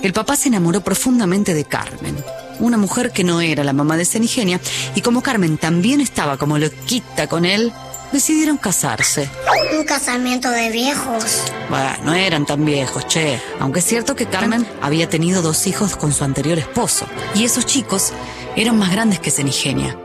el 0.00 0.12
papá 0.12 0.36
se 0.36 0.46
enamoró 0.46 0.80
profundamente 0.80 1.54
de 1.54 1.64
Carmen, 1.64 2.16
una 2.60 2.76
mujer 2.76 3.10
que 3.10 3.24
no 3.24 3.40
era 3.40 3.64
la 3.64 3.72
mamá 3.72 3.96
de 3.96 4.04
Cenigenia 4.04 4.60
y 4.94 5.00
como 5.00 5.24
Carmen 5.24 5.58
también 5.58 6.00
estaba 6.00 6.36
como 6.36 6.56
loquita 6.56 7.26
con 7.26 7.44
él, 7.44 7.72
decidieron 8.12 8.58
casarse. 8.58 9.28
Un 9.76 9.84
casamiento 9.84 10.50
de 10.50 10.70
viejos. 10.70 11.42
Bueno, 11.68 11.96
no 12.04 12.14
eran 12.14 12.46
tan 12.46 12.64
viejos, 12.64 13.08
che. 13.08 13.40
Aunque 13.58 13.80
es 13.80 13.86
cierto 13.86 14.14
que 14.14 14.26
Carmen 14.26 14.64
había 14.80 15.08
tenido 15.08 15.42
dos 15.42 15.66
hijos 15.66 15.96
con 15.96 16.12
su 16.12 16.22
anterior 16.22 16.60
esposo. 16.60 17.08
Y 17.34 17.44
esos 17.44 17.66
chicos 17.66 18.12
eran 18.54 18.78
más 18.78 18.92
grandes 18.92 19.18
que 19.18 19.32
Cenigenia. 19.32 19.98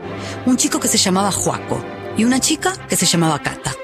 Un 0.44 0.56
chico 0.56 0.80
que 0.80 0.88
se 0.88 0.98
llamaba 0.98 1.30
Juaco 1.30 1.99
y 2.16 2.24
una 2.24 2.40
chica 2.40 2.72
que 2.88 2.96
se 2.96 3.06
llamaba 3.06 3.40
Cata. 3.40 3.74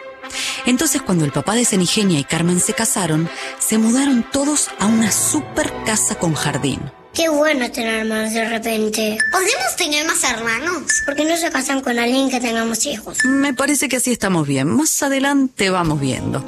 Entonces 0.66 1.02
cuando 1.02 1.24
el 1.24 1.32
papá 1.32 1.54
de 1.54 1.64
Cenigenia 1.64 2.18
y 2.18 2.24
Carmen 2.24 2.60
se 2.60 2.74
casaron, 2.74 3.28
se 3.58 3.78
mudaron 3.78 4.24
todos 4.30 4.68
a 4.78 4.86
una 4.86 5.10
super 5.12 5.72
casa 5.84 6.16
con 6.16 6.34
jardín. 6.34 6.80
Qué 7.14 7.30
bueno 7.30 7.70
tener 7.70 8.00
hermanos 8.00 8.34
de 8.34 8.46
repente. 8.46 9.16
¿Podemos 9.32 9.76
tener 9.78 10.06
más 10.06 10.22
hermanos? 10.22 10.82
Porque 11.06 11.24
no 11.24 11.34
se 11.38 11.50
casan 11.50 11.80
con 11.80 11.98
alguien 11.98 12.28
que 12.28 12.40
tengamos 12.40 12.84
hijos. 12.84 13.24
Me 13.24 13.54
parece 13.54 13.88
que 13.88 13.96
así 13.96 14.12
estamos 14.12 14.46
bien. 14.46 14.68
Más 14.68 15.02
adelante 15.02 15.70
vamos 15.70 15.98
viendo. 15.98 16.44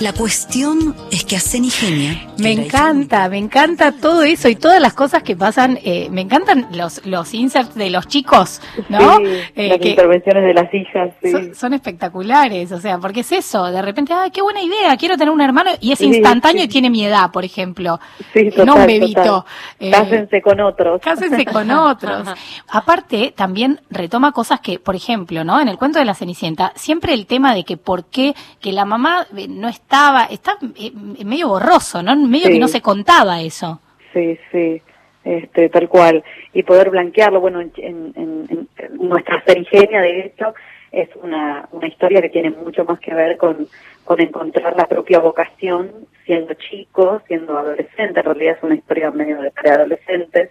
La 0.00 0.12
cuestión 0.12 0.94
es 1.10 1.24
que 1.24 1.34
a 1.34 1.40
Cenigenia... 1.40 2.28
Me 2.38 2.52
encanta, 2.52 3.28
me 3.28 3.36
encanta 3.36 3.90
todo 3.90 4.22
eso 4.22 4.48
y 4.48 4.54
todas 4.54 4.80
las 4.80 4.94
cosas 4.94 5.24
que 5.24 5.34
pasan. 5.34 5.76
eh, 5.82 6.08
me 6.12 6.20
encantan 6.20 6.68
los, 6.72 7.04
los 7.04 7.34
inserts 7.34 7.74
de 7.74 7.90
los 7.90 8.06
chicos, 8.06 8.60
¿no? 8.88 9.16
Sí, 9.16 9.24
Eh, 9.56 9.68
las 9.70 9.78
que 9.78 9.88
intervenciones 9.90 10.44
de 10.44 10.54
las 10.54 10.72
hijas, 10.72 11.10
sí. 11.20 11.32
son, 11.32 11.54
son 11.54 11.72
espectaculares, 11.74 12.70
o 12.70 12.80
sea, 12.80 12.98
porque 12.98 13.20
es 13.20 13.32
eso, 13.32 13.64
de 13.72 13.82
repente, 13.82 14.12
ay, 14.12 14.30
qué 14.30 14.40
buena 14.40 14.62
idea, 14.62 14.96
quiero 14.96 15.16
tener 15.16 15.32
un 15.34 15.40
hermano 15.40 15.70
y 15.80 15.90
es 15.90 15.98
Sí, 15.98 16.04
instantáneo 16.06 16.60
sí. 16.62 16.66
y 16.66 16.68
tiene 16.68 16.90
mi 16.90 17.04
edad, 17.04 17.32
por 17.32 17.44
ejemplo. 17.44 17.98
Sí, 18.32 18.50
total, 18.50 18.66
no 18.66 18.74
un 18.76 18.86
bebito. 18.86 19.44
Eh, 19.80 19.90
Cásense 19.90 20.40
con 20.40 20.60
otros. 20.60 21.00
Cásense 21.02 21.44
con 21.44 21.68
otros. 21.72 22.28
Aparte, 22.68 23.34
también 23.36 23.80
retoma 23.90 24.30
cosas 24.30 24.60
que, 24.60 24.78
por 24.78 24.94
ejemplo, 24.94 25.42
¿no? 25.42 25.60
En 25.60 25.66
el 25.66 25.76
cuento 25.76 25.98
de 25.98 26.04
la 26.04 26.14
Cenicienta, 26.14 26.72
siempre 26.76 27.14
el 27.14 27.26
tema 27.26 27.52
de 27.52 27.64
que 27.64 27.76
por 27.76 28.04
qué, 28.04 28.34
que 28.60 28.70
la 28.72 28.84
mamá 28.84 29.26
eh, 29.36 29.48
no 29.48 29.68
estaba, 29.88 30.24
está 30.26 30.58
eh, 30.76 30.92
medio 31.24 31.48
borroso, 31.48 32.02
¿no? 32.02 32.14
Medio 32.14 32.48
Sí. 32.48 32.52
que 32.52 32.58
no 32.58 32.68
se 32.68 32.82
contaba 32.82 33.40
eso. 33.40 33.80
Sí, 34.12 34.38
sí, 34.52 34.82
este, 35.24 35.70
tal 35.70 35.88
cual. 35.88 36.22
Y 36.52 36.62
poder 36.62 36.90
blanquearlo, 36.90 37.40
bueno, 37.40 37.60
en, 37.62 37.72
en- 37.78 38.12
en- 38.16 38.68
en 38.76 39.08
nuestra 39.08 39.42
Cenigenia, 39.46 40.02
de 40.02 40.26
hecho, 40.26 40.54
es 40.92 41.08
una, 41.22 41.68
una 41.72 41.86
historia 41.88 42.20
que 42.20 42.28
tiene 42.28 42.50
mucho 42.50 42.84
más 42.84 43.00
que 43.00 43.14
ver 43.14 43.38
con, 43.38 43.66
con 44.04 44.20
encontrar 44.20 44.76
la 44.76 44.86
propia 44.86 45.20
vocación 45.20 45.90
siendo 46.26 46.52
chico, 46.54 47.22
siendo 47.26 47.56
adolescente. 47.56 48.20
En 48.20 48.26
realidad 48.26 48.56
es 48.58 48.62
una 48.62 48.74
historia 48.74 49.10
medio 49.10 49.40
de 49.40 49.50
preadolescentes, 49.52 50.50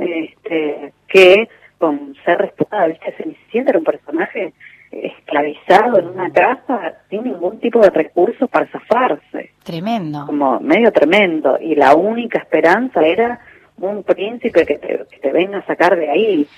este, 0.00 0.92
que 1.06 1.48
con 1.78 2.16
ser 2.24 2.38
respetada, 2.38 2.88
¿viste? 2.88 3.12
Cenicienta 3.16 3.70
era 3.70 3.78
un 3.78 3.84
personaje 3.84 4.52
esclavizado 5.02 5.98
en 5.98 6.08
una 6.08 6.30
casa 6.30 6.94
sin 7.10 7.24
ningún 7.24 7.58
tipo 7.60 7.80
de 7.80 7.90
recurso 7.90 8.46
para 8.48 8.66
zafarse. 8.66 9.50
Tremendo. 9.62 10.26
como 10.26 10.60
medio 10.60 10.92
tremendo. 10.92 11.58
Y 11.60 11.74
la 11.74 11.94
única 11.94 12.38
esperanza 12.38 13.00
era 13.00 13.40
un 13.78 14.02
príncipe 14.02 14.64
que 14.64 14.78
te, 14.78 15.04
que 15.10 15.18
te 15.20 15.32
venga 15.32 15.58
a 15.58 15.66
sacar 15.66 15.96
de 15.96 16.10
ahí. 16.10 16.48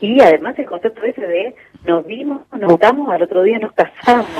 Y 0.00 0.20
además 0.20 0.58
el 0.58 0.66
concepto 0.66 1.02
ese 1.04 1.26
de 1.26 1.54
nos 1.84 2.06
vimos, 2.06 2.42
nos 2.52 2.70
gustamos, 2.70 3.08
al 3.10 3.22
otro 3.22 3.42
día 3.42 3.58
nos 3.58 3.72
casamos. 3.72 4.26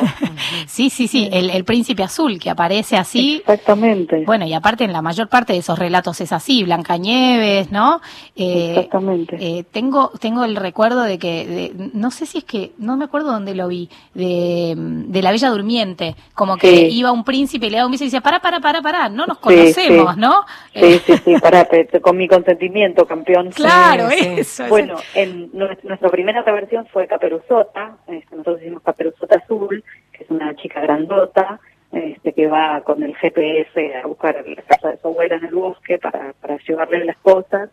Sí, 0.67 0.91
sí, 0.91 1.07
sí, 1.09 1.29
el, 1.33 1.51
el 1.51 1.65
príncipe 1.65 2.03
azul 2.03 2.39
que 2.39 2.49
aparece 2.51 2.97
así. 2.97 3.37
Exactamente. 3.39 4.23
Bueno, 4.25 4.47
y 4.47 4.53
aparte 4.55 4.85
en 4.85 4.93
la 4.93 5.03
mayor 5.03 5.29
parte 5.29 5.53
de 5.53 5.59
esos 5.59 5.79
relatos 5.79 6.21
es 6.21 6.33
así, 6.33 6.63
Blancanieves, 6.65 7.71
¿no? 7.71 8.01
Eh, 8.37 8.71
Exactamente. 8.77 9.37
eh, 9.41 9.65
tengo, 9.71 10.11
tengo 10.21 10.45
el 10.45 10.57
recuerdo 10.57 11.03
de 11.03 11.19
que, 11.19 11.47
de- 11.47 11.91
no 11.95 12.11
sé 12.11 12.27
si 12.27 12.39
es 12.39 12.45
que, 12.45 12.73
no 12.79 12.97
me 12.97 13.05
acuerdo 13.05 13.33
dónde 13.33 13.55
lo 13.55 13.69
vi, 13.69 13.89
de, 14.15 14.75
de 14.77 15.23
la 15.23 15.31
Bella 15.33 15.51
Durmiente, 15.51 16.15
como 16.35 16.57
que 16.57 16.71
Sí. 16.77 16.89
iba 16.93 17.13
un 17.13 17.25
príncipe 17.25 17.67
y 17.67 17.71
le 17.71 17.77
daba 17.79 17.87
un 17.87 17.93
beso 17.93 18.05
y 18.05 18.07
decía, 18.09 18.21
para, 18.21 18.41
para, 18.41 18.61
para, 18.61 18.81
para, 18.83 19.09
no 19.09 19.27
nos 19.27 19.39
conocemos, 19.39 20.15
sí. 20.15 20.21
¿no? 20.21 20.45
Sí, 20.75 21.01
sí, 21.07 21.15
sí, 21.25 21.35
pará, 21.41 21.65
pe- 21.65 21.89
con 22.01 22.17
mi 22.17 22.29
consentimiento, 22.29 23.07
campeón. 23.07 23.51
Claro, 23.51 24.09
eso. 24.11 24.67
Bueno, 24.69 24.97
en 25.15 25.51
nues- 25.53 25.83
nuestra 25.83 26.09
primera 26.11 26.43
reversión 26.43 26.87
fue 26.93 27.07
Caperuzota, 27.33 27.97
este, 28.09 28.37
nosotros 28.37 28.61
hicimos 28.61 28.83
Caperuzota 28.83 29.37
Azul, 29.37 29.83
que 30.13 30.25
es 30.25 30.31
una 30.31 30.55
chica 30.57 30.81
grandota, 30.81 31.61
este, 31.91 32.33
que 32.33 32.47
va 32.47 32.83
con 32.83 33.03
el 33.03 33.15
GPS 33.17 33.97
a 33.97 34.07
buscar 34.07 34.45
la 34.47 34.63
casa 34.63 34.91
de 34.91 34.99
su 34.99 35.09
abuela 35.09 35.37
en 35.37 35.45
el 35.47 35.55
bosque 35.55 35.99
para, 35.99 36.35
llevarle 36.67 37.05
las 37.05 37.17
cosas, 37.19 37.71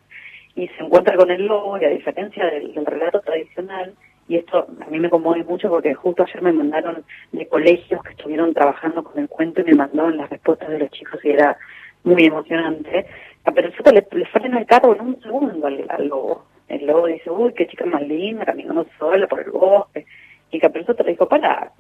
y 0.56 0.68
se 0.69 0.84
encuentra 0.84 1.15
con 1.18 1.30
el 1.31 1.45
lobo, 1.45 1.77
y 1.77 1.86
a 1.86 1.90
diferencia 1.90 2.45
del, 2.45 2.86
relato 2.86 3.19
tradicional, 3.19 3.94
y 4.30 4.38
esto 4.38 4.68
a 4.86 4.90
mí 4.90 4.99
me 4.99 5.10
conmueve 5.10 5.44
mucho 5.44 5.69
porque 5.69 5.94
justo 5.94 6.23
ayer 6.23 6.41
me 6.41 6.53
mandaron 6.53 7.03
de 7.31 7.48
colegios 7.48 8.02
que 8.03 8.11
estuvieron 8.11 8.53
trabajando 8.53 9.03
con 9.03 9.19
el 9.19 9.27
cuento 9.27 9.61
y 9.61 9.65
me 9.65 9.73
mandaron 9.73 10.18
las 10.18 10.30
respuestas 10.30 10.69
de 10.69 10.80
los 10.80 10.91
chicos 10.91 11.19
y 11.26 11.31
era 11.31 11.57
muy 12.03 12.26
emocionante. 12.26 13.07
A 13.44 13.52
Perucita 13.52 13.91
le, 13.91 14.06
le 14.11 14.26
frena 14.27 14.60
el 14.60 14.68
carro 14.68 14.94
en 14.94 15.02
un 15.02 15.22
segundo 15.22 15.65
al 15.65 16.07
lobo. 16.07 16.45
El 16.70 16.86
lobo 16.86 17.08
dice, 17.08 17.30
uy, 17.30 17.54
qué 17.54 17.68
chica 17.68 17.86
más 17.86 18.02
linda, 18.04 18.46
caminando 18.46 18.86
sola 18.98 19.28
por 19.28 19.41
el 19.41 19.52
bosque. 19.52 20.06
Y 20.52 20.60
Caperucita 20.60 21.04
le 21.04 21.12
dijo, 21.12 21.28
para, 21.28 21.72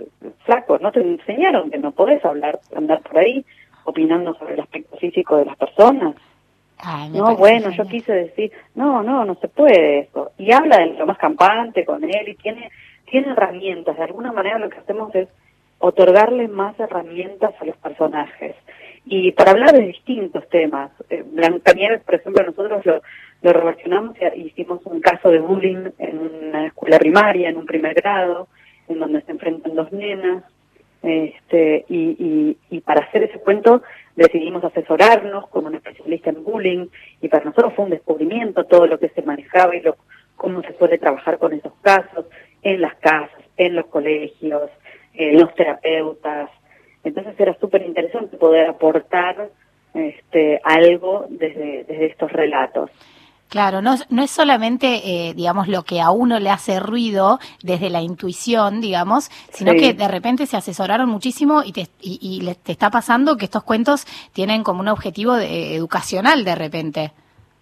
flaco, 0.45 0.77
no 0.79 0.91
te 0.91 1.01
enseñaron 1.01 1.71
que 1.71 1.77
no 1.77 1.91
podés 1.91 2.23
hablar, 2.25 2.59
andar 2.75 3.01
por 3.01 3.17
ahí 3.17 3.45
opinando 3.83 4.33
sobre 4.35 4.55
el 4.55 4.59
aspecto 4.59 4.97
físico 4.97 5.37
de 5.37 5.45
las 5.45 5.57
personas. 5.57 6.15
Ay, 6.77 7.09
No, 7.09 7.35
bueno, 7.35 7.71
yo 7.71 7.85
quise 7.85 8.13
decir, 8.13 8.51
no, 8.75 9.03
no, 9.03 9.25
no 9.25 9.35
se 9.35 9.47
puede 9.47 9.99
eso. 9.99 10.31
Y 10.37 10.51
habla 10.51 10.77
de 10.77 10.93
lo 10.93 11.05
más 11.05 11.17
campante 11.17 11.85
con 11.85 12.03
él 12.03 12.29
y 12.29 12.35
tiene, 12.35 12.71
tiene 13.09 13.31
herramientas. 13.31 13.97
De 13.97 14.03
alguna 14.03 14.31
manera 14.31 14.59
lo 14.59 14.69
que 14.69 14.77
hacemos 14.77 15.13
es 15.15 15.27
otorgarle 15.79 16.47
más 16.47 16.79
herramientas 16.79 17.53
a 17.59 17.65
los 17.65 17.75
personajes. 17.77 18.55
Y 19.05 19.31
para 19.31 19.51
hablar 19.51 19.73
de 19.73 19.87
distintos 19.87 20.47
temas, 20.49 20.91
eh, 21.09 21.23
Blancanieves, 21.25 22.01
por 22.01 22.15
ejemplo, 22.15 22.43
nosotros 22.43 22.85
lo, 22.85 23.01
lo 23.41 23.53
reversionamos 23.53 24.15
y 24.35 24.41
hicimos 24.41 24.81
un 24.85 25.01
caso 25.01 25.29
de 25.29 25.39
bullying 25.39 25.89
en 25.97 26.19
una 26.19 26.67
escuela 26.67 26.99
primaria, 26.99 27.49
en 27.49 27.57
un 27.57 27.65
primer 27.65 27.93
grado, 27.95 28.47
en 28.87 28.99
donde 28.99 29.21
se 29.21 29.31
enfrentan 29.31 29.75
dos 29.75 29.91
nenas. 29.91 30.43
Este, 31.01 31.85
y, 31.87 32.17
y, 32.19 32.57
y 32.69 32.81
para 32.81 33.05
hacer 33.05 33.23
ese 33.23 33.39
cuento 33.39 33.81
decidimos 34.17 34.61
asesorarnos 34.65 35.47
con 35.47 35.65
un 35.65 35.75
especialista 35.75 36.29
en 36.29 36.43
bullying 36.43 36.87
y 37.21 37.29
para 37.29 37.45
nosotros 37.45 37.73
fue 37.73 37.85
un 37.85 37.91
descubrimiento 37.91 38.65
todo 38.65 38.85
lo 38.85 38.99
que 38.99 39.07
se 39.07 39.21
manejaba 39.21 39.73
y 39.77 39.81
lo, 39.81 39.95
cómo 40.35 40.61
se 40.63 40.73
puede 40.73 40.97
trabajar 40.97 41.37
con 41.37 41.53
esos 41.53 41.71
casos 41.81 42.25
en 42.63 42.81
las 42.81 42.95
casas, 42.95 43.41
en 43.55 43.75
los 43.75 43.85
colegios, 43.85 44.69
en 45.13 45.39
los 45.39 45.53
terapeutas. 45.55 46.49
Entonces 47.03 47.33
era 47.39 47.57
súper 47.59 47.83
interesante 47.83 48.37
poder 48.37 48.67
aportar 48.67 49.49
este, 49.93 50.59
algo 50.63 51.25
desde, 51.29 51.83
desde 51.85 52.05
estos 52.07 52.31
relatos. 52.31 52.89
Claro, 53.47 53.81
no, 53.81 53.95
no 54.11 54.21
es 54.21 54.29
solamente, 54.29 55.01
eh, 55.03 55.33
digamos, 55.33 55.67
lo 55.67 55.81
que 55.81 55.99
a 56.01 56.11
uno 56.11 56.37
le 56.39 56.51
hace 56.51 56.79
ruido 56.79 57.39
desde 57.63 57.89
la 57.89 57.99
intuición, 57.99 58.79
digamos, 58.79 59.29
sino 59.49 59.71
Sí. 59.71 59.77
que 59.79 59.93
de 59.95 60.07
repente 60.07 60.45
se 60.45 60.55
asesoraron 60.55 61.09
muchísimo 61.09 61.63
y 61.65 61.71
te, 61.71 61.87
y, 61.99 62.19
y 62.21 62.41
le- 62.41 62.53
te 62.53 62.71
está 62.73 62.91
pasando 62.91 63.37
que 63.37 63.45
estos 63.45 63.63
cuentos 63.63 64.05
tienen 64.33 64.61
como 64.63 64.81
un 64.81 64.87
objetivo 64.87 65.33
de- 65.33 65.75
educacional 65.75 66.43
de 66.45 66.53
repente. 66.53 67.11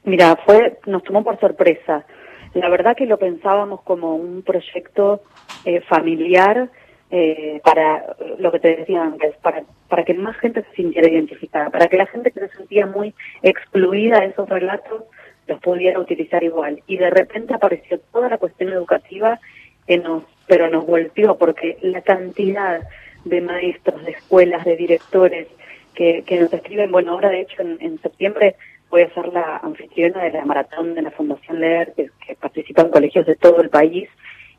Mira, 0.04 0.38
fue, 0.46 0.78
nos 0.88 1.04
tomó 1.04 1.24
por 1.24 1.40
sorpresa. 1.40 2.06
La 2.54 2.68
verdad 2.70 2.96
que 2.98 3.06
lo 3.06 3.18
pensábamos 3.18 3.82
como 3.84 4.16
un 4.16 4.42
proyecto 4.42 5.22
eh, 5.64 5.80
familiar 5.82 6.70
eh, 7.10 7.62
para 7.64 7.98
eh, 8.20 8.36
lo 8.38 8.52
que 8.52 8.60
te 8.60 8.76
decía 8.76 9.04
antes, 9.04 9.36
para, 9.38 9.64
para 9.88 10.04
que 10.04 10.14
más 10.14 10.38
gente 10.38 10.64
se 10.64 10.76
sintiera 10.76 11.10
identificada, 11.10 11.70
para 11.70 11.88
que 11.88 11.98
la 11.98 12.06
gente 12.06 12.32
que 12.32 12.42
se 12.42 12.50
sentía 12.50 12.86
muy 12.86 13.14
excluida 13.42 14.20
de 14.20 14.28
esos 14.28 14.50
relatos 14.50 15.04
los 15.48 15.60
pudiera 15.62 16.00
utilizar 16.00 16.44
igual. 16.44 16.84
Y 16.88 16.98
de 16.98 17.10
repente 17.10 17.54
apareció 17.54 18.00
toda 18.12 18.30
la 18.30 18.38
cuestión 18.38 18.74
educativa 18.74 19.40
que 19.88 19.98
nos, 19.98 20.24
pero 20.48 20.70
nos 20.70 20.86
golpeó 20.86 21.38
porque 21.38 21.78
la 21.82 22.02
cantidad 22.02 22.82
de 23.24 23.42
maestros, 23.42 24.04
de 24.04 24.12
escuelas, 24.12 24.66
de 24.66 24.76
directores 24.76 25.48
que, 25.94 26.24
que 26.26 26.40
nos 26.40 26.52
escriben, 26.52 26.92
bueno, 26.92 27.14
ahora 27.14 27.30
de 27.30 27.42
hecho 27.42 27.62
en, 27.62 27.78
en 27.80 28.02
septiembre 28.02 28.56
voy 28.90 29.02
a 29.02 29.14
ser 29.14 29.28
la 29.30 29.58
anfitriona 29.58 30.24
de 30.24 30.32
la 30.32 30.46
maratón 30.46 30.94
de 30.94 31.02
la 31.02 31.12
Fundación 31.12 31.60
Leer, 31.60 31.94
que, 31.96 32.10
que 32.26 32.36
participan 32.36 32.90
colegios 32.90 33.26
de 33.26 33.36
todo 33.36 33.62
el 33.62 33.70
país 33.70 34.10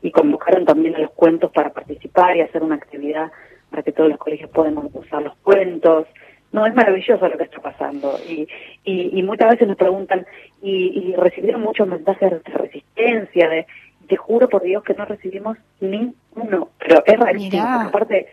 y 0.01 0.11
convocaron 0.11 0.65
también 0.65 0.95
a 0.95 0.99
los 0.99 1.11
cuentos 1.11 1.51
para 1.51 1.71
participar 1.71 2.37
y 2.37 2.41
hacer 2.41 2.63
una 2.63 2.75
actividad 2.75 3.31
para 3.69 3.83
que 3.83 3.91
todos 3.91 4.09
los 4.09 4.17
colegios 4.17 4.49
puedan 4.51 4.77
usar 4.93 5.21
los 5.21 5.35
cuentos. 5.37 6.07
No, 6.51 6.65
es 6.65 6.73
maravilloso 6.73 7.27
lo 7.27 7.37
que 7.37 7.43
está 7.43 7.61
pasando. 7.61 8.17
Y, 8.27 8.47
y, 8.83 9.19
y 9.19 9.23
muchas 9.23 9.51
veces 9.51 9.67
nos 9.67 9.77
preguntan, 9.77 10.25
y, 10.61 11.11
y 11.11 11.15
recibieron 11.15 11.61
muchos 11.61 11.87
mensajes 11.87 12.43
de 12.43 12.53
resistencia, 12.53 13.49
de 13.49 13.67
te 14.07 14.17
juro 14.17 14.49
por 14.49 14.63
Dios 14.63 14.83
que 14.83 14.95
no 14.95 15.05
recibimos 15.05 15.57
ni 15.79 16.11
uno. 16.35 16.69
Pero 16.79 17.03
es 17.05 17.19
rarísimo, 17.19 17.63
porque 17.63 17.87
aparte, 17.87 18.27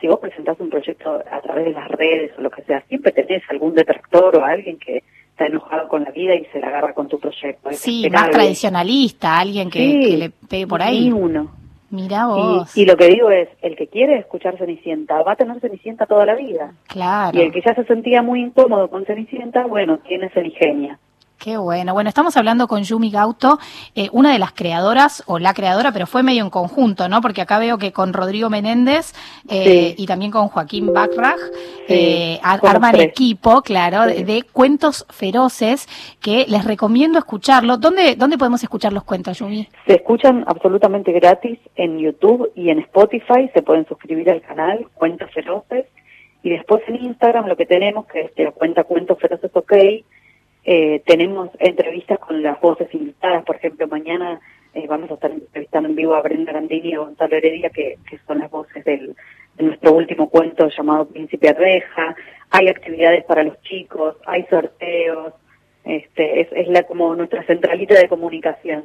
si 0.00 0.08
vos 0.08 0.18
presentás 0.18 0.58
un 0.58 0.70
proyecto 0.70 1.22
a 1.30 1.40
través 1.42 1.66
de 1.66 1.72
las 1.72 1.88
redes 1.88 2.32
o 2.38 2.40
lo 2.40 2.50
que 2.50 2.62
sea, 2.62 2.80
siempre 2.88 3.12
tenés 3.12 3.42
algún 3.50 3.74
detractor 3.74 4.36
o 4.36 4.44
alguien 4.44 4.78
que 4.78 5.02
está 5.40 5.46
enojado 5.46 5.88
con 5.88 6.04
la 6.04 6.10
vida 6.10 6.34
y 6.34 6.44
se 6.46 6.60
la 6.60 6.68
agarra 6.68 6.92
con 6.92 7.08
tu 7.08 7.18
proyecto. 7.18 7.70
sí, 7.72 8.08
más 8.10 8.30
tradicionalista, 8.30 9.38
alguien 9.38 9.70
que, 9.70 10.16
le 10.18 10.30
pegue 10.30 10.66
por 10.66 10.82
ahí. 10.82 11.06
Ni 11.06 11.12
uno. 11.12 11.50
Mira 11.90 12.26
vos. 12.26 12.76
Y, 12.76 12.84
lo 12.84 12.96
que 12.96 13.08
digo 13.08 13.30
es, 13.30 13.48
el 13.62 13.74
que 13.74 13.88
quiere 13.88 14.18
escuchar 14.18 14.56
Cenicienta 14.58 15.22
va 15.22 15.32
a 15.32 15.36
tener 15.36 15.58
Cenicienta 15.60 16.06
toda 16.06 16.24
la 16.24 16.36
vida. 16.36 16.72
Claro. 16.86 17.36
Y 17.36 17.40
el 17.40 17.52
que 17.52 17.62
ya 17.62 17.74
se 17.74 17.84
sentía 17.84 18.22
muy 18.22 18.42
incómodo 18.42 18.88
con 18.88 19.04
Cenicienta, 19.06 19.66
bueno, 19.66 19.98
tiene 19.98 20.28
Cenigenia. 20.30 20.98
Qué 21.40 21.56
bueno. 21.56 21.94
Bueno, 21.94 22.10
estamos 22.10 22.36
hablando 22.36 22.68
con 22.68 22.82
Yumi 22.82 23.10
Gauto, 23.10 23.58
eh, 23.94 24.10
una 24.12 24.30
de 24.30 24.38
las 24.38 24.52
creadoras, 24.52 25.24
o 25.26 25.38
la 25.38 25.54
creadora, 25.54 25.90
pero 25.90 26.06
fue 26.06 26.22
medio 26.22 26.44
en 26.44 26.50
conjunto, 26.50 27.08
¿no? 27.08 27.22
Porque 27.22 27.40
acá 27.40 27.58
veo 27.58 27.78
que 27.78 27.92
con 27.92 28.12
Rodrigo 28.12 28.50
Menéndez 28.50 29.14
eh, 29.48 29.94
y 29.96 30.06
también 30.06 30.32
con 30.32 30.48
Joaquín 30.48 30.92
Backrach 30.92 31.40
eh, 31.88 32.38
arman 32.42 33.00
equipo, 33.00 33.62
claro, 33.62 34.04
de, 34.04 34.44
cuentos 34.52 35.06
feroces 35.08 35.88
que 36.20 36.44
les 36.46 36.66
recomiendo 36.66 37.18
escucharlo. 37.18 37.78
¿Dónde, 37.78 38.16
¿Dónde 38.16 38.36
podemos 38.36 38.62
escuchar 38.62 38.92
los 38.92 39.04
cuentos, 39.04 39.38
Yumi? 39.38 39.66
Se 39.86 39.94
escuchan 39.94 40.44
absolutamente 40.46 41.10
gratis 41.10 41.58
en 41.74 42.00
YouTube 42.00 42.52
y 42.54 42.68
en 42.68 42.80
Spotify. 42.80 43.50
Se 43.54 43.62
pueden 43.62 43.86
suscribir 43.86 44.30
al 44.30 44.42
canal 44.42 44.88
Cuentos 44.92 45.30
Feroces. 45.32 45.86
Y 46.42 46.50
después 46.50 46.82
en 46.86 46.96
Instagram 46.96 47.46
lo 47.46 47.56
que 47.56 47.64
tenemos, 47.64 48.04
que 48.08 48.20
es 48.20 48.32
la 48.36 48.52
cuenta 48.52 48.84
Cuentos 48.84 49.18
Feroces 49.18 49.50
OK, 49.54 49.72
eh, 50.64 51.02
tenemos 51.06 51.50
entrevistas 51.58 52.18
con 52.18 52.42
las 52.42 52.60
voces 52.60 52.92
invitadas, 52.94 53.44
por 53.44 53.56
ejemplo, 53.56 53.86
mañana 53.88 54.40
eh, 54.74 54.86
vamos 54.88 55.10
a 55.10 55.14
estar 55.14 55.30
entrevistando 55.30 55.88
en 55.88 55.96
vivo 55.96 56.14
a 56.14 56.22
Brenda 56.22 56.52
Gandini 56.52 56.90
y 56.90 56.94
a 56.94 57.00
Gonzalo 57.00 57.36
Heredia, 57.36 57.70
que, 57.70 57.98
que 58.08 58.18
son 58.26 58.38
las 58.38 58.50
voces 58.50 58.84
del, 58.84 59.16
de 59.56 59.64
nuestro 59.64 59.92
último 59.92 60.28
cuento 60.28 60.68
llamado 60.68 61.08
Príncipe 61.08 61.48
Arreja. 61.48 62.14
Hay 62.50 62.68
actividades 62.68 63.24
para 63.24 63.42
los 63.42 63.60
chicos, 63.62 64.16
hay 64.26 64.44
sorteos, 64.44 65.34
este, 65.84 66.42
es, 66.42 66.48
es 66.52 66.68
la 66.68 66.82
como 66.82 67.14
nuestra 67.14 67.42
centralita 67.44 67.94
de 67.94 68.08
comunicación. 68.08 68.84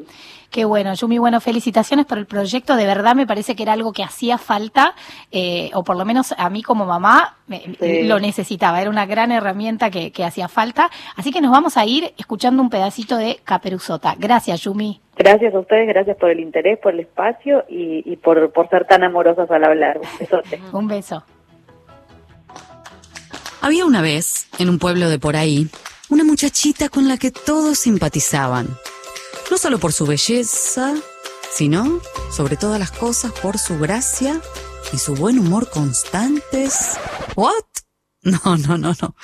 Qué 0.50 0.64
bueno, 0.64 0.94
Yumi, 0.94 1.18
bueno, 1.18 1.42
felicitaciones 1.42 2.06
por 2.06 2.18
el 2.18 2.26
proyecto. 2.26 2.76
De 2.76 2.86
verdad 2.86 3.16
me 3.16 3.28
parece 3.28 3.56
que 3.56 3.64
era 3.64 3.74
algo 3.74 3.92
que 3.92 4.04
hacía 4.04 4.38
falta, 4.38 4.96
eh, 5.32 5.72
o 5.74 5.84
por 5.84 5.98
lo 5.98 6.06
menos 6.06 6.34
a 6.38 6.50
mí 6.50 6.64
como 6.64 6.86
mamá 6.86 7.38
lo 7.82 8.20
necesitaba. 8.20 8.82
Era 8.82 8.90
una 8.90 9.06
gran 9.06 9.32
herramienta 9.32 9.92
que, 9.92 10.12
que, 10.12 10.24
hacía 10.24 10.48
falta. 10.48 10.90
Así 11.18 11.32
que 11.32 11.42
nos 11.42 11.52
vamos 11.52 11.78
a 11.78 11.86
ir 11.86 12.14
escuchando 12.18 12.62
un 12.62 12.70
pedacito 12.70 13.18
de 13.18 13.40
Caperuzota. 13.44 14.16
Gracias, 14.18 14.62
Yumi. 14.62 15.02
Gracias 15.18 15.54
a 15.54 15.60
ustedes, 15.60 15.88
gracias 15.88 16.18
por 16.18 16.30
el 16.30 16.40
interés, 16.40 16.80
por 16.80 16.94
el 16.94 17.02
espacio 17.02 17.66
y, 17.70 18.04
y 18.06 18.16
por, 18.18 18.52
por 18.52 18.70
ser 18.70 18.86
tan 18.86 19.04
amorosas 19.04 19.50
al 19.52 19.64
hablar. 19.64 19.98
Un 19.98 20.20
besote. 20.20 20.62
un 20.74 20.88
beso. 20.88 21.24
Había 23.62 23.86
una 23.86 24.02
vez, 24.02 24.48
en 24.60 24.70
un 24.70 24.78
pueblo 24.78 25.10
de 25.10 25.18
por 25.18 25.36
ahí, 25.36 25.68
una 26.10 26.23
muchachita 26.23 26.90
con 26.90 27.07
la 27.07 27.18
que 27.18 27.32
todos 27.32 27.80
simpatizaban. 27.80 28.68
No 29.49 29.57
solo 29.57 29.80
por 29.80 29.94
su 29.94 30.06
belleza, 30.06 30.94
sino, 31.52 32.02
sobre 32.36 32.57
todas 32.57 32.80
las 32.80 32.91
cosas, 32.91 33.32
por 33.32 33.57
su 33.57 33.77
gracia 33.80 34.41
y 34.94 34.98
su 34.98 35.15
buen 35.15 35.40
humor 35.40 35.69
constantes. 35.69 36.98
¿What? 37.36 37.53
No, 38.26 38.57
no, 38.57 38.76
no, 38.76 38.95
no. 38.99 39.15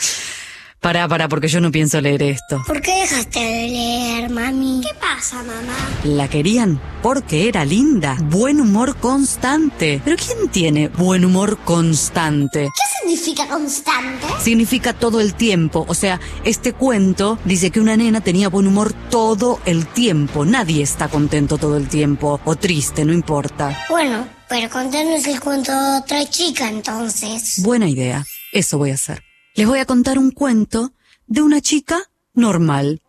Pará, 0.81 1.07
pará, 1.07 1.29
porque 1.29 1.47
yo 1.47 1.61
no 1.61 1.71
pienso 1.71 2.01
leer 2.01 2.23
esto. 2.23 2.59
¿Por 2.65 2.81
qué 2.81 3.01
dejaste 3.01 3.39
de 3.39 3.67
leer, 3.67 4.31
mami? 4.31 4.81
¿Qué 4.81 4.95
pasa, 4.99 5.35
mamá? 5.43 5.75
La 6.03 6.27
querían 6.27 6.81
porque 7.03 7.47
era 7.47 7.65
linda. 7.65 8.17
Buen 8.19 8.59
humor 8.59 8.97
constante. 8.97 10.01
¿Pero 10.03 10.17
quién 10.17 10.49
tiene 10.49 10.87
buen 10.87 11.23
humor 11.23 11.59
constante? 11.65 12.61
¿Qué 12.63 12.99
significa 12.99 13.47
constante? 13.47 14.25
Significa 14.41 14.93
todo 14.93 15.21
el 15.21 15.35
tiempo. 15.35 15.85
O 15.87 15.93
sea, 15.93 16.19
este 16.45 16.73
cuento 16.73 17.37
dice 17.45 17.69
que 17.69 17.79
una 17.79 17.95
nena 17.95 18.21
tenía 18.21 18.49
buen 18.49 18.65
humor 18.65 18.91
todo 19.11 19.59
el 19.65 19.85
tiempo. 19.85 20.45
Nadie 20.45 20.81
está 20.81 21.09
contento 21.09 21.59
todo 21.59 21.77
el 21.77 21.89
tiempo. 21.89 22.41
O 22.43 22.55
triste, 22.55 23.05
no 23.05 23.13
importa. 23.13 23.85
Bueno, 23.87 24.27
pero 24.49 24.67
contanos 24.71 25.27
el 25.27 25.39
cuento 25.39 25.71
de 25.71 25.99
otra 25.99 26.25
chica 26.27 26.67
entonces. 26.69 27.61
Buena 27.61 27.87
idea. 27.87 28.25
Eso 28.51 28.79
voy 28.79 28.89
a 28.89 28.95
hacer 28.95 29.30
les 29.55 29.67
voy 29.67 29.79
a 29.79 29.85
contar 29.85 30.17
un 30.17 30.31
cuento 30.31 30.93
de 31.27 31.41
una 31.41 31.61
chica 31.61 32.09
normal. 32.33 33.01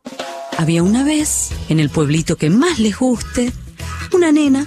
Había 0.59 0.83
una 0.83 1.05
vez, 1.05 1.51
en 1.69 1.81
el 1.81 1.91
pueblito 1.91 2.37
que 2.37 2.51
más 2.51 2.79
les 2.79 2.99
guste, 2.99 3.53
una 4.13 4.33
nena 4.33 4.67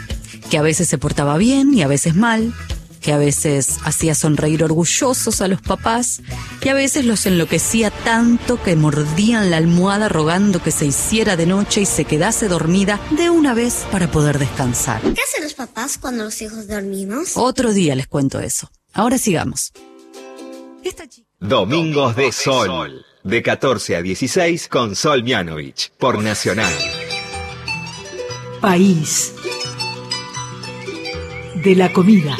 que 0.50 0.58
a 0.58 0.62
veces 0.62 0.88
se 0.88 0.98
portaba 0.98 1.38
bien 1.38 1.74
y 1.74 1.82
a 1.82 1.88
veces 1.88 2.16
mal, 2.16 2.54
que 3.02 3.14
a 3.14 3.18
veces 3.18 3.78
hacía 3.84 4.16
sonreír 4.16 4.64
orgullosos 4.64 5.42
a 5.42 5.48
los 5.48 5.62
papás 5.62 6.22
y 6.64 6.70
a 6.70 6.74
veces 6.74 7.06
los 7.06 7.26
enloquecía 7.26 7.92
tanto 7.92 8.62
que 8.62 8.76
mordían 8.76 9.52
la 9.52 9.58
almohada 9.58 10.10
rogando 10.10 10.62
que 10.62 10.72
se 10.72 10.86
hiciera 10.86 11.36
de 11.36 11.46
noche 11.46 11.82
y 11.82 11.86
se 11.86 12.06
quedase 12.06 12.48
dormida 12.48 13.00
de 13.12 13.30
una 13.30 13.54
vez 13.54 13.86
para 13.92 14.10
poder 14.10 14.40
descansar. 14.40 15.02
¿Qué 15.02 15.22
hacen 15.22 15.44
los 15.44 15.54
papás 15.54 15.98
cuando 15.98 16.24
los 16.24 16.42
hijos 16.42 16.68
dormimos? 16.68 17.34
Otro 17.36 17.74
día 17.74 17.96
les 17.96 18.08
cuento 18.08 18.40
eso. 18.40 18.72
Ahora 18.94 19.18
sigamos. 19.18 19.72
Esta 20.84 21.08
chica 21.08 21.35
Domingos 21.48 22.16
de 22.16 22.32
Sol. 22.32 23.06
De 23.24 23.44
14 23.44 23.98
a 23.98 24.02
16 24.02 24.68
con 24.68 24.96
Sol 24.96 25.24
Mianovich. 25.24 25.92
Por 25.92 26.24
Nacional. 26.24 26.74
País. 28.60 29.36
De 31.64 31.76
la 31.76 31.94
comida. 31.94 32.36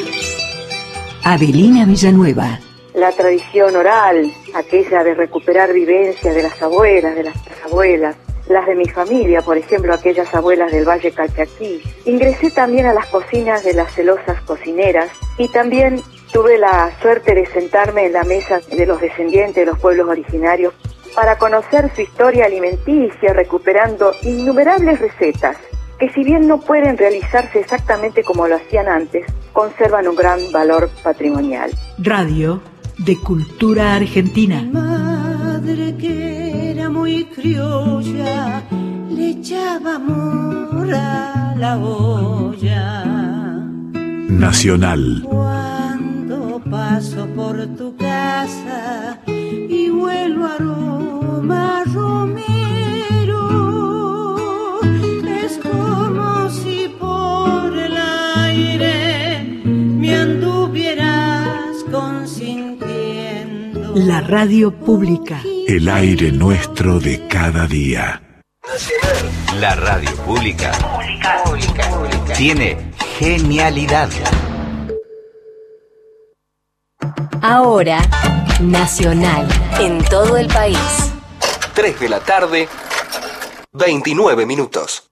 Adelina 1.22 1.84
Villanueva. 1.84 2.58
La 2.94 3.12
tradición 3.12 3.76
oral, 3.76 4.32
aquella 4.54 5.04
de 5.04 5.14
recuperar 5.14 5.72
vivencias 5.72 6.34
de 6.34 6.42
las 6.42 6.60
abuelas, 6.60 7.14
de 7.14 7.24
las 7.24 7.36
abuelas, 7.64 8.16
las 8.48 8.66
de 8.66 8.74
mi 8.74 8.86
familia, 8.86 9.40
por 9.42 9.56
ejemplo, 9.56 9.94
aquellas 9.94 10.34
abuelas 10.34 10.72
del 10.72 10.84
Valle 10.84 11.12
Calchaquí. 11.12 11.80
Ingresé 12.06 12.50
también 12.50 12.86
a 12.86 12.92
las 12.92 13.06
cocinas 13.06 13.62
de 13.62 13.74
las 13.74 13.92
celosas 13.94 14.40
cocineras 14.42 15.10
y 15.38 15.48
también 15.48 16.02
Tuve 16.36 16.58
la 16.58 16.92
suerte 17.00 17.34
de 17.34 17.46
sentarme 17.46 18.04
en 18.04 18.12
la 18.12 18.22
mesa 18.22 18.60
de 18.70 18.84
los 18.84 19.00
descendientes 19.00 19.54
de 19.54 19.64
los 19.64 19.78
pueblos 19.78 20.06
originarios 20.06 20.74
para 21.14 21.38
conocer 21.38 21.90
su 21.94 22.02
historia 22.02 22.44
alimenticia, 22.44 23.32
recuperando 23.32 24.12
innumerables 24.22 25.00
recetas 25.00 25.56
que 25.98 26.10
si 26.10 26.24
bien 26.24 26.46
no 26.46 26.60
pueden 26.60 26.98
realizarse 26.98 27.60
exactamente 27.60 28.22
como 28.22 28.46
lo 28.46 28.56
hacían 28.56 28.86
antes, 28.86 29.24
conservan 29.54 30.08
un 30.08 30.14
gran 30.14 30.52
valor 30.52 30.90
patrimonial. 31.02 31.70
Radio 31.96 32.60
de 32.98 33.16
Cultura 33.18 33.94
Argentina. 33.94 34.62
madre 34.70 35.96
que 35.96 36.72
era 36.72 36.90
muy 36.90 37.24
criolla, 37.34 38.62
le 39.08 39.30
echaba 39.30 39.94
amor 39.94 40.92
a 40.92 41.54
la 41.56 41.78
olla. 41.78 43.04
Nacional 44.28 45.26
paso 46.60 47.26
por 47.34 47.66
tu 47.76 47.96
casa 47.96 49.18
y 49.26 49.90
vuelo 49.90 50.46
aroma 50.46 51.82
romero. 51.92 52.36
Es 55.26 55.58
como 55.58 56.48
si 56.50 56.88
por 56.98 57.76
el 57.76 57.96
aire 58.36 59.42
me 59.64 60.16
anduvieras 60.16 61.84
consintiendo. 61.90 63.92
La 63.94 64.20
radio 64.20 64.70
pública. 64.72 65.40
El 65.66 65.88
aire 65.88 66.30
nuestro 66.32 67.00
de 67.00 67.26
cada 67.28 67.66
día. 67.66 68.22
La 69.60 69.74
radio 69.74 70.14
pública. 70.16 70.72
Tiene 72.36 72.76
genialidad. 73.18 74.10
Ahora, 77.42 77.98
Nacional, 78.60 79.46
en 79.78 80.02
todo 80.04 80.36
el 80.36 80.46
país. 80.48 80.78
3 81.74 82.00
de 82.00 82.08
la 82.08 82.20
tarde, 82.20 82.68
29 83.72 84.46
minutos. 84.46 85.05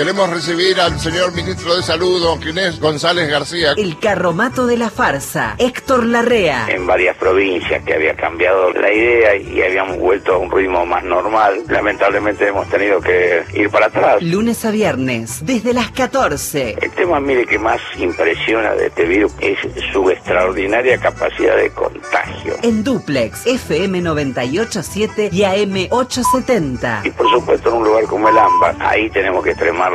Queremos 0.00 0.30
recibir 0.30 0.80
al 0.80 0.98
señor 0.98 1.34
ministro 1.34 1.76
de 1.76 1.82
Salud, 1.82 2.22
don 2.22 2.40
Ginés 2.40 2.80
González 2.80 3.28
García. 3.28 3.74
El 3.76 3.98
carromato 3.98 4.66
de 4.66 4.78
la 4.78 4.88
farsa, 4.88 5.56
Héctor 5.58 6.06
Larrea. 6.06 6.68
En 6.70 6.86
varias 6.86 7.18
provincias 7.18 7.84
que 7.84 7.92
había 7.92 8.16
cambiado 8.16 8.72
la 8.72 8.90
idea 8.90 9.36
y 9.36 9.60
habíamos 9.60 9.98
vuelto 9.98 10.32
a 10.32 10.38
un 10.38 10.50
ritmo 10.50 10.86
más 10.86 11.04
normal. 11.04 11.64
Lamentablemente 11.68 12.48
hemos 12.48 12.66
tenido 12.70 13.02
que 13.02 13.44
ir 13.52 13.68
para 13.68 13.88
atrás. 13.88 14.22
Lunes 14.22 14.64
a 14.64 14.70
viernes, 14.70 15.44
desde 15.44 15.74
las 15.74 15.90
14. 15.90 16.78
El 16.80 16.90
tema, 16.92 17.20
mire, 17.20 17.44
que 17.44 17.58
más 17.58 17.82
impresiona 17.98 18.72
de 18.72 18.86
este 18.86 19.04
virus 19.04 19.34
es 19.42 19.58
su 19.92 20.08
extraordinaria 20.08 20.96
capacidad 20.96 21.56
de 21.56 21.68
contagio. 21.72 22.54
En 22.62 22.82
Duplex, 22.82 23.46
FM 23.46 24.00
987 24.00 25.28
y 25.30 25.44
AM 25.44 25.88
870. 25.90 27.02
Y 27.04 27.10
por 27.10 27.30
supuesto 27.30 27.68
en 27.68 27.74
un 27.74 27.84
lugar 27.84 28.04
como 28.04 28.30
el 28.30 28.38
AMBA, 28.38 28.76
ahí 28.78 29.10
tenemos 29.10 29.44
que 29.44 29.50
extremar 29.50 29.89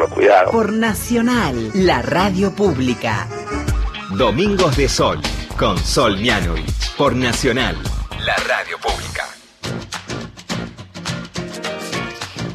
Por 0.52 0.74
Nacional, 0.74 1.72
la 1.74 2.02
radio 2.02 2.54
pública. 2.54 3.28
Domingos 4.18 4.76
de 4.76 4.90
Sol, 4.90 5.22
con 5.58 5.78
Sol 5.78 6.18
Mianovich. 6.18 6.92
Por 6.98 7.16
Nacional, 7.16 7.78
la 8.26 8.36
radio 8.36 8.78
pública. 8.78 9.24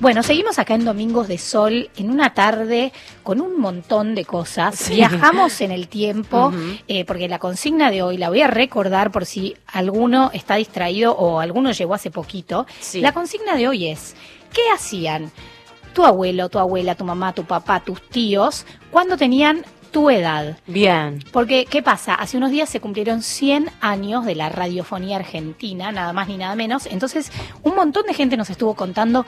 Bueno, 0.01 0.23
seguimos 0.23 0.59
acá 0.59 0.75
en 0.75 0.85
Domingos 0.85 1.29
de 1.29 1.39
Sol, 1.39 1.91
en 1.97 2.11
una 2.11 2.35
tarde 2.35 2.93
con 3.23 3.41
un 3.41 3.59
montón 3.59 4.15
de 4.15 4.25
cosas. 4.25 4.77
Sí. 4.77 4.95
Viajamos 4.95 5.61
en 5.61 5.71
el 5.71 5.89
tiempo, 5.89 6.53
eh, 6.89 7.05
porque 7.05 7.29
la 7.29 7.39
consigna 7.39 7.91
de 7.91 8.03
hoy 8.03 8.19
la 8.19 8.29
voy 8.29 8.43
a 8.43 8.49
recordar 8.49 9.11
por 9.11 9.25
si 9.25 9.57
alguno 9.67 10.31
está 10.35 10.57
distraído 10.57 11.17
o 11.17 11.41
alguno 11.41 11.73
llegó 11.73 11.95
hace 11.95 12.11
poquito. 12.11 12.67
Sí. 12.81 13.01
La 13.01 13.12
consigna 13.12 13.57
de 13.57 13.69
hoy 13.69 13.89
es, 13.89 14.15
¿qué 14.53 14.62
hacían 14.75 15.33
tu 15.93 16.05
abuelo, 16.05 16.49
tu 16.49 16.59
abuela, 16.59 16.95
tu 16.95 17.05
mamá, 17.05 17.33
tu 17.33 17.45
papá, 17.45 17.81
tus 17.81 18.01
tíos 18.09 18.67
cuando 18.91 19.17
tenían 19.17 19.65
tu 19.91 20.11
edad? 20.11 20.57
Bien. 20.67 21.23
Porque, 21.33 21.67
¿qué 21.67 21.83
pasa? 21.83 22.15
Hace 22.15 22.37
unos 22.37 22.51
días 22.51 22.69
se 22.69 22.81
cumplieron 22.81 23.23
100 23.23 23.71
años 23.81 24.25
de 24.25 24.35
la 24.35 24.49
radiofonía 24.49 25.17
argentina, 25.17 25.93
nada 25.93 26.12
más 26.12 26.29
ni 26.29 26.37
nada 26.37 26.55
menos. 26.55 26.87
Entonces, 26.87 27.31
un 27.62 27.75
montón 27.75 28.07
de 28.07 28.15
gente 28.15 28.37
nos 28.37 28.51
estuvo 28.51 28.75
contando 28.75 29.27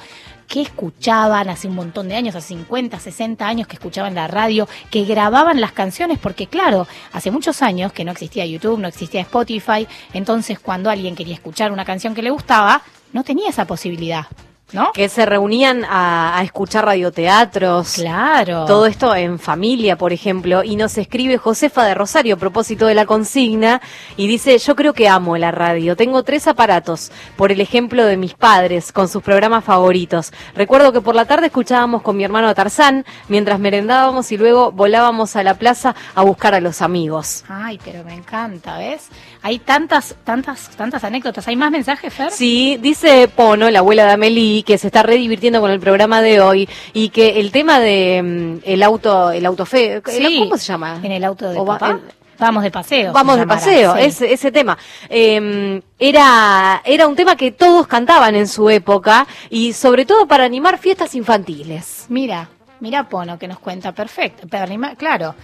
qué 0.49 0.63
escuchaban 0.63 1.49
hace 1.49 1.69
un 1.69 1.75
montón 1.75 2.09
de 2.09 2.15
años, 2.15 2.35
hace 2.35 2.49
50, 2.49 2.99
60 2.99 3.47
años 3.47 3.67
que 3.67 3.77
escuchaban 3.77 4.15
la 4.15 4.29
radio, 4.29 4.69
que 4.91 5.05
grababan 5.05 5.61
las 5.61 5.73
canciones, 5.73 6.19
porque 6.19 6.47
claro, 6.47 6.87
hace 7.13 7.31
muchos 7.31 7.63
años 7.63 7.93
que 7.93 8.05
no 8.05 8.13
existía 8.13 8.47
YouTube, 8.47 8.79
no 8.79 8.89
existía 8.89 9.23
Spotify. 9.23 9.87
Entonces, 10.13 10.59
cuando 10.59 10.91
alguien 10.91 11.17
quería 11.17 11.35
escuchar 11.35 11.73
una 11.73 11.85
canción 11.85 12.15
que 12.15 12.23
le 12.23 12.31
gustaba, 12.31 12.83
no 13.13 13.25
tenía 13.25 13.51
esa 13.51 13.67
posibilidad. 13.67 14.27
¿No? 14.73 14.93
Que 14.93 15.09
se 15.09 15.27
reunían 15.27 15.85
a, 15.85 16.39
a 16.39 16.43
escuchar 16.43 16.87
radioteatros. 16.87 17.95
Claro. 17.95 18.65
Todo 18.65 18.87
esto 18.87 19.15
en 19.15 19.39
familia, 19.39 19.97
por 19.97 20.13
ejemplo. 20.13 20.65
Y 20.65 20.77
nos 20.77 20.97
escribe 20.99 21.37
Josefa 21.39 21.85
de 21.85 21.95
Rosario 21.95 22.37
a 22.37 22.39
propósito 22.39 22.87
de 22.87 22.95
la 22.95 23.07
consigna. 23.07 23.81
Y 24.17 24.27
dice, 24.27 24.57
yo 24.59 24.75
creo 24.75 24.95
que 24.95 25.09
amo 25.09 25.37
la 25.37 25.51
radio. 25.51 25.97
Tengo 25.97 26.23
tres 26.23 26.47
aparatos. 26.47 27.13
Por 27.37 27.53
el 27.53 27.61
ejemplo 27.61 28.05
de 28.07 28.17
mis 28.17 28.35
padres, 28.35 28.93
con 28.93 29.09
sus 29.09 29.23
programas 29.23 29.65
favoritos. 29.65 30.33
Recuerdo 30.55 30.93
que 30.93 31.01
por 31.01 31.15
la 31.15 31.25
tarde 31.25 31.47
escuchábamos 31.47 32.03
con 32.03 32.17
mi 32.17 32.25
hermano 32.25 32.55
Tarzán, 32.55 33.05
mientras 33.29 33.59
merendábamos 33.59 34.33
y 34.33 34.37
luego 34.37 34.73
volábamos 34.73 35.37
a 35.37 35.43
la 35.43 35.55
plaza 35.55 35.95
a 36.15 36.23
buscar 36.23 36.55
a 36.55 36.61
los 36.61 36.83
amigos. 36.83 37.45
Ay, 37.49 37.79
pero 37.85 38.05
me 38.05 38.15
encanta, 38.15 38.79
¿ves? 38.79 39.09
Hay 39.45 39.59
tantas, 39.59 40.15
tantas, 40.25 40.69
tantas 40.77 41.03
anécdotas. 41.05 41.49
¿Hay 41.49 41.57
más 41.57 41.71
mensajes, 41.73 42.15
Fer? 42.15 42.31
Sí, 42.31 42.79
dice 42.81 43.27
Pono, 43.29 43.69
la 43.71 43.81
abuela 43.81 44.07
de 44.07 44.13
Amelie, 44.13 44.63
que 44.63 44.79
se 44.79 44.87
está 44.87 45.03
re 45.03 45.17
divirtiendo 45.17 45.61
con 45.61 45.71
el 45.73 45.81
programa 45.81 46.23
de 46.23 46.41
hoy 46.41 46.69
y 46.93 47.09
que 47.09 47.41
el 47.41 47.51
tema 47.51 47.81
de 47.81 48.23
mm, 48.23 48.69
el 48.71 48.83
auto, 48.85 49.33
el 49.33 49.45
autofe, 49.45 50.01
Sí. 50.07 50.39
¿cómo 50.45 50.57
se 50.57 50.65
llama? 50.67 51.01
En 51.03 51.11
el 51.13 51.25
auto 51.25 51.49
de 51.51 51.59
O 51.59 51.65
papá. 51.65 51.99
Vamos 52.39 52.63
de 52.65 52.71
paseo. 52.73 53.13
Vamos 53.13 53.37
de 53.37 53.47
paseo, 53.47 53.95
sí. 53.97 54.03
ese, 54.03 54.33
ese 54.33 54.51
tema. 54.51 54.77
Eh, 55.09 55.81
era, 55.99 56.81
era 56.85 57.07
un 57.07 57.15
tema 57.15 57.37
que 57.37 57.53
todos 57.53 57.87
cantaban 57.87 58.35
en 58.35 58.49
su 58.49 58.69
época 58.71 59.27
y 59.51 59.73
sobre 59.75 60.05
todo 60.07 60.27
para 60.27 60.45
animar 60.45 60.79
fiestas 60.79 61.15
infantiles. 61.15 62.07
Mira, 62.09 62.49
mira 62.81 63.09
Pono 63.09 63.39
que 63.39 63.47
nos 63.47 63.59
cuenta 63.61 63.93
perfecto. 63.93 64.47
Pero 64.51 64.65
anima- 64.65 64.97
claro. 64.97 65.35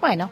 Bueno. 0.00 0.30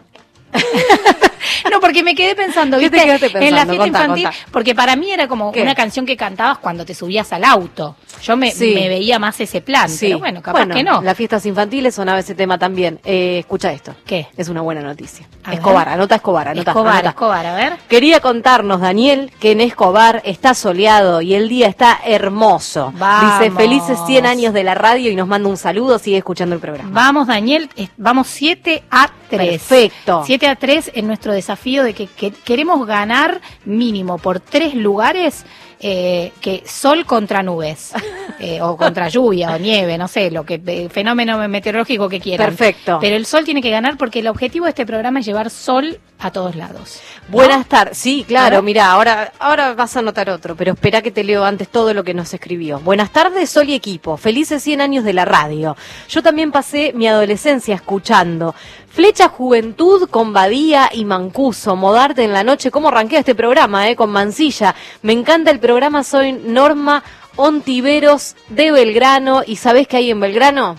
no, 1.70 1.81
porque 1.81 2.02
me 2.02 2.14
quedé 2.14 2.35
pensando, 2.35 2.78
¿Qué 2.81 2.90
te 2.90 2.97
¿viste? 2.97 3.06
quedaste 3.19 3.27
En 3.47 3.55
la 3.55 3.64
pensando? 3.66 3.73
fiesta 3.73 3.85
Contá, 3.85 4.01
infantil, 4.02 4.24
contá. 4.24 4.52
porque 4.52 4.74
para 4.74 4.97
mí 4.97 5.10
era 5.10 5.28
como 5.28 5.52
¿Qué? 5.52 5.62
una 5.62 5.74
canción 5.74 6.06
que 6.06 6.16
cantabas 6.16 6.59
cuando 6.59 6.85
te 6.85 6.94
subías 6.94 7.32
al 7.32 7.44
auto. 7.44 7.97
Yo 8.23 8.36
me, 8.36 8.51
Sí. 8.52 8.73
me 8.74 8.89
veía 8.89 9.19
más 9.19 9.40
ese 9.40 9.60
plan, 9.60 9.89
Sí. 9.89 10.06
pero 10.06 10.19
bueno, 10.20 10.40
capaz 10.43 10.60
Bueno, 10.60 10.74
que 10.74 10.82
no. 10.85 11.02
Las 11.02 11.16
fiestas 11.16 11.44
infantiles 11.47 11.94
sonaba 11.94 12.19
ese 12.20 12.35
tema 12.35 12.59
también. 12.59 13.01
Eh, 13.05 13.39
escucha 13.40 13.73
esto. 13.73 13.94
¿Qué? 14.06 14.28
Es 14.36 14.48
una 14.48 14.60
buena 14.60 14.81
noticia. 14.81 15.27
A 15.44 15.55
Escobar, 15.55 15.86
ver. 15.86 15.94
anota 15.94 16.14
Escobar, 16.16 16.48
anota. 16.48 16.70
Escobar, 16.70 16.93
anota. 16.94 17.09
Escobar, 17.10 17.47
a 17.47 17.55
ver. 17.55 17.73
Quería 17.89 18.20
contarnos, 18.20 18.81
Daniel, 18.81 19.32
que 19.40 19.52
en 19.52 19.60
Escobar 19.60 20.23
está 20.24 20.55
soleado 20.55 21.20
y 21.23 21.35
el 21.35 21.48
día 21.48 21.66
está 21.66 21.98
hermoso. 22.05 22.93
Vamos. 22.97 23.40
Dice, 23.40 23.51
felices 23.52 23.98
100 24.06 24.27
años 24.27 24.52
de 24.55 24.62
la 24.64 24.74
radio 24.74 25.10
y 25.10 25.16
nos 25.16 25.27
manda 25.27 25.48
un 25.48 25.56
saludo, 25.56 25.98
sigue 25.98 26.19
escuchando 26.19 26.55
el 26.55 26.60
programa. 26.60 26.90
Vamos, 26.93 27.27
Daniel, 27.27 27.69
vamos 27.97 28.28
7 28.28 28.82
a 28.90 29.10
3. 29.28 29.51
Perfecto. 29.62 30.23
7 30.27 30.47
a 30.48 30.56
3 30.56 30.90
en 30.94 31.06
nuestro 31.06 31.31
desafío 31.32 31.82
de 31.82 31.94
que, 31.94 32.06
que 32.06 32.30
queremos 32.30 32.86
ganar 32.86 33.40
mínimo 33.64 34.18
por 34.18 34.40
tres 34.40 34.74
lugares 34.74 35.44
eh, 35.84 36.32
que 36.40 36.62
sol 36.64 37.04
contra 37.04 37.42
nubes 37.42 37.92
eh, 38.38 38.62
o 38.62 38.76
contra 38.76 39.09
lluvia 39.09 39.50
o 39.56 39.59
nieve, 39.59 39.98
no 39.98 40.06
sé, 40.06 40.30
lo 40.30 40.44
que 40.44 40.62
eh, 40.64 40.88
fenómeno 40.88 41.48
meteorológico 41.48 42.09
que 42.09 42.20
quieran. 42.20 42.50
Perfecto. 42.50 42.98
Pero 43.00 43.16
el 43.16 43.26
sol 43.26 43.44
tiene 43.44 43.60
que 43.60 43.70
ganar 43.70 43.96
porque 43.96 44.20
el 44.20 44.28
objetivo 44.28 44.66
de 44.66 44.70
este 44.70 44.86
programa 44.86 45.18
es 45.18 45.26
llevar 45.26 45.50
sol 45.50 45.98
a 46.20 46.30
todos 46.30 46.54
lados. 46.54 47.00
Buenas 47.26 47.66
tardes. 47.66 47.98
Sí, 47.98 48.24
claro, 48.26 48.62
mira, 48.62 48.92
ahora, 48.92 49.32
ahora 49.40 49.74
vas 49.74 49.96
a 49.96 49.98
anotar 49.98 50.30
otro, 50.30 50.54
pero 50.54 50.74
espera 50.74 51.02
que 51.02 51.10
te 51.10 51.24
leo 51.24 51.44
antes 51.44 51.68
todo 51.68 51.92
lo 51.94 52.04
que 52.04 52.14
nos 52.14 52.32
escribió. 52.32 52.78
Buenas 52.78 53.10
tardes, 53.10 53.50
Sol 53.50 53.68
y 53.68 53.74
equipo. 53.74 54.16
Felices 54.16 54.62
100 54.62 54.80
años 54.80 55.04
de 55.04 55.14
la 55.14 55.24
radio. 55.24 55.76
Yo 56.09 56.22
también 56.22 56.52
pasé 56.52 56.92
mi 56.94 57.09
adolescencia 57.09 57.74
escuchando. 57.74 58.54
Flecha 58.88 59.28
Juventud 59.28 60.09
con 60.10 60.32
Badía 60.32 60.90
y 60.92 61.06
Mancuso. 61.06 61.74
Modarte 61.74 62.22
en 62.22 62.32
la 62.32 62.44
noche. 62.44 62.70
¿Cómo 62.70 62.88
arranqué 62.88 63.16
este 63.16 63.34
programa, 63.34 63.88
eh? 63.88 63.96
Con 63.96 64.10
Mansilla. 64.10 64.74
Me 65.00 65.12
encanta 65.12 65.50
el 65.50 65.59
programa. 65.59 65.72
Soy 66.05 66.32
Norma 66.32 67.03
Ontiveros 67.36 68.36
de 68.49 68.73
Belgrano. 68.73 69.43
¿Y 69.47 69.57
sabés 69.57 69.89
qué 69.89 69.99
hay 69.99 70.11
en 70.11 70.20
Belgrano? 70.20 70.77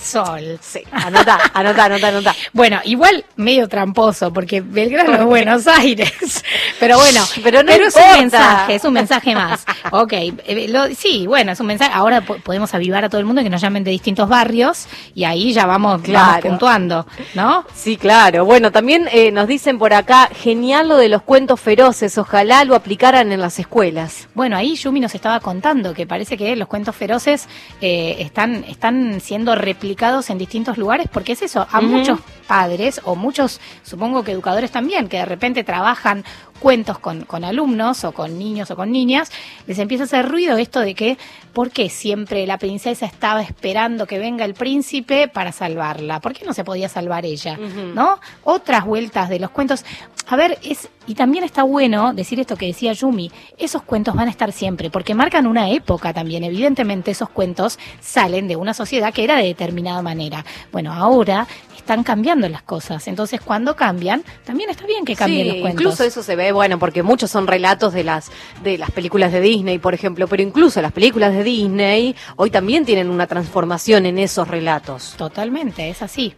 Sol. 0.00 0.58
Sí, 0.62 0.80
anota, 0.92 1.38
anota, 1.52 1.84
anota, 1.86 2.08
anota. 2.08 2.34
Bueno, 2.52 2.80
igual 2.84 3.24
medio 3.36 3.68
tramposo, 3.68 4.32
porque 4.32 4.60
Belgrano 4.60 5.14
es 5.14 5.24
Buenos 5.24 5.66
Aires. 5.66 6.44
Pero 6.80 6.96
bueno, 6.98 7.20
Pero 7.42 7.62
no 7.62 7.72
es 7.72 7.94
un 7.96 8.20
mensaje, 8.20 8.74
es 8.76 8.84
un 8.84 8.92
mensaje 8.92 9.34
más. 9.34 9.64
Ok, 9.90 10.12
eh, 10.12 10.66
lo- 10.68 10.94
sí, 10.94 11.26
bueno, 11.26 11.52
es 11.52 11.60
un 11.60 11.66
mensaje. 11.66 11.90
Ahora 11.94 12.20
po- 12.20 12.38
podemos 12.38 12.72
avivar 12.74 13.04
a 13.04 13.08
todo 13.08 13.18
el 13.20 13.26
mundo 13.26 13.42
que 13.42 13.50
nos 13.50 13.60
llamen 13.60 13.82
de 13.84 13.90
distintos 13.90 14.28
barrios 14.28 14.86
y 15.14 15.24
ahí 15.24 15.52
ya 15.52 15.66
vamos, 15.66 15.78
vamos 15.94 16.02
Claro. 16.02 16.42
puntuando, 16.48 17.06
¿no? 17.34 17.64
Sí, 17.74 17.96
claro. 17.96 18.44
Bueno, 18.44 18.70
también 18.70 19.08
eh, 19.12 19.30
nos 19.32 19.48
dicen 19.48 19.78
por 19.78 19.92
acá, 19.94 20.28
genial 20.32 20.88
lo 20.88 20.96
de 20.96 21.08
los 21.08 21.22
cuentos 21.22 21.60
feroces, 21.60 22.16
ojalá 22.18 22.64
lo 22.64 22.74
aplicaran 22.74 23.32
en 23.32 23.40
las 23.40 23.58
escuelas. 23.58 24.28
Bueno, 24.34 24.56
ahí 24.56 24.74
Yumi 24.76 25.00
nos 25.00 25.14
estaba 25.14 25.40
contando 25.40 25.92
que 25.94 26.06
parece 26.06 26.36
que 26.36 26.54
los 26.56 26.68
cuentos 26.68 26.94
feroces 26.94 27.48
eh, 27.80 28.16
están, 28.20 28.64
están 28.68 29.20
siendo 29.20 29.54
replicados 29.54 29.87
en 30.30 30.38
distintos 30.38 30.78
lugares, 30.78 31.06
porque 31.12 31.32
es 31.32 31.42
eso, 31.42 31.66
a 31.70 31.80
muchos 31.80 32.20
padres 32.46 33.00
o 33.04 33.14
muchos, 33.14 33.60
supongo 33.82 34.22
que 34.24 34.32
educadores 34.32 34.70
también, 34.70 35.08
que 35.08 35.18
de 35.18 35.24
repente 35.24 35.64
trabajan 35.64 36.24
cuentos 36.58 36.98
con, 36.98 37.22
con 37.22 37.44
alumnos 37.44 38.04
o 38.04 38.12
con 38.12 38.38
niños 38.38 38.70
o 38.70 38.76
con 38.76 38.92
niñas, 38.92 39.30
les 39.66 39.78
empieza 39.78 40.04
a 40.04 40.06
hacer 40.06 40.28
ruido 40.28 40.56
esto 40.58 40.80
de 40.80 40.94
que, 40.94 41.18
¿por 41.52 41.70
qué 41.70 41.88
siempre 41.88 42.46
la 42.46 42.58
princesa 42.58 43.06
estaba 43.06 43.42
esperando 43.42 44.06
que 44.06 44.18
venga 44.18 44.44
el 44.44 44.54
príncipe 44.54 45.28
para 45.28 45.52
salvarla? 45.52 46.20
¿Por 46.20 46.32
qué 46.34 46.44
no 46.44 46.52
se 46.52 46.64
podía 46.64 46.88
salvar 46.88 47.24
ella? 47.24 47.58
¿No? 47.94 48.18
Otras 48.44 48.84
vueltas 48.84 49.28
de 49.28 49.38
los 49.40 49.50
cuentos. 49.50 49.84
A 50.26 50.36
ver, 50.36 50.58
es, 50.62 50.88
y 51.06 51.14
también 51.14 51.42
está 51.42 51.62
bueno 51.62 52.12
decir 52.12 52.38
esto 52.38 52.56
que 52.56 52.66
decía 52.66 52.92
Yumi, 52.92 53.30
esos 53.56 53.82
cuentos 53.82 54.14
van 54.14 54.28
a 54.28 54.30
estar 54.30 54.52
siempre, 54.52 54.90
porque 54.90 55.14
marcan 55.14 55.46
una 55.46 55.70
época 55.70 56.12
también. 56.12 56.44
Evidentemente 56.44 57.12
esos 57.12 57.30
cuentos 57.30 57.78
salen 58.00 58.46
de 58.46 58.56
una 58.56 58.74
sociedad 58.74 59.14
que 59.14 59.24
era 59.24 59.36
de 59.36 59.44
determinada 59.44 60.02
manera. 60.02 60.44
Bueno, 60.70 60.92
ahora 60.92 61.46
están 61.74 62.02
cambiando 62.02 62.46
las 62.50 62.60
cosas. 62.60 63.08
Entonces, 63.08 63.40
cuando 63.40 63.74
cambian, 63.74 64.22
también 64.44 64.68
está 64.68 64.84
bien 64.84 65.06
que 65.06 65.16
cambien 65.16 65.46
Sí, 65.46 65.52
los 65.52 65.60
cuentos. 65.62 65.80
incluso 65.80 66.04
eso 66.04 66.22
se 66.22 66.36
ve, 66.36 66.47
bueno, 66.52 66.78
porque 66.78 67.02
muchos 67.02 67.30
son 67.30 67.46
relatos 67.46 67.92
de 67.92 68.04
las 68.04 68.30
de 68.62 68.78
las 68.78 68.90
películas 68.90 69.32
de 69.32 69.40
Disney, 69.40 69.78
por 69.78 69.94
ejemplo, 69.94 70.28
pero 70.28 70.42
incluso 70.42 70.80
las 70.82 70.92
películas 70.92 71.32
de 71.32 71.44
Disney 71.44 72.16
hoy 72.36 72.50
también 72.50 72.84
tienen 72.84 73.10
una 73.10 73.26
transformación 73.26 74.06
en 74.06 74.18
esos 74.18 74.48
relatos. 74.48 75.14
Totalmente, 75.16 75.88
es 75.88 76.02
así. 76.02 76.34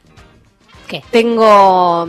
¿Qué? 0.86 1.02
Tengo 1.10 2.08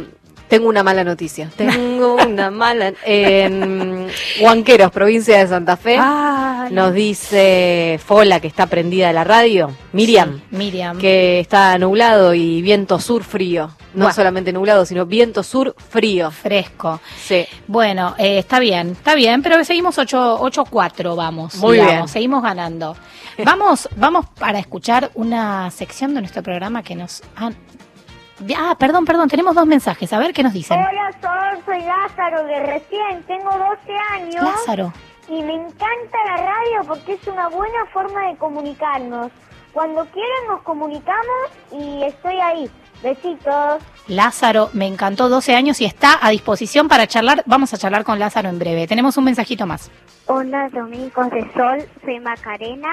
tengo 0.52 0.68
una 0.68 0.84
mala 0.84 1.06
noticia. 1.06 1.49
Tengo 1.57 2.15
una 2.15 2.52
mala 2.52 2.91
en 3.06 4.10
Huanqueros, 4.41 4.91
provincia 4.91 5.38
de 5.40 5.48
Santa 5.48 5.78
Fe. 5.78 5.95
Ay. 5.98 6.73
Nos 6.73 6.94
dice 6.94 7.98
Fola 8.06 8.41
que 8.41 8.48
está 8.48 8.65
prendida 8.65 9.07
de 9.07 9.14
la 9.14 9.23
radio, 9.23 9.72
Miriam, 9.94 10.36
Sí, 10.36 10.44
Miriam. 10.57 10.98
que 10.98 11.40
está 11.40 11.78
nublado 11.78 12.34
y 12.34 12.61
viento 12.61 12.99
sur 12.99 13.23
frío. 13.23 13.72
No 13.94 14.11
solamente 14.11 14.52
nublado, 14.52 14.86
sino 14.86 15.06
viento 15.06 15.41
sur 15.41 15.73
frío. 15.78 16.32
Fresco. 16.32 16.99
Sí. 17.22 17.45
Bueno, 17.68 18.15
eh, 18.18 18.38
está 18.40 18.60
bien, 18.60 18.91
está 18.91 19.15
bien, 19.15 19.41
pero 19.41 19.64
seguimos 19.64 19.98
8-4, 19.98 21.15
vamos. 21.15 21.56
Muy 21.56 21.73
digamos, 21.78 21.95
bien. 21.95 22.07
Seguimos 22.10 22.44
ganando. 22.44 22.98
Vamos, 23.45 23.88
vamos 23.95 24.26
para 24.38 24.60
escuchar 24.60 25.11
una 25.14 25.72
sección 25.72 26.14
de 26.14 26.19
nuestro 26.22 26.44
programa 26.44 26.84
que 26.84 26.95
nos 26.95 27.22
han 27.38 27.56
Ah, 28.57 28.76
perdón, 28.77 29.05
perdón, 29.05 29.30
tenemos 29.30 29.55
dos 29.55 29.65
mensajes. 29.65 30.11
A 30.13 30.19
ver 30.19 30.34
qué 30.34 30.43
nos 30.43 30.53
dicen. 30.53 30.80
Hola, 30.80 31.11
Sol, 31.22 31.63
soy 31.65 31.81
Lázaro 31.81 32.43
de 32.45 32.59
recién, 32.65 33.23
tengo 33.27 33.51
12 33.51 33.93
años. 34.13 34.43
Lázaro. 34.43 34.93
Y 35.27 35.41
me 35.43 35.53
encanta 35.53 36.18
la 36.26 36.38
radio 36.38 36.88
porque 36.88 37.13
es 37.13 37.27
una 37.27 37.47
buena 37.49 37.85
forma 37.93 38.27
de 38.27 38.38
comunicarnos. 38.38 39.31
Cuando 39.72 40.05
quieran 40.07 40.47
nos 40.49 40.61
comunicamos 40.63 41.51
y 41.72 42.03
estoy 42.03 42.39
ahí. 42.39 42.69
Besitos. 43.01 43.81
Lázaro, 44.07 44.69
me 44.73 44.85
encantó 44.85 45.30
12 45.30 45.55
años 45.55 45.81
y 45.81 45.85
está 45.85 46.19
a 46.22 46.30
disposición 46.30 46.88
para 46.88 47.07
charlar. 47.07 47.43
Vamos 47.45 47.73
a 47.73 47.77
charlar 47.77 48.03
con 48.03 48.19
Lázaro 48.19 48.49
en 48.49 48.59
breve. 48.59 48.88
Tenemos 48.88 49.18
un 49.18 49.23
mensajito 49.23 49.65
más. 49.65 49.89
Hola, 50.27 50.69
Domingos 50.69 51.30
de 51.31 51.41
Sol, 51.53 51.89
soy 52.03 52.19
Macarena. 52.19 52.91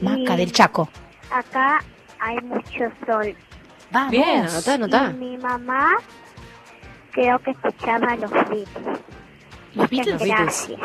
Maca 0.00 0.34
y 0.34 0.36
del 0.36 0.52
Chaco. 0.52 0.88
Acá 1.30 1.80
hay 2.18 2.38
mucho 2.40 2.90
sol. 3.06 3.36
Vamos. 3.90 4.10
Bien, 4.10 4.46
anotá, 4.46 4.74
anotá. 4.74 5.10
Y 5.10 5.14
mi 5.18 5.38
mamá 5.38 5.92
creo 7.12 7.38
que 7.40 7.50
escuchaba 7.50 8.16
los 8.16 8.30
Beatles. 8.30 8.98
Los 9.74 9.90
Beatles. 9.90 10.22
Gracias. 10.22 10.80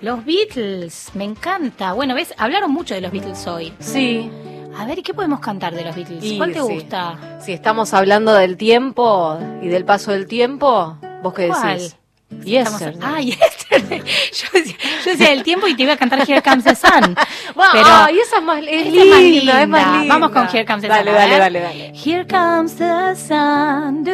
Los 0.00 0.24
Beatles, 0.24 1.10
me 1.14 1.24
encanta. 1.24 1.92
Bueno, 1.92 2.14
¿ves? 2.14 2.34
Hablaron 2.38 2.70
mucho 2.72 2.94
de 2.94 3.00
los 3.00 3.12
Beatles 3.12 3.46
hoy. 3.46 3.72
Sí. 3.78 4.30
A 4.78 4.86
ver, 4.86 4.98
¿y 4.98 5.02
qué 5.02 5.12
podemos 5.12 5.40
cantar 5.40 5.74
de 5.74 5.84
los 5.84 5.94
Beatles? 5.94 6.24
Y 6.24 6.38
¿Cuál 6.38 6.52
te 6.52 6.60
sí. 6.60 6.74
gusta? 6.74 7.38
Si 7.40 7.52
estamos 7.52 7.92
hablando 7.92 8.32
del 8.34 8.56
tiempo 8.56 9.38
y 9.60 9.68
del 9.68 9.84
paso 9.84 10.12
del 10.12 10.26
tiempo, 10.26 10.96
¿vos 11.22 11.34
qué 11.34 11.48
¿Cuál? 11.48 11.78
decís? 11.78 11.96
Yesterday. 12.44 12.98
Ah, 13.02 13.20
Yesterday. 13.20 14.02
Yo 14.32 14.48
decía, 14.52 14.76
yo 15.04 15.10
decía 15.10 15.32
el 15.32 15.42
tiempo 15.42 15.66
y 15.66 15.74
te 15.74 15.82
iba 15.82 15.94
a 15.94 15.96
cantar 15.96 16.20
Here 16.28 16.42
Comes 16.42 16.64
the 16.64 16.74
Sun. 16.76 17.16
Bueno, 17.54 17.70
Pero 17.72 17.88
esa 18.22 18.36
es 18.36 18.42
más, 18.42 18.62
es 18.66 18.86
esa 18.86 19.18
linda, 19.20 19.62
es 19.62 19.68
más 19.68 19.98
linda. 19.98 20.14
Vamos 20.14 20.30
con 20.30 20.48
Here 20.48 20.64
Comes 20.64 20.82
the 20.82 20.88
Dale, 20.88 21.10
Sun. 21.10 21.14
dale, 21.14 21.38
dale, 21.38 21.60
dale. 21.60 21.92
Here 21.94 22.26
comes 22.26 22.76
the 22.76 23.14
sun, 23.16 24.04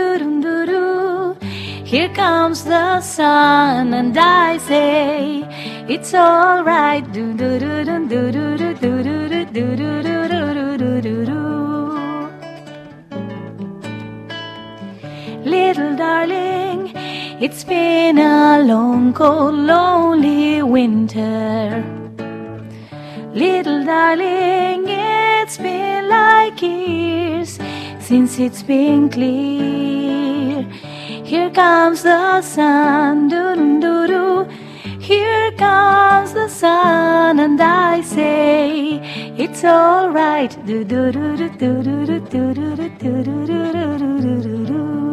Here 1.84 2.12
comes 2.14 2.64
the 2.64 3.00
sun, 3.00 3.94
and 3.94 4.18
I 4.18 4.58
say 4.58 5.44
it's 5.88 6.12
all 6.14 6.64
right. 6.64 7.04
Doo 7.12 7.32
doo 7.34 7.58
doo 7.60 7.84
doo 7.84 8.08
doo 8.08 8.32
doo 8.32 8.56
doo 8.56 8.74
doo 8.74 9.28
doo 9.28 9.28
doo 9.52 9.76
doo 9.76 10.02
doo 10.02 10.76
doo 10.78 11.00
doo 11.00 11.24
doo 11.24 11.65
Little 15.66 15.96
darling, 15.96 16.92
it's 17.40 17.64
been 17.64 18.18
a 18.18 18.62
long, 18.62 19.12
cold, 19.12 19.56
lonely 19.56 20.62
winter. 20.62 21.82
Little 23.34 23.84
darling, 23.84 24.84
it's 24.86 25.58
been 25.58 26.08
like 26.08 26.62
years 26.62 27.58
since 27.98 28.38
it's 28.38 28.62
been 28.62 29.08
clear. 29.08 30.62
Here 31.24 31.50
comes 31.50 32.04
the 32.04 32.42
sun, 32.42 33.26
doo 33.26 33.80
doo 33.80 34.06
doo. 34.06 34.44
Here 35.00 35.50
comes 35.58 36.32
the 36.32 36.48
sun, 36.48 37.40
and 37.40 37.60
I 37.60 38.02
say 38.02 39.00
it's 39.36 39.64
all 39.64 40.10
right. 40.10 40.56
Doo 40.64 40.84
doo 40.84 41.10
doo 41.10 41.36
doo 41.36 41.48
doo 41.48 41.82
doo 41.82 42.14
doo 42.14 42.54
doo 42.54 42.54
doo 42.54 42.88
doo 43.00 43.24
doo 43.24 43.44
doo 43.44 43.98
doo 43.98 43.98
doo 43.98 44.42
doo 44.42 44.64
doo. 44.66 45.05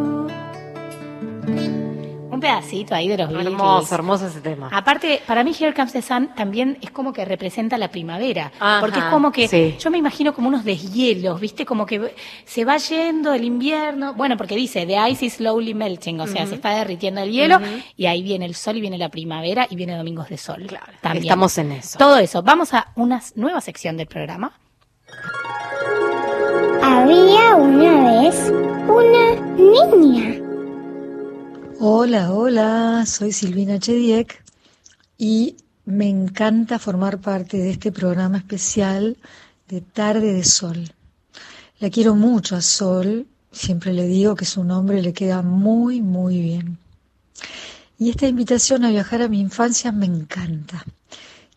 Un 1.46 2.40
pedacito 2.40 2.94
ahí 2.96 3.06
de 3.06 3.16
los 3.16 3.28
Beatles. 3.28 3.52
Hermoso, 3.52 3.94
hermoso 3.94 4.26
ese 4.26 4.40
tema. 4.40 4.68
Aparte, 4.72 5.22
para 5.24 5.44
mí 5.44 5.54
Here 5.58 5.72
Comes 5.72 5.92
the 5.92 6.02
Sun 6.02 6.34
también 6.34 6.78
es 6.82 6.90
como 6.90 7.12
que 7.12 7.24
representa 7.24 7.78
la 7.78 7.88
primavera, 7.88 8.50
Ajá, 8.58 8.80
porque 8.80 8.98
es 8.98 9.04
como 9.04 9.30
que 9.30 9.46
sí. 9.46 9.76
yo 9.78 9.88
me 9.90 9.98
imagino 9.98 10.34
como 10.34 10.48
unos 10.48 10.64
deshielos, 10.64 11.40
¿viste? 11.40 11.64
Como 11.64 11.86
que 11.86 12.12
se 12.44 12.64
va 12.64 12.76
yendo 12.78 13.32
el 13.32 13.44
invierno, 13.44 14.14
bueno, 14.14 14.36
porque 14.36 14.56
dice 14.56 14.84
the 14.84 14.96
ice 15.08 15.26
is 15.26 15.34
slowly 15.34 15.74
melting, 15.74 16.20
o 16.20 16.26
sea, 16.26 16.44
se 16.46 16.56
está 16.56 16.70
derritiendo 16.70 17.20
el 17.20 17.30
hielo 17.30 17.60
y 17.96 18.06
ahí 18.06 18.22
viene 18.24 18.46
el 18.46 18.56
sol 18.56 18.76
y 18.78 18.80
viene 18.80 18.98
la 18.98 19.10
primavera 19.10 19.68
y 19.70 19.76
viene 19.76 19.96
Domingos 19.96 20.28
de 20.28 20.36
Sol. 20.36 20.66
También. 21.00 21.24
estamos 21.24 21.56
en 21.58 21.70
eso. 21.70 21.98
Todo 21.98 22.18
eso. 22.18 22.42
Vamos 22.42 22.74
a 22.74 22.88
una 22.96 23.22
nueva 23.36 23.60
sección 23.60 23.96
del 23.96 24.08
programa. 24.08 24.58
Había 26.82 27.54
una 27.54 28.20
vez 28.22 28.52
una 28.88 29.40
niña. 29.56 30.43
Hola, 31.86 32.32
hola, 32.32 33.04
soy 33.04 33.30
Silvina 33.30 33.78
Chediek 33.78 34.42
y 35.18 35.58
me 35.84 36.08
encanta 36.08 36.78
formar 36.78 37.20
parte 37.20 37.58
de 37.58 37.72
este 37.72 37.92
programa 37.92 38.38
especial 38.38 39.18
de 39.68 39.82
Tarde 39.82 40.32
de 40.32 40.44
Sol. 40.44 40.94
La 41.80 41.90
quiero 41.90 42.14
mucho 42.14 42.56
a 42.56 42.62
Sol, 42.62 43.26
siempre 43.52 43.92
le 43.92 44.06
digo 44.06 44.34
que 44.34 44.46
su 44.46 44.64
nombre 44.64 45.02
le 45.02 45.12
queda 45.12 45.42
muy, 45.42 46.00
muy 46.00 46.40
bien. 46.40 46.78
Y 47.98 48.08
esta 48.08 48.28
invitación 48.28 48.86
a 48.86 48.88
viajar 48.88 49.20
a 49.20 49.28
mi 49.28 49.38
infancia 49.38 49.92
me 49.92 50.06
encanta. 50.06 50.82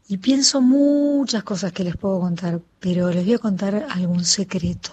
Y 0.09 0.17
pienso 0.17 0.59
muchas 0.59 1.43
cosas 1.43 1.71
que 1.71 1.85
les 1.85 1.95
puedo 1.95 2.19
contar, 2.19 2.59
pero 2.81 3.09
les 3.11 3.23
voy 3.23 3.35
a 3.35 3.39
contar 3.39 3.87
algún 3.89 4.25
secreto. 4.25 4.91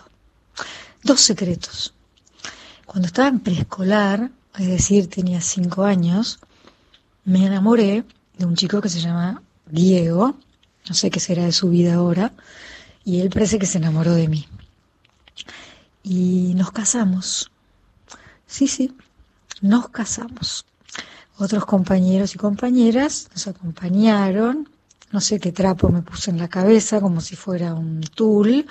Dos 1.02 1.20
secretos. 1.20 1.92
Cuando 2.86 3.08
estaba 3.08 3.26
en 3.26 3.40
preescolar, 3.40 4.30
es 4.58 4.66
decir, 4.66 5.08
tenía 5.08 5.40
cinco 5.40 5.84
años, 5.84 6.38
me 7.24 7.46
enamoré 7.46 8.04
de 8.38 8.44
un 8.44 8.54
chico 8.54 8.80
que 8.80 8.88
se 8.88 9.00
llama 9.00 9.42
Diego, 9.66 10.36
no 10.88 10.94
sé 10.94 11.10
qué 11.10 11.20
será 11.20 11.44
de 11.44 11.52
su 11.52 11.70
vida 11.70 11.94
ahora, 11.94 12.32
y 13.04 13.20
él 13.20 13.30
parece 13.30 13.58
que 13.58 13.66
se 13.66 13.78
enamoró 13.78 14.14
de 14.14 14.28
mí. 14.28 14.46
Y 16.02 16.52
nos 16.54 16.70
casamos. 16.70 17.50
Sí, 18.46 18.68
sí, 18.68 18.94
nos 19.60 19.88
casamos. 19.88 20.64
Otros 21.36 21.64
compañeros 21.64 22.34
y 22.34 22.38
compañeras 22.38 23.28
nos 23.32 23.48
acompañaron, 23.48 24.68
no 25.10 25.20
sé 25.20 25.40
qué 25.40 25.50
trapo 25.50 25.88
me 25.88 26.02
puse 26.02 26.30
en 26.30 26.38
la 26.38 26.48
cabeza, 26.48 27.00
como 27.00 27.20
si 27.20 27.34
fuera 27.34 27.74
un 27.74 28.00
tul, 28.02 28.66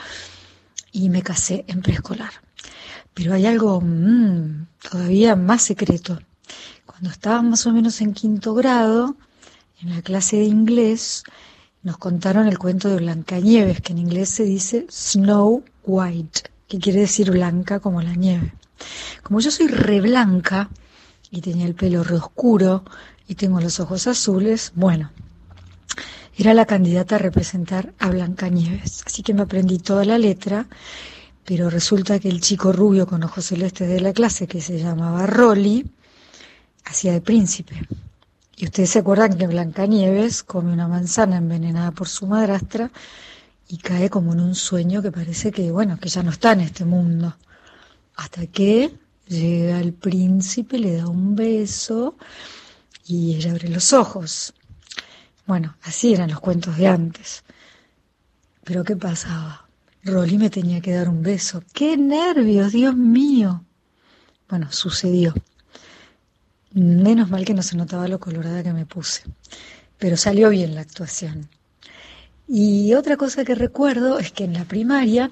y 0.91 1.09
me 1.09 1.21
casé 1.21 1.65
en 1.67 1.81
preescolar. 1.81 2.31
Pero 3.13 3.33
hay 3.33 3.45
algo 3.45 3.81
mm, 3.81 4.67
todavía 4.89 5.35
más 5.35 5.63
secreto. 5.63 6.19
Cuando 6.85 7.09
estaba 7.09 7.41
más 7.41 7.65
o 7.67 7.71
menos 7.71 8.01
en 8.01 8.13
quinto 8.13 8.53
grado, 8.53 9.15
en 9.81 9.89
la 9.91 10.01
clase 10.01 10.37
de 10.37 10.45
inglés, 10.45 11.23
nos 11.83 11.97
contaron 11.97 12.47
el 12.47 12.57
cuento 12.57 12.89
de 12.89 12.97
Blancanieves, 12.97 13.81
que 13.81 13.91
en 13.91 13.99
inglés 13.99 14.29
se 14.29 14.43
dice 14.43 14.87
Snow 14.89 15.63
White, 15.83 16.41
que 16.67 16.79
quiere 16.79 17.01
decir 17.01 17.29
blanca 17.31 17.79
como 17.79 18.01
la 18.01 18.15
nieve. 18.15 18.53
Como 19.21 19.39
yo 19.39 19.51
soy 19.51 19.67
re 19.67 20.01
blanca 20.01 20.69
y 21.29 21.41
tenía 21.41 21.65
el 21.65 21.75
pelo 21.75 22.03
re 22.03 22.15
oscuro 22.15 22.83
y 23.27 23.35
tengo 23.35 23.59
los 23.59 23.79
ojos 23.79 24.07
azules, 24.07 24.71
bueno, 24.75 25.11
era 26.37 26.53
la 26.53 26.65
candidata 26.65 27.15
a 27.15 27.19
representar 27.19 27.93
a 27.99 28.09
Blancanieves. 28.09 29.03
Así 29.05 29.21
que 29.21 29.33
me 29.33 29.43
aprendí 29.43 29.77
toda 29.77 30.05
la 30.05 30.17
letra, 30.17 30.67
pero 31.45 31.69
resulta 31.69 32.19
que 32.19 32.29
el 32.29 32.41
chico 32.41 32.71
rubio 32.71 33.05
con 33.05 33.23
ojos 33.23 33.45
celestes 33.45 33.89
de 33.89 33.99
la 33.99 34.13
clase, 34.13 34.47
que 34.47 34.61
se 34.61 34.79
llamaba 34.79 35.25
Rolly, 35.25 35.85
hacía 36.85 37.13
de 37.13 37.21
príncipe. 37.21 37.87
Y 38.55 38.65
ustedes 38.65 38.91
se 38.91 38.99
acuerdan 38.99 39.37
que 39.37 39.47
Blancanieves 39.47 40.43
come 40.43 40.71
una 40.71 40.87
manzana 40.87 41.37
envenenada 41.37 41.91
por 41.91 42.07
su 42.07 42.27
madrastra 42.27 42.91
y 43.67 43.77
cae 43.77 44.09
como 44.09 44.33
en 44.33 44.39
un 44.39 44.55
sueño 44.55 45.01
que 45.01 45.11
parece 45.11 45.51
que, 45.51 45.71
bueno, 45.71 45.97
que 45.99 46.09
ya 46.09 46.23
no 46.23 46.31
está 46.31 46.53
en 46.53 46.61
este 46.61 46.85
mundo. 46.85 47.35
Hasta 48.15 48.45
que 48.47 48.93
llega 49.27 49.79
el 49.79 49.93
príncipe, 49.93 50.77
le 50.77 50.97
da 50.97 51.07
un 51.07 51.35
beso 51.35 52.15
y 53.05 53.35
ella 53.35 53.51
abre 53.51 53.69
los 53.69 53.91
ojos. 53.91 54.53
Bueno, 55.45 55.75
así 55.81 56.13
eran 56.13 56.29
los 56.29 56.39
cuentos 56.39 56.77
de 56.77 56.87
antes. 56.87 57.43
Pero 58.63 58.83
¿qué 58.83 58.95
pasaba? 58.95 59.62
Rolly 60.05 60.37
me 60.37 60.49
tenía 60.49 60.81
que 60.81 60.93
dar 60.93 61.07
un 61.07 61.23
beso. 61.23 61.63
¡Qué 61.73 61.95
nervios, 61.95 62.73
Dios 62.73 62.95
mío! 62.95 63.63
Bueno, 64.49 64.71
sucedió. 64.71 65.33
Menos 66.73 67.29
mal 67.29 67.45
que 67.45 67.53
no 67.53 67.63
se 67.63 67.77
notaba 67.77 68.07
lo 68.07 68.19
colorada 68.19 68.63
que 68.63 68.73
me 68.73 68.85
puse. 68.85 69.23
Pero 69.97 70.17
salió 70.17 70.49
bien 70.49 70.75
la 70.75 70.81
actuación. 70.81 71.47
Y 72.47 72.93
otra 72.95 73.15
cosa 73.15 73.45
que 73.45 73.55
recuerdo 73.55 74.19
es 74.19 74.31
que 74.31 74.43
en 74.43 74.53
la 74.53 74.65
primaria 74.65 75.31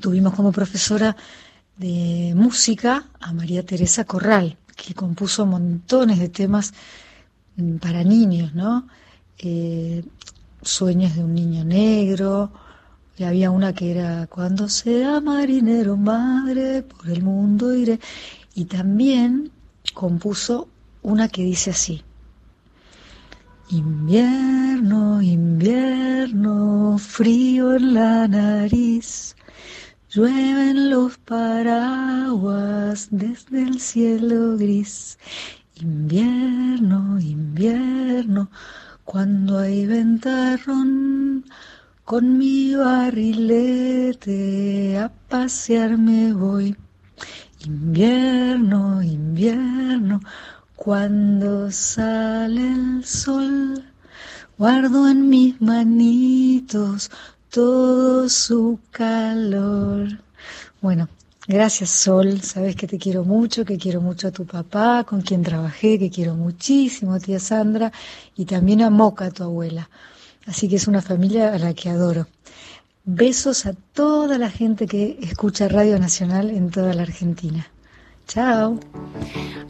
tuvimos 0.00 0.34
como 0.34 0.52
profesora 0.52 1.16
de 1.76 2.32
música 2.36 3.08
a 3.20 3.32
María 3.32 3.64
Teresa 3.64 4.04
Corral, 4.04 4.56
que 4.76 4.94
compuso 4.94 5.46
montones 5.46 6.20
de 6.20 6.28
temas 6.28 6.72
para 7.80 8.04
niños, 8.04 8.54
¿no? 8.54 8.86
Eh, 9.38 10.04
Sueños 10.62 11.16
de 11.16 11.24
un 11.24 11.34
niño 11.34 11.64
negro, 11.64 12.52
y 13.20 13.24
había 13.24 13.50
una 13.50 13.74
que 13.74 13.90
era 13.90 14.26
Cuando 14.28 14.66
sea 14.70 15.20
marinero, 15.20 15.98
madre, 15.98 16.82
por 16.82 17.10
el 17.10 17.22
mundo 17.22 17.74
iré. 17.74 18.00
Y 18.54 18.64
también 18.64 19.50
compuso 19.92 20.68
una 21.02 21.28
que 21.28 21.44
dice 21.44 21.70
así. 21.72 22.02
Invierno, 23.68 25.20
invierno, 25.20 26.96
frío 26.98 27.74
en 27.74 27.92
la 27.92 28.26
nariz, 28.26 29.36
llueven 30.10 30.88
los 30.88 31.18
paraguas 31.18 33.08
desde 33.10 33.64
el 33.64 33.80
cielo 33.80 34.56
gris. 34.56 35.18
Invierno, 35.76 37.20
invierno, 37.20 38.50
cuando 39.04 39.58
hay 39.58 39.84
ventarrón, 39.84 41.44
con 42.10 42.26
mi 42.38 42.74
barrilete 42.74 44.38
a 44.98 45.08
pasear 45.28 45.96
me 45.96 46.32
voy. 46.32 46.76
Invierno, 47.64 49.00
invierno, 49.00 50.20
cuando 50.74 51.70
sale 51.70 52.66
el 52.72 53.04
sol, 53.04 53.84
guardo 54.58 55.08
en 55.08 55.28
mis 55.28 55.60
manitos 55.62 57.12
todo 57.48 58.28
su 58.28 58.80
calor. 58.90 60.08
Bueno, 60.82 61.08
gracias 61.46 61.90
Sol, 61.90 62.40
sabes 62.42 62.74
que 62.74 62.88
te 62.88 62.98
quiero 62.98 63.24
mucho, 63.24 63.64
que 63.64 63.78
quiero 63.78 64.00
mucho 64.00 64.26
a 64.26 64.32
tu 64.32 64.46
papá, 64.46 65.04
con 65.04 65.20
quien 65.22 65.44
trabajé, 65.44 65.96
que 65.96 66.10
quiero 66.10 66.34
muchísimo, 66.34 67.20
tía 67.20 67.38
Sandra, 67.38 67.92
y 68.34 68.46
también 68.46 68.82
a 68.82 68.90
Moca, 68.90 69.30
tu 69.30 69.44
abuela. 69.44 69.88
Así 70.50 70.68
que 70.68 70.74
es 70.74 70.88
una 70.88 71.00
familia 71.00 71.54
a 71.54 71.58
la 71.60 71.74
que 71.74 71.90
adoro. 71.90 72.26
Besos 73.04 73.66
a 73.66 73.72
toda 73.72 74.36
la 74.36 74.50
gente 74.50 74.88
que 74.88 75.16
escucha 75.22 75.68
Radio 75.68 75.96
Nacional 76.00 76.50
en 76.50 76.72
toda 76.72 76.92
la 76.92 77.02
Argentina. 77.02 77.68
Chao. 78.26 78.80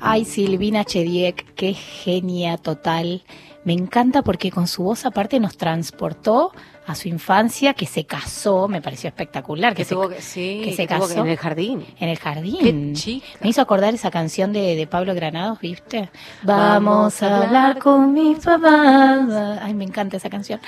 Ay, 0.01 0.25
Silvina 0.25 0.87
Chediek, 0.87 1.55
qué 1.55 1.75
genia 1.75 2.57
total. 2.57 3.23
Me 3.63 3.75
encanta 3.75 4.23
porque 4.23 4.51
con 4.51 4.67
su 4.67 4.83
voz 4.83 5.05
aparte 5.05 5.39
nos 5.39 5.59
transportó 5.59 6.53
a 6.87 6.95
su 6.95 7.09
infancia, 7.09 7.75
que 7.75 7.87
se 7.87 8.05
casó, 8.05 8.67
me 8.67 8.81
pareció 8.83 9.09
espectacular. 9.09 9.73
Que, 9.75 9.79
Que 9.83 9.85
se, 9.85 9.95
tuvo 9.95 10.09
que- 10.09 10.21
sí, 10.23 10.63
que 10.65 10.73
se 10.75 10.87
casó 10.87 11.21
en 11.21 11.29
el 11.29 11.37
jardín. 11.37 11.85
En 12.01 12.09
el 12.09 12.19
jardín. 12.19 12.59
Qué 12.61 12.93
chica. 13.01 13.27
Me 13.41 13.51
hizo 13.51 13.61
acordar 13.61 13.95
esa 13.95 14.11
canción 14.11 14.53
de, 14.53 14.75
de 14.75 14.87
Pablo 14.87 15.15
Granados, 15.15 15.61
¿viste? 15.61 16.11
Vamos 16.43 17.23
a 17.23 17.43
hablar 17.45 17.79
con 17.79 18.13
mis 18.13 18.39
papás. 18.39 19.59
Ay, 19.63 19.75
me 19.75 19.85
encanta 19.85 20.17
esa 20.17 20.29
canción. 20.31 20.61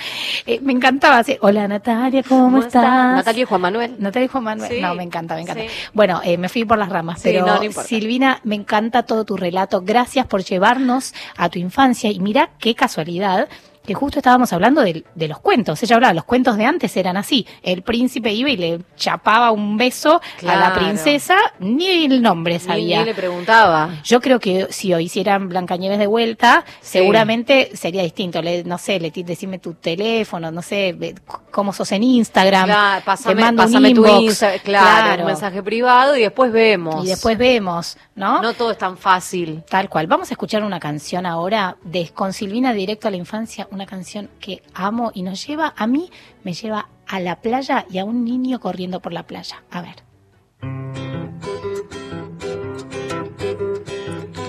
Eh, 0.45 0.59
me 0.61 0.71
encantaba. 0.73 1.17
así, 1.19 1.37
Hola 1.41 1.67
Natalia, 1.67 2.23
¿cómo, 2.23 2.45
¿Cómo 2.45 2.57
está? 2.59 2.79
estás? 2.81 3.15
Natalia 3.15 3.41
y 3.41 3.45
Juan 3.45 3.61
Manuel. 3.61 3.95
Natalia 3.99 4.25
y 4.25 4.29
Juan 4.29 4.43
Manuel. 4.43 4.71
Sí, 4.71 4.81
No, 4.81 4.95
me 4.95 5.03
encanta, 5.03 5.35
me 5.35 5.41
encanta. 5.41 5.63
sí. 5.63 5.69
Bueno, 5.93 6.21
eh, 6.23 6.37
me 6.37 6.47
fui 6.47 6.63
por 6.63 6.77
las 6.77 6.89
ramas, 6.89 7.19
pero 7.23 7.45
no, 7.45 7.57
no 7.57 7.63
importa. 7.63 7.87
Silvina, 7.89 8.39
me 8.43 8.55
encanta 8.55 9.03
todo 9.03 9.25
tu 9.25 9.35
relato. 9.35 9.81
Gracias 9.81 10.25
por 10.27 10.43
llevarnos 10.43 11.13
a 11.35 11.49
tu 11.49 11.59
infancia. 11.59 12.09
Y 12.11 12.19
mira 12.19 12.51
qué 12.59 12.75
casualidad 12.75 13.49
que 13.85 13.93
justo 13.93 14.19
estábamos 14.19 14.51
hablando 14.53 14.81
de, 14.81 15.03
de 15.13 15.27
los 15.27 15.39
cuentos. 15.39 15.81
Ella 15.83 15.95
hablaba, 15.95 16.13
los 16.13 16.23
cuentos 16.25 16.57
de 16.57 16.65
antes 16.65 16.95
eran 16.97 17.17
así. 17.17 17.45
El 17.61 17.81
príncipe 17.81 18.31
iba 18.31 18.49
y 18.49 18.57
le 18.57 18.79
chapaba 18.95 19.51
un 19.51 19.77
beso 19.77 20.21
a 20.41 20.45
la 20.45 20.53
Claro. 20.71 20.75
princesa, 20.75 21.35
ni 21.59 22.05
el 22.05 22.21
nombre 22.21 22.59
sabía. 22.59 22.99
Ni 22.99 23.05
le 23.05 23.13
preguntaba. 23.13 23.89
Yo 24.03 24.21
creo 24.21 24.39
que 24.39 24.67
si 24.71 24.93
hoy 24.93 25.05
hicieran 25.05 25.49
Blancanieves 25.49 25.99
de 25.99 26.07
vuelta, 26.07 26.63
seguramente 26.81 27.71
sería 27.75 28.03
distinto. 28.03 28.41
Le, 28.41 28.63
no 28.63 28.77
sé, 28.77 28.99
le 28.99 29.11
decime 29.11 29.59
tu 29.59 29.73
teléfono, 29.73 30.51
no 30.51 30.61
sé, 30.61 31.15
cómo 31.51 31.73
sos 31.73 31.91
en 31.91 32.03
Instagram. 32.03 32.65
Claro, 32.65 32.99
te 32.99 33.05
pásame, 33.05 33.41
mando 33.41 33.63
un 33.63 33.67
pásame 33.67 33.93
tu 33.93 34.05
inbox. 34.05 34.23
Insta- 34.41 34.61
claro, 34.61 35.21
un 35.21 35.27
mensaje 35.27 35.61
privado 35.63 36.15
y 36.15 36.21
después 36.21 36.51
vemos. 36.51 37.03
Y 37.03 37.07
después 37.09 37.37
vemos, 37.37 37.97
¿no? 38.15 38.41
No 38.41 38.53
todo 38.53 38.71
es 38.71 38.77
tan 38.77 38.97
fácil. 38.97 39.63
Tal 39.69 39.89
cual. 39.89 40.07
Vamos 40.07 40.29
a 40.31 40.33
escuchar 40.33 40.63
una 40.63 40.79
canción 40.79 41.25
ahora 41.25 41.77
de 41.83 42.09
con 42.13 42.33
Silvina 42.33 42.73
directo 42.73 43.07
a 43.07 43.11
la 43.11 43.17
infancia, 43.17 43.67
una 43.73 43.85
canción 43.85 44.29
que 44.39 44.61
amo 44.73 45.11
y 45.13 45.23
nos 45.23 45.45
lleva, 45.45 45.73
a 45.75 45.87
mí 45.87 46.09
me 46.43 46.53
lleva 46.53 46.89
a 47.07 47.19
la 47.19 47.41
playa 47.41 47.85
y 47.89 47.97
a 47.97 48.05
un 48.05 48.23
niño 48.23 48.59
corriendo 48.59 48.99
por 49.01 49.13
la 49.13 49.23
playa. 49.23 49.63
A 49.71 49.81
ver. 49.81 50.03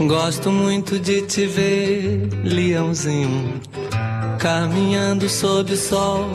Gosto 0.01 0.51
muito 0.51 0.98
de 0.98 1.22
te 1.22 1.46
ver, 1.46 2.28
leãozinho, 2.42 3.60
caminhando 4.38 5.28
sob 5.28 5.72
o 5.72 5.76
sol. 5.76 6.32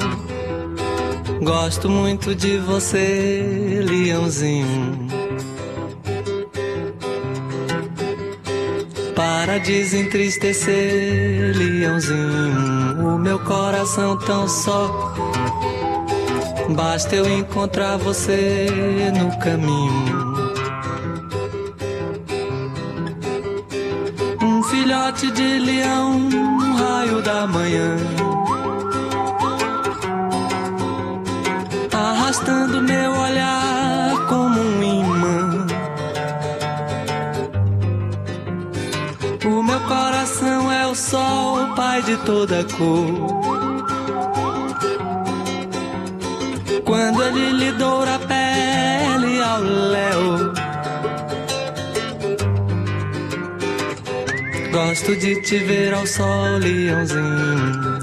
Gosto 1.41 1.89
muito 1.89 2.33
de 2.33 2.57
você, 2.57 3.81
leãozinho. 3.83 5.07
Para 9.13 9.59
desentristecer, 9.59 11.53
leãozinho, 11.55 12.78
o 12.99 13.17
meu 13.17 13.39
coração 13.39 14.17
tão 14.17 14.47
só. 14.47 15.13
Basta 16.75 17.15
eu 17.15 17.27
encontrar 17.29 17.97
você 17.97 18.67
no 19.17 19.37
caminho. 19.39 20.19
Um 24.41 24.63
filhote 24.63 25.31
de 25.31 25.59
leão, 25.59 26.11
um 26.11 26.75
raio 26.75 27.21
da 27.21 27.47
manhã. 27.47 27.97
Arrastando 31.91 32.81
meu 32.81 33.11
olhar 33.11 33.78
de 42.01 42.17
toda 42.17 42.63
cor. 42.63 43.39
Quando 46.85 47.23
ele 47.23 47.51
lhe 47.51 47.71
doura 47.73 48.15
a 48.15 48.19
pele 48.19 49.41
ao 49.41 49.61
léu. 49.61 50.53
Gosto 54.71 55.15
de 55.15 55.41
te 55.41 55.57
ver 55.59 55.93
ao 55.93 56.05
sol, 56.07 56.57
leãozinho. 56.59 57.99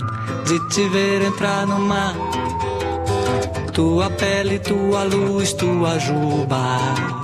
De 0.46 0.68
te 0.68 0.88
ver 0.88 1.22
entrar 1.22 1.66
no 1.66 1.78
mar. 1.80 2.14
Tua 3.72 4.10
pele, 4.10 4.58
tua 4.58 5.04
luz, 5.04 5.52
tua 5.52 5.98
juba. 5.98 7.15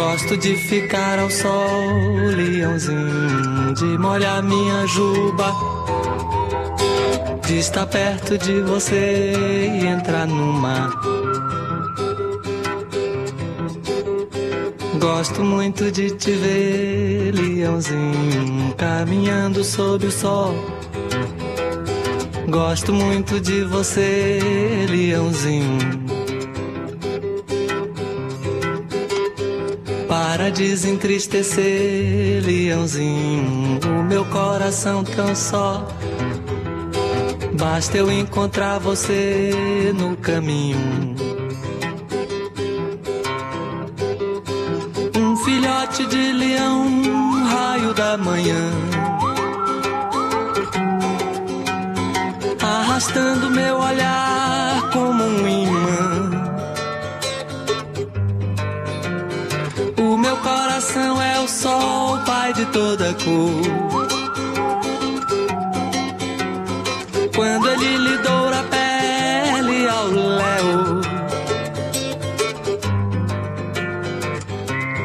Gosto 0.00 0.34
de 0.34 0.56
ficar 0.56 1.18
ao 1.18 1.28
sol, 1.28 2.14
leãozinho. 2.34 3.74
De 3.74 3.98
molhar 3.98 4.42
minha 4.42 4.86
juba. 4.86 5.54
De 7.46 7.58
estar 7.58 7.86
perto 7.86 8.38
de 8.38 8.62
você 8.62 9.34
e 9.74 9.86
entrar 9.86 10.26
no 10.26 10.54
mar. 10.54 10.90
Gosto 14.98 15.44
muito 15.44 15.92
de 15.92 16.10
te 16.12 16.32
ver, 16.32 17.32
leãozinho, 17.34 18.74
caminhando 18.78 19.62
sob 19.62 20.06
o 20.06 20.10
sol. 20.10 20.54
Gosto 22.48 22.94
muito 22.94 23.38
de 23.38 23.64
você, 23.64 24.40
leãozinho. 24.88 25.99
Desentristecer, 30.52 32.42
leãozinho, 32.44 33.80
o 33.98 34.02
meu 34.04 34.24
coração 34.26 35.02
tão 35.02 35.34
só. 35.34 35.86
Basta 37.58 37.96
eu 37.98 38.10
encontrar 38.10 38.78
você 38.78 39.92
no 39.96 40.16
caminho. 40.16 40.78
Um 45.16 45.36
filhote 45.38 46.06
de 46.06 46.32
leão, 46.32 46.86
um 46.86 47.44
raio 47.44 47.94
da 47.94 48.16
manhã. 48.16 48.70
Arrastando 52.62 53.50
meu 53.50 53.78
olhar 53.78 54.29
de 62.60 62.66
toda 62.66 63.14
cor. 63.24 63.62
Quando 67.34 67.70
ele 67.70 67.96
lhe 67.96 68.18
doura 68.18 68.60
a 68.60 68.64
pele 68.64 69.88
ao 69.88 70.06
léu. 70.08 71.00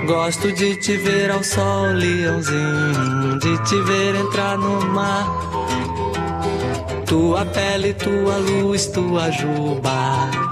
Gosto 0.06 0.52
de 0.52 0.76
te 0.76 0.98
ver 0.98 1.32
ao 1.32 1.44
sol, 1.44 1.94
leãozinho, 1.94 3.40
de 3.40 3.58
te 3.64 3.82
ver 3.84 4.16
entrar 4.16 4.58
no 4.58 4.82
mar. 4.88 5.26
Tua 7.06 7.46
pele, 7.46 7.94
tua 7.94 8.38
luz, 8.38 8.88
tua 8.88 9.32
juba. 9.32 10.45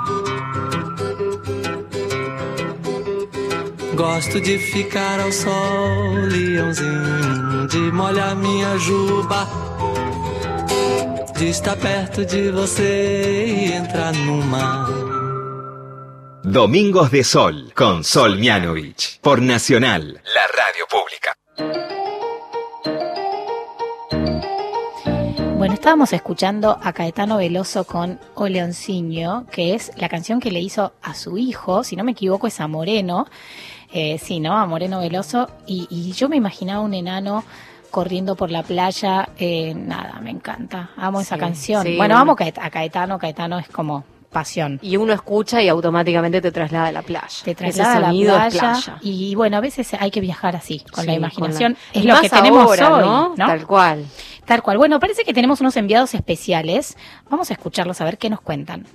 Gosto 4.04 4.42
de 4.42 4.60
ficar 4.60 5.22
ao 5.22 5.32
sol, 5.32 6.28
leãozinho, 6.28 7.68
de 7.70 7.90
molhar 7.94 8.36
minha 8.36 8.78
juba. 8.78 9.48
de 11.40 11.50
estar 11.50 11.78
perto 11.78 12.26
de 12.26 12.52
você 12.52 13.48
y 13.48 13.72
entrar 13.72 14.14
no 14.14 14.46
mar. 14.46 14.90
Domingos 16.44 17.12
de 17.12 17.24
Sol 17.24 17.72
con 17.74 18.04
Sol 18.04 18.38
Mianovich 18.38 19.22
por 19.22 19.42
Nacional, 19.42 20.22
la 20.36 20.48
radio 20.60 20.86
pública. 20.92 21.38
Bueno, 25.58 25.76
estábamos 25.76 26.12
escuchando 26.12 26.78
a 26.84 26.92
Caetano 26.92 27.38
Veloso 27.38 27.86
con 27.86 28.20
O 28.36 28.50
Leoncino, 28.50 29.46
que 29.50 29.74
es 29.74 29.94
la 29.96 30.10
canción 30.10 30.42
que 30.42 30.52
le 30.52 30.60
hizo 30.60 30.92
a 31.02 31.16
su 31.16 31.38
hijo, 31.38 31.86
si 31.86 31.96
no 31.96 32.04
me 32.04 32.12
equivoco 32.12 32.48
es 32.48 32.60
a 32.60 32.68
Moreno, 32.68 33.28
eh, 33.94 34.18
sí, 34.22 34.40
¿no? 34.40 34.58
A 34.58 34.66
Moreno 34.66 35.00
Veloso, 35.00 35.50
y, 35.68 35.88
y 35.90 36.12
yo 36.14 36.28
me 36.30 36.36
imaginaba 36.36 36.82
un 36.82 36.94
enano 36.94 37.44
corriendo 37.92 38.36
por 38.36 38.50
la 38.50 38.64
playa, 38.64 39.30
eh, 39.38 39.74
nada, 39.76 40.20
me 40.22 40.32
encanta, 40.32 40.90
amo 40.98 41.22
esa 41.22 41.38
canción. 41.38 41.84
sí, 41.84 41.96
bueno, 41.96 42.18
amo 42.18 42.32
a 42.34 42.70
Caetano, 42.72 43.20
Caetano 43.20 43.60
es 43.60 43.68
como 43.70 44.04
pasión. 44.32 44.80
Y 44.82 44.98
uno 44.98 45.14
escucha 45.14 45.62
y 45.62 45.68
automáticamente 45.70 46.42
te 46.42 46.52
traslada 46.52 46.88
a 46.88 46.92
la 46.92 47.04
playa. 47.04 47.28
Te 47.46 47.54
traslada 47.54 47.98
a 47.98 48.00
la 48.00 48.10
playa, 48.10 48.50
playa. 48.50 48.98
y 49.02 49.36
bueno, 49.36 49.58
a 49.58 49.60
veces 49.60 49.94
hay 50.00 50.10
que 50.10 50.22
viajar 50.22 50.56
así, 50.56 50.80
con 50.92 51.02
Sí, 51.04 51.08
la 51.08 51.14
imaginación. 51.14 51.74
con 51.76 51.82
la- 51.94 52.00
Es 52.00 52.04
Y 52.04 52.08
lo 52.08 52.20
que 52.20 52.30
tenemos 52.32 52.64
ahora, 52.64 52.96
hoy, 52.96 53.02
¿no? 53.06 53.36
¿no? 53.38 53.46
Tal 53.46 53.68
cual. 53.68 54.06
Tal 54.46 54.64
cual. 54.64 54.80
Bueno, 54.80 55.00
parece 55.00 55.24
que 55.24 55.36
tenemos 55.36 55.62
unos 55.62 55.78
enviados 55.78 56.16
especiales. 56.16 56.98
Vamos 57.30 57.52
a 57.52 57.54
escucharlos 57.54 58.02
a 58.02 58.06
ver 58.06 58.18
qué 58.18 58.32
nos 58.32 58.42
cuentan. 58.42 58.88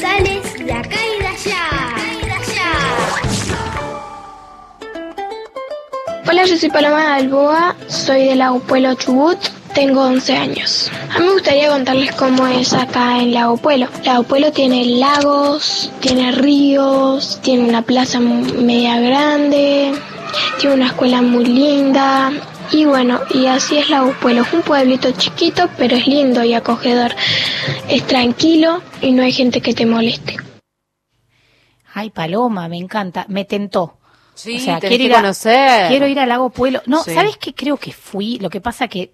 Corresponsales 0.00 0.66
de 0.66 0.72
acá 0.72 0.96
y 0.96 1.20
de 1.20 1.26
allá. 1.26 1.94
Hola, 6.26 6.44
yo 6.44 6.56
soy 6.56 6.70
Paloma 6.70 7.16
Alboa, 7.16 7.76
soy 7.88 8.26
de 8.26 8.36
Lago 8.36 8.60
Pueblo 8.60 8.94
Chubut, 8.94 9.38
tengo 9.74 10.02
11 10.02 10.36
años. 10.36 10.90
A 11.14 11.18
mí 11.18 11.26
me 11.26 11.32
gustaría 11.32 11.68
contarles 11.68 12.12
cómo 12.12 12.46
es 12.46 12.72
acá 12.72 13.18
en 13.18 13.34
Lago 13.34 13.56
Pueblo. 13.56 13.88
Lago 14.04 14.22
Pueblo 14.22 14.52
tiene 14.52 14.84
lagos, 14.84 15.90
tiene 16.00 16.32
ríos, 16.32 17.38
tiene 17.42 17.68
una 17.68 17.82
plaza 17.82 18.20
media 18.20 18.98
grande, 19.00 19.92
tiene 20.60 20.76
una 20.76 20.86
escuela 20.86 21.20
muy 21.20 21.44
linda. 21.44 22.32
Y 22.72 22.84
bueno, 22.84 23.20
y 23.34 23.46
así 23.46 23.78
es 23.78 23.90
Lago 23.90 24.12
Pueblo. 24.20 24.42
Es 24.42 24.52
un 24.52 24.62
pueblito 24.62 25.10
chiquito, 25.12 25.68
pero 25.76 25.96
es 25.96 26.06
lindo 26.06 26.44
y 26.44 26.54
acogedor. 26.54 27.12
Es 27.88 28.06
tranquilo 28.06 28.80
y 29.00 29.12
no 29.12 29.22
hay 29.22 29.32
gente 29.32 29.60
que 29.60 29.74
te 29.74 29.86
moleste. 29.86 30.36
Ay, 31.92 32.10
Paloma, 32.10 32.68
me 32.68 32.76
encanta. 32.76 33.26
Me 33.28 33.44
tentó. 33.44 33.96
Sí, 34.34 34.56
o 34.56 34.60
sea, 34.60 34.78
quiero 34.78 35.04
ir, 35.04 35.12
a, 35.12 35.16
conocer. 35.16 35.88
quiero 35.88 36.06
ir 36.06 36.18
al 36.20 36.28
Lago 36.28 36.50
Pueblo. 36.50 36.80
No, 36.86 37.02
Sí. 37.02 37.12
¿sabes 37.12 37.36
qué? 37.36 37.52
Creo 37.54 37.76
que 37.76 37.92
fui. 37.92 38.38
Lo 38.38 38.48
que 38.48 38.60
pasa 38.60 38.88
que 38.88 39.10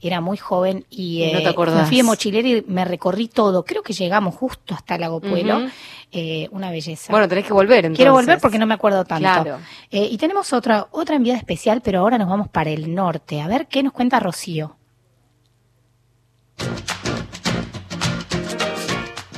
era 0.00 0.20
muy 0.20 0.36
joven 0.36 0.86
y, 0.90 1.30
no 1.32 1.38
eh, 1.38 1.42
te 1.42 1.72
me 1.72 1.86
fui 1.86 1.96
de 1.96 2.02
mochilera 2.02 2.48
y 2.48 2.64
me 2.66 2.84
recorrí 2.84 3.28
todo. 3.28 3.64
Creo 3.64 3.82
que 3.82 3.92
llegamos 3.92 4.34
justo 4.34 4.74
hasta 4.74 4.98
Lago 4.98 5.20
Pueblo. 5.20 5.58
Ujú. 5.58 5.68
Eh, 6.10 6.48
una 6.52 6.70
belleza. 6.70 7.12
Bueno, 7.12 7.28
tenés 7.28 7.44
que 7.44 7.52
volver 7.52 7.84
entonces. 7.84 7.98
Quiero 7.98 8.12
volver 8.12 8.38
porque 8.40 8.58
no 8.58 8.66
me 8.66 8.74
acuerdo 8.74 9.04
tanto. 9.04 9.22
Claro. 9.22 9.58
Eh, 9.90 10.08
y 10.10 10.16
tenemos 10.16 10.52
otra, 10.52 10.88
otra 10.90 11.16
enviada 11.16 11.38
especial, 11.38 11.82
pero 11.82 12.00
ahora 12.00 12.16
nos 12.16 12.28
vamos 12.28 12.48
para 12.48 12.70
el 12.70 12.94
norte. 12.94 13.40
A 13.40 13.48
ver 13.48 13.66
qué 13.66 13.82
nos 13.82 13.92
cuenta 13.92 14.18
Rocío. 14.18 14.76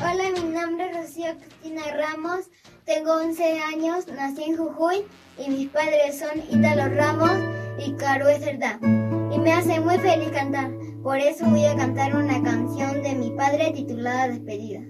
Hola, 0.00 0.24
mi 0.34 0.48
nombre 0.48 0.90
es 0.90 0.96
Rocío 0.96 1.36
Cristina 1.38 1.82
Ramos, 1.92 2.46
tengo 2.92 3.12
11 3.12 3.60
años, 3.60 4.08
nací 4.08 4.42
en 4.42 4.56
Jujuy 4.56 5.04
y 5.38 5.48
mis 5.48 5.68
padres 5.68 6.18
son 6.18 6.42
Ítalo 6.50 6.92
Ramos 6.92 7.38
y 7.78 7.92
Carué 7.92 8.40
Cerdá. 8.40 8.80
Y 9.30 9.38
me 9.38 9.52
hace 9.52 9.78
muy 9.78 9.96
feliz 9.98 10.30
cantar, 10.30 10.72
por 11.00 11.18
eso 11.18 11.44
voy 11.44 11.64
a 11.66 11.76
cantar 11.76 12.16
una 12.16 12.42
canción 12.42 13.00
de 13.00 13.14
mi 13.14 13.30
padre 13.30 13.70
titulada 13.70 14.26
Despedida. 14.26 14.80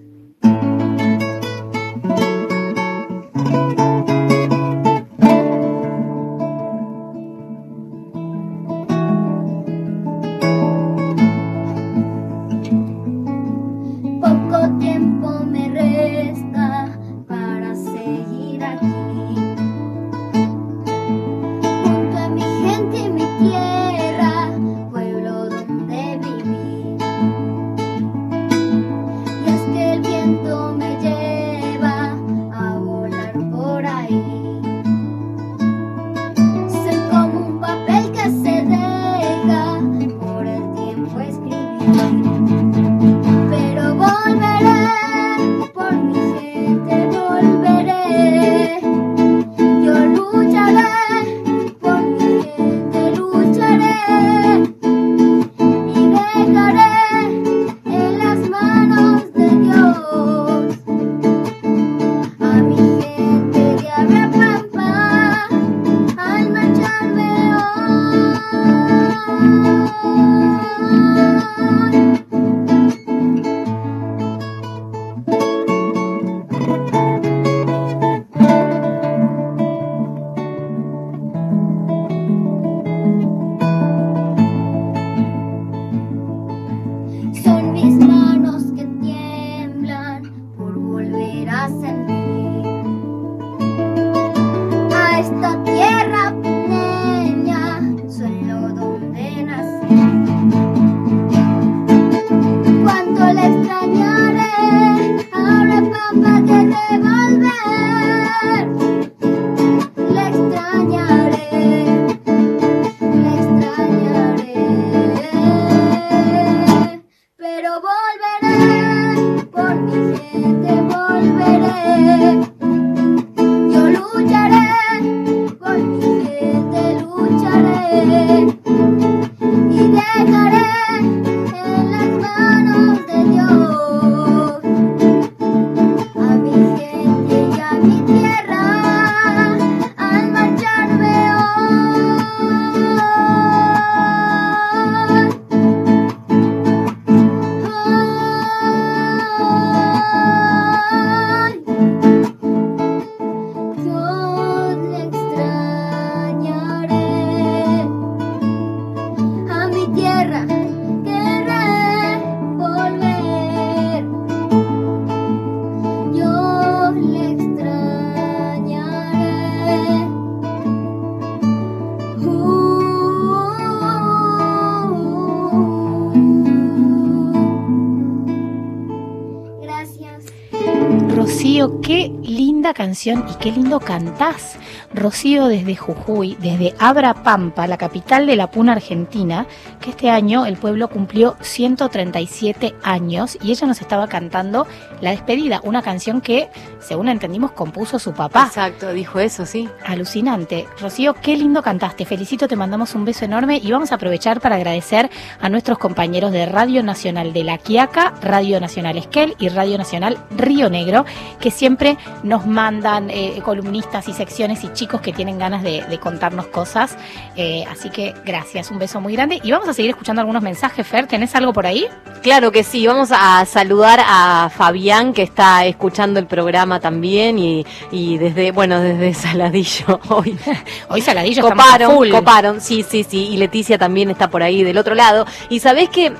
Canción 182.73 183.25
y 183.29 183.35
qué 183.35 183.51
lindo 183.51 183.79
cantás. 183.79 184.57
Rocío 185.01 185.47
desde 185.47 185.75
Jujuy, 185.75 186.37
desde 186.39 186.75
Abra 186.77 187.15
Pampa, 187.15 187.65
la 187.65 187.77
capital 187.77 188.27
de 188.27 188.35
la 188.35 188.51
Puna 188.51 188.73
Argentina, 188.73 189.47
que 189.79 189.89
este 189.89 190.11
año 190.11 190.45
el 190.45 190.57
pueblo 190.57 190.89
cumplió 190.89 191.37
137 191.41 192.75
años 192.83 193.35
y 193.41 193.49
ella 193.49 193.65
nos 193.65 193.81
estaba 193.81 194.07
cantando 194.07 194.67
La 195.01 195.09
despedida, 195.09 195.59
una 195.63 195.81
canción 195.81 196.21
que, 196.21 196.51
según 196.79 197.09
entendimos, 197.09 197.51
compuso 197.51 197.97
su 197.97 198.13
papá. 198.13 198.45
Exacto, 198.45 198.93
dijo 198.93 199.19
eso, 199.19 199.47
sí. 199.47 199.67
Alucinante. 199.83 200.67
Rocío, 200.79 201.15
qué 201.15 201.35
lindo 201.35 201.63
cantaste. 201.63 202.05
Felicito, 202.05 202.47
te 202.47 202.55
mandamos 202.55 202.93
un 202.93 203.03
beso 203.03 203.25
enorme 203.25 203.59
y 203.63 203.71
vamos 203.71 203.91
a 203.91 203.95
aprovechar 203.95 204.39
para 204.39 204.57
agradecer 204.57 205.09
a 205.39 205.49
nuestros 205.49 205.79
compañeros 205.79 206.31
de 206.31 206.45
Radio 206.45 206.83
Nacional 206.83 207.33
de 207.33 207.43
La 207.43 207.57
Quiaca, 207.57 208.13
Radio 208.21 208.59
Nacional 208.59 208.97
Esquel 208.97 209.35
y 209.39 209.49
Radio 209.49 209.79
Nacional 209.79 210.19
Río 210.37 210.69
Negro, 210.69 211.05
que 211.39 211.49
siempre 211.49 211.97
nos 212.21 212.45
mandan 212.45 213.09
eh, 213.09 213.41
columnistas 213.43 214.07
y 214.07 214.13
secciones 214.13 214.63
y 214.63 214.71
chicos 214.73 214.90
que 214.99 215.13
tienen 215.13 215.39
ganas 215.39 215.63
de, 215.63 215.85
de 215.89 215.99
contarnos 215.99 216.47
cosas. 216.47 216.97
Eh, 217.37 217.63
así 217.69 217.89
que 217.89 218.13
gracias, 218.25 218.71
un 218.71 218.79
beso 218.79 218.99
muy 218.99 219.13
grande. 219.13 219.39
Y 219.41 219.51
vamos 219.51 219.69
a 219.69 219.73
seguir 219.73 219.91
escuchando 219.91 220.19
algunos 220.19 220.43
mensajes. 220.43 220.85
Fer, 220.85 221.07
¿tenés 221.07 221.33
algo 221.35 221.53
por 221.53 221.65
ahí? 221.65 221.87
Claro 222.21 222.51
que 222.51 222.63
sí, 222.63 222.85
vamos 222.85 223.09
a 223.13 223.45
saludar 223.45 224.01
a 224.05 224.49
Fabián 224.53 225.13
que 225.13 225.23
está 225.23 225.65
escuchando 225.65 226.19
el 226.19 226.25
programa 226.25 226.79
también 226.79 227.39
y, 227.39 227.65
y 227.91 228.17
desde, 228.17 228.51
bueno, 228.51 228.81
desde 228.81 229.13
Saladillo 229.21 229.99
hoy. 230.09 230.37
Hoy 230.89 231.01
Saladillo 231.01 231.43
coparon, 231.43 231.95
full. 231.95 232.09
coparon, 232.09 232.59
sí, 232.59 232.83
sí, 232.83 233.05
sí, 233.07 233.29
y 233.29 233.37
Leticia 233.37 233.77
también 233.77 234.09
está 234.09 234.29
por 234.29 234.43
ahí 234.43 234.63
del 234.63 234.77
otro 234.77 234.95
lado. 234.95 235.25
Y 235.49 235.59
sabés 235.59 235.89
que 235.89 236.11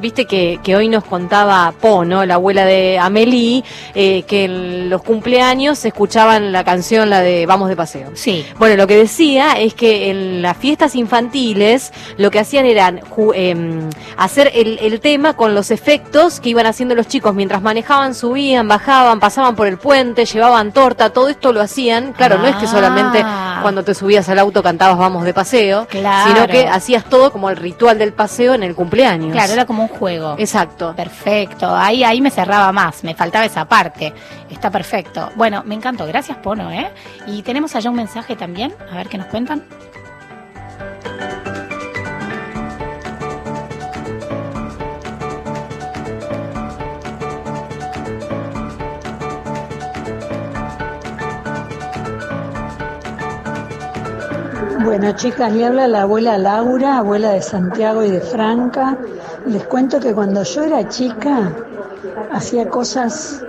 Viste 0.00 0.24
que, 0.26 0.58
que 0.62 0.76
hoy 0.76 0.88
nos 0.88 1.04
contaba 1.04 1.72
Po, 1.80 2.04
¿no? 2.04 2.24
La 2.24 2.34
abuela 2.34 2.64
de 2.64 2.98
Amelie, 2.98 3.62
eh, 3.94 4.22
que 4.22 4.44
en 4.44 4.90
los 4.90 5.02
cumpleaños 5.02 5.78
se 5.78 5.88
escuchaban 5.88 6.52
la 6.52 6.64
canción, 6.64 7.10
la 7.10 7.20
de 7.20 7.46
Vamos 7.46 7.68
de 7.68 7.76
Paseo. 7.76 8.10
Sí. 8.14 8.44
Bueno, 8.58 8.76
lo 8.76 8.86
que 8.86 8.96
decía 8.96 9.52
es 9.52 9.74
que 9.74 10.10
en 10.10 10.42
las 10.42 10.56
fiestas 10.56 10.94
infantiles 10.94 11.92
lo 12.16 12.30
que 12.30 12.38
hacían 12.38 12.66
eran 12.66 13.00
ju- 13.00 13.32
em, 13.34 13.88
hacer 14.16 14.50
el, 14.54 14.78
el 14.80 15.00
tema 15.00 15.34
con 15.34 15.54
los 15.54 15.70
efectos 15.70 16.40
que 16.40 16.48
iban 16.48 16.66
haciendo 16.66 16.94
los 16.94 17.06
chicos 17.08 17.34
mientras 17.34 17.62
manejaban, 17.62 18.14
subían, 18.14 18.66
bajaban, 18.68 19.20
pasaban 19.20 19.54
por 19.54 19.66
el 19.66 19.78
puente, 19.78 20.24
llevaban 20.24 20.72
torta, 20.72 21.10
todo 21.10 21.28
esto 21.28 21.52
lo 21.52 21.60
hacían. 21.60 22.12
Claro, 22.14 22.38
no 22.38 22.46
es 22.46 22.56
que 22.56 22.66
solamente 22.66 23.22
Ah. 23.24 23.58
cuando 23.62 23.84
te 23.84 23.94
subías 23.94 24.28
al 24.28 24.38
auto 24.38 24.62
cantabas 24.62 24.98
Vamos 24.98 25.24
de 25.24 25.34
Paseo, 25.34 25.86
Claro. 25.88 26.32
sino 26.32 26.46
que 26.48 26.66
hacías 26.66 27.04
todo 27.04 27.30
como 27.32 27.50
el 27.50 27.56
ritual 27.56 27.98
del 27.98 28.12
paseo 28.12 28.54
en 28.54 28.62
el 28.62 28.74
cumpleaños. 28.74 29.32
Claro, 29.32 29.52
era 29.52 29.66
como 29.66 29.82
un 29.82 29.88
juego. 29.90 30.36
Exacto. 30.38 30.94
Perfecto. 30.96 31.74
Ahí, 31.74 32.02
ahí 32.04 32.20
me 32.20 32.30
cerraba 32.30 32.72
más. 32.72 33.04
Me 33.04 33.14
faltaba 33.14 33.44
esa 33.44 33.66
parte. 33.66 34.12
Está 34.48 34.70
perfecto. 34.70 35.30
Bueno, 35.36 35.62
me 35.64 35.74
encantó. 35.74 36.06
Gracias, 36.06 36.38
Pono, 36.38 36.70
¿eh? 36.70 36.90
Y 37.26 37.42
tenemos 37.42 37.74
allá 37.74 37.90
un 37.90 37.96
mensaje 37.96 38.36
también. 38.36 38.74
A 38.90 38.96
ver 38.96 39.08
qué 39.08 39.18
nos 39.18 39.26
cuentan. 39.26 39.64
Bueno, 54.82 55.12
chicas, 55.12 55.52
le 55.52 55.66
habla 55.66 55.86
la 55.86 56.02
abuela 56.02 56.38
Laura, 56.38 56.96
abuela 56.96 57.32
de 57.32 57.42
Santiago 57.42 58.02
y 58.02 58.10
de 58.10 58.20
Franca. 58.20 58.96
Les 59.46 59.64
cuento 59.64 60.00
que 60.00 60.14
cuando 60.14 60.42
yo 60.42 60.62
era 60.62 60.88
chica 60.88 61.52
hacía 62.32 62.66
cosas 62.66 63.42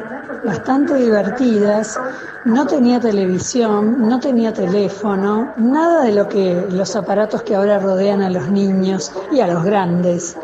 bastante 0.43 0.95
divertidas. 0.95 1.97
No 2.43 2.67
tenía 2.67 2.99
televisión, 2.99 4.09
no 4.09 4.19
tenía 4.19 4.51
teléfono, 4.51 5.53
nada 5.55 6.03
de 6.03 6.11
lo 6.11 6.27
que 6.27 6.67
los 6.69 6.97
aparatos 6.97 7.43
que 7.43 7.55
ahora 7.55 7.79
rodean 7.79 8.21
a 8.21 8.29
los 8.29 8.49
niños 8.49 9.13
y 9.31 9.39
a 9.39 9.47
los 9.47 9.63
grandes. 9.63 10.35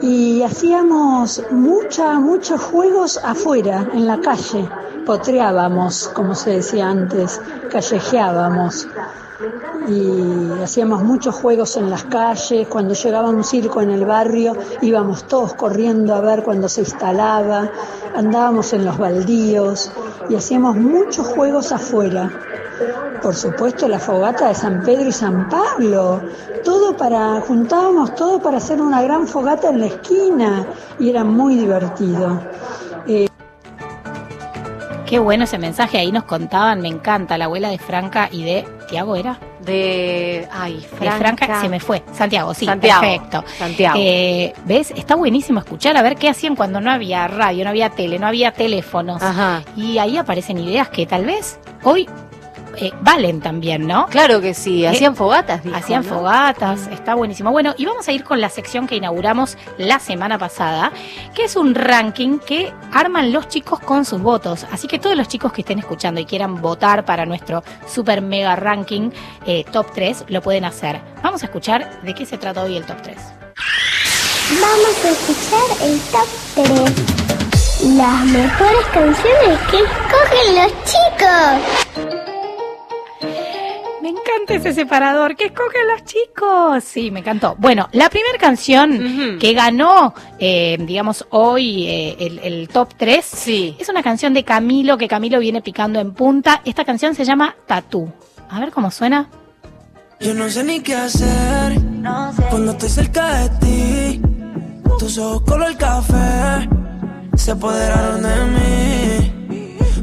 Y 0.00 0.42
hacíamos 0.42 1.44
mucha, 1.52 2.18
muchos 2.18 2.60
juegos 2.60 3.20
afuera, 3.22 3.86
en 3.92 4.06
la 4.08 4.20
calle. 4.20 4.68
Potreábamos, 5.06 6.08
como 6.08 6.34
se 6.34 6.50
decía 6.50 6.88
antes, 6.88 7.40
callejeábamos. 7.70 8.88
Y 9.88 10.62
hacíamos 10.62 11.04
muchos 11.04 11.34
juegos 11.34 11.76
en 11.76 11.90
las 11.90 12.04
calles. 12.04 12.66
Cuando 12.66 12.94
llegaba 12.94 13.30
un 13.30 13.44
circo 13.44 13.80
en 13.80 13.90
el 13.90 14.04
barrio, 14.04 14.56
íbamos 14.82 15.24
todos 15.24 15.54
corriendo 15.54 16.14
a 16.14 16.20
ver 16.20 16.42
cuando 16.42 16.68
se 16.68 16.80
instalaba. 16.80 17.70
Andábamos 18.16 18.72
en 18.72 18.84
los 18.84 18.98
baldíos 18.98 19.92
y 20.28 20.34
hacíamos 20.34 20.74
muchos 20.76 21.26
juegos 21.28 21.70
afuera. 21.70 22.30
Por 23.22 23.36
supuesto, 23.36 23.86
la 23.86 24.00
fogata 24.00 24.48
de 24.48 24.54
San 24.54 24.82
Pedro 24.82 25.08
y 25.08 25.12
San 25.12 25.48
Pablo. 25.48 26.20
Todo 26.64 26.96
para, 26.96 27.40
juntábamos 27.40 28.16
todo 28.16 28.40
para 28.40 28.56
hacer 28.56 28.80
una 28.82 29.02
gran 29.02 29.28
fogata 29.28 29.70
en 29.70 29.80
la 29.80 29.86
esquina 29.86 30.66
y 30.98 31.10
era 31.10 31.22
muy 31.22 31.56
divertido. 31.56 32.40
Qué 35.08 35.18
bueno 35.18 35.44
ese 35.44 35.58
mensaje. 35.58 35.98
Ahí 35.98 36.12
nos 36.12 36.24
contaban. 36.24 36.82
Me 36.82 36.88
encanta. 36.88 37.38
La 37.38 37.46
abuela 37.46 37.70
de 37.70 37.78
Franca 37.78 38.28
y 38.30 38.42
de. 38.42 38.66
¿Tiago 38.88 39.16
era? 39.16 39.38
De. 39.60 40.46
Ay, 40.52 40.86
De 41.00 41.10
Franca 41.10 41.60
se 41.60 41.68
me 41.68 41.80
fue. 41.80 42.02
Santiago, 42.12 42.52
sí. 42.52 42.66
Santiago. 42.66 43.00
Perfecto. 43.00 43.44
Santiago. 43.58 43.98
Eh, 43.98 44.52
¿Ves? 44.66 44.92
Está 44.94 45.14
buenísimo 45.14 45.60
escuchar 45.60 45.96
a 45.96 46.02
ver 46.02 46.16
qué 46.16 46.28
hacían 46.28 46.56
cuando 46.56 46.80
no 46.80 46.90
había 46.90 47.26
radio, 47.26 47.64
no 47.64 47.70
había 47.70 47.90
tele, 47.90 48.18
no 48.18 48.26
había 48.26 48.52
teléfonos. 48.52 49.22
Ajá. 49.22 49.62
Y 49.76 49.98
ahí 49.98 50.18
aparecen 50.18 50.58
ideas 50.58 50.88
que 50.90 51.06
tal 51.06 51.24
vez 51.24 51.58
hoy 51.82 52.06
eh, 52.80 52.92
valen 53.00 53.40
también, 53.40 53.86
¿no? 53.86 54.06
Claro 54.06 54.40
que 54.40 54.54
sí, 54.54 54.86
hacían 54.86 55.16
fogatas, 55.16 55.64
dijo, 55.64 55.76
Hacían 55.76 56.04
¿no? 56.04 56.14
fogatas, 56.14 56.86
está 56.88 57.14
buenísimo. 57.14 57.50
Bueno, 57.50 57.74
y 57.76 57.86
vamos 57.86 58.06
a 58.08 58.12
ir 58.12 58.22
con 58.22 58.40
la 58.40 58.48
sección 58.48 58.86
que 58.86 58.96
inauguramos 58.96 59.58
la 59.78 59.98
semana 59.98 60.38
pasada, 60.38 60.92
que 61.34 61.44
es 61.44 61.56
un 61.56 61.74
ranking 61.74 62.38
que 62.38 62.72
arman 62.92 63.32
los 63.32 63.48
chicos 63.48 63.80
con 63.80 64.04
sus 64.04 64.22
votos. 64.22 64.64
Así 64.70 64.86
que 64.86 64.98
todos 64.98 65.16
los 65.16 65.28
chicos 65.28 65.52
que 65.52 65.62
estén 65.62 65.78
escuchando 65.78 66.20
y 66.20 66.24
quieran 66.24 66.60
votar 66.60 67.04
para 67.04 67.26
nuestro 67.26 67.64
super 67.86 68.22
mega 68.22 68.54
ranking 68.56 69.10
eh, 69.46 69.64
top 69.72 69.92
3, 69.92 70.24
lo 70.28 70.40
pueden 70.40 70.64
hacer. 70.64 71.00
Vamos 71.22 71.42
a 71.42 71.46
escuchar 71.46 72.02
de 72.02 72.14
qué 72.14 72.24
se 72.26 72.38
trata 72.38 72.62
hoy 72.62 72.76
el 72.76 72.84
top 72.86 73.02
3. 73.02 73.16
Vamos 74.60 75.04
a 75.04 75.10
escuchar 75.10 75.88
el 75.88 76.00
top 76.00 76.28
3. 76.54 77.96
Las 77.96 78.24
mejores 78.24 78.86
canciones 78.92 79.58
que 79.70 79.76
escogen 79.78 80.54
los 80.56 80.72
chicos. 80.84 82.07
Me 84.08 84.12
encanta 84.12 84.54
ese 84.54 84.72
separador 84.72 85.36
que 85.36 85.48
escogen 85.48 85.86
los 85.86 86.02
chicos. 86.04 86.82
Sí, 86.82 87.10
me 87.10 87.20
encantó. 87.20 87.56
Bueno, 87.58 87.90
la 87.92 88.08
primera 88.08 88.38
canción 88.38 89.36
que 89.38 89.52
ganó, 89.52 90.14
eh, 90.38 90.78
digamos, 90.80 91.26
hoy 91.28 91.86
eh, 91.86 92.16
el, 92.18 92.38
el 92.38 92.68
top 92.68 92.94
3 92.96 93.48
es 93.78 93.88
una 93.90 94.02
canción 94.02 94.32
de 94.32 94.44
Camilo 94.44 94.96
que 94.96 95.08
Camilo 95.08 95.38
viene 95.38 95.60
picando 95.60 96.00
en 96.00 96.14
punta. 96.14 96.62
Esta 96.64 96.86
canción 96.86 97.14
se 97.14 97.26
llama 97.26 97.54
Tatú. 97.66 98.10
A 98.48 98.58
ver 98.60 98.70
cómo 98.70 98.90
suena. 98.90 99.28
Yo 100.20 100.32
no 100.32 100.48
sé 100.48 100.64
ni 100.64 100.80
qué 100.80 100.94
hacer 100.94 101.78
cuando 102.48 102.72
estoy 102.72 102.88
cerca 102.88 103.42
de 103.42 103.48
ti. 103.58 104.22
Tus 104.98 105.18
ojos 105.18 105.42
color 105.42 105.76
café 105.76 106.66
se 107.36 107.50
apoderaron 107.50 108.22
de 108.22 108.44
mí. 108.46 109.37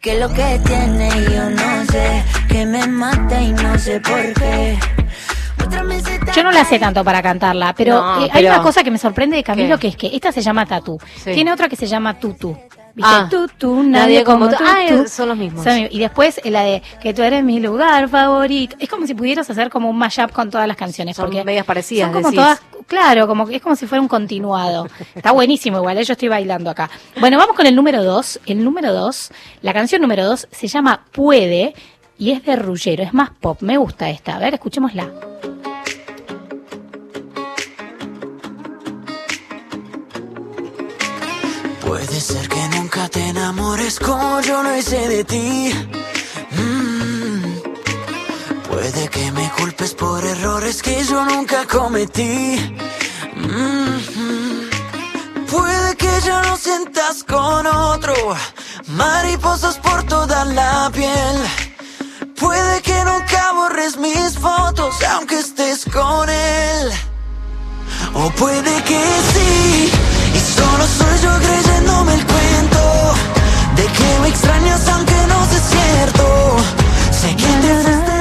Que 0.00 0.18
lo 0.18 0.28
que 0.32 0.58
tiene 0.64 1.10
yo 1.30 1.50
no 1.50 1.84
sé, 1.92 2.24
que 2.48 2.64
me 2.64 2.86
mata 2.86 3.40
y 3.40 3.52
no 3.52 3.78
sé 3.78 4.00
por 4.00 4.32
qué. 4.34 4.78
Yo 6.34 6.42
no 6.42 6.50
la 6.52 6.64
sé 6.64 6.78
tanto 6.78 7.04
para 7.04 7.22
cantarla, 7.22 7.74
pero, 7.74 8.00
No, 8.00 8.24
eh, 8.24 8.30
hay 8.32 8.42
pero- 8.42 8.54
una 8.54 8.62
cosa 8.62 8.82
que 8.82 8.90
me 8.90 8.96
sorprende 8.98 9.36
de 9.36 9.42
Camilo 9.44 9.76
¿Qué? 9.76 9.80
que 9.82 9.88
es 9.88 9.96
que 9.96 10.16
esta 10.16 10.32
se 10.32 10.40
llama 10.40 10.64
Tatú. 10.64 10.98
Sí. 11.22 11.32
Tiene 11.32 11.52
otra 11.52 11.68
que 11.68 11.76
se 11.76 11.86
llama 11.86 12.18
Tutu. 12.18 12.56
¿Viste? 12.94 13.10
Ah, 13.14 13.28
tú, 13.30 13.46
tú, 13.56 13.82
nadie, 13.82 14.24
como, 14.24 14.48
tú. 14.48 14.56
Ah, 14.60 14.78
tú. 14.88 15.06
son 15.08 15.28
los 15.28 15.36
mismos. 15.38 15.62
Son- 15.64 15.86
y 15.90 15.98
después 16.00 16.40
eh, 16.44 16.50
la 16.50 16.62
de 16.62 16.82
que 17.00 17.14
tú 17.14 17.22
eres 17.22 17.42
mi 17.44 17.60
lugar 17.60 18.08
favorito. 18.08 18.76
Es 18.80 18.88
como 18.88 19.06
si 19.06 19.14
pudieras 19.14 19.48
hacer 19.48 19.70
como 19.70 19.88
un 19.88 19.96
mashup 19.96 20.32
con 20.32 20.50
todas 20.50 20.66
las 20.66 20.76
canciones. 20.76 21.16
Son 21.16 21.26
porque 21.26 21.44
medias 21.44 21.64
parecidas, 21.64 22.06
Son 22.12 22.14
como 22.22 22.30
decís. 22.30 22.40
todas, 22.44 22.60
claro, 22.86 23.26
como 23.28 23.48
es 23.48 23.62
como 23.62 23.76
si 23.76 23.86
fuera 23.86 24.02
un 24.02 24.08
continuado. 24.08 24.88
Está 25.14 25.30
buenísimo 25.32 25.78
igual, 25.78 25.98
eh, 25.98 26.04
yo 26.04 26.12
estoy 26.12 26.28
bailando 26.28 26.68
acá. 26.70 26.90
Bueno, 27.20 27.38
vamos 27.38 27.56
con 27.56 27.66
el 27.66 27.74
número 27.76 28.02
dos. 28.02 28.40
El 28.46 28.64
número 28.64 28.92
dos, 28.92 29.30
la 29.62 29.72
canción 29.72 30.02
número 30.02 30.24
dos 30.26 30.48
se 30.50 30.66
llama 30.66 31.04
Puede 31.12 31.74
y 32.18 32.32
es 32.32 32.44
de 32.44 32.56
Ruggero, 32.56 33.02
es 33.02 33.14
más 33.14 33.30
pop. 33.30 33.62
Me 33.62 33.76
gusta 33.78 34.10
esta. 34.10 34.36
A 34.36 34.38
ver, 34.40 34.54
escuchémosla. 34.54 35.08
Puede 41.90 42.20
ser 42.20 42.48
que 42.48 42.68
nunca 42.68 43.08
te 43.08 43.20
enamores 43.20 43.98
como 43.98 44.40
yo 44.42 44.62
lo 44.62 44.76
hice 44.76 45.08
de 45.08 45.24
ti. 45.24 45.74
Mm. 46.52 47.42
Puede 48.68 49.08
que 49.08 49.32
me 49.32 49.50
culpes 49.58 49.94
por 49.94 50.24
errores 50.24 50.82
que 50.82 51.02
yo 51.02 51.24
nunca 51.24 51.66
cometí. 51.66 52.76
Mm. 53.34 54.68
Puede 55.50 55.96
que 55.96 56.12
ya 56.24 56.40
no 56.42 56.56
sientas 56.56 57.24
con 57.24 57.66
otro 57.66 58.14
mariposas 58.86 59.76
por 59.78 60.04
toda 60.04 60.44
la 60.44 60.92
piel. 60.94 61.38
Puede 62.38 62.82
que 62.82 63.04
nunca 63.04 63.50
borres 63.52 63.96
mis 63.96 64.38
fotos 64.38 64.94
aunque 65.12 65.40
estés 65.40 65.84
con 65.92 66.28
él. 66.28 66.92
O 68.14 68.30
puede 68.30 68.82
que 68.84 69.02
sí, 69.32 69.90
y 70.34 70.40
solo 70.54 70.84
yo 71.22 71.30
creyéndome 71.38 72.14
el 72.14 72.24
cuento 72.26 73.14
de 73.76 73.84
que 73.84 74.18
me 74.22 74.28
extrañas 74.28 74.88
aunque 74.88 75.14
no 75.28 75.44
sea 75.46 75.60
cierto. 75.60 76.56
Sé 77.10 77.36
que 77.36 77.52
te 77.62 77.74
fuiste, 77.82 78.19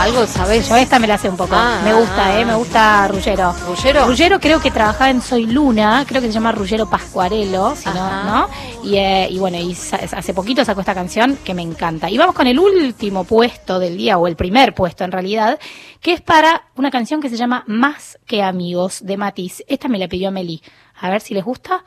Algo 0.00 0.26
sabes. 0.26 0.68
Yo 0.68 0.76
esta 0.76 0.98
me 0.98 1.06
la 1.06 1.18
sé 1.18 1.28
un 1.28 1.36
poco. 1.36 1.54
Ah, 1.54 1.80
me 1.84 1.92
gusta, 1.94 2.26
ah. 2.26 2.40
eh, 2.40 2.44
me 2.44 2.54
gusta 2.54 3.08
Ruggero. 3.08 3.54
¿Ruggero? 3.66 4.06
Ruggero 4.06 4.40
creo 4.40 4.60
que 4.60 4.70
trabajaba 4.70 5.10
en 5.10 5.20
Soy 5.22 5.46
Luna, 5.46 6.04
creo 6.08 6.20
que 6.20 6.26
se 6.28 6.32
llama 6.32 6.50
Ruggero 6.50 6.88
Pascuarelo, 6.88 7.76
si 7.76 7.88
no. 7.88 8.24
¿no? 8.24 8.48
Y, 8.82 8.96
eh, 8.96 9.28
y 9.30 9.38
bueno, 9.38 9.58
y 9.58 9.72
hace 9.72 10.34
poquito 10.34 10.64
sacó 10.64 10.80
esta 10.80 10.94
canción 10.94 11.38
que 11.44 11.54
me 11.54 11.62
encanta. 11.62 12.10
Y 12.10 12.18
vamos 12.18 12.34
con 12.34 12.46
el 12.46 12.58
último 12.58 13.24
puesto 13.24 13.78
del 13.78 13.96
día, 13.96 14.18
o 14.18 14.26
el 14.26 14.34
primer 14.34 14.74
puesto 14.74 15.04
en 15.04 15.12
realidad, 15.12 15.58
que 16.00 16.12
es 16.12 16.20
para 16.20 16.64
una 16.74 16.90
canción 16.90 17.20
que 17.20 17.28
se 17.28 17.36
llama 17.36 17.64
Más 17.66 18.18
que 18.26 18.42
Amigos 18.42 19.00
de 19.04 19.16
Matiz. 19.16 19.62
Esta 19.68 19.88
me 19.88 19.98
la 19.98 20.08
pidió 20.08 20.30
Meli. 20.30 20.62
A 21.00 21.10
ver 21.10 21.20
si 21.20 21.34
les 21.34 21.44
gusta. 21.44 21.84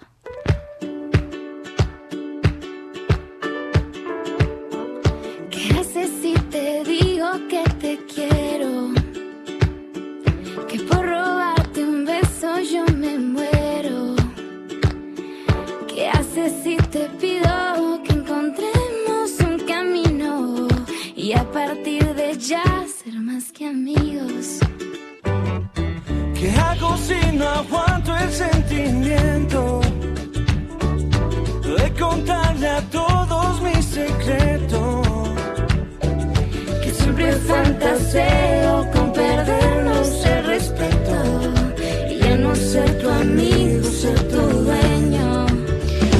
¿Qué 5.49 5.79
haces 5.79 6.11
si 6.21 6.33
te 6.49 6.83
digo 6.83 7.04
que 7.55 7.69
te 7.79 7.97
quiero? 8.13 9.04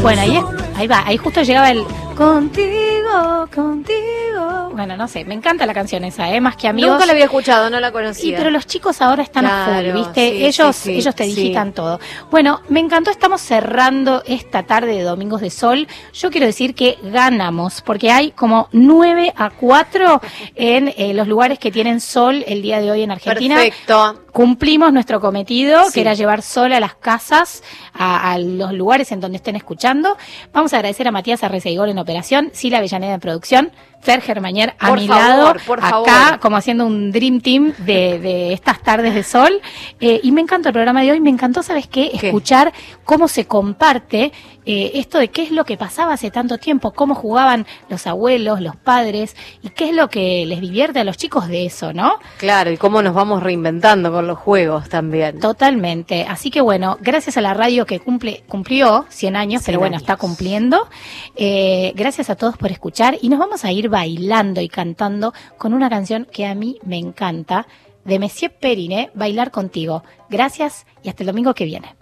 Bueno, 0.06 0.22
ahí, 0.22 0.40
ahí 0.76 0.86
va, 0.86 1.02
ahí 1.04 1.18
justo 1.18 1.42
llegaba 1.42 1.72
el 1.72 1.84
contigo. 2.16 3.45
Bueno, 4.86 4.98
no 5.02 5.08
sé, 5.08 5.26
me 5.26 5.34
encanta 5.34 5.66
la 5.66 5.74
canción 5.74 6.04
esa, 6.04 6.30
¿eh? 6.32 6.40
Más 6.40 6.56
que 6.58 6.68
amigos. 6.68 6.92
Nunca 6.92 7.08
la 7.08 7.14
había 7.14 7.26
escuchado, 7.26 7.72
no 7.72 7.80
la 7.80 7.88
Sí, 7.88 7.94
conocía. 7.94 8.38
pero 8.38 8.52
los 8.52 8.68
chicos 8.68 9.02
ahora 9.02 9.24
están 9.24 9.48
a 9.48 9.66
full, 9.82 9.92
¿viste? 9.94 10.30
sí, 10.30 10.46
ellos, 10.46 10.76
sí, 10.76 10.92
sí, 10.92 10.98
ellos 11.00 11.16
te 11.16 11.24
sí. 11.24 11.34
digitan 11.34 11.74
todo. 11.74 12.00
Bueno, 12.30 12.62
me 12.70 12.82
encantó, 12.82 13.10
estamos 13.10 13.42
cerrando 13.42 14.22
esta 14.28 14.62
tarde 14.62 14.94
de 14.96 15.02
Domingos 15.02 15.42
de 15.42 15.50
Sol. 15.50 15.88
Yo 16.14 16.30
quiero 16.30 16.46
decir 16.46 16.76
que 16.76 17.00
ganamos, 17.02 17.82
porque 17.82 18.12
hay 18.12 18.30
como 18.30 18.70
9 18.74 19.34
a 19.36 19.50
4 19.50 20.22
en 20.54 20.94
eh, 20.96 21.16
los 21.16 21.28
lugares 21.28 21.58
que 21.58 21.72
tienen 21.72 22.00
sol 22.00 22.44
el 22.48 22.62
día 22.62 22.80
de 22.80 22.92
hoy 22.92 23.02
en 23.02 23.10
Argentina. 23.10 23.56
Perfecto. 23.56 24.22
Cumplimos 24.32 24.94
nuestro 24.94 25.20
cometido, 25.20 25.86
Sí. 25.86 25.94
que 25.94 26.02
era 26.02 26.14
llevar 26.14 26.44
sol 26.44 26.74
a 26.74 26.80
las 26.80 26.94
casas, 26.94 27.64
a, 27.94 28.34
a 28.34 28.38
los 28.38 28.72
lugares 28.74 29.12
en 29.12 29.20
donde 29.20 29.38
estén 29.38 29.56
escuchando. 29.56 30.16
Vamos 30.54 30.74
a 30.74 30.76
agradecer 30.78 31.08
a 31.08 31.12
Matías 31.12 31.44
Arreceigor 31.44 31.90
en 31.90 31.98
operación, 31.98 32.52
Sila 32.54 32.78
Avellaneda 32.78 33.16
en 33.16 33.20
producción, 33.22 33.72
Fer 34.06 34.22
Germañer 34.22 34.76
a 34.80 34.90
Por 34.90 35.00
mi 35.00 35.08
favor, 35.08 35.22
lado, 35.24 35.56
por 35.66 35.80
acá 35.80 35.90
favor. 35.90 36.40
como 36.40 36.58
haciendo 36.58 36.86
un 36.86 37.12
dream 37.12 37.42
team 37.42 37.74
de, 37.80 38.20
de 38.20 38.54
estas 38.54 38.80
tardes 38.82 39.16
de 39.16 39.24
sol. 39.24 39.60
Eh, 40.00 40.20
y 40.22 40.32
me 40.32 40.42
encantó 40.42 40.70
el 40.70 40.74
programa 40.74 41.02
de 41.02 41.12
hoy, 41.12 41.20
me 41.20 41.32
encantó, 41.32 41.64
¿sabes 41.64 41.88
qué? 41.88 42.12
Escuchar 42.14 42.72
cómo 43.04 43.28
se 43.28 43.46
comparte 43.48 44.32
eh, 44.66 44.92
esto 44.96 45.20
de 45.20 45.28
qué 45.30 45.44
es 45.44 45.52
lo 45.52 45.66
que 45.66 45.78
pasaba 45.78 46.14
hace 46.14 46.32
tanto 46.32 46.58
tiempo, 46.58 46.92
cómo 46.92 47.16
jugaban 47.16 47.66
los 47.90 48.08
abuelos, 48.08 48.62
los 48.62 48.76
padres, 48.76 49.36
y 49.62 49.70
qué 49.70 49.90
es 49.90 49.96
lo 49.96 50.10
que 50.10 50.46
les 50.46 50.62
divierte 50.62 51.00
a 51.00 51.04
los 51.04 51.18
chicos 51.18 51.48
de 51.48 51.66
eso, 51.66 51.94
¿no? 51.94 52.18
Claro, 52.38 52.72
y 52.72 52.78
cómo 52.78 53.02
nos 53.02 53.14
vamos 53.14 53.44
reinventando 53.44 54.12
con 54.12 54.28
los 54.28 54.38
juegos 54.38 54.90
también. 54.90 55.40
Totalmente. 55.40 56.26
Así 56.28 56.50
que 56.52 56.62
bueno, 56.62 56.98
gracias 57.02 57.38
a 57.38 57.42
la 57.42 57.54
radio 57.54 57.86
que 57.86 58.00
cumple, 58.00 58.44
cumplió 58.48 59.06
100 59.10 59.36
años, 59.36 59.62
100 59.62 59.66
pero 59.66 59.80
bueno, 59.80 59.96
años. 59.96 60.04
está 60.04 60.18
cumpliendo. 60.18 60.88
Eh, 61.36 61.94
gracias 61.96 62.30
a 62.30 62.36
todos 62.36 62.58
por 62.58 62.72
escuchar 62.72 63.18
y 63.22 63.30
nos 63.30 63.40
vamos 63.40 63.66
a 63.66 63.72
ir 63.72 63.90
bailando 63.90 64.62
y 64.62 64.70
cantando 64.70 65.34
con 65.58 65.74
una 65.74 65.90
canción 65.90 66.28
que 66.32 66.46
a 66.46 66.56
mí 66.56 66.80
me 66.84 66.98
encanta, 66.98 67.68
de 68.04 68.20
Messier 68.20 68.52
Periné, 68.52 69.10
Bailar 69.16 69.52
contigo. 69.52 70.04
Gracias 70.30 70.86
y 71.04 71.10
hasta 71.10 71.24
el 71.24 71.28
domingo 71.28 71.54
que 71.54 71.66
viene. 71.66 71.96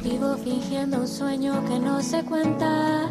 Vivo 0.00 0.36
fingiendo 0.36 0.98
un 0.98 1.08
sueño 1.08 1.64
que 1.68 1.78
no 1.78 2.02
se 2.02 2.24
cuenta. 2.24 3.10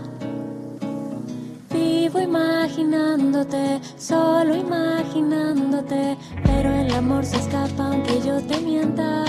Vivo 1.72 2.20
imaginándote, 2.20 3.80
solo 3.98 4.56
imaginándote. 4.56 6.18
Pero 6.44 6.74
el 6.74 6.94
amor 6.94 7.26
se 7.26 7.38
escapa 7.38 7.88
aunque 7.88 8.20
yo 8.22 8.41
te 8.41 8.60
mienta. 8.60 9.24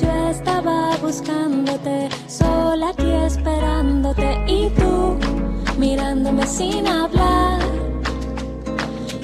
Yo 0.00 0.28
estaba 0.30 0.96
buscándote, 0.98 2.08
sola 2.28 2.90
aquí 2.90 3.10
esperándote. 3.10 4.44
Y 4.46 4.68
tú 4.70 5.16
mirándome 5.78 6.46
sin 6.46 6.86
hablar. 6.86 7.60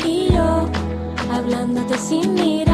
Y 0.05 0.33
yo 0.33 0.67
hablándote 1.33 1.97
sin 1.99 2.35
mirar. 2.35 2.70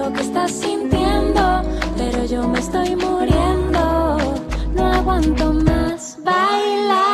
Lo 0.00 0.12
que 0.12 0.22
estás 0.22 0.50
sintiendo, 0.50 1.62
pero 1.96 2.24
yo 2.24 2.48
me 2.48 2.58
estoy 2.58 2.96
muriendo. 2.96 4.16
No 4.74 4.84
aguanto 4.86 5.52
más 5.52 6.16
bailar 6.24 7.09